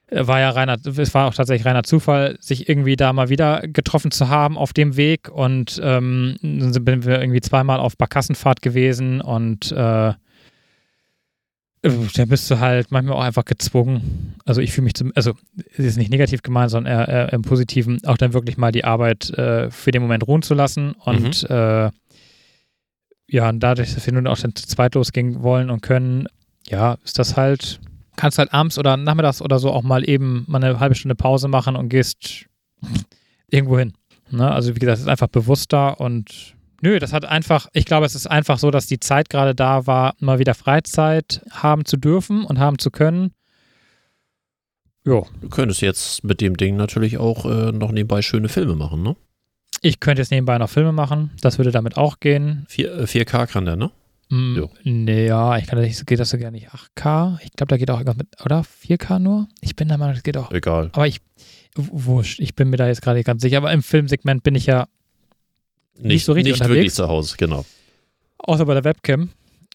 war 0.10 0.40
ja 0.40 0.52
reiner, 0.52 0.78
es 0.86 1.14
war 1.14 1.28
auch 1.28 1.34
tatsächlich 1.34 1.66
reiner 1.66 1.84
Zufall, 1.84 2.38
sich 2.40 2.70
irgendwie 2.70 2.96
da 2.96 3.14
mal 3.14 3.30
wieder 3.30 3.62
getroffen 3.68 4.12
zu 4.12 4.30
haben 4.30 4.58
auf 4.58 4.74
dem 4.74 4.96
Weg 4.96 5.30
und 5.30 5.80
ähm, 5.84 6.36
dann 6.42 6.74
sind 6.74 6.86
wir 6.88 7.20
irgendwie 7.20 7.42
zweimal 7.42 7.80
auf 7.80 7.98
Barkassenfahrt 7.98 8.62
gewesen 8.62 9.22
und 9.22 9.72
äh, 9.72 10.14
da 11.84 12.26
bist 12.26 12.50
du 12.50 12.60
halt 12.60 12.92
manchmal 12.92 13.18
auch 13.18 13.24
einfach 13.24 13.44
gezwungen. 13.44 14.36
Also 14.46 14.62
ich 14.62 14.72
fühle 14.72 14.86
mich 14.86 14.94
zum, 14.94 15.12
also 15.16 15.34
es 15.74 15.80
ist 15.80 15.98
nicht 15.98 16.10
negativ 16.10 16.42
gemeint, 16.42 16.72
sondern 16.72 16.94
eher, 16.94 17.08
eher 17.08 17.34
im 17.34 17.42
Positiven, 17.42 18.04
auch 18.06 18.18
dann 18.18 18.34
wirklich 18.34 18.58
mal 18.58 18.72
die 18.72 18.86
Arbeit 18.86 19.30
äh, 19.32 19.70
für 19.70 19.92
den 19.92 20.02
Moment 20.02 20.26
ruhen 20.26 20.42
zu 20.42 20.54
lassen 20.54 20.94
und 20.94 21.50
äh, 21.50 21.90
ja, 23.28 23.50
und 23.50 23.60
dadurch, 23.62 23.94
dass 23.94 24.06
wir 24.06 24.14
nun 24.14 24.28
auch 24.28 24.38
dann 24.38 24.56
zu 24.56 24.68
zweit 24.68 24.96
losgehen 24.96 25.42
wollen 25.42 25.70
und 25.70 25.82
können, 25.82 26.28
ja, 26.68 26.98
ist 27.04 27.20
das 27.20 27.36
halt, 27.36 27.80
kannst 28.16 28.38
halt 28.38 28.54
abends 28.54 28.78
oder 28.78 28.96
nachmittags 28.96 29.42
oder 29.42 29.60
so 29.60 29.72
auch 29.72 29.84
mal 29.84 30.08
eben 30.08 30.46
mal 30.48 30.64
eine 30.64 30.80
halbe 30.80 30.96
Stunde 30.96 31.16
Pause 31.16 31.48
machen 31.48 31.76
und 31.76 31.90
gehst 31.90 32.46
irgendwo 33.50 33.80
hin. 33.80 33.94
Ne? 34.30 34.50
Also 34.50 34.76
wie 34.76 34.80
gesagt, 34.80 34.98
es 34.98 35.04
ist 35.04 35.10
einfach 35.10 35.28
bewusster 35.28 36.00
und 36.00 36.56
nö, 36.84 37.00
das 37.00 37.14
hat 37.14 37.26
einfach, 37.26 37.68
ich 37.74 37.86
glaube, 37.86 38.06
es 38.06 38.14
ist 38.14 38.28
einfach 38.28 38.60
so, 38.60 38.70
dass 38.70 38.86
die 38.86 39.00
Zeit 39.00 39.30
gerade 39.30 39.56
da 39.56 39.88
war, 39.88 40.16
mal 40.20 40.38
wieder 40.38 40.54
Freizeit 40.54 41.42
haben 41.52 41.86
zu 41.86 41.98
dürfen 41.98 42.46
und 42.46 42.60
haben 42.60 42.78
zu 42.78 42.92
können. 42.92 43.32
Jo, 45.06 45.28
Du 45.42 45.50
könntest 45.50 45.82
jetzt 45.82 46.24
mit 46.24 46.40
dem 46.42 46.56
Ding 46.56 46.76
natürlich 46.76 47.18
auch 47.18 47.46
äh, 47.46 47.72
noch 47.72 47.92
nebenbei 47.92 48.22
schöne 48.22 48.50
Filme 48.50 48.76
machen, 48.76 49.02
ne? 49.02 49.16
ich 49.82 50.00
könnte 50.00 50.22
jetzt 50.22 50.32
nebenbei 50.32 50.58
noch 50.58 50.70
Filme 50.70 50.94
machen, 50.94 51.32
das 51.42 51.58
würde 51.58 51.72
damit 51.72 51.98
auch 51.98 52.20
gehen. 52.20 52.66
4, 52.70 53.00
äh, 53.00 53.04
4K 53.04 53.48
kann 53.48 53.66
der, 53.66 53.76
ne? 53.76 53.92
Mm, 54.30 54.56
Jo. 54.56 54.70
Nee, 54.84 55.28
ja, 55.28 55.58
ich 55.58 55.68
kann 55.68 55.78
das 55.78 55.86
nicht, 55.88 56.08
geht 56.08 56.20
das 56.20 56.30
so 56.30 56.38
gerne 56.38 56.56
nicht 56.56 56.70
8K. 56.70 57.38
Ich 57.44 57.52
glaube, 57.52 57.70
da 57.70 57.78
geht 57.78 57.92
auch 57.92 58.00
irgendwas 58.00 58.18
mit, 58.18 58.28
oder 58.46 58.62
4K 58.62 59.20
nur? 59.20 59.48
Ich 59.60 59.76
bin 59.76 59.90
der 59.90 59.98
Meinung, 59.98 60.14
das 60.16 60.24
geht 60.24 60.38
auch. 60.38 60.52
Egal. 60.52 60.90
Aber 60.94 61.06
ich, 61.06 61.20
wurscht, 61.76 62.40
ich 62.40 62.56
bin 62.56 62.70
mir 62.70 62.78
da 62.78 62.88
jetzt 62.88 63.02
gerade 63.02 63.18
nicht 63.18 63.26
ganz 63.26 63.42
sicher. 63.42 63.58
Aber 63.58 63.74
im 63.74 63.84
Filmsegment 63.84 64.44
bin 64.44 64.56
ich 64.56 64.66
ja, 64.68 64.88
Nicht, 66.00 66.26
so 66.26 66.34
richtig 66.34 66.54
nicht 66.54 66.62
unterwegs. 66.62 66.78
wirklich 66.80 66.94
zu 66.94 67.08
Hause, 67.08 67.36
genau. 67.38 67.66
außer 68.40 68.66
bei 68.66 68.74
der 68.74 68.84
Webcam, 68.84 69.30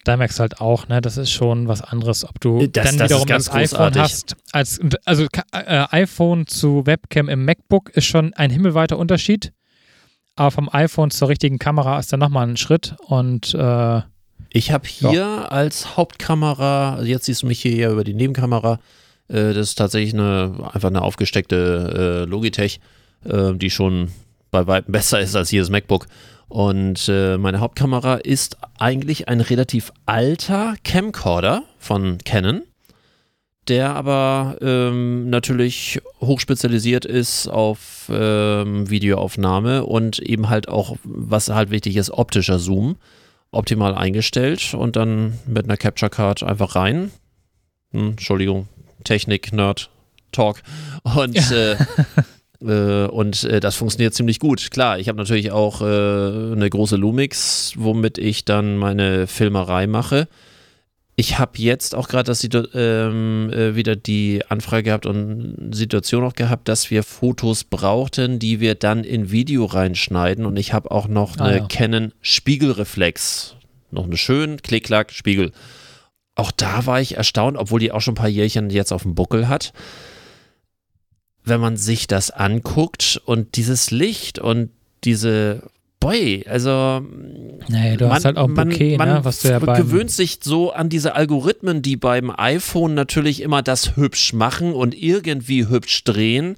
da 0.04 0.16
merkst 0.16 0.38
du 0.38 0.40
halt 0.42 0.60
auch, 0.60 0.88
ne, 0.88 1.00
das 1.00 1.16
ist 1.16 1.30
schon 1.30 1.68
was 1.68 1.80
anderes, 1.82 2.24
ob 2.28 2.40
du 2.40 2.66
Das- 2.66 2.84
dann 2.84 2.98
das 2.98 3.10
wiederum 3.10 3.26
ganz 3.26 3.46
das 3.46 3.54
iPhone 3.54 3.68
großartig. 3.92 4.02
hast. 4.02 4.36
Als, 4.52 4.80
also 5.04 5.26
äh, 5.52 5.84
iPhone 5.90 6.46
zu 6.46 6.86
Webcam 6.86 7.28
im 7.28 7.44
MacBook 7.44 7.90
ist 7.90 8.04
schon 8.06 8.32
ein 8.34 8.50
himmelweiter 8.50 8.98
Unterschied. 8.98 9.52
Aber 10.36 10.50
vom 10.52 10.68
iPhone 10.72 11.10
zur 11.10 11.28
richtigen 11.28 11.58
Kamera 11.58 11.98
ist 11.98 12.12
dann 12.12 12.20
nochmal 12.20 12.46
ein 12.48 12.56
Schritt. 12.56 12.94
Und 13.06 13.54
äh, 13.54 14.02
Ich 14.50 14.70
habe 14.70 14.86
hier 14.86 15.50
als 15.50 15.96
Hauptkamera, 15.96 16.94
also 16.94 17.06
jetzt 17.06 17.24
siehst 17.24 17.42
du 17.42 17.46
mich 17.46 17.60
hier 17.60 17.74
ja 17.74 17.90
über 17.90 18.04
die 18.04 18.14
Nebenkamera, 18.14 18.78
äh, 19.28 19.52
das 19.52 19.70
ist 19.70 19.74
tatsächlich 19.74 20.14
eine, 20.14 20.70
einfach 20.72 20.88
eine 20.90 21.02
aufgesteckte 21.02 22.24
äh, 22.24 22.30
Logitech, 22.30 22.78
äh, 23.24 23.52
die 23.54 23.70
schon 23.70 24.12
bei 24.50 24.66
weitem 24.66 24.92
besser 24.92 25.20
ist 25.20 25.36
als 25.36 25.50
hier 25.50 25.62
das 25.62 25.70
MacBook. 25.70 26.06
Und 26.48 27.08
äh, 27.08 27.36
meine 27.36 27.60
Hauptkamera 27.60 28.16
ist 28.16 28.56
eigentlich 28.78 29.28
ein 29.28 29.40
relativ 29.40 29.92
alter 30.06 30.76
Camcorder 30.82 31.62
von 31.78 32.18
Canon, 32.24 32.62
der 33.68 33.94
aber 33.94 34.56
ähm, 34.62 35.28
natürlich 35.28 36.00
hochspezialisiert 36.20 37.04
ist 37.04 37.48
auf 37.48 38.10
ähm, 38.10 38.88
Videoaufnahme 38.88 39.84
und 39.84 40.20
eben 40.20 40.48
halt 40.48 40.68
auch, 40.68 40.96
was 41.04 41.50
halt 41.50 41.70
wichtig 41.70 41.96
ist, 41.96 42.10
optischer 42.10 42.58
Zoom 42.58 42.96
optimal 43.50 43.94
eingestellt 43.94 44.74
und 44.74 44.96
dann 44.96 45.38
mit 45.46 45.64
einer 45.64 45.76
Capture 45.76 46.10
Card 46.10 46.42
einfach 46.42 46.74
rein. 46.74 47.10
Hm, 47.92 48.10
Entschuldigung, 48.10 48.68
Technik, 49.04 49.52
Nerd, 49.52 49.90
Talk. 50.32 50.62
Und 51.02 51.50
äh, 51.50 51.72
äh, 51.72 51.76
und 52.60 53.44
äh, 53.44 53.60
das 53.60 53.76
funktioniert 53.76 54.14
ziemlich 54.14 54.40
gut. 54.40 54.70
Klar, 54.70 54.98
ich 54.98 55.08
habe 55.08 55.18
natürlich 55.18 55.52
auch 55.52 55.80
äh, 55.80 55.84
eine 55.84 56.68
große 56.68 56.96
Lumix, 56.96 57.72
womit 57.76 58.18
ich 58.18 58.44
dann 58.44 58.76
meine 58.76 59.26
Filmerei 59.26 59.86
mache. 59.86 60.28
Ich 61.20 61.38
habe 61.38 61.52
jetzt 61.56 61.96
auch 61.96 62.06
gerade 62.06 62.32
ähm, 62.74 63.50
äh, 63.52 63.74
wieder 63.74 63.96
die 63.96 64.42
Anfrage 64.48 64.84
gehabt 64.84 65.04
und 65.04 65.70
Situation 65.72 66.22
auch 66.22 66.34
gehabt, 66.34 66.68
dass 66.68 66.92
wir 66.92 67.02
Fotos 67.02 67.64
brauchten, 67.64 68.38
die 68.38 68.60
wir 68.60 68.76
dann 68.76 69.02
in 69.02 69.32
Video 69.32 69.64
reinschneiden. 69.64 70.46
Und 70.46 70.56
ich 70.56 70.72
habe 70.72 70.92
auch 70.92 71.08
noch 71.08 71.36
eine 71.38 71.48
ah, 71.48 71.56
ja. 71.56 71.66
Canon 71.66 72.12
Spiegelreflex. 72.20 73.56
Noch 73.90 74.04
eine 74.04 74.16
schön 74.16 74.62
Klick-Klack 74.62 75.10
Spiegel. 75.10 75.50
Auch 76.36 76.52
da 76.52 76.86
war 76.86 77.00
ich 77.00 77.16
erstaunt, 77.16 77.56
obwohl 77.56 77.80
die 77.80 77.90
auch 77.90 78.00
schon 78.00 78.12
ein 78.12 78.18
paar 78.18 78.28
Jährchen 78.28 78.70
jetzt 78.70 78.92
auf 78.92 79.02
dem 79.02 79.16
Buckel 79.16 79.48
hat. 79.48 79.72
Wenn 81.48 81.60
man 81.60 81.76
sich 81.76 82.06
das 82.06 82.30
anguckt 82.30 83.20
und 83.24 83.56
dieses 83.56 83.90
Licht 83.90 84.38
und 84.38 84.70
diese 85.04 85.62
Boy, 86.00 86.44
also 86.48 87.02
naja, 87.68 87.96
du 87.96 88.06
man, 88.06 88.14
hast 88.14 88.24
halt 88.24 88.36
auch 88.36 88.46
man, 88.46 88.68
Bouquet, 88.68 88.96
man 88.98 89.08
ne, 89.08 89.24
was 89.24 89.40
du 89.40 89.48
ja 89.48 89.58
gewöhnt 89.58 90.12
sich 90.12 90.38
so 90.42 90.72
an 90.72 90.88
diese 90.88 91.16
Algorithmen, 91.16 91.82
die 91.82 91.96
beim 91.96 92.32
iPhone 92.36 92.94
natürlich 92.94 93.42
immer 93.42 93.62
das 93.62 93.96
hübsch 93.96 94.32
machen 94.32 94.74
und 94.74 94.94
irgendwie 94.94 95.68
hübsch 95.68 96.04
drehen. 96.04 96.56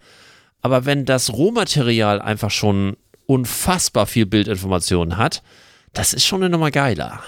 Aber 0.60 0.84
wenn 0.84 1.06
das 1.06 1.32
Rohmaterial 1.32 2.20
einfach 2.20 2.50
schon 2.50 2.96
unfassbar 3.24 4.06
viel 4.06 4.26
Bildinformationen 4.26 5.16
hat, 5.16 5.42
das 5.94 6.12
ist 6.12 6.26
schon 6.26 6.42
eine 6.42 6.50
Nummer 6.50 6.70
geiler. 6.70 7.20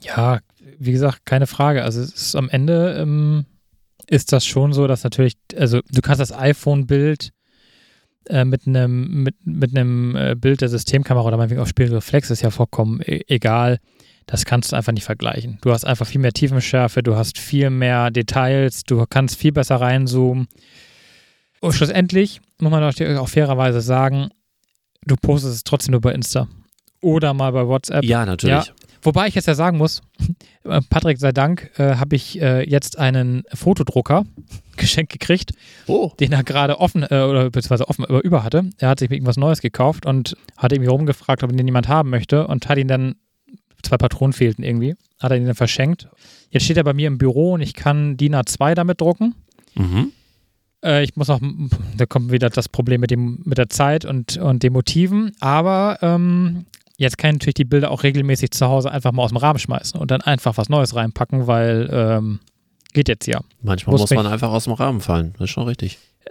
Ja, 0.00 0.40
wie 0.78 0.92
gesagt, 0.92 1.26
keine 1.26 1.46
Frage. 1.46 1.82
Also 1.82 2.00
es 2.00 2.12
ist 2.12 2.36
am 2.36 2.48
Ende 2.48 2.96
ähm, 2.98 3.44
ist 4.08 4.32
das 4.32 4.46
schon 4.46 4.72
so, 4.72 4.86
dass 4.86 5.04
natürlich, 5.04 5.36
also 5.56 5.80
du 5.90 6.00
kannst 6.00 6.20
das 6.20 6.32
iPhone-Bild 6.32 7.30
äh, 8.28 8.44
mit 8.44 8.66
einem 8.66 9.22
mit, 9.22 9.46
mit 9.46 9.76
einem 9.76 10.16
äh, 10.16 10.34
Bild 10.34 10.60
der 10.60 10.68
Systemkamera 10.68 11.26
oder 11.26 11.36
meinetwegen 11.36 11.60
auch 11.60 11.66
Spiegelreflex 11.66 12.30
ist 12.30 12.42
ja 12.42 12.50
vollkommen 12.50 13.00
e 13.04 13.22
egal. 13.28 13.78
Das 14.26 14.46
kannst 14.46 14.72
du 14.72 14.76
einfach 14.76 14.92
nicht 14.92 15.04
vergleichen. 15.04 15.58
Du 15.60 15.70
hast 15.70 15.84
einfach 15.84 16.06
viel 16.06 16.20
mehr 16.20 16.32
Tiefenschärfe, 16.32 17.02
du 17.02 17.14
hast 17.14 17.38
viel 17.38 17.68
mehr 17.68 18.10
Details, 18.10 18.84
du 18.84 19.04
kannst 19.08 19.36
viel 19.36 19.52
besser 19.52 19.76
reinzoomen. 19.76 20.48
Und 21.60 21.72
schlussendlich 21.74 22.40
muss 22.58 22.70
man 22.70 22.82
auch 22.82 23.28
fairerweise 23.28 23.82
sagen, 23.82 24.30
du 25.02 25.16
postest 25.16 25.56
es 25.56 25.64
trotzdem 25.64 25.92
nur 25.92 26.00
bei 26.00 26.12
Insta 26.12 26.48
oder 27.02 27.34
mal 27.34 27.52
bei 27.52 27.66
WhatsApp. 27.66 28.04
Ja, 28.04 28.24
natürlich. 28.24 28.66
Ja, 28.66 28.74
Wobei 29.04 29.28
ich 29.28 29.34
jetzt 29.34 29.46
ja 29.46 29.54
sagen 29.54 29.78
muss, 29.78 30.02
äh, 30.64 30.80
Patrick 30.90 31.18
sei 31.18 31.32
Dank, 31.32 31.70
äh, 31.78 31.96
habe 31.96 32.16
ich 32.16 32.40
äh, 32.40 32.68
jetzt 32.68 32.98
einen 32.98 33.44
Fotodrucker 33.52 34.24
geschenkt 34.76 35.12
gekriegt, 35.12 35.52
oh. 35.86 36.10
den 36.18 36.32
er 36.32 36.42
gerade 36.42 36.80
offen 36.80 37.02
äh, 37.02 37.22
oder 37.22 37.50
beziehungsweise 37.50 37.88
offen 37.88 38.04
äh, 38.06 38.18
über 38.18 38.42
hatte. 38.42 38.70
Er 38.78 38.88
hat 38.88 38.98
sich 38.98 39.10
irgendwas 39.10 39.36
Neues 39.36 39.60
gekauft 39.60 40.06
und 40.06 40.36
hat 40.56 40.72
irgendwie 40.72 40.90
rumgefragt, 40.90 41.42
ob 41.42 41.52
ihn 41.52 41.58
den 41.58 41.68
jemand 41.68 41.86
haben 41.86 42.10
möchte 42.10 42.46
und 42.46 42.68
hat 42.68 42.78
ihn 42.78 42.88
dann, 42.88 43.16
zwei 43.82 43.98
Patronen 43.98 44.32
fehlten 44.32 44.62
irgendwie, 44.62 44.96
hat 45.20 45.30
er 45.30 45.36
ihn 45.36 45.46
dann 45.46 45.54
verschenkt. 45.54 46.08
Jetzt 46.50 46.64
steht 46.64 46.78
er 46.78 46.84
bei 46.84 46.94
mir 46.94 47.06
im 47.06 47.18
Büro 47.18 47.52
und 47.52 47.60
ich 47.60 47.74
kann 47.74 48.16
DIN 48.16 48.34
A2 48.34 48.74
damit 48.74 49.02
drucken. 49.02 49.34
Mhm. 49.74 50.12
Äh, 50.82 51.04
ich 51.04 51.14
muss 51.16 51.28
auch, 51.28 51.40
da 51.96 52.06
kommt 52.06 52.32
wieder 52.32 52.48
das 52.48 52.70
Problem 52.70 53.02
mit, 53.02 53.10
dem, 53.10 53.42
mit 53.44 53.58
der 53.58 53.68
Zeit 53.68 54.04
und, 54.06 54.38
und 54.38 54.62
den 54.62 54.72
Motiven, 54.72 55.32
aber 55.40 55.98
ähm, 56.00 56.64
Jetzt 56.96 57.18
kann 57.18 57.30
ich 57.30 57.34
natürlich 57.34 57.54
die 57.54 57.64
Bilder 57.64 57.90
auch 57.90 58.02
regelmäßig 58.04 58.52
zu 58.52 58.68
Hause 58.68 58.90
einfach 58.90 59.12
mal 59.12 59.22
aus 59.24 59.30
dem 59.30 59.38
Rahmen 59.38 59.58
schmeißen 59.58 59.98
und 60.00 60.10
dann 60.10 60.20
einfach 60.20 60.56
was 60.56 60.68
Neues 60.68 60.94
reinpacken, 60.94 61.46
weil 61.46 61.88
ähm, 61.92 62.40
geht 62.92 63.08
jetzt 63.08 63.26
ja. 63.26 63.40
Manchmal 63.62 63.96
muss 63.96 64.10
man 64.10 64.26
einfach 64.26 64.50
aus 64.50 64.64
dem 64.64 64.74
Rahmen 64.74 65.00
fallen. 65.00 65.32
Das 65.38 65.46
ist 65.46 65.50
schon 65.50 65.64
richtig. 65.64 65.98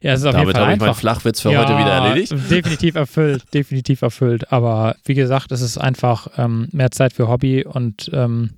ja, 0.00 0.12
es 0.12 0.20
ist 0.20 0.26
auf 0.26 0.32
Damit 0.32 0.48
jeden 0.48 0.52
Fall 0.52 0.62
habe 0.62 0.72
ich 0.72 0.80
meinen 0.80 0.94
Flachwitz 0.94 1.40
für 1.40 1.52
ja, 1.52 1.60
heute 1.60 1.78
wieder 1.78 1.92
erledigt. 1.92 2.32
Definitiv 2.50 2.94
erfüllt, 2.94 3.44
definitiv 3.52 4.02
erfüllt. 4.02 4.50
Aber 4.52 4.96
wie 5.04 5.14
gesagt, 5.14 5.52
es 5.52 5.60
ist 5.60 5.78
einfach 5.78 6.28
ähm, 6.38 6.68
mehr 6.72 6.90
Zeit 6.90 7.12
für 7.12 7.28
Hobby 7.28 7.64
und 7.64 8.10
ähm, 8.12 8.54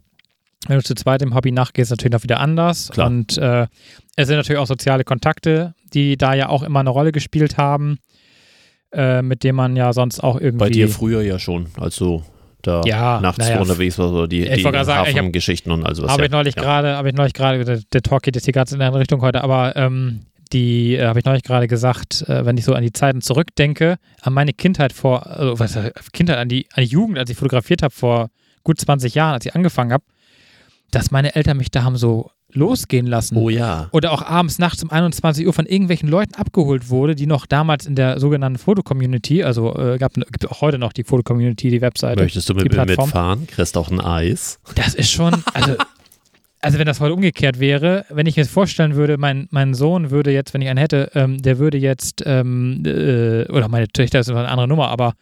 wenn 0.69 0.79
du 0.79 0.85
zu 0.85 0.95
zweit 0.95 1.23
im 1.23 1.35
Hobby 1.35 1.53
nachgehst, 1.53 1.91
natürlich 1.91 2.13
noch 2.13 2.23
wieder 2.23 2.41
anders. 2.41 2.91
Klar. 2.91 3.07
Und 3.07 3.39
äh, 3.39 3.67
es 4.17 4.29
sind 4.29 4.37
natürlich 4.37 4.59
auch 4.59 4.67
soziale 4.67 5.05
Kontakte, 5.05 5.75
die 5.93 6.17
da 6.17 6.35
ja 6.35 6.49
auch 6.49 6.63
immer 6.63 6.81
eine 6.81 6.91
Rolle 6.91 7.13
gespielt 7.13 7.57
haben. 7.57 7.99
Äh, 8.93 9.23
mit 9.23 9.43
dem 9.43 9.57
man 9.57 9.75
ja 9.75 9.93
sonst 9.93 10.23
auch 10.23 10.41
irgendwie. 10.41 10.65
Bei 10.65 10.71
dir 10.71 10.89
früher 10.89 11.21
ja 11.21 11.39
schon, 11.39 11.67
als 11.79 11.97
du 11.97 12.23
da 12.63 12.83
ja, 12.85 13.21
nachts 13.21 13.39
naja, 13.39 13.61
unterwegs 13.61 13.99
war, 13.99 14.09
so 14.09 14.27
die, 14.27 14.43
die 14.43 14.65
Hafengeschichten 14.65 15.73
und 15.73 15.85
also 15.85 16.05
was. 16.05 16.13
Habe 16.13 16.23
ja. 16.23 16.27
ich 16.27 16.33
neulich 16.33 16.57
ja. 16.57 16.63
gerade, 16.63 16.97
habe 16.97 17.09
ich 17.09 17.15
neulich 17.15 17.35
gerade, 17.35 17.65
der, 17.65 17.81
der, 17.93 18.03
Talk 18.03 18.23
geht 18.23 18.37
jetzt 18.37 18.45
hier 18.45 18.55
ganz 18.55 18.73
in 18.73 18.77
eine 18.77 18.87
andere 18.87 19.01
Richtung 19.01 19.21
heute, 19.23 19.43
aber 19.43 19.75
ähm, 19.77 20.21
die 20.53 20.95
äh, 20.95 21.07
habe 21.07 21.19
ich 21.19 21.25
neulich 21.25 21.43
gerade 21.43 21.67
gesagt, 21.67 22.23
äh, 22.29 22.45
wenn 22.47 22.57
ich 22.57 22.65
so 22.65 22.75
an 22.75 22.83
die 22.83 22.93
Zeiten 22.93 23.21
zurückdenke, 23.21 23.97
an 24.23 24.33
meine 24.33 24.53
Kindheit 24.53 24.93
vor, 24.93 25.27
also 25.27 25.59
was 25.59 25.77
Kindheit, 26.13 26.39
an 26.39 26.49
die, 26.49 26.67
an 26.73 26.85
die 26.85 26.91
Jugend, 26.91 27.19
als 27.19 27.31
ich 27.31 27.37
fotografiert 27.37 27.83
habe 27.83 27.95
vor 27.95 28.29
gut 28.63 28.81
20 28.81 29.15
Jahren, 29.15 29.35
als 29.35 29.47
ich 29.47 29.55
angefangen 29.55 29.93
habe, 29.93 30.05
dass 30.97 31.11
meine 31.11 31.35
Eltern 31.35 31.57
mich 31.57 31.71
da 31.71 31.85
haben 31.85 31.97
so 31.97 32.31
losgehen 32.53 33.07
lassen. 33.07 33.37
Oh 33.37 33.51
ja. 33.51 33.89
Oder 33.93 34.13
auch 34.13 34.23
abends, 34.23 34.59
nachts 34.59 34.83
um 34.83 34.91
21 34.91 35.47
Uhr 35.47 35.53
von 35.53 35.67
irgendwelchen 35.67 36.09
Leuten 36.09 36.35
abgeholt 36.35 36.89
wurde, 36.89 37.15
die 37.15 37.27
noch 37.27 37.47
damals 37.47 37.87
in 37.87 37.95
der 37.97 38.19
sogenannten 38.19 38.59
Foto-Community, 38.59 39.43
also 39.45 39.77
äh, 39.77 39.99
gab, 39.99 40.15
gibt 40.15 40.51
auch 40.51 40.61
heute 40.61 40.79
noch 40.79 40.93
die 40.93 41.05
Foto-Community, 41.05 41.71
die 41.71 41.81
Webseite. 41.81 42.23
Möchtest 42.23 42.49
du 42.49 42.55
mit 42.55 42.73
mir 42.73 42.85
mitfahren? 42.87 43.47
Kriegst 43.47 43.77
auch 43.77 43.91
ein 43.91 44.01
Eis? 44.01 44.59
Das 44.75 44.95
ist 44.95 45.11
schon, 45.11 45.35
also, 45.53 45.75
also 46.61 46.79
wenn 46.79 46.87
das 46.87 47.01
heute 47.01 47.15
umgekehrt 47.15 47.61
wäre, 47.61 48.07
wenn 48.09 48.27
ich 48.27 48.37
mir 48.37 48.47
vorstellen 48.47 48.95
würde, 48.95 49.19
mein, 49.19 49.49
mein 49.51 49.75
Sohn 49.75 50.11
würde 50.11 50.33
jetzt, 50.33 50.55
wenn 50.55 50.63
ich 50.63 50.69
einen 50.69 50.79
hätte, 50.79 51.11
ähm, 51.15 51.43
der 51.43 51.59
würde 51.59 51.79
jetzt, 51.79 52.23
ähm, 52.25 52.83
äh, 52.87 53.47
oder 53.51 53.69
meine 53.69 53.89
Töchter 53.89 54.21
ist 54.21 54.31
eine 54.31 54.49
andere 54.49 54.69
Nummer, 54.69 54.89
aber 54.89 55.15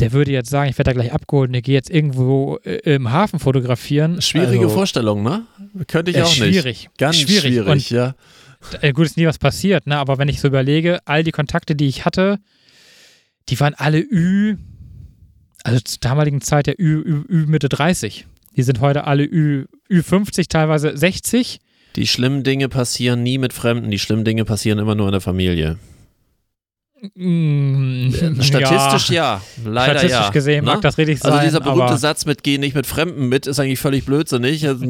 der 0.00 0.12
würde 0.12 0.32
jetzt 0.32 0.50
sagen, 0.50 0.70
ich 0.70 0.78
werde 0.78 0.90
da 0.90 0.92
gleich 0.94 1.12
abgeholt 1.12 1.50
und 1.50 1.54
ich 1.54 1.62
gehe 1.62 1.74
jetzt 1.74 1.90
irgendwo 1.90 2.58
äh, 2.64 2.94
im 2.94 3.10
Hafen 3.10 3.38
fotografieren. 3.38 4.20
Schwierige 4.22 4.64
also, 4.64 4.74
Vorstellung, 4.74 5.22
ne? 5.22 5.46
Könnte 5.86 6.10
ich 6.10 6.16
äh, 6.16 6.22
auch 6.22 6.32
schwierig. 6.32 6.50
nicht. 6.50 6.62
Schwierig. 6.62 6.90
Ganz 6.98 7.16
schwierig, 7.16 7.40
schwierig 7.40 7.68
und, 7.68 7.90
ja. 7.90 8.14
Äh, 8.80 8.92
gut, 8.92 9.06
ist 9.06 9.16
nie 9.16 9.26
was 9.26 9.38
passiert, 9.38 9.86
ne? 9.86 9.96
Aber 9.96 10.18
wenn 10.18 10.28
ich 10.28 10.40
so 10.40 10.48
überlege, 10.48 11.00
all 11.04 11.22
die 11.22 11.32
Kontakte, 11.32 11.74
die 11.74 11.86
ich 11.86 12.04
hatte, 12.04 12.38
die 13.48 13.58
waren 13.60 13.74
alle 13.74 14.00
Ü, 14.00 14.56
also 15.64 15.80
zur 15.80 15.98
damaligen 16.00 16.40
Zeit 16.40 16.66
ja 16.66 16.74
Ü, 16.78 17.02
Ü, 17.04 17.24
Ü 17.28 17.46
Mitte 17.46 17.68
30. 17.68 18.26
Die 18.56 18.62
sind 18.62 18.80
heute 18.80 19.04
alle 19.04 19.24
Ü, 19.24 19.66
Ü50, 19.90 20.48
teilweise 20.48 20.96
60. 20.96 21.60
Die 21.96 22.06
schlimmen 22.06 22.42
Dinge 22.42 22.68
passieren 22.68 23.22
nie 23.22 23.38
mit 23.38 23.52
Fremden, 23.52 23.90
die 23.90 23.98
schlimmen 23.98 24.24
Dinge 24.24 24.44
passieren 24.44 24.78
immer 24.78 24.94
nur 24.94 25.06
in 25.06 25.12
der 25.12 25.20
Familie. 25.20 25.78
Mm, 27.14 28.10
Statistisch 28.40 29.10
ja, 29.10 29.40
ja. 29.40 29.42
leider 29.64 30.00
Statistisch 30.00 30.20
ja. 30.20 30.30
gesehen 30.30 30.64
mag 30.66 30.76
ne? 30.76 30.80
das 30.82 30.98
richtig 30.98 31.18
sein. 31.20 31.32
Also 31.32 31.44
dieser 31.44 31.60
berühmte 31.60 31.96
Satz 31.96 32.26
mit 32.26 32.42
geh 32.42 32.58
nicht 32.58 32.74
mit 32.74 32.86
Fremden 32.86 33.28
mit 33.28 33.46
ist 33.46 33.58
eigentlich 33.58 33.80
völlig 33.80 34.04
blödsinnig. 34.04 34.66
Also, 34.66 34.84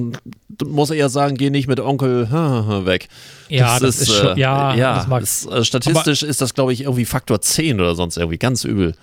du 0.48 0.66
musst 0.66 0.92
eher 0.92 1.08
sagen, 1.08 1.36
geh 1.36 1.50
nicht 1.50 1.68
mit 1.68 1.78
Onkel 1.78 2.28
weg. 2.86 3.08
Ja, 3.48 3.78
das, 3.78 3.80
das 3.80 3.94
ist, 3.96 4.08
ist 4.08 4.16
schon, 4.16 4.36
äh, 4.36 4.40
ja, 4.40 4.74
ja 4.74 4.94
das 4.96 5.06
mag, 5.06 5.22
ist, 5.22 5.48
also 5.48 5.62
statistisch 5.62 6.22
ist 6.22 6.40
das 6.40 6.54
glaube 6.54 6.72
ich 6.72 6.82
irgendwie 6.82 7.04
Faktor 7.04 7.40
10 7.40 7.80
oder 7.80 7.94
sonst 7.94 8.16
irgendwie 8.16 8.38
ganz 8.38 8.64
übel. 8.64 8.94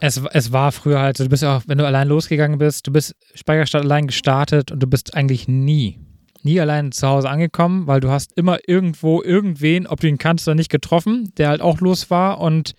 Es, 0.00 0.20
es 0.32 0.52
war 0.52 0.72
früher 0.72 1.00
halt, 1.00 1.20
du 1.20 1.28
bist 1.28 1.42
ja 1.42 1.56
auch, 1.56 1.62
wenn 1.66 1.78
du 1.78 1.86
allein 1.86 2.08
losgegangen 2.08 2.58
bist, 2.58 2.86
du 2.86 2.92
bist 2.92 3.14
Speicherstadt 3.34 3.84
allein 3.84 4.08
gestartet 4.08 4.72
und 4.72 4.82
du 4.82 4.86
bist 4.86 5.14
eigentlich 5.14 5.48
nie 5.48 5.98
nie 6.44 6.60
allein 6.60 6.92
zu 6.92 7.06
Hause 7.06 7.28
angekommen, 7.28 7.86
weil 7.86 8.00
du 8.00 8.10
hast 8.10 8.32
immer 8.36 8.58
irgendwo 8.66 9.22
irgendwen, 9.22 9.86
ob 9.86 10.00
du 10.00 10.08
ihn 10.08 10.18
kannst 10.18 10.46
oder 10.48 10.54
nicht, 10.54 10.70
getroffen, 10.70 11.32
der 11.36 11.48
halt 11.48 11.60
auch 11.60 11.80
los 11.80 12.10
war. 12.10 12.40
Und 12.40 12.74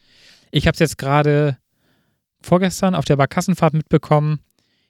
ich 0.52 0.68
habe 0.68 0.74
es 0.74 0.80
jetzt 0.80 0.98
gerade 0.98 1.58
vorgestern 2.42 2.96
auf 2.96 3.06
der 3.06 3.16
Barkassenfahrt 3.16 3.74
mitbekommen. 3.74 4.40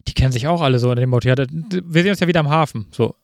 Die 0.08 0.14
kennen 0.14 0.32
sich 0.32 0.48
auch 0.48 0.62
alle 0.62 0.80
so 0.80 0.92
in 0.92 0.98
dem 0.98 1.10
Motto. 1.10 1.28
Ja, 1.28 1.36
wir 1.38 2.04
sehen 2.04 2.12
uns 2.12 2.20
ja 2.20 2.28
wieder 2.28 2.42
am 2.42 2.50
Hafen. 2.50 2.88
So. 2.92 3.16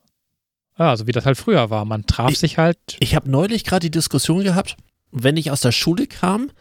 Ja, 0.78 0.96
so 0.96 1.08
wie 1.08 1.12
das 1.12 1.26
halt 1.26 1.38
früher 1.38 1.70
war. 1.70 1.84
Man 1.84 2.06
traf 2.06 2.32
ich, 2.32 2.40
sich 2.40 2.58
halt. 2.58 2.78
Ich 3.00 3.16
habe 3.16 3.30
neulich 3.30 3.66
gerade 3.66 3.82
die 3.82 3.92
Diskussion 3.92 4.44
gehabt, 4.44 4.78
wenn 5.12 5.38
ich 5.38 5.52
aus 5.52 5.62
der 5.62 5.72
Schule 5.72 6.08
kam, 6.08 6.52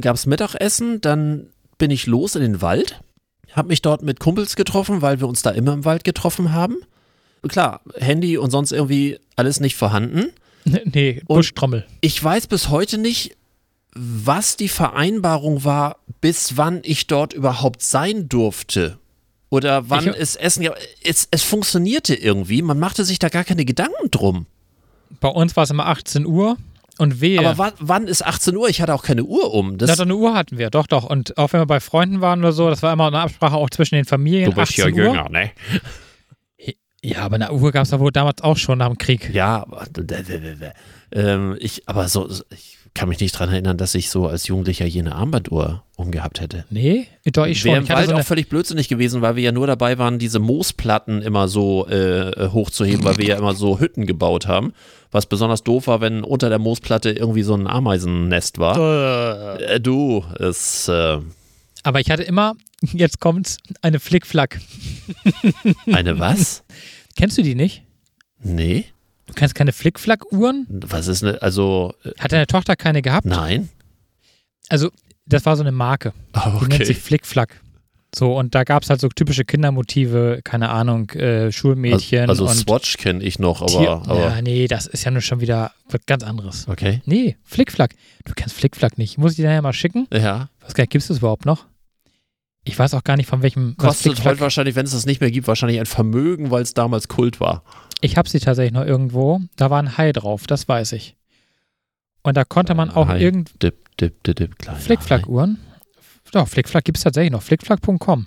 gab 0.00 0.16
es 0.16 0.26
Mittagessen, 0.26 1.00
dann 1.00 1.50
bin 1.78 1.90
ich 1.90 2.06
los 2.06 2.34
in 2.34 2.42
den 2.42 2.62
Wald, 2.62 3.00
habe 3.52 3.68
mich 3.68 3.82
dort 3.82 4.02
mit 4.02 4.18
Kumpels 4.18 4.56
getroffen, 4.56 5.02
weil 5.02 5.20
wir 5.20 5.28
uns 5.28 5.42
da 5.42 5.50
immer 5.50 5.72
im 5.72 5.84
Wald 5.84 6.04
getroffen 6.04 6.52
haben 6.52 6.76
klar, 7.48 7.80
Handy 7.96 8.38
und 8.38 8.50
sonst 8.50 8.72
irgendwie 8.72 9.18
alles 9.36 9.60
nicht 9.60 9.76
vorhanden. 9.76 10.32
Nee, 10.84 11.22
Buschtrommel. 11.26 11.86
Ich 12.00 12.22
weiß 12.22 12.46
bis 12.46 12.68
heute 12.68 12.98
nicht, 12.98 13.36
was 13.94 14.56
die 14.56 14.68
Vereinbarung 14.68 15.64
war, 15.64 15.96
bis 16.20 16.56
wann 16.56 16.80
ich 16.82 17.06
dort 17.06 17.32
überhaupt 17.32 17.82
sein 17.82 18.28
durfte. 18.28 18.98
Oder 19.48 19.90
wann 19.90 20.08
ich, 20.08 20.16
es 20.16 20.36
Essen. 20.36 20.62
Ja, 20.62 20.74
es, 21.02 21.26
es 21.30 21.42
funktionierte 21.42 22.14
irgendwie. 22.14 22.62
Man 22.62 22.78
machte 22.78 23.04
sich 23.04 23.18
da 23.18 23.28
gar 23.28 23.44
keine 23.44 23.64
Gedanken 23.64 24.10
drum. 24.10 24.46
Bei 25.20 25.28
uns 25.28 25.56
war 25.56 25.64
es 25.64 25.70
immer 25.70 25.86
18 25.86 26.24
Uhr. 26.24 26.56
Und 26.98 27.20
wehe. 27.20 27.40
Aber 27.40 27.56
wann, 27.56 27.72
wann, 27.78 28.06
ist 28.06 28.24
18 28.24 28.54
Uhr? 28.54 28.68
Ich 28.68 28.82
hatte 28.82 28.94
auch 28.94 29.02
keine 29.02 29.24
Uhr 29.24 29.54
um. 29.54 29.78
Das 29.78 29.88
ja, 29.88 29.96
doch 29.96 30.02
eine 30.02 30.16
Uhr 30.16 30.34
hatten 30.34 30.58
wir, 30.58 30.68
doch, 30.68 30.86
doch. 30.86 31.04
Und 31.04 31.36
auch 31.38 31.52
wenn 31.52 31.60
wir 31.60 31.66
bei 31.66 31.80
Freunden 31.80 32.20
waren 32.20 32.40
oder 32.40 32.52
so, 32.52 32.68
das 32.68 32.82
war 32.82 32.92
immer 32.92 33.06
eine 33.06 33.20
Absprache 33.20 33.56
auch 33.56 33.70
zwischen 33.70 33.94
den 33.94 34.04
Familien. 34.04 34.50
Du 34.50 34.56
bist 34.56 34.76
ja 34.76 34.86
jünger, 34.86 35.30
ne? 35.30 35.50
Ja, 37.02 37.22
aber 37.22 37.36
eine 37.36 37.52
Uhr 37.52 37.72
gab 37.72 37.84
es 37.84 37.90
da 37.90 38.00
wohl 38.00 38.12
damals 38.12 38.42
auch 38.42 38.56
schon 38.56 38.78
nach 38.78 38.88
dem 38.88 38.98
Krieg. 38.98 39.30
Ja, 39.32 39.62
aber, 39.62 39.86
ähm, 41.12 41.56
ich, 41.58 41.88
aber 41.88 42.08
so, 42.08 42.28
ich 42.50 42.78
kann 42.92 43.08
mich 43.08 43.20
nicht 43.20 43.34
daran 43.34 43.50
erinnern, 43.50 43.78
dass 43.78 43.94
ich 43.94 44.10
so 44.10 44.26
als 44.26 44.46
Jugendlicher 44.48 44.84
jene 44.84 45.14
Armbanduhr 45.14 45.84
umgehabt 45.96 46.40
hätte. 46.40 46.64
Nee, 46.70 47.06
doch, 47.32 47.46
ich 47.46 47.60
schon. 47.60 47.72
Wäre 47.72 47.88
Wald 47.88 48.10
so 48.10 48.16
auch 48.16 48.24
völlig 48.24 48.48
blödsinnig 48.48 48.88
gewesen, 48.88 49.22
weil 49.22 49.36
wir 49.36 49.42
ja 49.42 49.52
nur 49.52 49.66
dabei 49.66 49.98
waren, 49.98 50.18
diese 50.18 50.40
Moosplatten 50.40 51.22
immer 51.22 51.48
so 51.48 51.86
äh, 51.88 52.48
hochzuheben, 52.48 53.04
weil 53.04 53.16
wir 53.16 53.26
ja 53.26 53.36
immer 53.38 53.54
so 53.54 53.78
Hütten 53.78 54.06
gebaut 54.06 54.46
haben. 54.46 54.72
Was 55.10 55.26
besonders 55.26 55.62
doof 55.62 55.86
war, 55.86 56.00
wenn 56.00 56.22
unter 56.22 56.48
der 56.48 56.58
Moosplatte 56.58 57.10
irgendwie 57.10 57.42
so 57.42 57.54
ein 57.54 57.66
Ameisennest 57.66 58.58
war. 58.58 59.58
Äh, 59.60 59.80
du, 59.80 60.24
es. 60.38 60.88
Äh, 60.88 61.18
aber 61.82 62.00
ich 62.00 62.10
hatte 62.10 62.22
immer, 62.22 62.54
jetzt 62.82 63.20
kommt's, 63.20 63.58
eine 63.82 64.00
Flickflack. 64.00 64.60
eine 65.92 66.18
was? 66.18 66.62
Kennst 67.16 67.38
du 67.38 67.42
die 67.42 67.54
nicht? 67.54 67.82
Nee. 68.42 68.86
Du 69.26 69.34
kennst 69.34 69.54
keine 69.54 69.72
Flickflack-Uhren? 69.72 70.66
Was 70.68 71.06
ist 71.06 71.22
ne? 71.22 71.40
Also, 71.40 71.94
äh, 72.04 72.10
Hat 72.18 72.32
deine 72.32 72.46
Tochter 72.46 72.74
keine 72.76 73.00
gehabt? 73.02 73.26
nein. 73.26 73.68
Also, 74.68 74.90
das 75.26 75.44
war 75.46 75.56
so 75.56 75.62
eine 75.62 75.72
Marke. 75.72 76.12
Oh, 76.34 76.40
Die 76.46 76.50
nennt 76.62 76.74
okay. 76.74 76.84
sich 76.84 76.98
Flickflack. 76.98 77.60
So, 78.14 78.36
und 78.36 78.54
da 78.56 78.64
gab 78.64 78.82
es 78.82 78.90
halt 78.90 79.00
so 79.00 79.08
typische 79.08 79.44
Kindermotive, 79.44 80.40
keine 80.42 80.70
Ahnung, 80.70 81.10
äh, 81.10 81.52
Schulmädchen 81.52 82.28
Also, 82.28 82.46
und 82.48 82.54
Swatch 82.56 82.96
kenne 82.96 83.22
ich 83.22 83.38
noch, 83.38 83.64
Tier- 83.66 83.90
aber. 83.90 84.10
aber 84.10 84.20
ja, 84.20 84.42
nee, 84.42 84.66
das 84.66 84.86
ist 84.88 85.04
ja 85.04 85.12
nur 85.12 85.20
schon 85.22 85.40
wieder 85.40 85.70
was 85.88 86.00
ganz 86.06 86.24
anderes. 86.24 86.66
okay. 86.66 87.02
Nee, 87.04 87.36
Flickflack. 87.44 87.94
Du 88.24 88.32
kennst 88.34 88.54
Flickflack 88.56 88.98
nicht. 88.98 89.16
Muss 89.18 89.32
ich 89.32 89.36
dir 89.36 89.46
nachher 89.46 89.62
mal 89.62 89.72
schicken? 89.72 90.08
Ja. 90.12 90.48
Was 90.60 90.74
gibt 90.74 90.94
es 90.96 91.06
das 91.06 91.18
überhaupt 91.18 91.46
noch? 91.46 91.66
Ich 92.64 92.78
weiß 92.78 92.94
auch 92.94 93.04
gar 93.04 93.16
nicht, 93.16 93.26
von 93.26 93.42
welchem. 93.42 93.76
Kostet 93.76 94.22
heute 94.24 94.40
wahrscheinlich, 94.40 94.74
wenn 94.76 94.84
es 94.84 94.92
das 94.92 95.06
nicht 95.06 95.20
mehr 95.20 95.30
gibt, 95.30 95.48
wahrscheinlich 95.48 95.80
ein 95.80 95.86
Vermögen, 95.86 96.50
weil 96.50 96.62
es 96.62 96.74
damals 96.74 97.08
Kult 97.08 97.40
war. 97.40 97.62
Ich 98.02 98.16
habe 98.16 98.28
sie 98.28 98.38
tatsächlich 98.38 98.72
noch 98.74 98.84
irgendwo. 98.84 99.40
Da 99.56 99.70
war 99.70 99.78
ein 99.82 99.96
Hai 99.96 100.12
drauf, 100.12 100.46
das 100.46 100.68
weiß 100.68 100.92
ich. 100.92 101.16
Und 102.22 102.36
da 102.36 102.44
konnte 102.44 102.74
man 102.74 102.90
auch 102.90 103.08
Hai. 103.08 103.18
irgend 103.20 103.62
Dip, 103.62 103.96
dip, 103.96 104.22
dip, 104.24 104.36
dip, 104.36 104.54
Flickflack-Uhren. 104.78 105.58
Doch, 106.32 106.46
Flickflack 106.48 106.84
gibt 106.84 106.98
es 106.98 107.04
tatsächlich 107.04 107.32
noch. 107.32 107.42
Flickflack.com. 107.42 108.26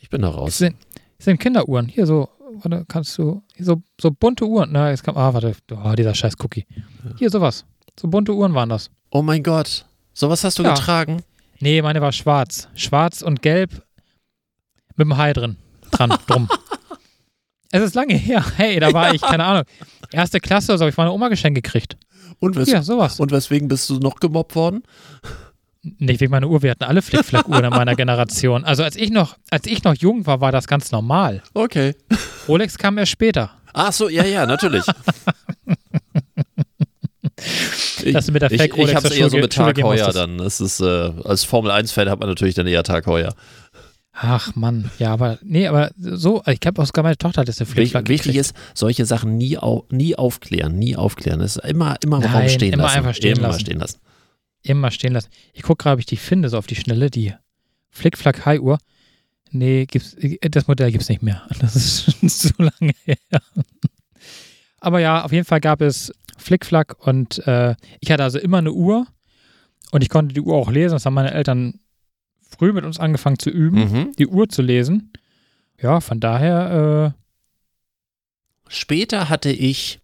Ich 0.00 0.08
bin 0.10 0.22
da 0.22 0.28
Das 0.28 0.36
raus. 0.36 0.58
sind, 0.58 0.76
das 1.18 1.26
sind 1.26 1.38
Kinderuhren. 1.38 1.86
Hier 1.86 2.06
so, 2.06 2.28
warte, 2.62 2.84
kannst 2.88 3.16
du, 3.18 3.42
hier 3.54 3.66
so, 3.66 3.82
so 4.00 4.10
bunte 4.10 4.46
Uhren. 4.46 4.70
Na, 4.72 4.90
jetzt 4.90 5.04
kam, 5.04 5.16
ah, 5.16 5.32
warte, 5.34 5.54
oh, 5.72 5.92
dieser 5.96 6.14
scheiß 6.14 6.34
Cookie. 6.42 6.66
Hier 7.18 7.30
sowas. 7.30 7.64
So 7.98 8.08
bunte 8.08 8.32
Uhren 8.34 8.54
waren 8.54 8.70
das. 8.70 8.90
Oh 9.10 9.22
mein 9.22 9.42
Gott. 9.42 9.84
Sowas 10.14 10.42
hast 10.44 10.58
du 10.58 10.62
Ja. 10.62 10.74
getragen? 10.74 11.22
Nee, 11.60 11.82
meine 11.82 12.00
war 12.00 12.12
schwarz. 12.12 12.68
Schwarz 12.74 13.22
und 13.22 13.42
gelb 13.42 13.82
mit 14.96 15.04
dem 15.06 15.16
Hai 15.16 15.32
drin. 15.32 15.56
Dran, 15.90 16.14
drum. 16.26 16.48
Es 17.72 17.82
ist 17.84 17.94
lange 17.94 18.14
her. 18.14 18.44
Hey, 18.56 18.80
da 18.80 18.92
war 18.92 19.14
ich, 19.14 19.20
keine 19.20 19.44
Ahnung, 19.44 19.62
erste 20.10 20.40
Klasse 20.40 20.72
oder 20.72 20.78
so, 20.78 20.84
hab 20.86 20.90
ich 20.90 20.96
meine 20.96 21.12
Oma 21.12 21.28
geschenkt 21.28 21.54
gekriegt. 21.62 21.96
Und, 22.40 22.56
wes 22.56 22.68
Ja, 22.68 22.82
sowas. 22.82 23.20
und 23.20 23.30
weswegen 23.30 23.68
bist 23.68 23.88
du 23.88 24.00
noch 24.00 24.16
gemobbt 24.16 24.56
worden? 24.56 24.82
Nicht 25.82 26.20
wegen 26.20 26.32
meiner 26.32 26.48
Uhr, 26.48 26.62
wir 26.64 26.72
hatten 26.72 26.82
alle 26.82 27.00
Flickflack-Uhren 27.00 27.62
in 27.66 27.70
meiner 27.70 27.94
Generation. 27.94 28.64
Also 28.64 28.82
als 28.82 28.96
ich 28.96 29.10
noch, 29.10 29.36
als 29.50 29.68
ich 29.68 29.84
noch 29.84 29.94
jung 29.94 30.26
war, 30.26 30.40
war 30.40 30.50
das 30.50 30.66
ganz 30.66 30.90
normal. 30.90 31.44
Okay. 31.54 31.94
Rolex 32.48 32.76
kam 32.76 32.98
erst 32.98 33.12
später. 33.12 33.52
Ach 33.72 33.92
so, 33.92 34.08
ja, 34.08 34.24
ja, 34.24 34.46
natürlich. 34.46 34.84
ich, 38.02 38.24
du 38.26 38.32
mit 38.32 38.42
der 38.42 38.50
ich, 38.52 38.60
Fake 38.60 38.74
Rolex 38.76 38.90
ich 38.90 38.96
hab's 38.96 39.08
zur 39.08 39.16
eher 39.16 39.30
so 39.30 39.36
mit 39.38 39.52
Tagheuer 39.52 39.94
musstest. 39.94 40.16
dann. 40.16 40.38
Das 40.38 40.60
ist, 40.60 40.80
äh, 40.80 41.12
als 41.24 41.44
Formel-1-Fan 41.44 42.08
hat 42.08 42.20
man 42.20 42.28
natürlich 42.28 42.54
dann 42.54 42.66
eher 42.66 42.82
Tagheuer. 42.82 43.34
Ach 44.12 44.54
Mann, 44.56 44.90
ja, 44.98 45.12
aber 45.12 45.38
nee, 45.42 45.66
aber 45.66 45.92
so, 45.96 46.42
ich 46.46 46.58
habe 46.66 46.82
auch 46.82 46.86
sogar 46.86 47.04
meine 47.04 47.16
Tochter 47.16 47.42
hat 47.42 47.48
das 47.48 47.58
eine 47.58 47.66
Flickflack 47.66 48.08
wichtig 48.08 48.36
ist, 48.36 48.54
solche 48.74 49.06
Sachen 49.06 49.36
nie, 49.38 49.56
au, 49.56 49.86
nie 49.90 50.16
aufklären, 50.16 50.78
nie 50.78 50.96
aufklären. 50.96 51.38
Das 51.40 51.56
ist 51.56 51.64
immer, 51.64 51.96
immer 52.02 52.16
im 52.16 52.24
Nein, 52.24 52.32
Raum 52.32 52.48
stehen 52.48 52.72
immer 52.72 52.82
lassen. 52.82 52.96
einfach 52.98 53.14
stehen 53.14 53.38
immer 53.38 53.48
lassen. 53.48 53.60
stehen 53.60 53.78
lassen. 53.78 53.98
immer 54.62 54.90
stehen 54.90 55.12
lassen. 55.14 55.28
Ich 55.54 55.62
gucke 55.62 55.84
gerade, 55.84 55.94
ob 55.94 56.00
ich 56.00 56.06
die 56.06 56.16
finde, 56.16 56.48
so 56.48 56.58
auf 56.58 56.66
die 56.66 56.74
Schnelle, 56.74 57.08
die 57.10 57.32
Flickflack 57.90 58.44
High 58.44 58.60
Uhr. 58.60 58.78
Nee, 59.52 59.86
gibt's, 59.86 60.16
das 60.42 60.68
Modell 60.68 60.90
gibt 60.92 61.02
es 61.02 61.08
nicht 61.08 61.22
mehr. 61.22 61.42
Das 61.60 61.74
ist 61.76 62.04
schon 62.20 62.28
zu 62.28 62.52
lange 62.58 62.92
her. 63.04 63.16
Aber 64.80 64.98
ja, 65.00 65.24
auf 65.24 65.32
jeden 65.32 65.44
Fall 65.44 65.60
gab 65.60 65.80
es 65.82 66.12
Flickflack 66.38 67.06
und 67.06 67.46
äh, 67.46 67.74
ich 68.00 68.10
hatte 68.10 68.22
also 68.24 68.38
immer 68.38 68.58
eine 68.58 68.72
Uhr 68.72 69.06
und 69.92 70.02
ich 70.02 70.08
konnte 70.08 70.34
die 70.34 70.40
Uhr 70.40 70.54
auch 70.54 70.70
lesen. 70.70 70.94
Das 70.94 71.04
haben 71.06 71.14
meine 71.14 71.32
Eltern 71.34 71.80
früh 72.48 72.72
mit 72.72 72.84
uns 72.84 72.98
angefangen 72.98 73.38
zu 73.38 73.50
üben, 73.50 73.78
Mhm. 73.78 74.12
die 74.18 74.26
Uhr 74.26 74.48
zu 74.48 74.62
lesen. 74.62 75.12
Ja, 75.80 76.00
von 76.00 76.18
daher, 76.20 77.14
äh, 77.16 77.20
Später 78.72 79.28
hatte 79.28 79.50
ich, 79.50 79.98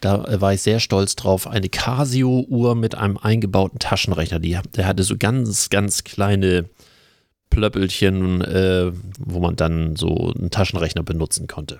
da 0.00 0.24
äh, 0.24 0.40
war 0.40 0.52
ich 0.54 0.62
sehr 0.62 0.80
stolz 0.80 1.14
drauf, 1.14 1.46
eine 1.46 1.68
Casio-Uhr 1.68 2.74
mit 2.74 2.96
einem 2.96 3.16
eingebauten 3.16 3.78
Taschenrechner. 3.78 4.40
Die, 4.40 4.58
der 4.76 4.86
hatte 4.86 5.04
so 5.04 5.16
ganz, 5.16 5.70
ganz 5.70 6.02
kleine 6.02 6.68
Plöppelchen, 7.50 8.40
äh, 8.40 8.90
wo 9.20 9.38
man 9.38 9.54
dann 9.56 9.94
so 9.96 10.32
einen 10.36 10.50
Taschenrechner 10.50 11.02
benutzen 11.04 11.46
konnte. 11.46 11.78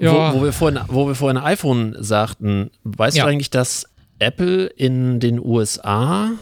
Ja. 0.00 0.32
Wo, 0.34 0.40
wo, 0.40 0.44
wir 0.44 0.52
vorhin, 0.52 0.80
wo 0.88 1.06
wir 1.08 1.14
vorhin 1.14 1.38
iPhone 1.38 1.96
sagten, 1.98 2.70
weißt 2.84 3.16
Ja. 3.16 3.24
du 3.24 3.30
eigentlich, 3.30 3.50
dass 3.50 3.86
Apple 4.18 4.66
in 4.66 5.20
den 5.20 5.38
USA 5.38 6.32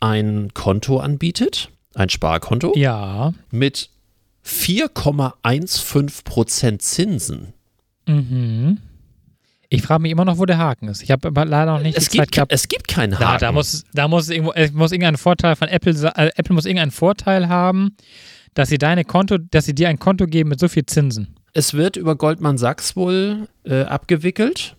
ein 0.00 0.50
Konto 0.54 0.98
anbietet? 0.98 1.70
Ein 1.94 2.08
Sparkonto? 2.10 2.72
ja. 2.76 3.32
Mit 3.50 3.88
4,15% 4.44 6.78
Zinsen. 6.78 7.52
Mhm. 8.06 8.78
Ich 9.70 9.82
frage 9.82 10.00
mich 10.02 10.12
immer 10.12 10.24
noch, 10.24 10.38
wo 10.38 10.46
der 10.46 10.56
Haken 10.56 10.88
ist. 10.88 11.02
Ich 11.02 11.10
habe 11.10 11.28
aber 11.28 11.44
leider 11.44 11.72
noch 11.72 11.82
nicht 11.82 11.98
Es 11.98 12.08
die 12.08 12.16
Zeit 12.18 12.28
gibt, 12.28 12.34
gehabt. 12.36 12.52
es 12.52 12.68
gibt 12.68 12.88
keinen 12.88 13.18
Haken. 13.18 13.32
Da, 13.32 13.38
da 13.38 13.52
muss, 13.52 13.84
da 13.92 14.08
muss 14.08 14.30
irgendwo, 14.30 14.52
es 14.54 14.72
muss 14.72 14.92
irgendein 14.92 15.18
Vorteil 15.18 15.56
von 15.56 15.68
Apple, 15.68 15.92
äh, 16.16 16.30
Apple 16.36 16.54
muss 16.54 16.64
irgendeinen 16.64 16.90
Vorteil 16.90 17.48
haben, 17.50 17.94
dass 18.54 18.70
sie 18.70 18.78
deine 18.78 19.04
Konto, 19.04 19.36
dass 19.36 19.66
sie 19.66 19.74
dir 19.74 19.90
ein 19.90 19.98
Konto 19.98 20.24
geben 20.26 20.48
mit 20.48 20.58
so 20.60 20.68
viel 20.68 20.86
Zinsen. 20.86 21.34
Es 21.52 21.74
wird 21.74 21.96
über 21.96 22.16
Goldman 22.16 22.58
Sachs 22.58 22.96
wohl 22.96 23.48
äh, 23.64 23.82
abgewickelt. 23.82 24.76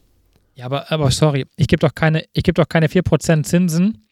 Ja, 0.55 0.65
aber, 0.65 0.91
aber 0.91 1.09
sorry, 1.11 1.45
ich 1.55 1.67
gebe 1.67 1.79
doch 1.79 1.95
keine, 1.95 2.25
ich 2.33 2.43
gebe 2.43 2.55
doch 2.61 2.67
keine 2.67 2.87
4% 2.87 3.43
Zinsen, 3.43 4.05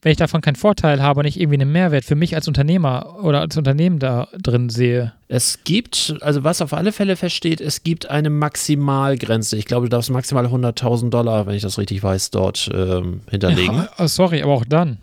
wenn 0.00 0.12
ich 0.12 0.18
davon 0.18 0.40
keinen 0.40 0.54
Vorteil 0.54 1.02
habe 1.02 1.20
und 1.20 1.26
nicht 1.26 1.40
irgendwie 1.40 1.60
einen 1.60 1.72
Mehrwert 1.72 2.04
für 2.04 2.14
mich 2.14 2.36
als 2.36 2.46
Unternehmer 2.46 3.16
oder 3.24 3.40
als 3.40 3.56
Unternehmen 3.56 3.98
da 3.98 4.28
drin 4.40 4.70
sehe. 4.70 5.12
Es 5.26 5.64
gibt, 5.64 6.14
also 6.20 6.44
was 6.44 6.62
auf 6.62 6.72
alle 6.72 6.92
Fälle 6.92 7.16
feststeht, 7.16 7.60
es 7.60 7.82
gibt 7.82 8.08
eine 8.08 8.30
Maximalgrenze. 8.30 9.56
Ich 9.56 9.64
glaube, 9.64 9.86
du 9.86 9.90
darfst 9.90 10.10
maximal 10.10 10.46
100.000 10.46 11.10
Dollar, 11.10 11.46
wenn 11.46 11.54
ich 11.56 11.62
das 11.62 11.78
richtig 11.78 12.00
weiß, 12.02 12.30
dort 12.30 12.70
ähm, 12.72 13.22
hinterlegen. 13.28 13.88
Ja, 13.98 14.06
sorry, 14.08 14.40
aber 14.42 14.52
auch 14.54 14.64
dann. 14.64 14.98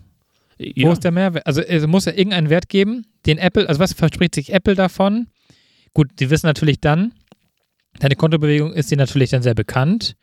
Wo 0.58 0.64
Ja. 0.76 0.94
ist 0.94 1.04
der 1.04 1.12
Mehrwert? 1.12 1.46
Also 1.46 1.60
es 1.62 1.86
muss 1.86 2.06
ja 2.06 2.14
irgendeinen 2.14 2.50
Wert 2.50 2.70
geben, 2.70 3.06
den 3.26 3.38
Apple, 3.38 3.68
also 3.68 3.80
was 3.82 3.92
verspricht 3.92 4.36
sich 4.36 4.54
Apple 4.54 4.76
davon? 4.76 5.28
Gut, 5.96 6.10
die 6.20 6.30
wissen 6.30 6.46
natürlich 6.46 6.80
dann, 6.80 7.14
deine 8.00 8.16
Kontobewegung 8.16 8.74
ist 8.74 8.92
dir 8.92 8.98
natürlich 8.98 9.32
dann 9.32 9.42
sehr 9.42 9.56
bekannt. 9.56 10.16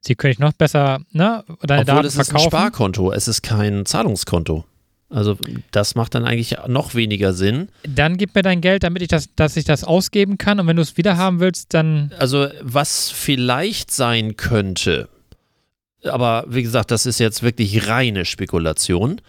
Sie 0.00 0.14
können 0.14 0.30
dich 0.30 0.38
noch 0.38 0.52
besser, 0.52 1.00
ne, 1.10 1.44
deine 1.62 1.82
Obwohl 1.82 1.84
Daten 1.84 2.06
es 2.06 2.16
ist 2.16 2.32
ein. 2.32 2.40
Sparkonto, 2.40 3.12
es 3.12 3.28
ist 3.28 3.42
kein 3.42 3.84
Zahlungskonto. 3.84 4.64
Also 5.08 5.36
das 5.72 5.94
macht 5.96 6.14
dann 6.14 6.24
eigentlich 6.24 6.56
noch 6.68 6.94
weniger 6.94 7.32
Sinn. 7.32 7.68
Dann 7.82 8.16
gib 8.16 8.34
mir 8.34 8.42
dein 8.42 8.60
Geld, 8.60 8.82
damit 8.84 9.02
ich 9.02 9.08
das, 9.08 9.28
dass 9.34 9.56
ich 9.56 9.64
das 9.64 9.84
ausgeben 9.84 10.38
kann. 10.38 10.58
Und 10.58 10.66
wenn 10.68 10.76
du 10.76 10.82
es 10.82 10.96
wieder 10.96 11.16
haben 11.16 11.40
willst, 11.40 11.74
dann 11.74 12.12
Also 12.18 12.48
was 12.62 13.10
vielleicht 13.10 13.90
sein 13.90 14.36
könnte, 14.36 15.08
aber 16.04 16.44
wie 16.48 16.62
gesagt, 16.62 16.90
das 16.90 17.04
ist 17.06 17.18
jetzt 17.18 17.42
wirklich 17.42 17.88
reine 17.88 18.24
Spekulation. 18.24 19.20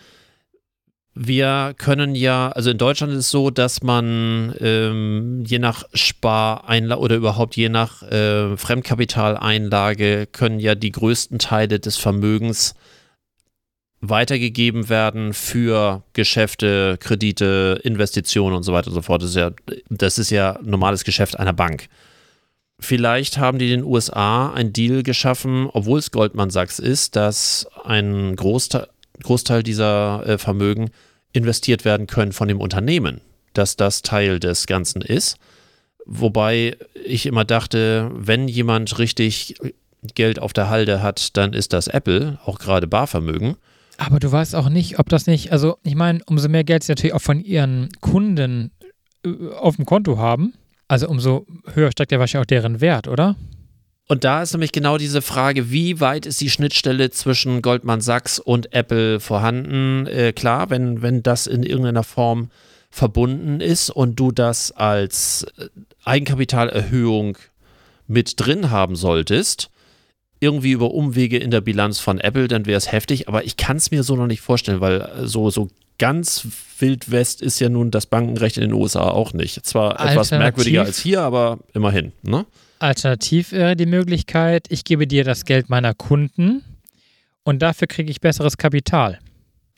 Wir 1.19 1.73
können 1.75 2.13
ja, 2.13 2.49
also 2.51 2.69
in 2.69 2.77
Deutschland 2.77 3.11
ist 3.11 3.17
es 3.17 3.31
so, 3.31 3.49
dass 3.49 3.81
man 3.81 4.53
ähm, 4.59 5.43
je 5.47 5.57
nach 5.57 5.83
Spareinlage 5.95 7.01
oder 7.01 7.15
überhaupt 7.15 7.55
je 7.55 7.69
nach 7.69 8.03
äh, 8.03 8.55
Fremdkapitaleinlage 8.55 10.27
können 10.27 10.59
ja 10.59 10.75
die 10.75 10.91
größten 10.91 11.39
Teile 11.39 11.79
des 11.79 11.97
Vermögens 11.97 12.75
weitergegeben 13.99 14.89
werden 14.89 15.33
für 15.33 16.03
Geschäfte, 16.13 16.97
Kredite, 16.99 17.81
Investitionen 17.83 18.55
und 18.55 18.61
so 18.61 18.73
weiter 18.73 18.89
und 18.89 18.93
so 18.93 19.01
fort. 19.01 19.23
Das 19.23 19.31
ist 19.31 19.37
ja, 19.37 19.49
das 19.89 20.19
ist 20.19 20.29
ja 20.29 20.59
normales 20.61 21.03
Geschäft 21.03 21.39
einer 21.39 21.53
Bank. 21.53 21.87
Vielleicht 22.79 23.39
haben 23.39 23.57
die 23.57 23.73
in 23.73 23.79
den 23.79 23.89
USA 23.89 24.53
einen 24.53 24.71
Deal 24.71 25.01
geschaffen, 25.01 25.67
obwohl 25.73 25.97
es 25.97 26.11
Goldman 26.11 26.51
Sachs 26.51 26.77
ist, 26.77 27.15
dass 27.15 27.67
ein 27.85 28.35
Großteil, 28.35 28.87
Großteil 29.23 29.63
dieser 29.63 30.23
äh, 30.27 30.37
Vermögen 30.37 30.91
investiert 31.37 31.85
werden 31.85 32.07
können 32.07 32.33
von 32.33 32.47
dem 32.47 32.59
Unternehmen, 32.59 33.21
dass 33.53 33.75
das 33.75 34.01
Teil 34.01 34.39
des 34.39 34.67
Ganzen 34.67 35.01
ist. 35.01 35.37
Wobei 36.05 36.77
ich 37.05 37.25
immer 37.25 37.45
dachte, 37.45 38.09
wenn 38.13 38.47
jemand 38.47 38.97
richtig 38.99 39.55
Geld 40.15 40.39
auf 40.39 40.53
der 40.53 40.69
Halde 40.69 41.01
hat, 41.01 41.35
dann 41.37 41.53
ist 41.53 41.73
das 41.73 41.87
Apple, 41.87 42.39
auch 42.45 42.59
gerade 42.59 42.87
Barvermögen. 42.87 43.55
Aber 43.97 44.19
du 44.19 44.31
weißt 44.31 44.55
auch 44.55 44.69
nicht, 44.69 44.99
ob 44.99 45.09
das 45.09 45.27
nicht, 45.27 45.51
also 45.51 45.77
ich 45.83 45.95
meine, 45.95 46.19
umso 46.27 46.49
mehr 46.49 46.63
Geld 46.63 46.83
sie 46.83 46.91
natürlich 46.91 47.13
auch 47.13 47.21
von 47.21 47.41
ihren 47.41 47.89
Kunden 47.99 48.71
äh, 49.25 49.29
auf 49.59 49.75
dem 49.75 49.85
Konto 49.85 50.17
haben, 50.17 50.53
Also 50.87 51.09
umso 51.09 51.45
höher 51.73 51.91
steigt 51.91 52.11
ja 52.11 52.19
wahrscheinlich 52.19 52.45
auch 52.45 52.49
deren 52.49 52.79
Wert, 52.79 53.07
oder? 53.07 53.35
Und 54.07 54.23
da 54.23 54.41
ist 54.41 54.53
nämlich 54.53 54.71
genau 54.71 54.97
diese 54.97 55.21
Frage, 55.21 55.69
wie 55.69 55.99
weit 55.99 56.25
ist 56.25 56.39
die 56.39 56.49
Schnittstelle 56.49 57.11
zwischen 57.11 57.61
Goldman 57.61 57.99
Sachs 57.99 58.39
und 58.39 58.73
Apple 58.73 59.19
vorhanden? 59.19 60.07
Äh, 60.07 60.31
klar, 60.31 60.69
wenn, 60.69 61.01
wenn 61.01 61.23
das 61.23 61.45
in 61.45 61.63
irgendeiner 61.63 62.03
Form 62.03 62.49
verbunden 62.89 63.59
ist 63.59 63.89
und 63.89 64.15
du 64.17 64.31
das 64.31 64.71
als 64.71 65.45
äh, 65.57 65.67
Eigenkapitalerhöhung 66.05 67.37
mit 68.07 68.33
drin 68.37 68.71
haben 68.71 68.95
solltest, 68.95 69.69
irgendwie 70.39 70.71
über 70.71 70.91
Umwege 70.91 71.37
in 71.37 71.51
der 71.51 71.61
Bilanz 71.61 71.99
von 71.99 72.19
Apple, 72.19 72.47
dann 72.47 72.65
wäre 72.65 72.77
es 72.77 72.91
heftig, 72.91 73.27
aber 73.27 73.43
ich 73.43 73.57
kann 73.57 73.75
es 73.75 73.91
mir 73.91 74.03
so 74.03 74.15
noch 74.15 74.27
nicht 74.27 74.41
vorstellen, 74.41 74.79
weil 74.79 75.01
äh, 75.01 75.27
so, 75.27 75.49
so 75.49 75.67
ganz 75.97 76.47
Wildwest 76.79 77.41
ist 77.41 77.59
ja 77.59 77.67
nun 77.67 77.91
das 77.91 78.05
Bankenrecht 78.05 78.55
in 78.57 78.61
den 78.61 78.73
USA 78.73 79.09
auch 79.09 79.33
nicht. 79.33 79.65
Zwar 79.65 79.99
etwas 79.99 80.31
merkwürdiger 80.31 80.83
als 80.83 80.99
hier, 80.99 81.21
aber 81.21 81.59
immerhin. 81.73 82.13
Ne? 82.21 82.45
Alternativ 82.79 83.51
wäre 83.51 83.75
die 83.75 83.85
Möglichkeit, 83.85 84.67
ich 84.69 84.83
gebe 84.83 85.07
dir 85.07 85.23
das 85.23 85.45
Geld 85.45 85.69
meiner 85.69 85.93
Kunden 85.93 86.63
und 87.43 87.61
dafür 87.61 87.87
kriege 87.87 88.11
ich 88.11 88.21
besseres 88.21 88.57
Kapital. 88.57 89.19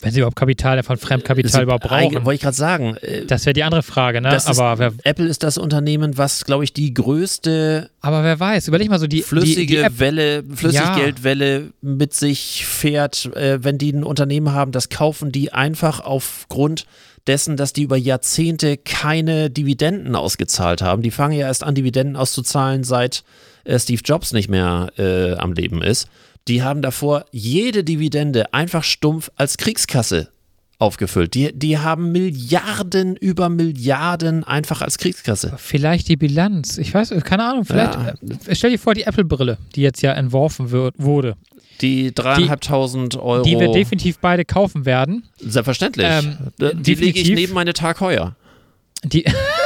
Wenn 0.02 0.12
sie 0.14 0.20
überhaupt 0.20 0.38
Kapital 0.38 0.82
von 0.84 0.98
Fremdkapital 0.98 1.52
Sind 1.52 1.64
überhaupt 1.64 1.84
brauchen. 1.84 2.24
Wollte 2.24 2.36
ich 2.36 2.42
gerade 2.42 2.56
sagen. 2.56 2.96
äh, 3.02 3.26
Das 3.26 3.46
wäre 3.46 3.54
die 3.54 3.64
andere 3.64 3.84
Frage, 3.84 4.22
ne? 4.22 4.34
ist, 4.34 4.48
Aber 4.48 4.80
wer, 4.80 4.94
Apple 5.04 5.28
ist 5.28 5.44
das 5.44 5.58
Unternehmen, 5.58 6.18
was, 6.18 6.46
glaube 6.46 6.64
ich, 6.64 6.72
die 6.72 6.94
größte 6.94 7.90
aber 8.02 8.24
wer 8.24 8.40
weiß, 8.40 8.70
überleg 8.70 8.90
mal 8.90 8.98
so 9.00 9.08
die 9.08 9.22
flüssige 9.22 9.62
die, 9.62 9.68
die 9.68 9.78
App, 9.78 10.00
Welle, 10.00 10.44
Flüssiggeldwelle 10.54 11.74
mit 11.82 12.14
sich 12.14 12.66
fährt, 12.66 13.26
äh, 13.36 13.62
wenn 13.62 13.78
die 13.78 13.92
ein 13.92 14.04
Unternehmen 14.06 14.54
haben, 14.54 14.72
das 14.72 14.88
kaufen 14.88 15.32
die 15.34 15.52
einfach 15.52 16.00
aufgrund 16.00 16.86
dessen, 17.28 17.58
dass 17.58 17.74
die 17.74 17.84
über 17.84 17.98
Jahrzehnte 17.98 18.78
keine 18.78 19.50
Dividenden 19.50 20.16
ausgezahlt 20.16 20.82
haben. 20.82 21.02
Die 21.02 21.12
fangen 21.12 21.38
ja 21.38 21.48
erst 21.48 21.64
an, 21.64 21.76
Dividenden 21.76 22.16
auszuzahlen, 22.16 22.86
seit 22.86 23.24
äh, 23.66 23.78
Steve 23.78 24.02
Jobs 24.04 24.32
nicht 24.32 24.50
mehr 24.50 24.92
äh, 24.98 25.34
am 25.36 25.52
Leben 25.54 25.82
ist. 25.82 26.08
Die 26.50 26.64
haben 26.64 26.82
davor 26.82 27.26
jede 27.32 27.84
Dividende 27.84 28.54
einfach 28.54 28.84
stumpf 28.84 29.32
als 29.36 29.58
Kriegskasse 29.58 30.30
aufgefüllt. 30.80 31.34
Die, 31.34 31.52
die 31.54 31.78
haben 31.78 32.12
Milliarden 32.12 33.16
über 33.18 33.50
Milliarden 33.50 34.44
einfach 34.46 34.82
als 34.82 34.98
Kriegskasse. 34.98 35.54
Vielleicht 35.58 36.08
die 36.08 36.16
Bilanz. 36.16 36.78
Ich 36.78 36.94
weiß, 36.94 37.14
keine 37.24 37.44
Ahnung, 37.44 37.66
vielleicht. 37.66 37.94
Ja. 37.96 38.14
äh, 38.48 38.56
Stell 38.56 38.72
dir 38.72 38.80
vor, 38.80 38.94
die 38.96 39.04
Apple-Brille, 39.04 39.58
die 39.76 39.82
jetzt 39.82 40.02
ja 40.02 40.14
entworfen 40.14 40.72
wird, 40.72 40.96
wurde, 40.98 41.36
Die 41.82 42.14
dreieinhalbtausend 42.16 43.18
Euro. 43.18 43.44
die 43.44 43.60
wir 43.60 43.72
definitiv 43.72 44.20
beide 44.20 44.46
kaufen 44.46 44.86
werden. 44.86 45.24
Selbstverständlich. 45.40 46.08
Ähm, 46.10 46.38
die 46.60 46.66
die 46.76 46.94
lege 46.96 47.06
ich 47.08 47.14
definitiv. 47.14 47.36
neben 47.36 47.54
meine 47.54 47.74
Tag 47.74 48.00
heuer. 48.00 48.36
Die, 49.04 49.26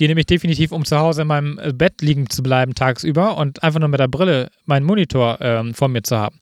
die 0.00 0.08
nehme 0.08 0.20
ich 0.20 0.26
definitiv, 0.26 0.72
um 0.72 0.84
zu 0.84 0.98
Hause 0.98 1.22
in 1.22 1.28
meinem 1.28 1.58
äh, 1.58 1.72
Bett 1.72 2.00
liegen 2.00 2.28
zu 2.28 2.42
bleiben 2.42 2.74
tagsüber 2.74 3.36
und 3.36 3.62
einfach 3.62 3.80
nur 3.80 3.88
mit 3.88 4.00
der 4.00 4.08
Brille 4.08 4.50
meinen 4.64 4.86
Monitor 4.86 5.38
ähm, 5.40 5.74
vor 5.74 5.88
mir 5.88 6.02
zu 6.02 6.16
haben. 6.16 6.40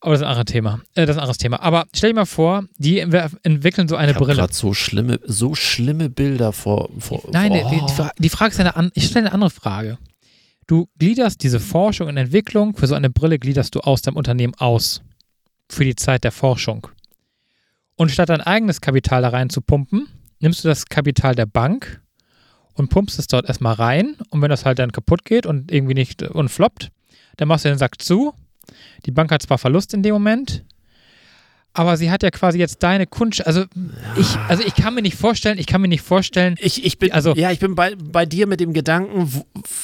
Aber 0.00 0.12
das 0.12 0.20
ist 0.20 0.26
ein 0.26 0.30
anderes 0.30 0.52
Thema. 0.52 0.80
Äh, 0.94 1.06
das 1.06 1.10
ist 1.10 1.16
ein 1.16 1.20
anderes 1.20 1.38
Thema. 1.38 1.60
Aber 1.62 1.86
stell 1.94 2.10
dir 2.10 2.16
mal 2.16 2.26
vor, 2.26 2.64
die 2.76 3.00
entwickeln 3.00 3.88
so 3.88 3.96
eine 3.96 4.12
Ich 4.12 4.18
Brille. 4.18 4.34
gerade 4.34 4.52
so 4.52 4.74
schlimme, 4.74 5.20
so 5.24 5.54
schlimme 5.54 6.10
Bilder 6.10 6.52
vor. 6.52 6.90
vor 6.98 7.22
Nein, 7.32 7.52
vor, 7.52 7.70
die, 7.70 7.80
die, 7.80 7.92
Fra 7.92 8.10
die 8.18 8.28
Frage 8.28 8.52
ist 8.52 8.60
eine 8.60 8.76
an 8.76 8.90
ich 8.94 9.06
stelle 9.06 9.26
eine 9.26 9.34
andere 9.34 9.50
Frage. 9.50 9.98
Du 10.66 10.88
gliederst 10.98 11.42
diese 11.42 11.60
Forschung 11.60 12.08
und 12.08 12.16
Entwicklung 12.16 12.76
für 12.76 12.86
so 12.86 12.94
eine 12.94 13.10
Brille 13.10 13.38
gliederst 13.38 13.74
du 13.74 13.80
aus 13.80 14.02
deinem 14.02 14.16
Unternehmen 14.16 14.54
aus. 14.54 15.02
Für 15.68 15.84
die 15.84 15.96
Zeit 15.96 16.24
der 16.24 16.32
Forschung. 16.32 16.88
Und 17.96 18.10
statt 18.10 18.28
dein 18.28 18.40
eigenes 18.40 18.80
Kapital 18.80 19.22
da 19.22 19.28
rein 19.28 19.50
zu 19.50 19.60
pumpen, 19.60 20.08
nimmst 20.40 20.64
du 20.64 20.68
das 20.68 20.86
Kapital 20.86 21.34
der 21.34 21.46
Bank 21.46 22.00
und 22.74 22.88
pumpst 22.90 23.18
es 23.18 23.26
dort 23.26 23.46
erstmal 23.46 23.74
rein. 23.74 24.16
Und 24.30 24.42
wenn 24.42 24.50
das 24.50 24.64
halt 24.64 24.78
dann 24.78 24.92
kaputt 24.92 25.24
geht 25.24 25.46
und 25.46 25.70
irgendwie 25.72 25.94
nicht 25.94 26.22
und 26.22 26.48
floppt, 26.48 26.90
dann 27.36 27.48
machst 27.48 27.64
du 27.64 27.68
den 27.68 27.78
Sack 27.78 28.00
zu. 28.02 28.32
Die 29.06 29.10
Bank 29.10 29.30
hat 29.32 29.42
zwar 29.42 29.58
Verlust 29.58 29.94
in 29.94 30.02
dem 30.02 30.12
Moment, 30.12 30.64
aber 31.72 31.96
sie 31.96 32.10
hat 32.10 32.22
ja 32.22 32.30
quasi 32.30 32.58
jetzt 32.58 32.82
deine 32.82 33.06
Kunst. 33.06 33.46
Also 33.46 33.64
ich, 34.16 34.36
also 34.48 34.62
ich 34.64 34.74
kann 34.74 34.94
mir 34.94 35.02
nicht 35.02 35.16
vorstellen, 35.16 35.58
ich 35.58 35.66
kann 35.66 35.80
mir 35.80 35.88
nicht 35.88 36.02
vorstellen, 36.02 36.56
Ich, 36.60 36.84
ich 36.84 36.98
bin, 36.98 37.12
Also- 37.12 37.34
ja, 37.34 37.50
ich 37.50 37.58
bin 37.60 37.74
bei, 37.74 37.94
bei 37.96 38.26
dir 38.26 38.46
mit 38.46 38.60
dem 38.60 38.72
Gedanken, 38.72 39.30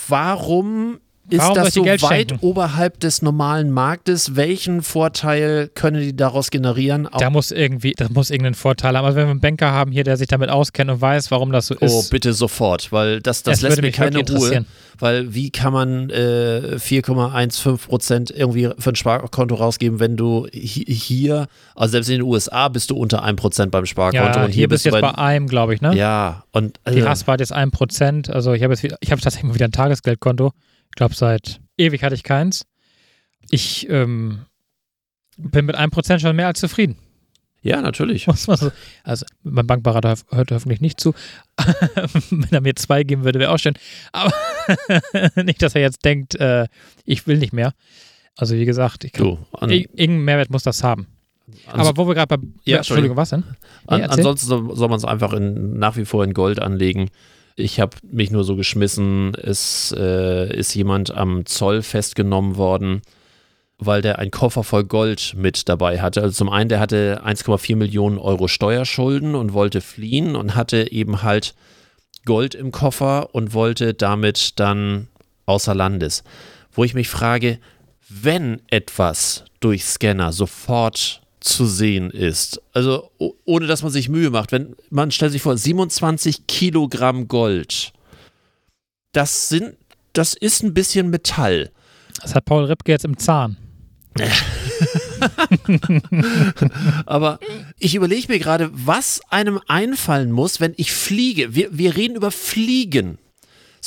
warum 0.08 0.98
ist 1.28 1.40
Warum 1.40 1.54
das 1.54 1.74
so 1.74 1.82
Geld 1.82 2.02
weit 2.02 2.28
schenken? 2.30 2.46
oberhalb 2.46 3.00
des 3.00 3.20
normalen 3.22 3.70
Marktes? 3.70 4.36
Welchen 4.36 4.82
Vorteil 4.82 5.68
können 5.74 6.00
die 6.00 6.14
daraus 6.16 6.50
generieren? 6.50 7.06
Auch, 7.06 7.18
Da 7.18 7.30
muss 7.30 7.50
irgendwie, 7.50 7.94
das 7.96 8.10
muss 8.10 8.30
irgendeinen 8.30 8.54
Vorteil 8.54 8.96
haben. 8.96 9.04
Also 9.04 9.16
wenn 9.16 9.26
wir 9.26 9.30
einen 9.32 9.40
Banker 9.40 9.72
haben 9.72 9.90
hier, 9.92 10.04
der 10.04 10.16
sich 10.16 10.28
damit 10.28 10.50
auskennt 10.50 10.90
und 10.90 11.00
weiß, 11.00 11.30
warum 11.30 11.50
das 11.52 11.66
so 11.66 11.74
oh, 11.80 11.84
ist. 11.84 12.10
bitte 12.10 12.32
sofort, 12.32 12.92
weil 12.92 13.20
das, 13.20 13.42
das 13.42 13.56
Es 13.58 13.62
lässt 13.62 13.76
mir 13.78 13.88
mich 13.88 13.96
keine 13.96 14.18
Ruhe. 14.20 14.64
Weil 14.98 15.34
wie 15.34 15.50
kann 15.50 15.72
man 15.74 16.08
äh, 16.10 16.76
4,15 16.76 17.76
Prozent 17.86 18.30
irgendwie 18.30 18.70
für 18.78 18.90
ein 18.92 18.96
Sparkonto 18.96 19.54
rausgeben, 19.56 20.00
wenn 20.00 20.16
du 20.16 20.46
hi- 20.46 20.84
hier, 20.88 21.48
also 21.74 21.92
selbst 21.92 22.08
in 22.08 22.14
den 22.16 22.22
USA 22.22 22.68
bist 22.68 22.90
du 22.90 22.96
unter 22.96 23.22
1 23.22 23.36
Prozent 23.40 23.70
beim 23.72 23.84
Sparkonto 23.86 24.38
Ja, 24.38 24.44
und 24.46 24.52
hier 24.52 24.68
bist 24.68 24.84
du 24.86 24.90
jetzt 24.90 25.00
bei 25.00 25.14
einem, 25.16 25.48
glaube 25.48 25.74
ich, 25.74 25.80
ne? 25.80 25.94
Ja, 25.94 26.44
und 26.52 26.78
Die 26.88 27.00
äh, 27.00 27.02
Raspart 27.02 27.40
ist 27.40 27.54
1%. 27.54 28.30
Also 28.30 28.52
ich 28.54 28.62
habe 28.62 28.74
jetzt 28.74 28.84
ich 28.84 29.10
habe 29.10 29.20
tatsächlich 29.20 29.44
mal 29.44 29.54
wieder 29.54 29.66
ein 29.66 29.72
Tagesgeldkonto. 29.72 30.52
Ich 30.96 30.98
glaube, 30.98 31.14
seit 31.14 31.60
ewig 31.76 32.02
hatte 32.02 32.14
ich 32.14 32.22
keins. 32.22 32.64
Ich 33.50 33.86
ähm, 33.90 34.46
bin 35.36 35.66
mit 35.66 35.76
1% 35.76 36.20
schon 36.20 36.34
mehr 36.34 36.46
als 36.46 36.58
zufrieden. 36.58 36.96
ja, 37.60 37.82
natürlich. 37.82 38.26
So. 38.34 38.72
Also 39.04 39.26
mein 39.42 39.66
Bankberater 39.66 40.08
hör- 40.08 40.36
hört 40.38 40.52
hoffentlich 40.52 40.80
nicht 40.80 40.98
zu. 40.98 41.12
Wenn 42.30 42.48
er 42.50 42.62
mir 42.62 42.74
zwei 42.76 43.02
geben 43.02 43.24
würde, 43.24 43.38
wäre 43.40 43.50
auch 43.52 43.58
schön. 43.58 43.74
Aber 44.12 44.32
nicht, 45.44 45.60
dass 45.60 45.74
er 45.74 45.82
jetzt 45.82 46.02
denkt, 46.06 46.34
äh, 46.36 46.66
ich 47.04 47.26
will 47.26 47.36
nicht 47.36 47.52
mehr. 47.52 47.74
Also 48.34 48.54
wie 48.54 48.64
gesagt, 48.64 49.04
ich 49.04 49.12
Du, 49.12 49.38
an, 49.52 49.68
Ir- 49.68 49.90
Irgendeinen 49.92 50.24
Mehrwert 50.24 50.48
muss 50.48 50.62
das 50.62 50.82
haben. 50.82 51.08
an, 51.66 51.78
Aber 51.80 51.94
wo 51.98 52.08
wir 52.08 52.14
gerade 52.14 52.38
bei. 52.38 52.42
Ja, 52.64 52.78
Entschuldigung, 52.78 53.18
was 53.18 53.28
denn? 53.28 53.42
an, 53.86 53.98
Nee, 53.98 54.04
erzähl. 54.04 54.18
ansonsten 54.20 54.46
soll, 54.46 54.74
soll 54.74 54.88
man 54.88 54.96
es 54.96 55.04
einfach 55.04 55.34
in, 55.34 55.78
nach 55.78 55.98
wie 55.98 56.06
vor 56.06 56.24
in 56.24 56.32
Gold 56.32 56.58
anlegen. 56.58 57.10
Ich 57.58 57.80
habe 57.80 57.96
mich 58.02 58.30
nur 58.30 58.44
so 58.44 58.54
geschmissen, 58.54 59.34
es 59.34 59.94
äh, 59.96 60.54
ist 60.54 60.74
jemand 60.74 61.10
am 61.14 61.46
Zoll 61.46 61.80
festgenommen 61.80 62.56
worden, 62.56 63.00
weil 63.78 64.02
der 64.02 64.18
einen 64.18 64.30
Koffer 64.30 64.62
voll 64.62 64.84
Gold 64.84 65.32
mit 65.38 65.66
dabei 65.66 66.02
hatte. 66.02 66.20
Also 66.20 66.34
zum 66.34 66.50
einen, 66.50 66.68
der 66.68 66.80
hatte 66.80 67.22
1,4 67.24 67.76
Millionen 67.76 68.18
Euro 68.18 68.46
Steuerschulden 68.46 69.34
und 69.34 69.54
wollte 69.54 69.80
fliehen 69.80 70.36
und 70.36 70.54
hatte 70.54 70.92
eben 70.92 71.22
halt 71.22 71.54
Gold 72.26 72.54
im 72.54 72.72
Koffer 72.72 73.34
und 73.34 73.54
wollte 73.54 73.94
damit 73.94 74.60
dann 74.60 75.08
außer 75.46 75.74
Landes. 75.74 76.24
Wo 76.72 76.84
ich 76.84 76.92
mich 76.92 77.08
frage, 77.08 77.58
wenn 78.08 78.60
etwas 78.68 79.44
durch 79.60 79.84
Scanner 79.86 80.32
sofort 80.32 81.22
zu 81.46 81.66
sehen 81.66 82.10
ist, 82.10 82.60
also 82.72 83.10
ohne 83.44 83.66
dass 83.66 83.82
man 83.82 83.92
sich 83.92 84.08
Mühe 84.08 84.30
macht, 84.30 84.52
wenn 84.52 84.76
man 84.90 85.10
stellt 85.10 85.32
sich 85.32 85.42
vor, 85.42 85.56
27 85.56 86.46
Kilogramm 86.46 87.28
Gold, 87.28 87.92
das 89.12 89.48
sind, 89.48 89.76
das 90.12 90.34
ist 90.34 90.62
ein 90.62 90.74
bisschen 90.74 91.08
Metall. 91.10 91.70
Das 92.20 92.34
hat 92.34 92.44
Paul 92.44 92.64
Ripke 92.64 92.92
jetzt 92.92 93.04
im 93.04 93.16
Zahn. 93.18 93.56
Aber 97.06 97.38
ich 97.78 97.94
überlege 97.94 98.32
mir 98.32 98.38
gerade, 98.38 98.70
was 98.72 99.20
einem 99.28 99.60
einfallen 99.68 100.32
muss, 100.32 100.60
wenn 100.60 100.74
ich 100.76 100.92
fliege. 100.92 101.54
Wir, 101.54 101.76
wir 101.76 101.96
reden 101.96 102.16
über 102.16 102.30
Fliegen. 102.30 103.18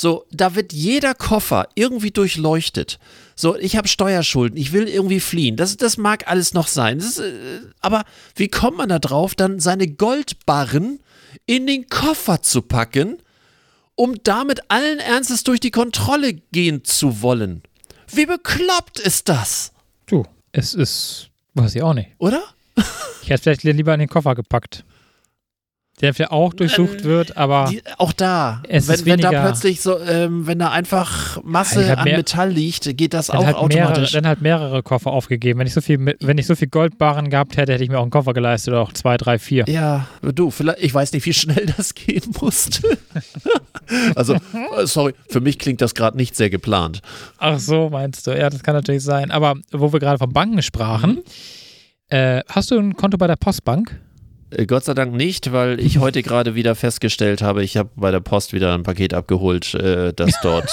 So, 0.00 0.24
da 0.30 0.54
wird 0.54 0.72
jeder 0.72 1.14
Koffer 1.14 1.68
irgendwie 1.74 2.10
durchleuchtet. 2.10 2.98
So, 3.36 3.54
ich 3.58 3.76
habe 3.76 3.86
Steuerschulden, 3.86 4.56
ich 4.56 4.72
will 4.72 4.88
irgendwie 4.88 5.20
fliehen. 5.20 5.56
Das, 5.56 5.76
das 5.76 5.98
mag 5.98 6.26
alles 6.26 6.54
noch 6.54 6.68
sein. 6.68 6.96
Ist, 7.00 7.18
äh, 7.18 7.60
aber 7.80 8.04
wie 8.34 8.48
kommt 8.48 8.78
man 8.78 8.88
da 8.88 8.98
drauf, 8.98 9.34
dann 9.34 9.60
seine 9.60 9.88
Goldbarren 9.88 11.00
in 11.44 11.66
den 11.66 11.90
Koffer 11.90 12.40
zu 12.40 12.62
packen, 12.62 13.18
um 13.94 14.14
damit 14.22 14.60
allen 14.68 15.00
Ernstes 15.00 15.44
durch 15.44 15.60
die 15.60 15.70
Kontrolle 15.70 16.32
gehen 16.50 16.82
zu 16.82 17.20
wollen? 17.20 17.62
Wie 18.10 18.24
bekloppt 18.24 19.00
ist 19.00 19.28
das, 19.28 19.70
Du, 20.06 20.24
es 20.52 20.72
ist. 20.72 21.28
Weiß 21.52 21.74
ich 21.74 21.82
auch 21.82 21.92
nicht. 21.92 22.08
oder? 22.16 22.42
Ich 23.22 23.28
hätte 23.28 23.42
vielleicht 23.42 23.64
lieber 23.64 23.92
in 23.92 24.00
den 24.00 24.08
Koffer 24.08 24.34
gepackt. 24.34 24.82
Der 26.00 26.14
vielleicht 26.14 26.32
auch 26.32 26.54
durchsucht 26.54 27.00
Ähm, 27.00 27.04
wird, 27.04 27.36
aber. 27.36 27.66
Die, 27.70 27.82
auch 27.98 28.12
da, 28.12 28.62
Es 28.68 28.88
wenn, 28.88 28.94
ist 28.94 29.04
wenn 29.06 29.20
da 29.20 29.28
plötzlich 29.30 29.80
so, 29.82 29.98
ähm, 30.00 30.46
wenn 30.46 30.58
da 30.58 30.70
einfach 30.70 31.42
Masse 31.44 31.86
Ja, 31.86 31.94
an 31.94 32.04
mehr- 32.04 32.16
Metall 32.16 32.50
liegt, 32.50 32.96
geht 32.96 33.12
das 33.14 33.26
dann 33.26 33.36
auch 33.38 33.44
halt, 33.44 33.56
mehrere, 33.68 33.88
automatisch. 33.90 34.12
dann 34.12 34.26
halt 34.26 34.40
mehrere 34.40 34.82
Koffer 34.82 35.10
aufgegeben. 35.12 35.58
Wenn 35.60 35.66
ich 35.66 35.74
so 35.74 35.80
viel, 35.80 36.16
wenn 36.20 36.38
ich 36.38 36.46
so 36.46 36.54
viel 36.54 36.68
Goldbarren 36.68 37.28
gehabt 37.30 37.56
hätte, 37.56 37.72
hätte 37.72 37.84
ich 37.84 37.90
mir 37.90 37.98
auch 37.98 38.02
einen 38.02 38.10
Koffer 38.10 38.32
geleistet 38.32 38.72
oder 38.72 38.82
auch 38.82 38.92
zwei, 38.92 39.16
drei, 39.16 39.38
vier. 39.38 39.64
ja, 39.68 40.06
du, 40.22 40.50
vielleicht, 40.50 40.80
ich 40.82 40.94
weiß 40.94 41.12
nicht, 41.12 41.26
wie 41.26 41.34
schnell 41.34 41.66
das 41.76 41.94
gehen 41.94 42.22
musste. 42.40 42.98
also, 44.14 44.36
sorry, 44.84 45.14
für 45.28 45.40
mich 45.40 45.58
klingt 45.58 45.80
das 45.80 45.94
gerade 45.94 46.16
nicht 46.16 46.36
sehr 46.36 46.50
geplant. 46.50 47.00
Ach 47.38 47.58
so, 47.58 47.90
meinst 47.90 48.26
du? 48.26 48.30
Ja, 48.38 48.50
das 48.50 48.62
kann 48.62 48.74
natürlich 48.74 49.02
sein. 49.02 49.30
Aber 49.30 49.54
wo 49.72 49.92
wir 49.92 50.00
gerade 50.00 50.18
von 50.18 50.32
Banken 50.32 50.62
sprachen, 50.62 51.10
Mhm. 51.10 51.22
äh, 52.08 52.40
hast 52.48 52.70
du 52.70 52.78
ein 52.78 52.94
Konto 52.96 53.16
bei 53.18 53.26
der 53.26 53.36
Postbank? 53.36 53.98
Äh, 54.50 54.66
Gott 54.66 54.84
sei 54.84 54.94
Dank 54.94 55.14
nicht, 55.14 55.52
weil 55.52 55.80
ich 55.80 55.98
heute 55.98 56.22
gerade 56.22 56.54
wieder 56.54 56.74
festgestellt 56.74 57.42
habe, 57.42 57.62
ich 57.62 57.76
habe 57.76 57.90
bei 57.96 58.10
der 58.10 58.20
Post 58.20 58.52
wieder 58.52 58.74
ein 58.74 58.82
Paket 58.82 59.14
abgeholt, 59.14 59.74
äh, 59.74 60.12
das 60.12 60.32
dort. 60.42 60.70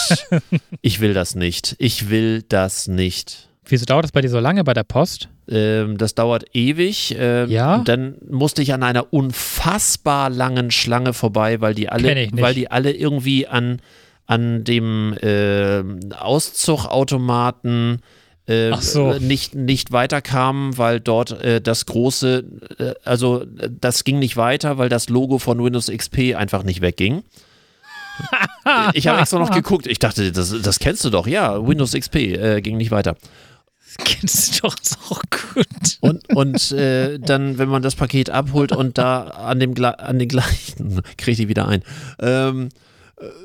ich 0.81 0.99
will 0.99 1.13
das 1.13 1.35
nicht. 1.35 1.75
Ich 1.79 2.09
will 2.09 2.43
das 2.47 2.87
nicht. 2.87 3.49
Wieso 3.69 3.85
dauert 3.85 4.05
das 4.05 4.11
bei 4.11 4.21
dir 4.21 4.29
so 4.29 4.39
lange 4.39 4.63
bei 4.63 4.73
der 4.73 4.83
Post? 4.83 5.27
Ähm, 5.49 5.97
das 5.97 6.15
dauert 6.15 6.45
ewig. 6.55 7.15
Ähm, 7.17 7.49
Ja? 7.49 7.79
Dann 7.79 8.15
musste 8.29 8.61
ich 8.61 8.73
an 8.73 8.83
einer 8.83 9.11
unfassbar 9.13 10.29
langen 10.29 10.71
Schlange 10.71 11.13
vorbei, 11.13 11.59
weil 11.61 11.73
die 11.73 11.89
alle, 11.89 12.29
weil 12.33 12.53
die 12.53 12.71
alle 12.71 12.91
irgendwie 12.91 13.47
an, 13.47 13.81
an 14.25 14.63
dem 14.63 15.13
äh, 15.21 15.83
Auszugautomaten 16.17 18.01
äh, 18.47 18.71
Ach 18.71 18.81
so. 18.81 19.13
nicht, 19.13 19.55
nicht 19.55 19.91
weiterkamen, 19.91 20.77
weil 20.77 20.99
dort 20.99 21.31
äh, 21.43 21.61
das 21.61 21.85
große, 21.85 22.45
äh, 22.79 22.93
also 23.03 23.41
äh, 23.41 23.69
das 23.69 24.03
ging 24.03 24.19
nicht 24.19 24.37
weiter, 24.37 24.77
weil 24.77 24.89
das 24.89 25.09
Logo 25.09 25.37
von 25.37 25.63
Windows 25.63 25.91
XP 25.91 26.35
einfach 26.35 26.63
nicht 26.63 26.81
wegging. 26.81 27.23
ich 28.93 29.07
habe 29.07 29.19
extra 29.19 29.39
noch 29.39 29.51
geguckt. 29.51 29.85
Ich 29.85 29.99
dachte, 29.99 30.31
das, 30.31 30.53
das 30.61 30.79
kennst 30.79 31.03
du 31.05 31.09
doch. 31.09 31.27
Ja, 31.27 31.65
Windows 31.67 31.91
XP 31.91 32.15
äh, 32.15 32.61
ging 32.61 32.77
nicht 32.77 32.91
weiter. 32.91 33.15
Kennst 34.03 34.55
du 34.55 34.67
doch 34.67 34.75
auch 35.09 35.21
gut. 35.29 35.97
Und, 36.01 36.35
und 36.35 36.71
äh, 36.71 37.19
dann, 37.19 37.57
wenn 37.57 37.69
man 37.69 37.81
das 37.81 37.95
Paket 37.95 38.29
abholt 38.29 38.71
und 38.71 38.97
da 38.97 39.23
an 39.23 39.59
dem 39.59 39.73
an 39.83 40.19
den 40.19 40.27
gleichen, 40.27 41.01
kriege 41.17 41.31
ich 41.31 41.37
die 41.37 41.49
wieder 41.49 41.67
ein, 41.67 41.83
ähm, 42.19 42.65
äh, 42.65 42.86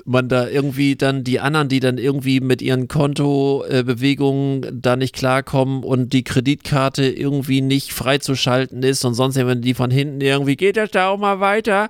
man 0.05 0.29
da 0.29 0.49
irgendwie 0.49 0.97
dann 0.97 1.25
die 1.25 1.41
anderen, 1.41 1.69
die 1.69 1.81
dann 1.81 1.97
irgendwie 1.97 2.41
mit 2.41 2.61
ihren 2.61 2.89
Kontobewegungen 2.89 4.83
da 4.83 4.97
nicht 4.97 5.15
klarkommen 5.15 5.83
und 5.83 6.13
die 6.13 6.25
Kreditkarte 6.25 7.05
irgendwie 7.05 7.63
nicht 7.63 7.93
freizuschalten 7.93 8.83
ist 8.83 9.05
und 9.05 9.15
sonst 9.15 9.37
wenn 9.37 9.63
die 9.63 9.75
von 9.75 9.91
hinten 9.91 10.21
irgendwie, 10.21 10.57
geht 10.57 10.77
das 10.77 10.91
da 10.91 11.09
auch 11.09 11.19
mal 11.19 11.41
weiter? 11.41 11.89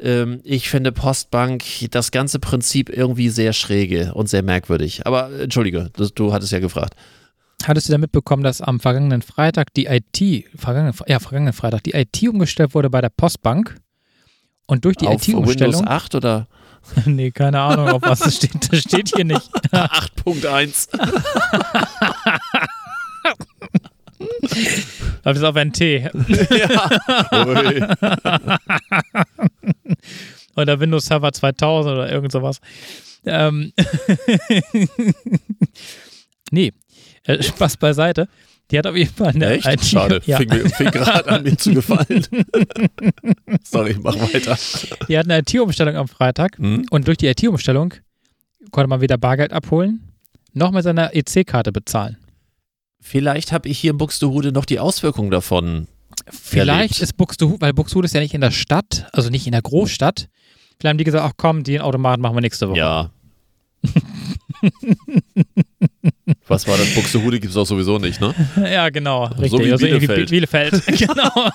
Ähm, 0.00 0.40
ich 0.42 0.70
finde 0.70 0.90
Postbank 0.90 1.64
das 1.90 2.12
ganze 2.12 2.38
Prinzip 2.38 2.88
irgendwie 2.88 3.28
sehr 3.28 3.52
schräge 3.52 4.14
und 4.14 4.28
sehr 4.30 4.42
merkwürdig. 4.42 5.06
Aber 5.06 5.30
äh, 5.30 5.42
entschuldige, 5.42 5.90
das, 5.96 6.14
du 6.14 6.32
hattest 6.32 6.52
ja 6.52 6.60
gefragt. 6.60 6.94
Hattest 7.64 7.88
du 7.88 7.92
da 7.92 7.98
mitbekommen, 7.98 8.42
dass 8.42 8.62
am 8.62 8.80
vergangenen 8.80 9.20
Freitag 9.20 9.74
die 9.74 9.86
IT, 9.86 10.46
vergangenen, 10.54 10.94
ja, 11.08 11.18
vergangenen 11.18 11.52
Freitag, 11.52 11.82
die 11.82 11.92
IT 11.92 12.22
umgestellt 12.28 12.74
wurde 12.74 12.88
bei 12.88 13.00
der 13.00 13.10
Postbank? 13.10 13.76
Und 14.66 14.84
durch 14.84 14.96
die 14.96 15.06
Auf 15.08 15.26
Windows 15.26 15.28
IT-Umstellung. 15.28 15.88
8 15.88 16.14
oder 16.14 16.46
nee, 17.04 17.30
keine 17.30 17.60
Ahnung, 17.60 17.88
auf 17.88 18.02
was 18.02 18.20
es 18.26 18.36
steht. 18.36 18.72
Das 18.72 18.80
steht 18.80 19.14
hier 19.14 19.24
nicht. 19.24 19.50
8.1? 19.72 20.88
Aber 24.18 25.22
das 25.22 25.36
ist 25.36 25.44
auf 25.44 25.56
NT. 25.56 25.80
ja. 25.80 26.90
Ui. 27.46 27.82
Oder 30.56 30.80
Windows 30.80 31.06
Server 31.06 31.32
2000 31.32 31.94
oder 31.94 32.10
irgend 32.10 32.32
sowas. 32.32 32.60
Ähm 33.24 33.72
nee, 36.50 36.72
äh, 37.24 37.42
Spaß 37.42 37.76
beiseite. 37.76 38.28
Die 38.70 38.78
hat 38.78 38.86
auf 38.86 38.96
jeden 38.96 39.12
Fall 39.14 39.28
eine 39.28 39.50
Echt? 39.50 39.66
IT. 39.66 39.84
Schade. 39.84 40.20
Ja, 40.26 40.36
Fing, 40.38 40.50
fing 40.50 40.90
gerade 40.90 41.28
an 41.28 41.42
mir 41.42 41.56
zu 41.56 41.72
gefallen. 41.72 42.26
Sorry, 43.64 43.96
mach 44.02 44.14
weiter. 44.16 44.58
die 45.08 45.16
hat 45.18 45.24
eine 45.24 45.38
IT-Umstellung 45.38 45.96
am 45.96 46.08
Freitag. 46.08 46.58
Hm? 46.58 46.86
Und 46.90 47.06
durch 47.08 47.16
die 47.16 47.26
IT-Umstellung 47.28 47.94
konnte 48.70 48.88
man 48.88 49.00
wieder 49.00 49.16
Bargeld 49.16 49.52
abholen, 49.52 50.12
noch 50.52 50.70
mit 50.72 50.84
seiner 50.84 51.14
EC-Karte 51.14 51.72
bezahlen. 51.72 52.18
Vielleicht 53.00 53.52
habe 53.52 53.68
ich 53.68 53.78
hier 53.78 53.92
in 53.92 53.98
Buxtehude 53.98 54.52
noch 54.52 54.66
die 54.66 54.80
Auswirkungen 54.80 55.30
davon. 55.30 55.86
Vielleicht 56.30 56.94
Erlebt. 56.94 57.00
ist 57.00 57.16
Buxtehude, 57.16 57.60
weil 57.60 57.72
Buxtehude 57.72 58.06
ist 58.06 58.12
ja 58.14 58.20
nicht 58.20 58.34
in 58.34 58.40
der 58.40 58.50
Stadt, 58.50 59.06
also 59.12 59.30
nicht 59.30 59.46
in 59.46 59.52
der 59.52 59.62
Großstadt. 59.62 60.28
Vielleicht 60.78 60.90
haben 60.90 60.98
die 60.98 61.04
gesagt, 61.04 61.24
ach 61.24 61.32
komm, 61.36 61.64
den 61.64 61.80
Automaten 61.80 62.20
machen 62.20 62.36
wir 62.36 62.40
nächste 62.40 62.68
Woche. 62.68 62.78
Ja. 62.78 63.10
Was 66.48 66.66
war 66.66 66.76
das? 66.78 66.94
Buxtehude 66.94 67.38
gibt 67.40 67.52
es 67.52 67.56
auch 67.56 67.66
sowieso 67.66 67.98
nicht, 67.98 68.20
ne? 68.20 68.34
Ja, 68.56 68.88
genau. 68.90 69.24
Richtig. 69.26 69.50
So 69.50 69.58
wie 69.60 69.72
also 69.72 69.86
Bielefeld. 69.86 70.30
Bielefeld. 70.30 70.86
genau. 70.98 71.50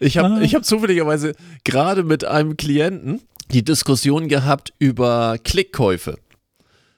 Ich 0.00 0.18
Ah. 0.18 0.22
habe 0.24 0.44
ich 0.44 0.54
hab 0.54 0.64
zufälligerweise 0.64 1.34
gerade 1.64 2.02
mit 2.02 2.24
einem 2.24 2.56
Klienten 2.56 3.20
die 3.52 3.62
Diskussion 3.64 4.28
gehabt 4.28 4.72
über 4.78 5.36
Klickkäufe. 5.42 6.18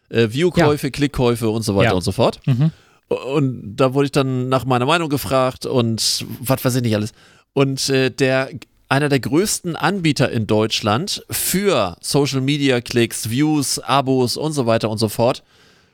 Äh, 0.09 0.29
Viewkäufe, 0.31 0.91
Klickkäufe 0.91 1.49
und 1.49 1.63
so 1.63 1.75
weiter 1.77 1.91
Ja. 1.91 1.95
und 1.95 2.03
so 2.03 2.13
fort. 2.13 2.41
Mhm. 2.47 2.71
Und 3.09 3.77
da 3.77 3.95
wurde 3.95 4.07
ich 4.07 4.13
dann 4.13 4.49
nach 4.49 4.65
meiner 4.65 4.87
Meinung 4.87 5.09
gefragt 5.09 5.67
und 5.67 6.25
was 6.41 6.65
weiß 6.65 6.77
ich 6.77 6.83
nicht 6.83 6.95
alles. 6.95 7.13
Und 7.53 7.89
äh, 7.91 8.11
der 8.11 8.51
einer 8.89 9.09
der 9.09 9.21
größten 9.21 9.77
Anbieter 9.77 10.31
in 10.31 10.47
Deutschland 10.47 11.25
für 11.31 11.97
Social 12.01 12.41
Media 12.41 12.81
Klicks, 12.81 13.31
Views, 13.31 13.79
Abos 13.79 14.37
und 14.37 14.53
so 14.53 14.67
weiter 14.67 14.91
und 14.91 14.99
so 14.99 15.09
fort 15.09 15.43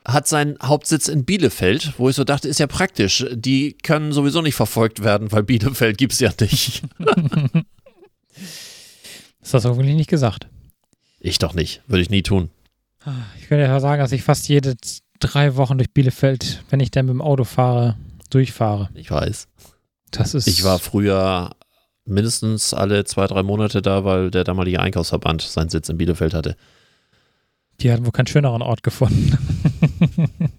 hat 0.05 0.27
seinen 0.27 0.57
Hauptsitz 0.61 1.07
in 1.07 1.23
Bielefeld, 1.23 1.93
wo 1.97 2.09
ich 2.09 2.15
so 2.15 2.23
dachte, 2.23 2.47
ist 2.47 2.59
ja 2.59 2.67
praktisch. 2.67 3.25
Die 3.31 3.73
können 3.73 4.11
sowieso 4.11 4.41
nicht 4.41 4.55
verfolgt 4.55 5.03
werden, 5.03 5.31
weil 5.31 5.43
Bielefeld 5.43 5.97
gibt 5.97 6.13
es 6.13 6.19
ja 6.19 6.31
nicht. 6.39 6.83
Das 9.41 9.53
hast 9.53 9.63
du 9.65 9.69
irgendwie 9.69 9.93
nicht 9.93 10.09
gesagt. 10.09 10.47
Ich 11.19 11.37
doch 11.37 11.53
nicht, 11.53 11.81
würde 11.87 12.01
ich 12.01 12.09
nie 12.09 12.23
tun. 12.23 12.49
Ich 13.39 13.49
könnte 13.49 13.65
ja 13.65 13.79
sagen, 13.81 14.01
dass 14.01 14.13
ich 14.13 14.23
fast 14.23 14.47
jede 14.47 14.75
drei 15.19 15.57
Wochen 15.57 15.77
durch 15.77 15.91
Bielefeld, 15.91 16.63
wenn 16.69 16.79
ich 16.79 16.91
dann 16.91 17.07
mit 17.07 17.13
dem 17.13 17.21
Auto 17.21 17.43
fahre, 17.43 17.97
durchfahre. 18.29 18.89
Ich 18.93 19.11
weiß. 19.11 19.49
Das 20.11 20.33
ist. 20.33 20.47
Ich 20.47 20.63
war 20.63 20.79
früher 20.79 21.51
mindestens 22.05 22.73
alle 22.73 23.03
zwei, 23.05 23.27
drei 23.27 23.43
Monate 23.43 23.81
da, 23.81 24.03
weil 24.03 24.31
der 24.31 24.43
damalige 24.43 24.79
Einkaufsverband 24.79 25.41
seinen 25.41 25.69
Sitz 25.69 25.89
in 25.89 25.97
Bielefeld 25.97 26.33
hatte. 26.33 26.55
Die 27.81 27.91
hatten 27.91 28.05
wohl 28.05 28.11
keinen 28.11 28.27
schöneren 28.27 28.61
Ort 28.61 28.83
gefunden. 28.83 29.37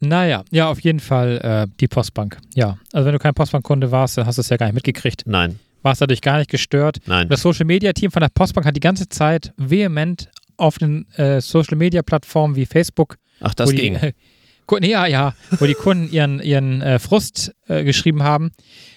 naja, 0.00 0.44
ja, 0.50 0.68
auf 0.70 0.80
jeden 0.80 1.00
Fall 1.00 1.38
äh, 1.42 1.72
die 1.80 1.88
Postbank. 1.88 2.38
Ja, 2.54 2.78
also 2.92 3.06
wenn 3.06 3.12
du 3.12 3.18
kein 3.18 3.34
Postbankkunde 3.34 3.90
warst, 3.90 4.18
dann 4.18 4.26
hast 4.26 4.36
du 4.36 4.40
es 4.40 4.48
ja 4.48 4.56
gar 4.56 4.66
nicht 4.66 4.74
mitgekriegt. 4.74 5.24
Nein, 5.26 5.58
Warst 5.82 6.00
dadurch 6.00 6.20
gar 6.20 6.38
nicht 6.38 6.50
gestört. 6.50 6.98
nein. 7.06 7.28
Das 7.28 7.42
Social 7.42 7.64
Media 7.64 7.92
Team 7.92 8.10
von 8.10 8.20
der 8.20 8.28
Postbank 8.28 8.66
hat 8.66 8.74
die 8.74 8.80
ganze 8.80 9.08
Zeit 9.08 9.52
vehement 9.56 10.28
auf 10.56 10.78
den 10.78 11.06
äh, 11.12 11.40
Social 11.40 11.76
Media 11.76 12.02
Plattformen 12.02 12.56
wie 12.56 12.66
Facebook, 12.66 13.18
Ach, 13.40 13.54
das 13.54 13.68
wo 13.68 13.72
die, 13.72 13.78
ging. 13.78 13.94
äh, 13.94 14.12
Kunden, 14.66 14.86
ja, 14.90 15.06
ja, 15.06 15.34
wo 15.58 15.66
die 15.66 15.74
Kunden 15.74 16.10
ihren, 16.10 16.40
ihren 16.40 16.82
äh, 16.82 16.98
Frust 16.98 17.54
äh, 17.68 17.84
geschrieben 17.84 18.24
haben, 18.24 18.50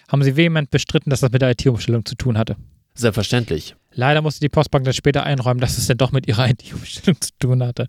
haben 0.10 0.24
sie 0.24 0.36
vehement 0.36 0.70
bestritten, 0.70 1.10
dass 1.10 1.22
das 1.22 1.32
mit 1.32 1.42
der 1.42 1.52
IT-Umstellung 1.52 2.04
zu 2.06 2.16
tun 2.16 2.38
hatte. 2.38 2.58
Selbstverständlich. 2.96 3.76
Leider 3.94 4.22
musste 4.22 4.42
die 4.42 4.50
Postbank 4.50 4.84
dann 4.84 4.94
später 4.94 5.24
einräumen, 5.24 5.62
dass 5.62 5.78
es 5.78 5.88
dann 5.88 5.98
doch 5.98 6.12
mit 6.12 6.28
ihrer 6.28 6.50
IT-Umstellung 6.50 7.22
zu 7.22 7.32
tun 7.40 7.64
hatte. 7.64 7.88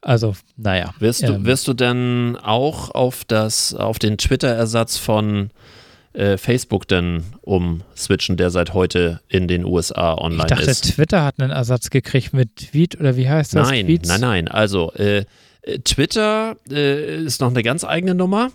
Also, 0.00 0.34
naja. 0.56 0.94
Wirst 0.98 1.22
du, 1.22 1.32
Ähm. 1.34 1.44
wirst 1.44 1.68
du 1.68 1.74
denn 1.74 2.36
auch 2.40 2.90
auf 2.90 3.24
das, 3.24 3.74
auf 3.74 3.98
den 3.98 4.16
Twitter-Ersatz 4.18 4.96
von 4.96 5.50
äh, 6.12 6.38
Facebook 6.38 6.88
denn 6.88 7.24
umswitchen, 7.42 8.36
der 8.36 8.50
seit 8.50 8.72
heute 8.72 9.20
in 9.28 9.48
den 9.48 9.64
USA 9.64 10.14
Ich 10.14 10.20
online 10.20 10.46
dachte, 10.46 10.70
ist? 10.70 10.94
Twitter 10.94 11.24
hat 11.24 11.38
einen 11.40 11.50
Ersatz 11.50 11.90
gekriegt 11.90 12.32
mit 12.32 12.56
Tweet 12.56 12.98
oder 12.98 13.16
wie 13.16 13.28
heißt 13.28 13.54
das? 13.54 13.68
Nein, 13.68 13.86
Tweets? 13.86 14.08
nein, 14.08 14.20
nein. 14.20 14.48
Also 14.48 14.92
äh, 14.94 15.24
äh, 15.62 15.78
Twitter 15.80 16.56
äh, 16.70 17.24
ist 17.24 17.40
noch 17.40 17.50
eine 17.50 17.62
ganz 17.62 17.84
eigene 17.84 18.14
Nummer. 18.14 18.50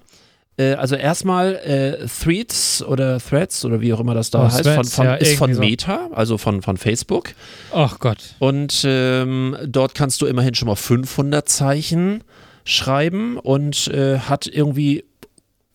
Äh, 0.62 0.74
also 0.76 0.96
erstmal 0.96 1.56
äh, 1.56 2.06
Threads 2.08 2.84
oder 2.84 3.20
Threads 3.20 3.66
oder 3.66 3.82
wie 3.82 3.94
auch 3.94 4.00
immer 4.00 4.14
das 4.14 4.30
da 4.30 4.46
Oh, 4.46 4.52
heißt, 4.52 4.64
von, 4.64 4.74
Threads, 4.76 4.96
von, 4.96 5.06
ja, 5.06 5.16
ist 5.16 5.38
von 5.38 5.50
irgendwie 5.50 5.66
so. 5.66 5.70
Meta, 5.72 6.10
also 6.14 6.38
von, 6.38 6.62
von 6.62 6.78
Facebook. 6.78 7.34
Ach 7.74 8.00
Gott. 8.00 8.36
Und 8.40 8.84
ähm, 8.86 9.58
dort 9.66 9.96
kannst 9.96 10.22
du 10.22 10.26
immerhin 10.26 10.54
schon 10.56 10.68
mal 10.68 10.76
500 10.76 11.48
Zeichen 11.48 12.24
schreiben 12.64 13.38
und 13.38 13.88
äh, 13.88 14.20
hat 14.20 14.48
irgendwie 14.48 15.04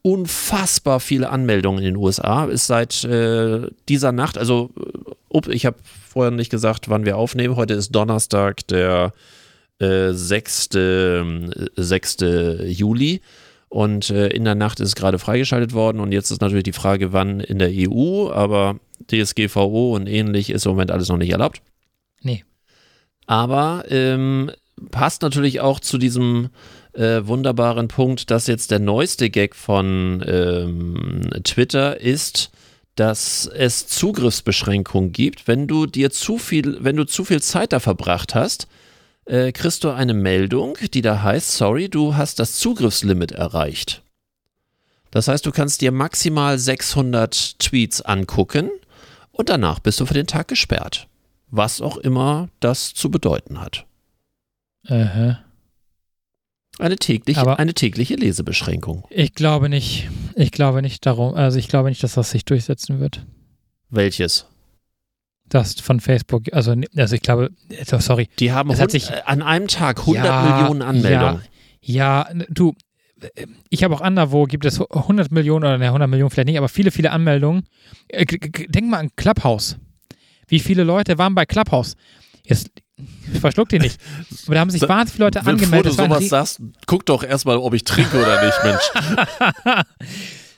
unfassbar 0.02 1.00
viele 1.00 1.30
Anmeldungen 1.30 1.80
in 1.80 1.84
den 1.84 1.96
USA. 1.96 2.44
Ist 2.44 2.68
seit 2.68 3.02
äh, 3.02 3.62
dieser 3.88 4.12
Nacht, 4.12 4.38
also 4.38 4.70
äh, 5.32 5.52
ich 5.52 5.66
habe 5.66 5.76
vorher 6.08 6.30
nicht 6.30 6.50
gesagt, 6.50 6.88
wann 6.88 7.04
wir 7.04 7.16
aufnehmen. 7.16 7.56
Heute 7.56 7.74
ist 7.74 7.90
Donnerstag, 7.90 8.66
der 8.68 9.12
äh, 9.80 10.12
6. 10.12 10.68
ähm, 10.76 11.50
6. 11.74 12.18
Juli. 12.66 13.20
Und 13.68 14.10
äh, 14.10 14.28
in 14.28 14.44
der 14.44 14.54
Nacht 14.54 14.80
ist 14.80 14.88
es 14.88 14.94
gerade 14.94 15.18
freigeschaltet 15.18 15.72
worden. 15.72 16.00
Und 16.00 16.12
jetzt 16.12 16.30
ist 16.30 16.40
natürlich 16.40 16.64
die 16.64 16.72
Frage, 16.72 17.12
wann 17.12 17.40
in 17.40 17.58
der 17.58 17.70
EU. 17.72 18.30
Aber 18.30 18.78
DSGVO 19.10 19.94
und 19.94 20.06
ähnlich 20.06 20.50
ist 20.50 20.66
im 20.66 20.72
Moment 20.72 20.90
alles 20.90 21.08
noch 21.08 21.18
nicht 21.18 21.30
erlaubt. 21.30 21.60
Nee. 22.22 22.44
Aber 23.26 23.84
ähm, 23.88 24.50
passt 24.90 25.22
natürlich 25.22 25.60
auch 25.60 25.80
zu 25.80 25.98
diesem 25.98 26.50
äh, 26.92 27.26
wunderbaren 27.26 27.88
Punkt, 27.88 28.30
dass 28.30 28.46
jetzt 28.46 28.70
der 28.70 28.78
neueste 28.78 29.30
Gag 29.30 29.54
von 29.54 30.24
ähm, 30.26 31.30
Twitter 31.44 32.00
ist, 32.00 32.50
dass 32.94 33.46
es 33.46 33.86
Zugriffsbeschränkungen 33.86 35.12
gibt. 35.12 35.46
Wenn 35.46 35.66
du 35.66 35.86
dir 35.86 36.10
zu 36.10 36.38
viel, 36.38 36.78
wenn 36.80 36.96
du 36.96 37.04
zu 37.04 37.24
viel 37.24 37.42
Zeit 37.42 37.72
da 37.72 37.80
verbracht 37.80 38.34
hast, 38.34 38.68
äh, 39.26 39.52
kriegst 39.52 39.84
du 39.84 39.90
eine 39.90 40.14
Meldung, 40.14 40.76
die 40.94 41.02
da 41.02 41.22
heißt, 41.22 41.52
sorry, 41.52 41.88
du 41.88 42.14
hast 42.16 42.38
das 42.38 42.54
Zugriffslimit 42.58 43.32
erreicht. 43.32 44.02
Das 45.10 45.28
heißt, 45.28 45.46
du 45.46 45.52
kannst 45.52 45.80
dir 45.80 45.92
maximal 45.92 46.58
600 46.58 47.58
Tweets 47.58 48.02
angucken 48.02 48.70
und 49.32 49.48
danach 49.48 49.78
bist 49.78 50.00
du 50.00 50.06
für 50.06 50.14
den 50.14 50.26
Tag 50.26 50.48
gesperrt. 50.48 51.08
Was 51.48 51.80
auch 51.80 51.96
immer 51.96 52.48
das 52.60 52.92
zu 52.92 53.10
bedeuten 53.10 53.60
hat. 53.60 53.86
Äh, 54.88 55.34
Eine 56.78 56.96
tägliche, 56.96 57.40
Aber- 57.40 57.58
eine 57.58 57.72
tägliche 57.72 58.16
Lesebeschränkung. 58.16 59.04
ich 59.10 59.32
glaube 59.34 59.68
nicht. 59.68 60.08
Ich 60.34 60.50
glaube 60.50 60.82
nicht 60.82 61.06
darum. 61.06 61.34
Also 61.34 61.58
ich 61.58 61.68
glaube 61.68 61.88
nicht, 61.88 62.02
dass 62.02 62.14
das 62.14 62.30
sich 62.30 62.44
durchsetzen 62.44 63.00
wird. 63.00 63.24
Welches? 63.88 64.46
Das 65.48 65.74
von 65.80 66.00
Facebook. 66.00 66.44
Also, 66.52 66.74
also 66.96 67.14
ich 67.14 67.22
glaube, 67.22 67.50
sorry. 67.98 68.28
Die 68.40 68.52
haben 68.52 68.76
hat 68.76 68.90
sich- 68.90 69.10
an 69.26 69.42
einem 69.42 69.68
Tag 69.68 70.00
100 70.00 70.24
Ja, 70.24 70.42
Millionen 70.58 70.82
Anmeldungen. 70.82 71.42
Ja, 71.80 72.22
n- 72.22 72.44
du, 72.48 72.74
ich 73.70 73.84
habe 73.84 73.94
auch 73.94 74.00
anderwo, 74.00 74.44
gibt 74.44 74.64
es 74.64 74.80
100 74.80 75.30
Millionen 75.30 75.64
oder 75.64 75.78
ne, 75.78 75.86
100 75.86 76.08
Millionen 76.10 76.30
vielleicht 76.30 76.48
nicht, 76.48 76.58
aber 76.58 76.68
viele, 76.68 76.90
viele 76.90 77.12
Anmeldungen. 77.12 77.62
Äh, 78.08 78.26
Denk 78.26 78.88
mal 78.90 78.98
an 78.98 79.10
Clubhouse. 79.16 79.76
Wie 80.48 80.58
viele 80.60 80.82
Leute 80.84 81.16
waren 81.18 81.34
bei 81.34 81.46
Clubhouse? 81.46 81.94
Jetzt 82.44 82.70
verschluck 83.40 83.68
die 83.68 83.78
nicht. 83.78 84.00
Aber 84.46 84.54
da 84.54 84.60
haben 84.60 84.70
sich 84.70 84.82
wahnsinnig 84.88 85.12
viele 85.12 85.24
Leute 85.26 85.38
Bevor 85.40 85.52
angemeldet. 85.52 85.92
du 85.92 85.98
war 85.98 86.04
ein 86.06 86.10
sowas 86.10 86.28
sagst, 86.28 86.60
guck 86.86 87.06
doch 87.06 87.22
erstmal, 87.22 87.56
ob 87.58 87.72
ich 87.74 87.84
trinke 87.84 88.16
oder 88.20 88.44
nicht, 88.44 88.58
Mensch. 88.64 89.84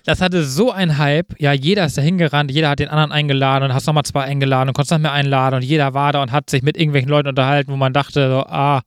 Das 0.09 0.23
hatte 0.23 0.43
so 0.45 0.73
ein 0.73 0.97
Hype. 0.97 1.39
Ja, 1.39 1.53
jeder 1.53 1.85
ist 1.85 1.99
da 1.99 2.03
hingerannt, 2.03 2.51
jeder 2.51 2.71
hat 2.71 2.79
den 2.79 2.89
anderen 2.89 3.13
eingeladen 3.13 3.65
und 3.65 3.75
hast 3.75 3.87
nochmal 3.87 4.05
zwei 4.05 4.23
eingeladen 4.23 4.69
und 4.71 4.73
konntest 4.75 4.93
noch 4.93 4.99
mehr 5.01 5.13
einladen 5.13 5.57
und 5.57 5.63
jeder 5.63 5.93
war 5.93 6.13
da 6.15 6.23
und 6.23 6.33
hat 6.33 6.49
sich 6.49 6.63
mit 6.63 6.79
irgendwelchen 6.79 7.11
Leuten 7.11 7.29
unterhalten, 7.29 7.71
wo 7.71 7.77
man 7.77 7.93
dachte, 7.93 8.31
so, 8.31 8.41
ah, 8.47 8.81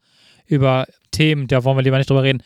über 0.47 0.87
Themen, 1.11 1.47
da 1.47 1.63
wollen 1.63 1.77
wir 1.77 1.83
lieber 1.83 1.99
nicht 1.99 2.09
drüber 2.09 2.23
reden. 2.23 2.41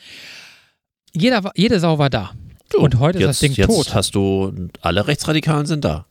Jeder, 1.13 1.45
war- 1.45 1.53
jede 1.55 1.79
Sau 1.79 1.97
war 1.99 2.09
da. 2.09 2.31
Du, 2.69 2.79
Und 2.79 2.99
heute 2.99 3.17
ist 3.19 3.21
jetzt, 3.21 3.29
das 3.29 3.39
Ding 3.39 3.53
jetzt 3.53 3.67
tot. 3.67 3.95
hast 3.95 4.13
du, 4.15 4.69
alle 4.81 5.07
Rechtsradikalen 5.07 5.65
sind 5.65 5.85
da. 5.85 6.05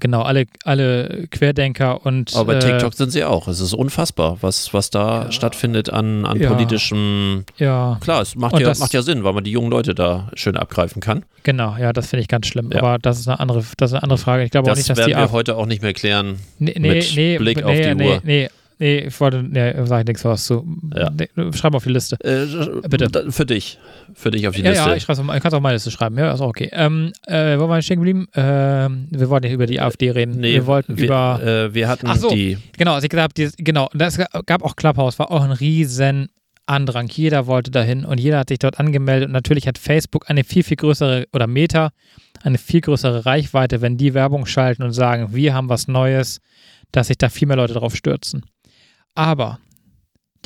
Genau, 0.00 0.22
alle, 0.22 0.46
alle 0.64 1.26
Querdenker 1.30 2.04
und. 2.04 2.34
Aber 2.34 2.44
bei 2.46 2.54
äh, 2.54 2.58
TikTok 2.58 2.94
sind 2.94 3.10
sie 3.10 3.22
auch. 3.24 3.46
Es 3.48 3.60
ist 3.60 3.74
unfassbar, 3.74 4.38
was, 4.40 4.72
was 4.74 4.90
da 4.90 5.24
Ja. 5.24 5.32
stattfindet 5.32 5.90
an, 5.90 6.24
an 6.26 6.40
Ja. 6.40 6.48
politischem. 6.50 7.44
Ja, 7.58 7.98
Klar, 8.00 8.22
es 8.22 8.34
macht 8.34 8.54
Und 8.54 8.60
ja, 8.60 8.68
das- 8.68 8.78
macht 8.78 8.92
ja 8.92 9.02
Sinn, 9.02 9.22
weil 9.24 9.32
man 9.32 9.44
die 9.44 9.50
jungen 9.52 9.70
Leute 9.70 9.94
da 9.94 10.30
schön 10.34 10.56
abgreifen 10.56 11.00
kann. 11.00 11.24
genau, 11.42 11.76
ja, 11.78 11.92
das 11.92 12.08
finde 12.08 12.22
ich 12.22 12.28
ganz 12.28 12.46
schlimm. 12.46 12.70
Ja. 12.72 12.80
Aber 12.80 12.98
das 12.98 13.18
ist 13.20 13.28
eine 13.28 13.38
andere, 13.40 13.62
das 13.76 13.90
ist 13.90 13.94
eine 13.94 14.02
andere 14.02 14.18
Frage. 14.18 14.44
Ich 14.44 14.50
glaube 14.50 14.66
auch 14.66 14.72
Das 14.72 14.78
nicht, 14.78 14.90
dass 14.90 14.98
werden 14.98 15.08
die 15.10 15.14
wir 15.16 15.22
AfD. 15.22 15.32
heute 15.32 15.56
auch 15.56 15.66
nicht 15.66 15.82
mehr 15.82 15.92
klären. 15.92 16.36
Nee, 16.58 16.74
nee, 16.78 16.88
mit 16.94 17.12
nee, 17.16 17.38
Blick 17.38 17.58
nee, 17.58 17.62
auf 17.64 17.72
die 17.72 17.94
nee, 17.94 18.08
Uhr. 18.08 18.20
Nee, 18.24 18.48
nee, 18.80 18.98
ich 19.06 19.20
wollte, 19.20 19.42
nee, 19.44 19.72
sag 19.84 20.00
ich 20.00 20.06
nichts 20.08 20.24
was 20.24 20.44
zu. 20.46 20.66
Ja. 20.96 21.10
Nee, 21.10 21.28
schreib 21.52 21.74
auf 21.74 21.84
die 21.84 21.90
Liste. 21.90 22.16
Äh, 22.24 22.88
Bitte. 22.88 23.30
Für 23.30 23.46
dich. 23.46 23.78
Für 24.14 24.32
dich 24.32 24.48
auf 24.48 24.56
die 24.56 24.62
Ja, 24.62 24.70
Liste. 24.70 24.88
ja, 24.90 24.96
ich, 24.96 25.02
schreib's 25.04 25.20
auf- 25.20 25.26
ich 25.26 25.40
kann 25.42 25.48
es 25.48 25.54
auf 25.54 25.60
meine 25.62 25.74
Liste 25.76 25.90
schreiben. 25.92 26.18
Ja, 26.18 26.32
ist 26.32 26.40
auch 26.40 26.48
okay. 26.48 26.68
Ähm, 26.72 27.12
äh, 27.26 27.56
wo 27.58 27.68
waren 27.68 27.78
wir 27.78 27.82
stehen 27.82 27.98
geblieben? 27.98 28.26
Ähm, 28.34 29.06
wir 29.10 29.28
wollten 29.30 29.46
nicht 29.46 29.54
über 29.54 29.66
die 29.66 29.80
AfD 29.80 30.10
reden. 30.10 30.40
nee, 30.40 30.54
wir 30.54 30.66
wollten 30.66 30.96
wir, 30.98 31.04
über. 31.04 31.40
Äh, 31.42 31.74
wir 31.74 31.86
hatten 31.88 32.06
Ach 32.08 32.16
so. 32.16 32.30
die. 32.30 32.58
Genau, 32.76 32.94
also 32.94 33.04
ich 33.04 33.10
gesagt 33.10 33.36
dieses- 33.36 33.54
genau, 33.56 33.88
das 33.94 34.18
gab 34.46 34.62
auch 34.64 34.74
Clubhouse, 34.74 35.18
war 35.20 35.30
auch 35.30 35.42
ein 35.44 35.52
riesen 35.52 36.28
Andrang. 36.66 37.08
Jeder 37.08 37.46
wollte 37.46 37.70
dahin 37.70 38.04
und 38.04 38.18
jeder 38.20 38.38
hat 38.38 38.48
sich 38.48 38.58
dort 38.60 38.78
angemeldet. 38.78 39.26
Und 39.28 39.32
natürlich 39.32 39.66
hat 39.66 39.76
Facebook 39.78 40.30
eine 40.30 40.44
viel, 40.44 40.62
viel 40.62 40.76
größere, 40.76 41.26
oder 41.32 41.46
Meta, 41.46 41.90
eine 42.42 42.58
viel 42.58 42.80
größere 42.80 43.26
Reichweite, 43.26 43.80
wenn 43.80 43.96
die 43.96 44.14
Werbung 44.14 44.46
schalten 44.46 44.82
und 44.84 44.92
sagen, 44.92 45.34
wir 45.34 45.52
haben 45.52 45.68
was 45.68 45.88
Neues, 45.88 46.40
dass 46.92 47.08
sich 47.08 47.18
da 47.18 47.28
viel 47.28 47.48
mehr 47.48 47.56
Leute 47.56 47.74
drauf 47.74 47.94
stürzen. 47.96 48.44
Aber 49.20 49.58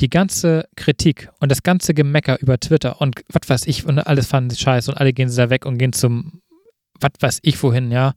die 0.01 0.09
ganze 0.09 0.67
Kritik 0.75 1.29
und 1.39 1.49
das 1.49 1.63
ganze 1.63 1.93
Gemecker 1.93 2.37
über 2.41 2.59
Twitter 2.59 2.99
und 2.99 3.21
was 3.31 3.47
weiß 3.47 3.67
ich, 3.67 3.85
und 3.85 3.99
alles 3.99 4.27
fanden 4.27 4.49
sie 4.49 4.57
scheiße 4.57 4.91
und 4.91 4.97
alle 4.97 5.13
gehen 5.13 5.29
sie 5.29 5.37
da 5.37 5.49
weg 5.49 5.65
und 5.65 5.77
gehen 5.77 5.93
zum, 5.93 6.41
was 6.99 7.11
weiß 7.21 7.39
ich 7.43 7.61
wohin, 7.63 7.89
ja. 7.91 8.13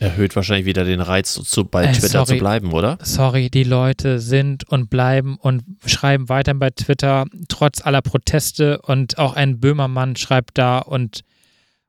Erhöht 0.00 0.36
wahrscheinlich 0.36 0.66
wieder 0.66 0.84
den 0.84 1.00
Reiz, 1.00 1.32
zu, 1.32 1.64
bei 1.64 1.84
Äh, 1.84 1.92
Twitter 1.92 2.08
sorry. 2.26 2.26
zu 2.26 2.36
bleiben, 2.36 2.72
oder? 2.74 2.98
sorry, 3.00 3.48
die 3.48 3.64
Leute 3.64 4.18
sind 4.18 4.68
und 4.68 4.90
bleiben 4.90 5.38
und 5.38 5.62
schreiben 5.86 6.28
weiter 6.28 6.52
bei 6.52 6.68
Twitter, 6.68 7.24
trotz 7.48 7.80
aller 7.80 8.02
Proteste 8.02 8.82
und 8.82 9.16
auch 9.16 9.34
ein 9.34 9.60
Böhmermann 9.60 10.16
schreibt 10.16 10.58
da 10.58 10.80
und 10.80 11.22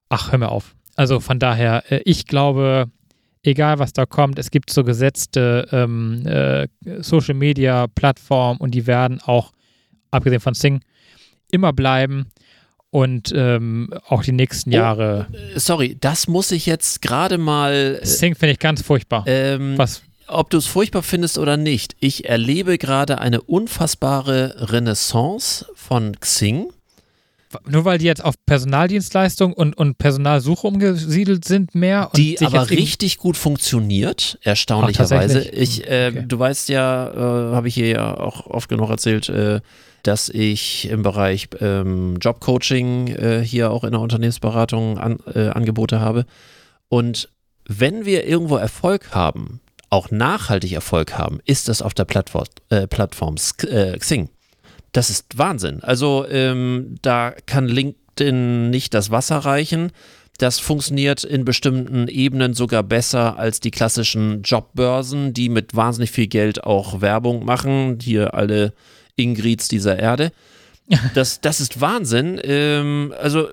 ach, 0.08 0.32
hör 0.32 0.40
mir 0.40 0.50
auf. 0.50 0.76
Also 0.96 1.20
von 1.20 1.40
daher, 1.40 1.84
äh, 1.92 2.00
ich 2.06 2.26
glaube, 2.26 2.90
egal 3.46 3.80
was 3.80 3.94
da 3.94 4.06
kommt, 4.06 4.40
es 4.40 4.52
gibt 4.52 4.70
so 4.70 4.84
gesetzte 4.84 5.68
ähm, 5.72 6.26
äh, 6.26 6.68
Social 7.02 7.36
Media 7.36 7.88
Plattformen 7.88 8.60
und 8.60 8.72
die 8.72 8.88
werden 8.88 9.20
auch, 9.22 9.52
abgesehen 10.12 10.42
von 10.42 10.54
Sing, 10.54 10.82
immer 11.52 11.74
bleiben 11.74 12.28
und 12.90 13.32
ähm, 13.36 13.94
auch 14.08 14.24
die 14.24 14.32
nächsten 14.32 14.70
Oh. 14.72 14.76
Jahre. 14.76 15.28
Äh, 15.56 15.60
Sorry, 15.60 15.98
das 16.00 16.28
muss 16.28 16.52
ich 16.52 16.66
jetzt 16.66 17.02
gerade 17.02 17.38
mal. 17.38 18.00
Äh, 18.02 18.06
Sing 18.06 18.36
finde 18.36 18.54
ich 18.54 18.60
ganz 18.60 18.82
furchtbar. 18.82 19.24
ähm, 19.28 19.78
was? 19.78 20.02
ob 20.28 20.50
du 20.50 20.58
es 20.58 20.66
furchtbar 20.66 21.04
findest 21.04 21.38
oder 21.38 21.56
nicht, 21.56 21.96
ich 22.00 22.28
erlebe 22.28 22.80
gerade 22.80 23.20
eine 23.20 23.42
unfassbare 23.42 24.72
Renaissance 24.72 25.68
von 25.76 26.20
Xing. 26.20 26.72
Nur 27.68 27.86
weil 27.86 27.98
die 27.98 28.06
jetzt 28.06 28.24
auf 28.24 28.36
Personaldienstleistung 28.46 29.54
und, 29.54 29.78
und 29.78 29.98
Personalsuche 29.98 30.66
umgesiedelt 30.66 31.46
sind 31.46 31.76
mehr 31.76 32.10
und 32.12 32.18
die 32.18 32.40
aber 32.42 32.70
richtig 32.70 33.18
gut 33.18 33.38
funktioniert, 33.38 34.40
erstaunlicherweise. 34.42 35.42
ich, 35.50 35.88
äh, 35.88 36.16
Okay. 36.16 36.26
Du 36.28 36.40
weißt 36.40 36.70
ja, 36.70 37.08
äh, 37.52 37.56
habe 37.56 37.68
ich 37.68 37.74
hier 37.74 37.88
ja 37.88 38.18
auch 38.18 38.48
oft 38.48 38.70
genug 38.70 38.90
erzählt, 38.90 39.30
äh, 39.30 39.62
dass 40.04 40.30
ich 40.30 40.90
im 40.90 41.02
Bereich 41.02 41.50
ähm, 41.60 42.18
Jobcoaching 42.22 43.08
äh, 43.08 43.44
hier 43.44 43.72
auch 43.72 43.84
in 43.84 43.92
der 43.92 44.02
Unternehmensberatung 44.02 44.98
an, 44.98 45.18
äh, 45.34 45.50
Angebote 45.50 46.00
habe. 46.00 46.26
Und 46.90 47.30
wenn 47.68 48.06
wir 48.06 48.28
irgendwo 48.28 48.58
Erfolg 48.58 49.14
haben, 49.16 49.62
auch 49.90 50.12
nachhaltig 50.12 50.74
Erfolg 50.74 51.18
haben, 51.18 51.40
ist 51.46 51.68
das 51.68 51.82
auf 51.82 51.94
der 51.94 52.06
Plattform, 52.06 52.46
äh, 52.70 52.88
Plattform 52.88 53.36
äh, 53.64 53.98
Xing. 53.98 54.30
Das 54.96 55.10
ist 55.10 55.38
Wahnsinn. 55.38 55.84
Also 55.84 56.26
ähm, 56.30 56.96
da 57.02 57.34
kann 57.46 57.68
LinkedIn 57.68 58.70
nicht 58.70 58.94
das 58.94 59.12
Wasser 59.12 59.40
reichen. 59.40 59.92
Das 60.38 60.62
funktioniert 60.62 61.26
in 61.26 61.44
bestimmten 61.44 62.08
Ebenen 62.08 62.54
sogar 62.54 62.82
besser 62.82 63.38
als 63.38 63.60
die 63.60 63.72
klassischen 63.72 64.42
Jobbörsen, 64.44 65.34
die 65.34 65.50
mit 65.50 65.76
wahnsinnig 65.76 66.12
viel 66.12 66.28
Geld 66.28 66.64
auch 66.64 67.02
Werbung 67.02 67.44
machen. 67.44 68.00
Hier 68.02 68.36
alle 68.36 68.72
Ingrids 69.18 69.68
dieser 69.68 70.00
Erde. 70.00 70.32
Das, 71.14 71.42
das 71.42 71.60
ist 71.60 71.82
Wahnsinn. 71.82 72.40
Ähm, 72.44 73.14
also 73.20 73.50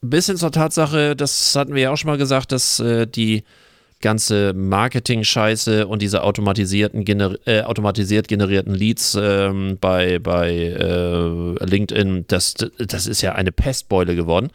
bis 0.00 0.26
hin 0.26 0.38
zur 0.38 0.50
Tatsache, 0.50 1.14
das 1.14 1.54
hatten 1.54 1.74
wir 1.74 1.82
ja 1.82 1.90
auch 1.92 1.98
schon 1.98 2.10
mal 2.10 2.16
gesagt, 2.16 2.50
dass 2.52 2.80
äh, 2.80 3.06
die 3.06 3.44
ganze 4.00 4.52
Marketing-Scheiße 4.54 5.86
und 5.86 6.02
diese 6.02 6.22
automatisierten 6.22 7.04
gener 7.04 7.34
äh, 7.46 7.62
automatisiert 7.62 8.28
generierten 8.28 8.74
Leads 8.74 9.16
ähm, 9.20 9.78
bei, 9.80 10.18
bei 10.18 10.50
äh, 10.52 11.64
LinkedIn, 11.64 12.24
das, 12.28 12.54
das 12.78 13.06
ist 13.06 13.22
ja 13.22 13.32
eine 13.34 13.52
Pestbeule 13.52 14.14
geworden. 14.14 14.50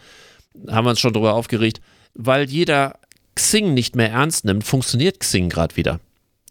Haben 0.69 0.85
wir 0.85 0.91
uns 0.91 0.99
schon 0.99 1.13
drüber 1.13 1.33
aufgeregt, 1.33 1.81
weil 2.13 2.49
jeder 2.49 2.95
Xing 3.35 3.73
nicht 3.73 3.95
mehr 3.95 4.11
ernst 4.11 4.45
nimmt, 4.45 4.63
funktioniert 4.63 5.19
Xing 5.19 5.49
gerade 5.49 5.75
wieder. 5.75 5.99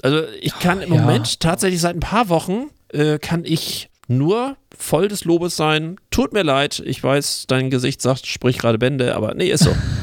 Also 0.03 0.25
ich 0.41 0.59
kann 0.59 0.81
im 0.81 0.93
Ja. 0.93 1.01
Moment 1.01 1.41
tatsächlich 1.41 1.81
seit 1.81 1.97
ein 1.97 2.01
paar 2.01 2.29
Wochen 2.29 2.71
äh, 2.93 3.19
kann 3.19 3.45
ich 3.45 3.89
nur 4.09 4.57
voll 4.77 5.09
des 5.09 5.25
Lobes 5.25 5.57
sein. 5.57 5.97
Tut 6.11 6.33
mir 6.33 6.43
leid, 6.43 6.83
ich 6.85 7.03
weiß, 7.03 7.45
dein 7.47 7.71
Gesicht 7.71 8.03
sagt, 8.03 8.27
sprich 8.27 8.59
gerade 8.59 8.79
Bände, 8.79 9.15
aber 9.15 9.35
nee, 9.35 9.51
ist 9.51 9.65
so. 9.65 9.75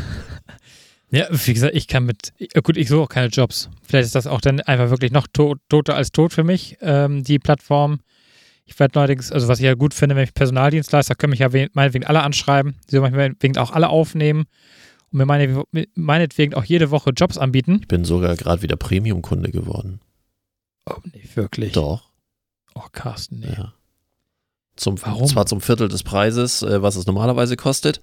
Ja, 1.12 1.28
wie 1.32 1.54
gesagt, 1.54 1.76
ich 1.76 1.88
kann 1.88 2.06
mit, 2.06 2.34
gut, 2.64 2.78
ich 2.78 2.88
suche 2.88 3.02
auch 3.02 3.10
keine 3.10 3.28
Jobs. 3.28 3.70
Vielleicht 3.84 4.06
ist 4.06 4.16
das 4.16 4.28
auch 4.28 4.42
dann 4.42 4.60
einfach 4.62 4.90
wirklich 4.92 5.12
noch 5.12 5.26
to 5.28 5.56
toter 5.70 5.96
als 5.96 6.12
tot 6.12 6.34
für 6.34 6.44
mich, 6.44 6.78
ähm, 6.82 7.24
die 7.24 7.40
Plattform. 7.40 8.00
Ich 8.66 8.78
werde 8.80 8.98
neuerdings, 9.00 9.32
also 9.32 9.48
was 9.48 9.60
ich 9.60 9.66
ja 9.66 9.74
gut 9.74 9.96
finde, 9.96 10.16
wenn 10.16 10.24
ich 10.24 10.34
Personaldienstleister, 10.36 11.16
können 11.16 11.32
mich 11.32 11.40
ja 11.40 11.52
we- 11.52 11.70
meinetwegen 11.74 12.06
alle 12.06 12.22
anschreiben, 12.22 12.76
sie 12.88 12.98
sollen 12.98 13.12
meinetwegen 13.16 13.58
auch 13.58 13.72
alle 13.72 13.90
aufnehmen 13.90 14.46
und 15.12 15.18
mir 15.18 15.26
meine, 15.26 15.64
meinetwegen 15.96 16.54
auch 16.54 16.64
jede 16.64 16.92
Woche 16.92 17.10
Jobs 17.10 17.40
anbieten. 17.40 17.80
Ich 17.82 17.88
bin 17.88 18.06
sogar 18.06 18.36
gerade 18.36 18.62
wieder 18.62 18.76
Premium-Kunde 18.76 19.50
geworden. 19.52 20.02
Oh, 20.86 20.98
nee, 21.12 21.24
wirklich. 21.34 21.72
Doch. 21.72 22.12
Oh, 22.76 22.84
Carsten, 22.92 23.40
nee. 23.40 23.48
Ja. 23.58 23.74
Zum, 24.76 25.02
Warum? 25.02 25.26
Zwar 25.28 25.48
zum 25.48 25.60
Viertel 25.62 25.88
des 25.88 26.04
Preises, 26.04 26.62
äh, 26.62 26.84
was 26.84 26.96
es 26.96 27.08
normalerweise 27.08 27.56
kostet. 27.58 28.00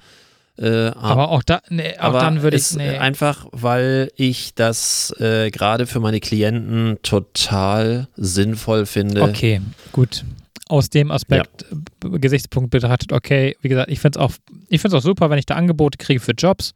Äh, 0.58 0.88
Aber 0.94 1.28
auch, 1.28 1.42
da, 1.42 1.60
nee, 1.68 1.96
auch 1.98 2.04
aber 2.04 2.20
dann 2.20 2.42
würde 2.42 2.56
ich, 2.56 2.74
nee. 2.74 2.96
einfach, 2.96 3.46
weil 3.52 4.10
ich 4.16 4.54
das 4.54 5.14
äh, 5.18 5.50
gerade 5.50 5.86
für 5.86 6.00
meine 6.00 6.20
Klienten 6.20 6.98
total 7.02 8.08
sinnvoll 8.16 8.86
finde. 8.86 9.22
Okay, 9.22 9.60
gut. 9.92 10.24
Aus 10.68 10.88
dem 10.88 11.10
Aspekt, 11.10 11.66
äh, 12.04 12.18
Gesichtspunkt 12.18 12.70
betrachtet, 12.70 13.12
okay, 13.12 13.56
wie 13.60 13.68
gesagt, 13.68 13.90
ich 13.90 14.00
finde 14.00 14.18
es 14.18 14.24
auch, 14.24 14.32
ich 14.68 14.80
find's 14.80 14.94
auch 14.94 15.02
super, 15.02 15.28
wenn 15.28 15.38
ich 15.38 15.46
da 15.46 15.56
Angebote 15.56 15.98
kriege 15.98 16.20
für 16.20 16.32
Jobs. 16.32 16.72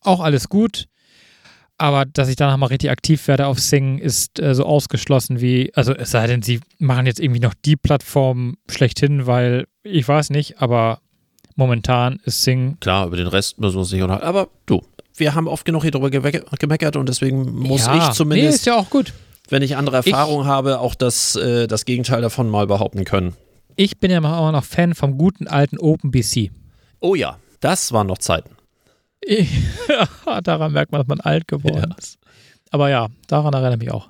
Auch 0.00 0.20
alles 0.20 0.48
gut. 0.48 0.86
Aber 1.76 2.04
dass 2.04 2.28
ich 2.28 2.36
danach 2.36 2.58
mal 2.58 2.66
richtig 2.66 2.90
aktiv 2.90 3.26
werde 3.26 3.46
auf 3.46 3.58
Sing, 3.58 3.98
ist 3.98 4.38
äh, 4.38 4.54
so 4.54 4.66
ausgeschlossen 4.66 5.40
wie, 5.40 5.72
also 5.74 5.94
es 5.94 6.10
sei 6.10 6.26
denn, 6.26 6.42
sie 6.42 6.60
machen 6.78 7.06
jetzt 7.06 7.20
irgendwie 7.20 7.40
noch 7.40 7.54
die 7.54 7.76
Plattform 7.76 8.56
schlechthin, 8.68 9.26
weil 9.26 9.66
ich 9.82 10.06
weiß 10.06 10.28
nicht, 10.28 10.60
aber 10.60 11.00
Momentan 11.56 12.20
ist 12.24 12.42
Sing. 12.42 12.78
Klar, 12.80 13.06
über 13.06 13.16
den 13.16 13.26
Rest 13.26 13.58
müssen 13.60 13.74
wir 13.74 13.80
uns 13.80 13.92
nicht 13.92 14.02
unterhalten. 14.02 14.26
Aber 14.26 14.48
du, 14.66 14.82
wir 15.16 15.34
haben 15.34 15.48
oft 15.48 15.64
genug 15.64 15.82
hier 15.82 15.90
drüber 15.90 16.10
gemeckert 16.10 16.96
und 16.96 17.08
deswegen 17.08 17.50
muss 17.52 17.86
ja, 17.86 17.96
ich 17.96 18.08
Nee, 18.08 18.12
zumindest, 18.14 18.54
ist 18.60 18.66
ja 18.66 18.76
auch 18.76 18.88
gut. 18.90 19.12
wenn 19.48 19.62
ich 19.62 19.76
andere 19.76 19.96
Erfahrungen 19.96 20.46
habe, 20.46 20.80
auch 20.80 20.94
das, 20.94 21.36
äh, 21.36 21.66
das 21.66 21.84
Gegenteil 21.84 22.22
davon 22.22 22.48
mal 22.48 22.66
behaupten 22.66 23.04
können. 23.04 23.34
Ich 23.76 23.98
bin 23.98 24.10
ja 24.10 24.18
immer 24.18 24.52
noch 24.52 24.64
Fan 24.64 24.94
vom 24.94 25.18
guten 25.18 25.46
alten 25.46 25.78
OpenBC. 25.78 26.50
Oh 27.00 27.14
ja, 27.14 27.38
das 27.60 27.92
waren 27.92 28.06
noch 28.06 28.18
Zeiten. 28.18 28.50
daran 30.44 30.72
merkt 30.72 30.92
man, 30.92 31.00
dass 31.00 31.08
man 31.08 31.20
alt 31.20 31.46
geworden 31.48 31.94
ist. 31.98 32.18
Aber 32.70 32.88
ja, 32.90 33.08
daran 33.26 33.52
erinnere 33.52 33.74
ich 33.74 33.78
mich 33.80 33.90
auch. 33.90 34.08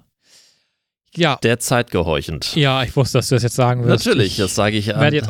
Ja, 1.17 1.37
Der 1.43 1.59
Zeit 1.59 1.91
gehorchend. 1.91 2.55
ja, 2.55 2.85
ich 2.85 2.95
wusste, 2.95 3.19
dass 3.19 3.29
du 3.29 3.35
das 3.35 3.43
jetzt 3.43 3.57
sagen 3.57 3.85
wirst. 3.85 4.07
Natürlich, 4.07 4.33
ich 4.33 4.37
das 4.39 4.55
sage 4.55 4.77
ich 4.77 4.87
werde 4.87 5.17
jetzt 5.17 5.29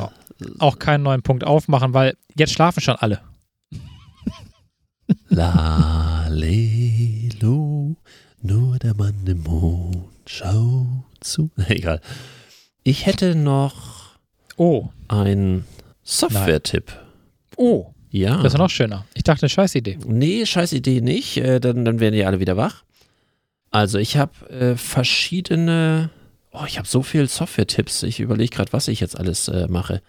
auch, 0.59 0.79
keinen 0.79 1.03
neuen 1.03 1.23
Punkt 1.23 1.45
aufmachen, 1.45 1.95
weil 1.95 2.17
jetzt 2.37 2.53
schlafen 2.53 2.81
schon 2.81 2.97
alle. 2.97 3.21
La, 5.29 6.29
le, 6.29 7.29
lu, 7.41 7.97
nur 8.43 8.79
der 8.79 8.95
Mann 8.95 9.27
im 9.27 9.43
Mond, 9.43 10.07
schau 10.27 11.05
zu. 11.21 11.51
Egal. 11.69 12.01
Ich 12.83 13.07
hätte 13.07 13.35
noch 13.35 14.01
Oh, 14.57 14.89
einen 15.09 15.65
Software-Tipp. 16.03 16.93
oh, 17.57 17.87
Ja. 18.11 18.43
das 18.43 18.53
ist 18.55 18.59
noch 18.59 18.69
schöner. 18.71 19.07
Ich 19.15 19.23
dachte, 19.25 19.49
scheiß 19.49 19.75
Idee. 19.75 19.99
Nee, 20.07 20.45
scheiß 20.45 20.73
Idee 20.75 21.01
nicht. 21.01 21.39
Äh, 21.39 21.61
dann, 21.61 21.85
dann 21.85 21.99
werden 22.01 22.15
die 22.15 22.25
alle 22.25 22.41
wieder 22.41 22.57
wach. 22.59 22.83
Also 23.71 23.99
ich 23.99 24.17
habe 24.19 24.51
äh, 24.51 24.77
verschiedene. 24.77 26.11
Oh, 26.53 26.65
ich 26.67 26.77
habe 26.79 26.87
so 26.89 27.03
viel 27.03 27.27
Software-Tipps. 27.29 28.03
Ich 28.03 28.21
überlege 28.21 28.55
gerade, 28.55 28.73
was 28.73 28.89
ich 28.89 29.01
jetzt 29.01 29.19
alles 29.19 29.49
äh, 29.49 29.67
mache. 29.69 30.03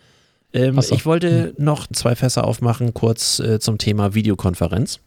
Ähm, 0.53 0.81
so. 0.81 0.95
Ich 0.95 1.05
wollte 1.05 1.53
noch 1.57 1.87
zwei 1.87 2.15
Fässer 2.15 2.45
aufmachen, 2.45 2.93
kurz 2.93 3.39
äh, 3.39 3.59
zum 3.59 3.77
Thema 3.77 4.13
Videokonferenz. 4.13 4.99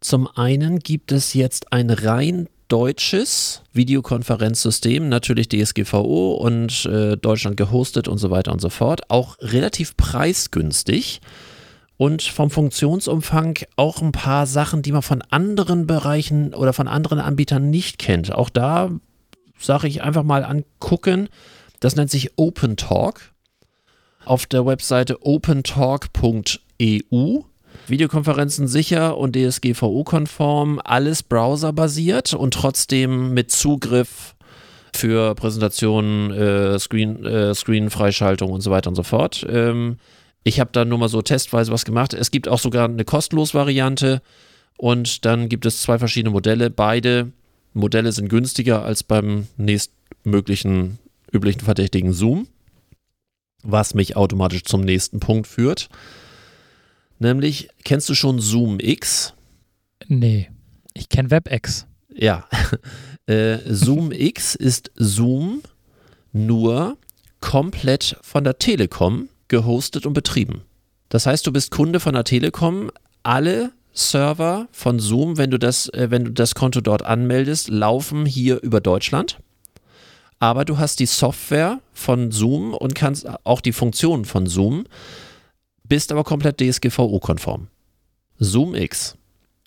Zum 0.00 0.28
einen 0.28 0.78
gibt 0.80 1.12
es 1.12 1.34
jetzt 1.34 1.72
ein 1.72 1.90
rein 1.90 2.48
deutsches 2.68 3.62
Videokonferenzsystem, 3.72 5.08
natürlich 5.08 5.48
DSGVO 5.48 6.34
und 6.34 6.84
äh, 6.86 7.16
Deutschland 7.16 7.56
gehostet 7.56 8.08
und 8.08 8.18
so 8.18 8.30
weiter 8.30 8.52
und 8.52 8.60
so 8.60 8.70
fort. 8.70 9.08
Auch 9.08 9.36
relativ 9.40 9.96
preisgünstig 9.96 11.20
und 11.96 12.22
vom 12.22 12.50
Funktionsumfang 12.50 13.58
auch 13.76 14.02
ein 14.02 14.12
paar 14.12 14.46
Sachen, 14.46 14.82
die 14.82 14.92
man 14.92 15.02
von 15.02 15.22
anderen 15.22 15.86
Bereichen 15.86 16.54
oder 16.54 16.72
von 16.72 16.88
anderen 16.88 17.20
Anbietern 17.20 17.70
nicht 17.70 17.98
kennt. 17.98 18.32
Auch 18.32 18.50
da 18.50 18.90
sage 19.58 19.88
ich 19.88 20.02
einfach 20.02 20.24
mal 20.24 20.44
angucken. 20.44 21.28
Das 21.80 21.96
nennt 21.96 22.10
sich 22.10 22.32
OpenTalk. 22.36 23.32
Auf 24.26 24.44
der 24.46 24.66
Webseite 24.66 25.24
opentalk.eu. 25.24 26.58
Videokonferenzen 27.86 28.66
sicher 28.66 29.16
und 29.16 29.36
DSGVO-konform, 29.36 30.80
alles 30.82 31.22
browserbasiert 31.22 32.34
und 32.34 32.52
trotzdem 32.52 33.34
mit 33.34 33.52
Zugriff 33.52 34.34
für 34.92 35.36
Präsentationen, 35.36 36.32
äh, 36.32 36.76
Screen, 36.80 37.24
äh, 37.24 37.54
Screen-Freischaltung 37.54 38.50
und 38.50 38.62
so 38.62 38.72
weiter 38.72 38.88
und 38.90 38.96
so 38.96 39.04
fort. 39.04 39.46
Ähm, 39.48 39.98
ich 40.42 40.58
habe 40.58 40.70
da 40.72 40.84
nur 40.84 40.98
mal 40.98 41.08
so 41.08 41.22
testweise 41.22 41.70
was 41.70 41.84
gemacht. 41.84 42.12
Es 42.12 42.32
gibt 42.32 42.48
auch 42.48 42.58
sogar 42.58 42.88
eine 42.88 43.04
kostenlos 43.04 43.54
Variante 43.54 44.22
und 44.76 45.24
dann 45.24 45.48
gibt 45.48 45.66
es 45.66 45.82
zwei 45.82 46.00
verschiedene 46.00 46.32
Modelle. 46.32 46.70
Beide 46.70 47.30
Modelle 47.74 48.10
sind 48.10 48.28
günstiger 48.28 48.84
als 48.84 49.04
beim 49.04 49.46
nächstmöglichen 49.56 50.98
üblichen 51.30 51.60
Verdächtigen 51.60 52.12
Zoom, 52.12 52.48
was 53.66 53.94
mich 53.94 54.16
automatisch 54.16 54.64
zum 54.64 54.82
nächsten 54.82 55.20
Punkt 55.20 55.46
führt. 55.46 55.88
Nämlich, 57.18 57.68
kennst 57.84 58.08
du 58.08 58.14
schon 58.14 58.40
Zoom 58.40 58.78
X? 58.80 59.34
Nee, 60.06 60.50
ich 60.94 61.08
kenne 61.08 61.30
WebEx. 61.30 61.86
Ja. 62.14 62.46
äh, 63.26 63.58
Zoom 63.66 64.12
X 64.12 64.54
ist 64.54 64.90
Zoom 64.94 65.62
nur 66.32 66.96
komplett 67.40 68.16
von 68.22 68.44
der 68.44 68.58
Telekom 68.58 69.28
gehostet 69.48 70.06
und 70.06 70.12
betrieben. 70.12 70.62
Das 71.08 71.26
heißt, 71.26 71.46
du 71.46 71.52
bist 71.52 71.70
Kunde 71.70 72.00
von 72.00 72.14
der 72.14 72.24
Telekom. 72.24 72.90
Alle 73.22 73.72
Server 73.92 74.68
von 74.72 74.98
Zoom, 74.98 75.38
wenn 75.38 75.50
du 75.50 75.58
das, 75.58 75.88
äh, 75.90 76.10
wenn 76.10 76.24
du 76.24 76.32
das 76.32 76.54
Konto 76.54 76.80
dort 76.80 77.02
anmeldest, 77.02 77.68
laufen 77.68 78.26
hier 78.26 78.62
über 78.62 78.80
Deutschland. 78.80 79.38
Aber 80.38 80.64
du 80.64 80.78
hast 80.78 81.00
die 81.00 81.06
Software 81.06 81.80
von 81.92 82.30
Zoom 82.30 82.74
und 82.74 82.94
kannst 82.94 83.26
auch 83.44 83.60
die 83.60 83.72
Funktionen 83.72 84.24
von 84.26 84.46
Zoom, 84.46 84.84
bist 85.84 86.12
aber 86.12 86.24
komplett 86.24 86.60
DSGVO-konform. 86.60 87.68
Zoom 88.38 88.74
X. 88.74 89.16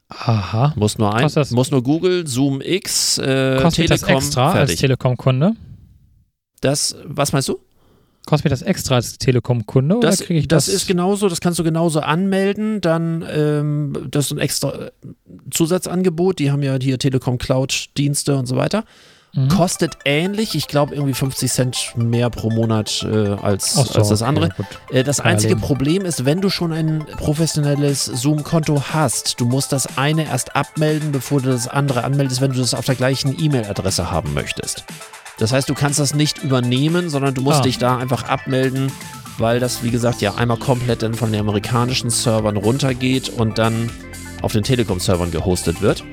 Aha. 0.09 0.73
Muss 0.75 0.97
nur 0.97 1.13
ein, 1.13 1.27
das- 1.33 1.51
muss 1.51 1.71
nur 1.71 1.81
Google, 1.83 2.27
Zoom 2.27 2.61
X, 2.61 3.17
äh, 3.19 3.59
Kostet 3.61 3.83
mich 3.83 3.89
das 3.89 4.01
Telekom, 4.01 4.17
extra 4.23 4.45
als 4.51 4.55
fertig. 4.57 4.79
Telekom-Kunde? 4.79 5.55
das, 6.61 6.95
was 7.05 7.31
meinst 7.31 7.47
du? 7.49 7.59
Kostet 8.25 8.45
mir 8.45 8.49
das 8.49 8.61
extra 8.61 8.95
als 8.95 9.17
Telekom-Kunde 9.17 9.97
oder 9.97 10.07
Das, 10.09 10.19
kriege 10.19 10.39
ich 10.39 10.47
das 10.47 10.65
das? 10.65 10.75
ist 10.75 10.87
genauso, 10.87 11.29
das 11.29 11.41
kannst 11.41 11.57
du 11.57 11.63
genauso 11.63 12.01
anmelden, 12.01 12.81
dann 12.81 13.23
ähm, 13.27 14.07
das 14.11 14.25
ist 14.27 14.31
ein 14.33 14.37
extra 14.39 14.89
Zusatzangebot, 15.51 16.37
die 16.39 16.51
haben 16.51 16.61
ja 16.63 16.77
hier 16.79 16.99
Telekom 16.99 17.37
Cloud 17.37 17.89
Dienste 17.97 18.35
und 18.35 18.45
so 18.45 18.55
weiter. 18.55 18.83
Mhm. 19.33 19.47
Kostet 19.49 19.97
ähnlich, 20.05 20.55
ich 20.55 20.67
glaube 20.67 20.95
irgendwie 20.95 21.13
50 21.13 21.51
Cent 21.51 21.93
mehr 21.95 22.29
pro 22.31 22.49
Monat 22.49 23.03
äh, 23.03 23.35
als, 23.41 23.73
so, 23.75 23.81
als 23.81 24.09
das 24.09 24.21
okay, 24.21 24.27
andere. 24.27 24.49
gut. 24.49 24.65
Äh, 24.89 25.03
das 25.03 25.19
einzige 25.19 25.53
leben. 25.53 25.61
Problem 25.61 26.03
ist, 26.05 26.25
wenn 26.25 26.41
du 26.41 26.49
schon 26.49 26.73
ein 26.73 27.05
professionelles 27.17 28.05
Zoom-Konto 28.05 28.81
hast, 28.91 29.39
du 29.39 29.45
musst 29.45 29.71
das 29.71 29.97
eine 29.97 30.25
erst 30.25 30.55
abmelden, 30.55 31.11
bevor 31.11 31.41
du 31.41 31.49
das 31.51 31.67
andere 31.67 32.03
anmeldest, 32.03 32.41
wenn 32.41 32.51
du 32.53 32.59
das 32.59 32.73
auf 32.73 32.85
der 32.85 32.95
gleichen 32.95 33.35
E-Mail-Adresse 33.39 34.09
haben 34.09 34.33
möchtest. 34.33 34.83
Das 35.37 35.51
heißt, 35.51 35.69
du 35.69 35.73
kannst 35.75 35.99
das 35.99 36.15
nicht 36.15 36.39
übernehmen, 36.43 37.09
sondern 37.09 37.33
du 37.35 37.41
musst 37.41 37.59
Ah. 37.59 37.63
dich 37.63 37.77
da 37.77 37.97
einfach 37.97 38.23
abmelden, 38.27 38.91
weil 39.37 39.59
das, 39.59 39.83
wie 39.83 39.91
gesagt, 39.91 40.21
ja 40.21 40.35
einmal 40.35 40.57
komplett 40.57 41.03
dann 41.03 41.13
von 41.13 41.31
den 41.31 41.39
amerikanischen 41.41 42.09
Servern 42.09 42.57
runtergeht 42.57 43.29
und 43.29 43.57
dann 43.59 43.89
auf 44.41 44.51
den 44.53 44.63
Telekom-Servern 44.63 45.31
gehostet 45.31 45.81
wird. 45.81 46.03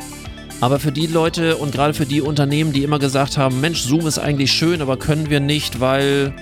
Aber 0.60 0.78
für 0.80 0.92
die 0.92 1.06
Leute 1.06 1.56
und 1.56 1.72
gerade 1.72 1.92
für 1.94 2.06
die 2.06 2.20
Unternehmen, 2.22 2.72
die 2.72 2.82
immer 2.82 2.98
gesagt 2.98 3.36
haben, 3.36 3.60
Mensch, 3.60 3.82
Zoom 3.82 4.06
ist 4.06 4.18
eigentlich 4.18 4.50
schön, 4.52 4.80
aber 4.80 4.96
können 4.96 5.28
wir 5.28 5.40
nicht, 5.40 5.80
weil 5.80 6.32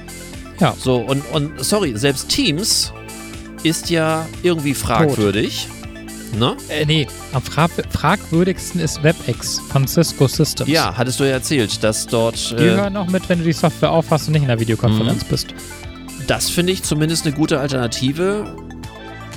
Ja. 0.61 0.75
so 0.79 0.97
und, 0.99 1.23
und 1.33 1.53
sorry, 1.65 1.93
selbst 1.97 2.29
Teams 2.29 2.93
ist 3.65 3.91
ja 3.91 4.27
irgendwie 4.43 4.75
fragwürdig. 4.75 5.67
Ne? 6.39 6.57
Äh, 6.69 6.85
nee, 6.85 7.07
am 7.33 7.43
fra 7.43 7.69
fragwürdigsten 7.91 8.81
ist 8.81 9.03
WebEx 9.05 9.61
von 9.71 9.87
Cisco 9.87 10.27
Systems. 10.27 10.69
Ja, 10.69 10.93
hattest 10.97 11.21
du 11.21 11.25
ja 11.25 11.31
erzählt, 11.31 11.83
dass 11.83 12.07
dort 12.07 12.51
Die 12.59 12.65
äh, 12.65 12.75
hören 12.77 12.97
auch 12.97 13.07
mit, 13.07 13.29
wenn 13.29 13.39
du 13.39 13.45
die 13.45 13.53
Software 13.53 13.91
aufhast 13.93 14.27
und 14.29 14.33
nicht 14.33 14.43
in 14.43 14.49
der 14.49 14.59
Videokonferenz 14.61 15.23
Mhm. 15.25 15.29
bist. 15.29 15.47
das 16.27 16.51
finde 16.51 16.73
ich 16.73 16.83
zumindest 16.83 17.27
eine 17.27 17.35
gute 17.37 17.61
Alternative. 17.61 18.47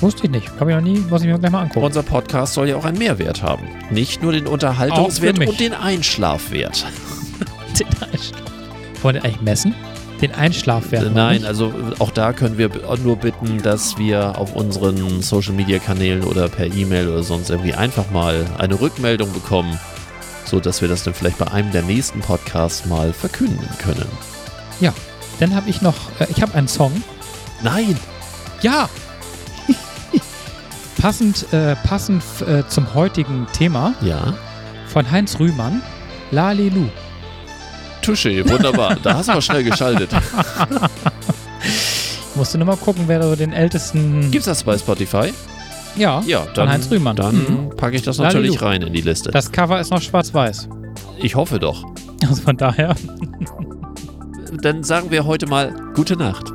Wusste 0.02 0.26
ich 0.26 0.30
nicht. 0.32 0.48
Habe 0.60 0.72
ich 0.72 0.76
noch 0.78 0.84
nie, 0.84 1.00
muss 1.00 1.22
ich 1.22 1.28
mir 1.28 1.40
gleich 1.40 1.52
mal 1.52 1.62
angucken. 1.62 1.86
Unser 1.86 2.04
Podcast 2.04 2.54
soll 2.54 2.70
ja 2.70 2.76
auch 2.76 2.86
einen 2.86 2.98
Mehrwert 2.98 3.42
haben. 3.42 3.68
Nicht 3.90 4.22
nur 4.22 4.32
den 4.32 4.48
Unterhaltungswert 4.48 5.40
und 5.40 5.60
den 5.60 5.74
Einschlafwert. 5.74 6.86
Den 7.80 7.88
Einschlaf- 7.88 9.04
Wollen 9.04 9.16
wir 9.16 9.24
eigentlich 9.26 9.42
messen? 9.42 9.76
Den 10.22 10.34
Einschlafwert. 10.34 11.14
Nein, 11.14 11.46
also 11.46 11.72
auch 12.00 12.10
da 12.10 12.34
können 12.34 12.58
wir 12.58 12.72
nur 13.04 13.18
bitten, 13.18 13.62
dass 13.62 14.00
wir 14.00 14.36
auf 14.40 14.56
unseren 14.56 15.22
Social 15.22 15.54
Media 15.54 15.78
Kanälen 15.78 16.24
oder 16.24 16.50
per 16.50 16.66
E-Mail 16.66 17.08
oder 17.08 17.22
sonst 17.22 17.52
irgendwie 17.52 17.76
einfach 17.76 18.10
mal 18.10 18.46
eine 18.58 18.80
Rückmeldung 18.82 19.32
bekommen, 19.32 19.80
so 20.46 20.60
dass 20.60 20.82
wir 20.82 20.88
das 20.88 21.04
dann 21.04 21.14
vielleicht 21.14 21.38
bei 21.38 21.52
einem 21.52 21.72
der 21.72 21.84
nächsten 21.84 22.22
Podcasts 22.22 22.88
mal 22.88 23.14
verkünden 23.14 23.68
können. 23.78 24.08
Dann 25.40 25.54
habe 25.54 25.70
ich 25.70 25.84
noch, 25.84 25.94
äh, 26.20 26.26
ich 26.30 26.42
habe 26.42 26.56
einen 26.56 26.68
Song. 26.68 26.92
Nein! 27.62 27.96
Ja! 28.62 28.90
Passend 31.00 31.52
äh, 31.54 31.76
passend 31.76 32.24
äh, 32.48 32.64
zum 32.68 32.94
heutigen 32.94 33.48
Thema 33.54 33.94
Ja. 34.02 34.34
von 34.88 35.10
Heinz 35.10 35.40
Rühmann. 35.40 35.82
Lalilu. 36.32 36.86
Touché, 38.04 38.48
wunderbar. 38.50 38.96
da 39.04 39.16
hast 39.16 39.30
du 39.30 39.34
mal 39.34 39.42
schnell 39.42 39.64
geschaltet. 39.64 40.10
Musst 42.36 42.54
du 42.54 42.58
nur 42.60 42.68
mal 42.68 42.78
gucken, 42.78 43.04
wer 43.08 43.36
den 43.36 43.52
ältesten. 43.54 44.30
Gibt's 44.32 44.46
das 44.46 44.64
bei 44.64 44.78
Spotify? 44.78 45.34
ja, 45.96 46.22
Ja, 46.28 46.46
dann, 46.54 46.70
Heinz 46.70 46.90
Rühmann. 46.92 47.16
dann 47.16 47.36
Mhm. 47.36 47.70
packe 47.76 47.96
ich 47.96 48.04
das 48.04 48.18
Lalilu. 48.18 48.42
natürlich 48.42 48.62
rein 48.62 48.82
in 48.84 48.94
die 48.94 49.02
Liste. 49.02 49.32
das 49.32 49.52
Cover 49.52 49.80
ist 49.80 49.90
noch 49.92 50.02
schwarz-weiß. 50.02 50.70
ich 51.18 51.36
hoffe 51.36 51.58
doch. 51.60 51.84
Also 52.28 52.42
von 52.44 52.56
daher. 52.58 52.96
Dann 54.62 54.84
sagen 54.84 55.12
wir 55.12 55.26
heute 55.26 55.48
mal 55.48 55.74
gute 55.96 56.16
Nacht. 56.16 56.52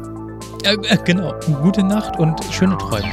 Äh, 0.64 0.74
äh, 0.74 0.98
genau. 1.04 1.34
Gute 1.62 1.82
Nacht 1.82 2.18
und 2.18 2.40
schöne 2.52 2.78
Träume. 2.78 3.12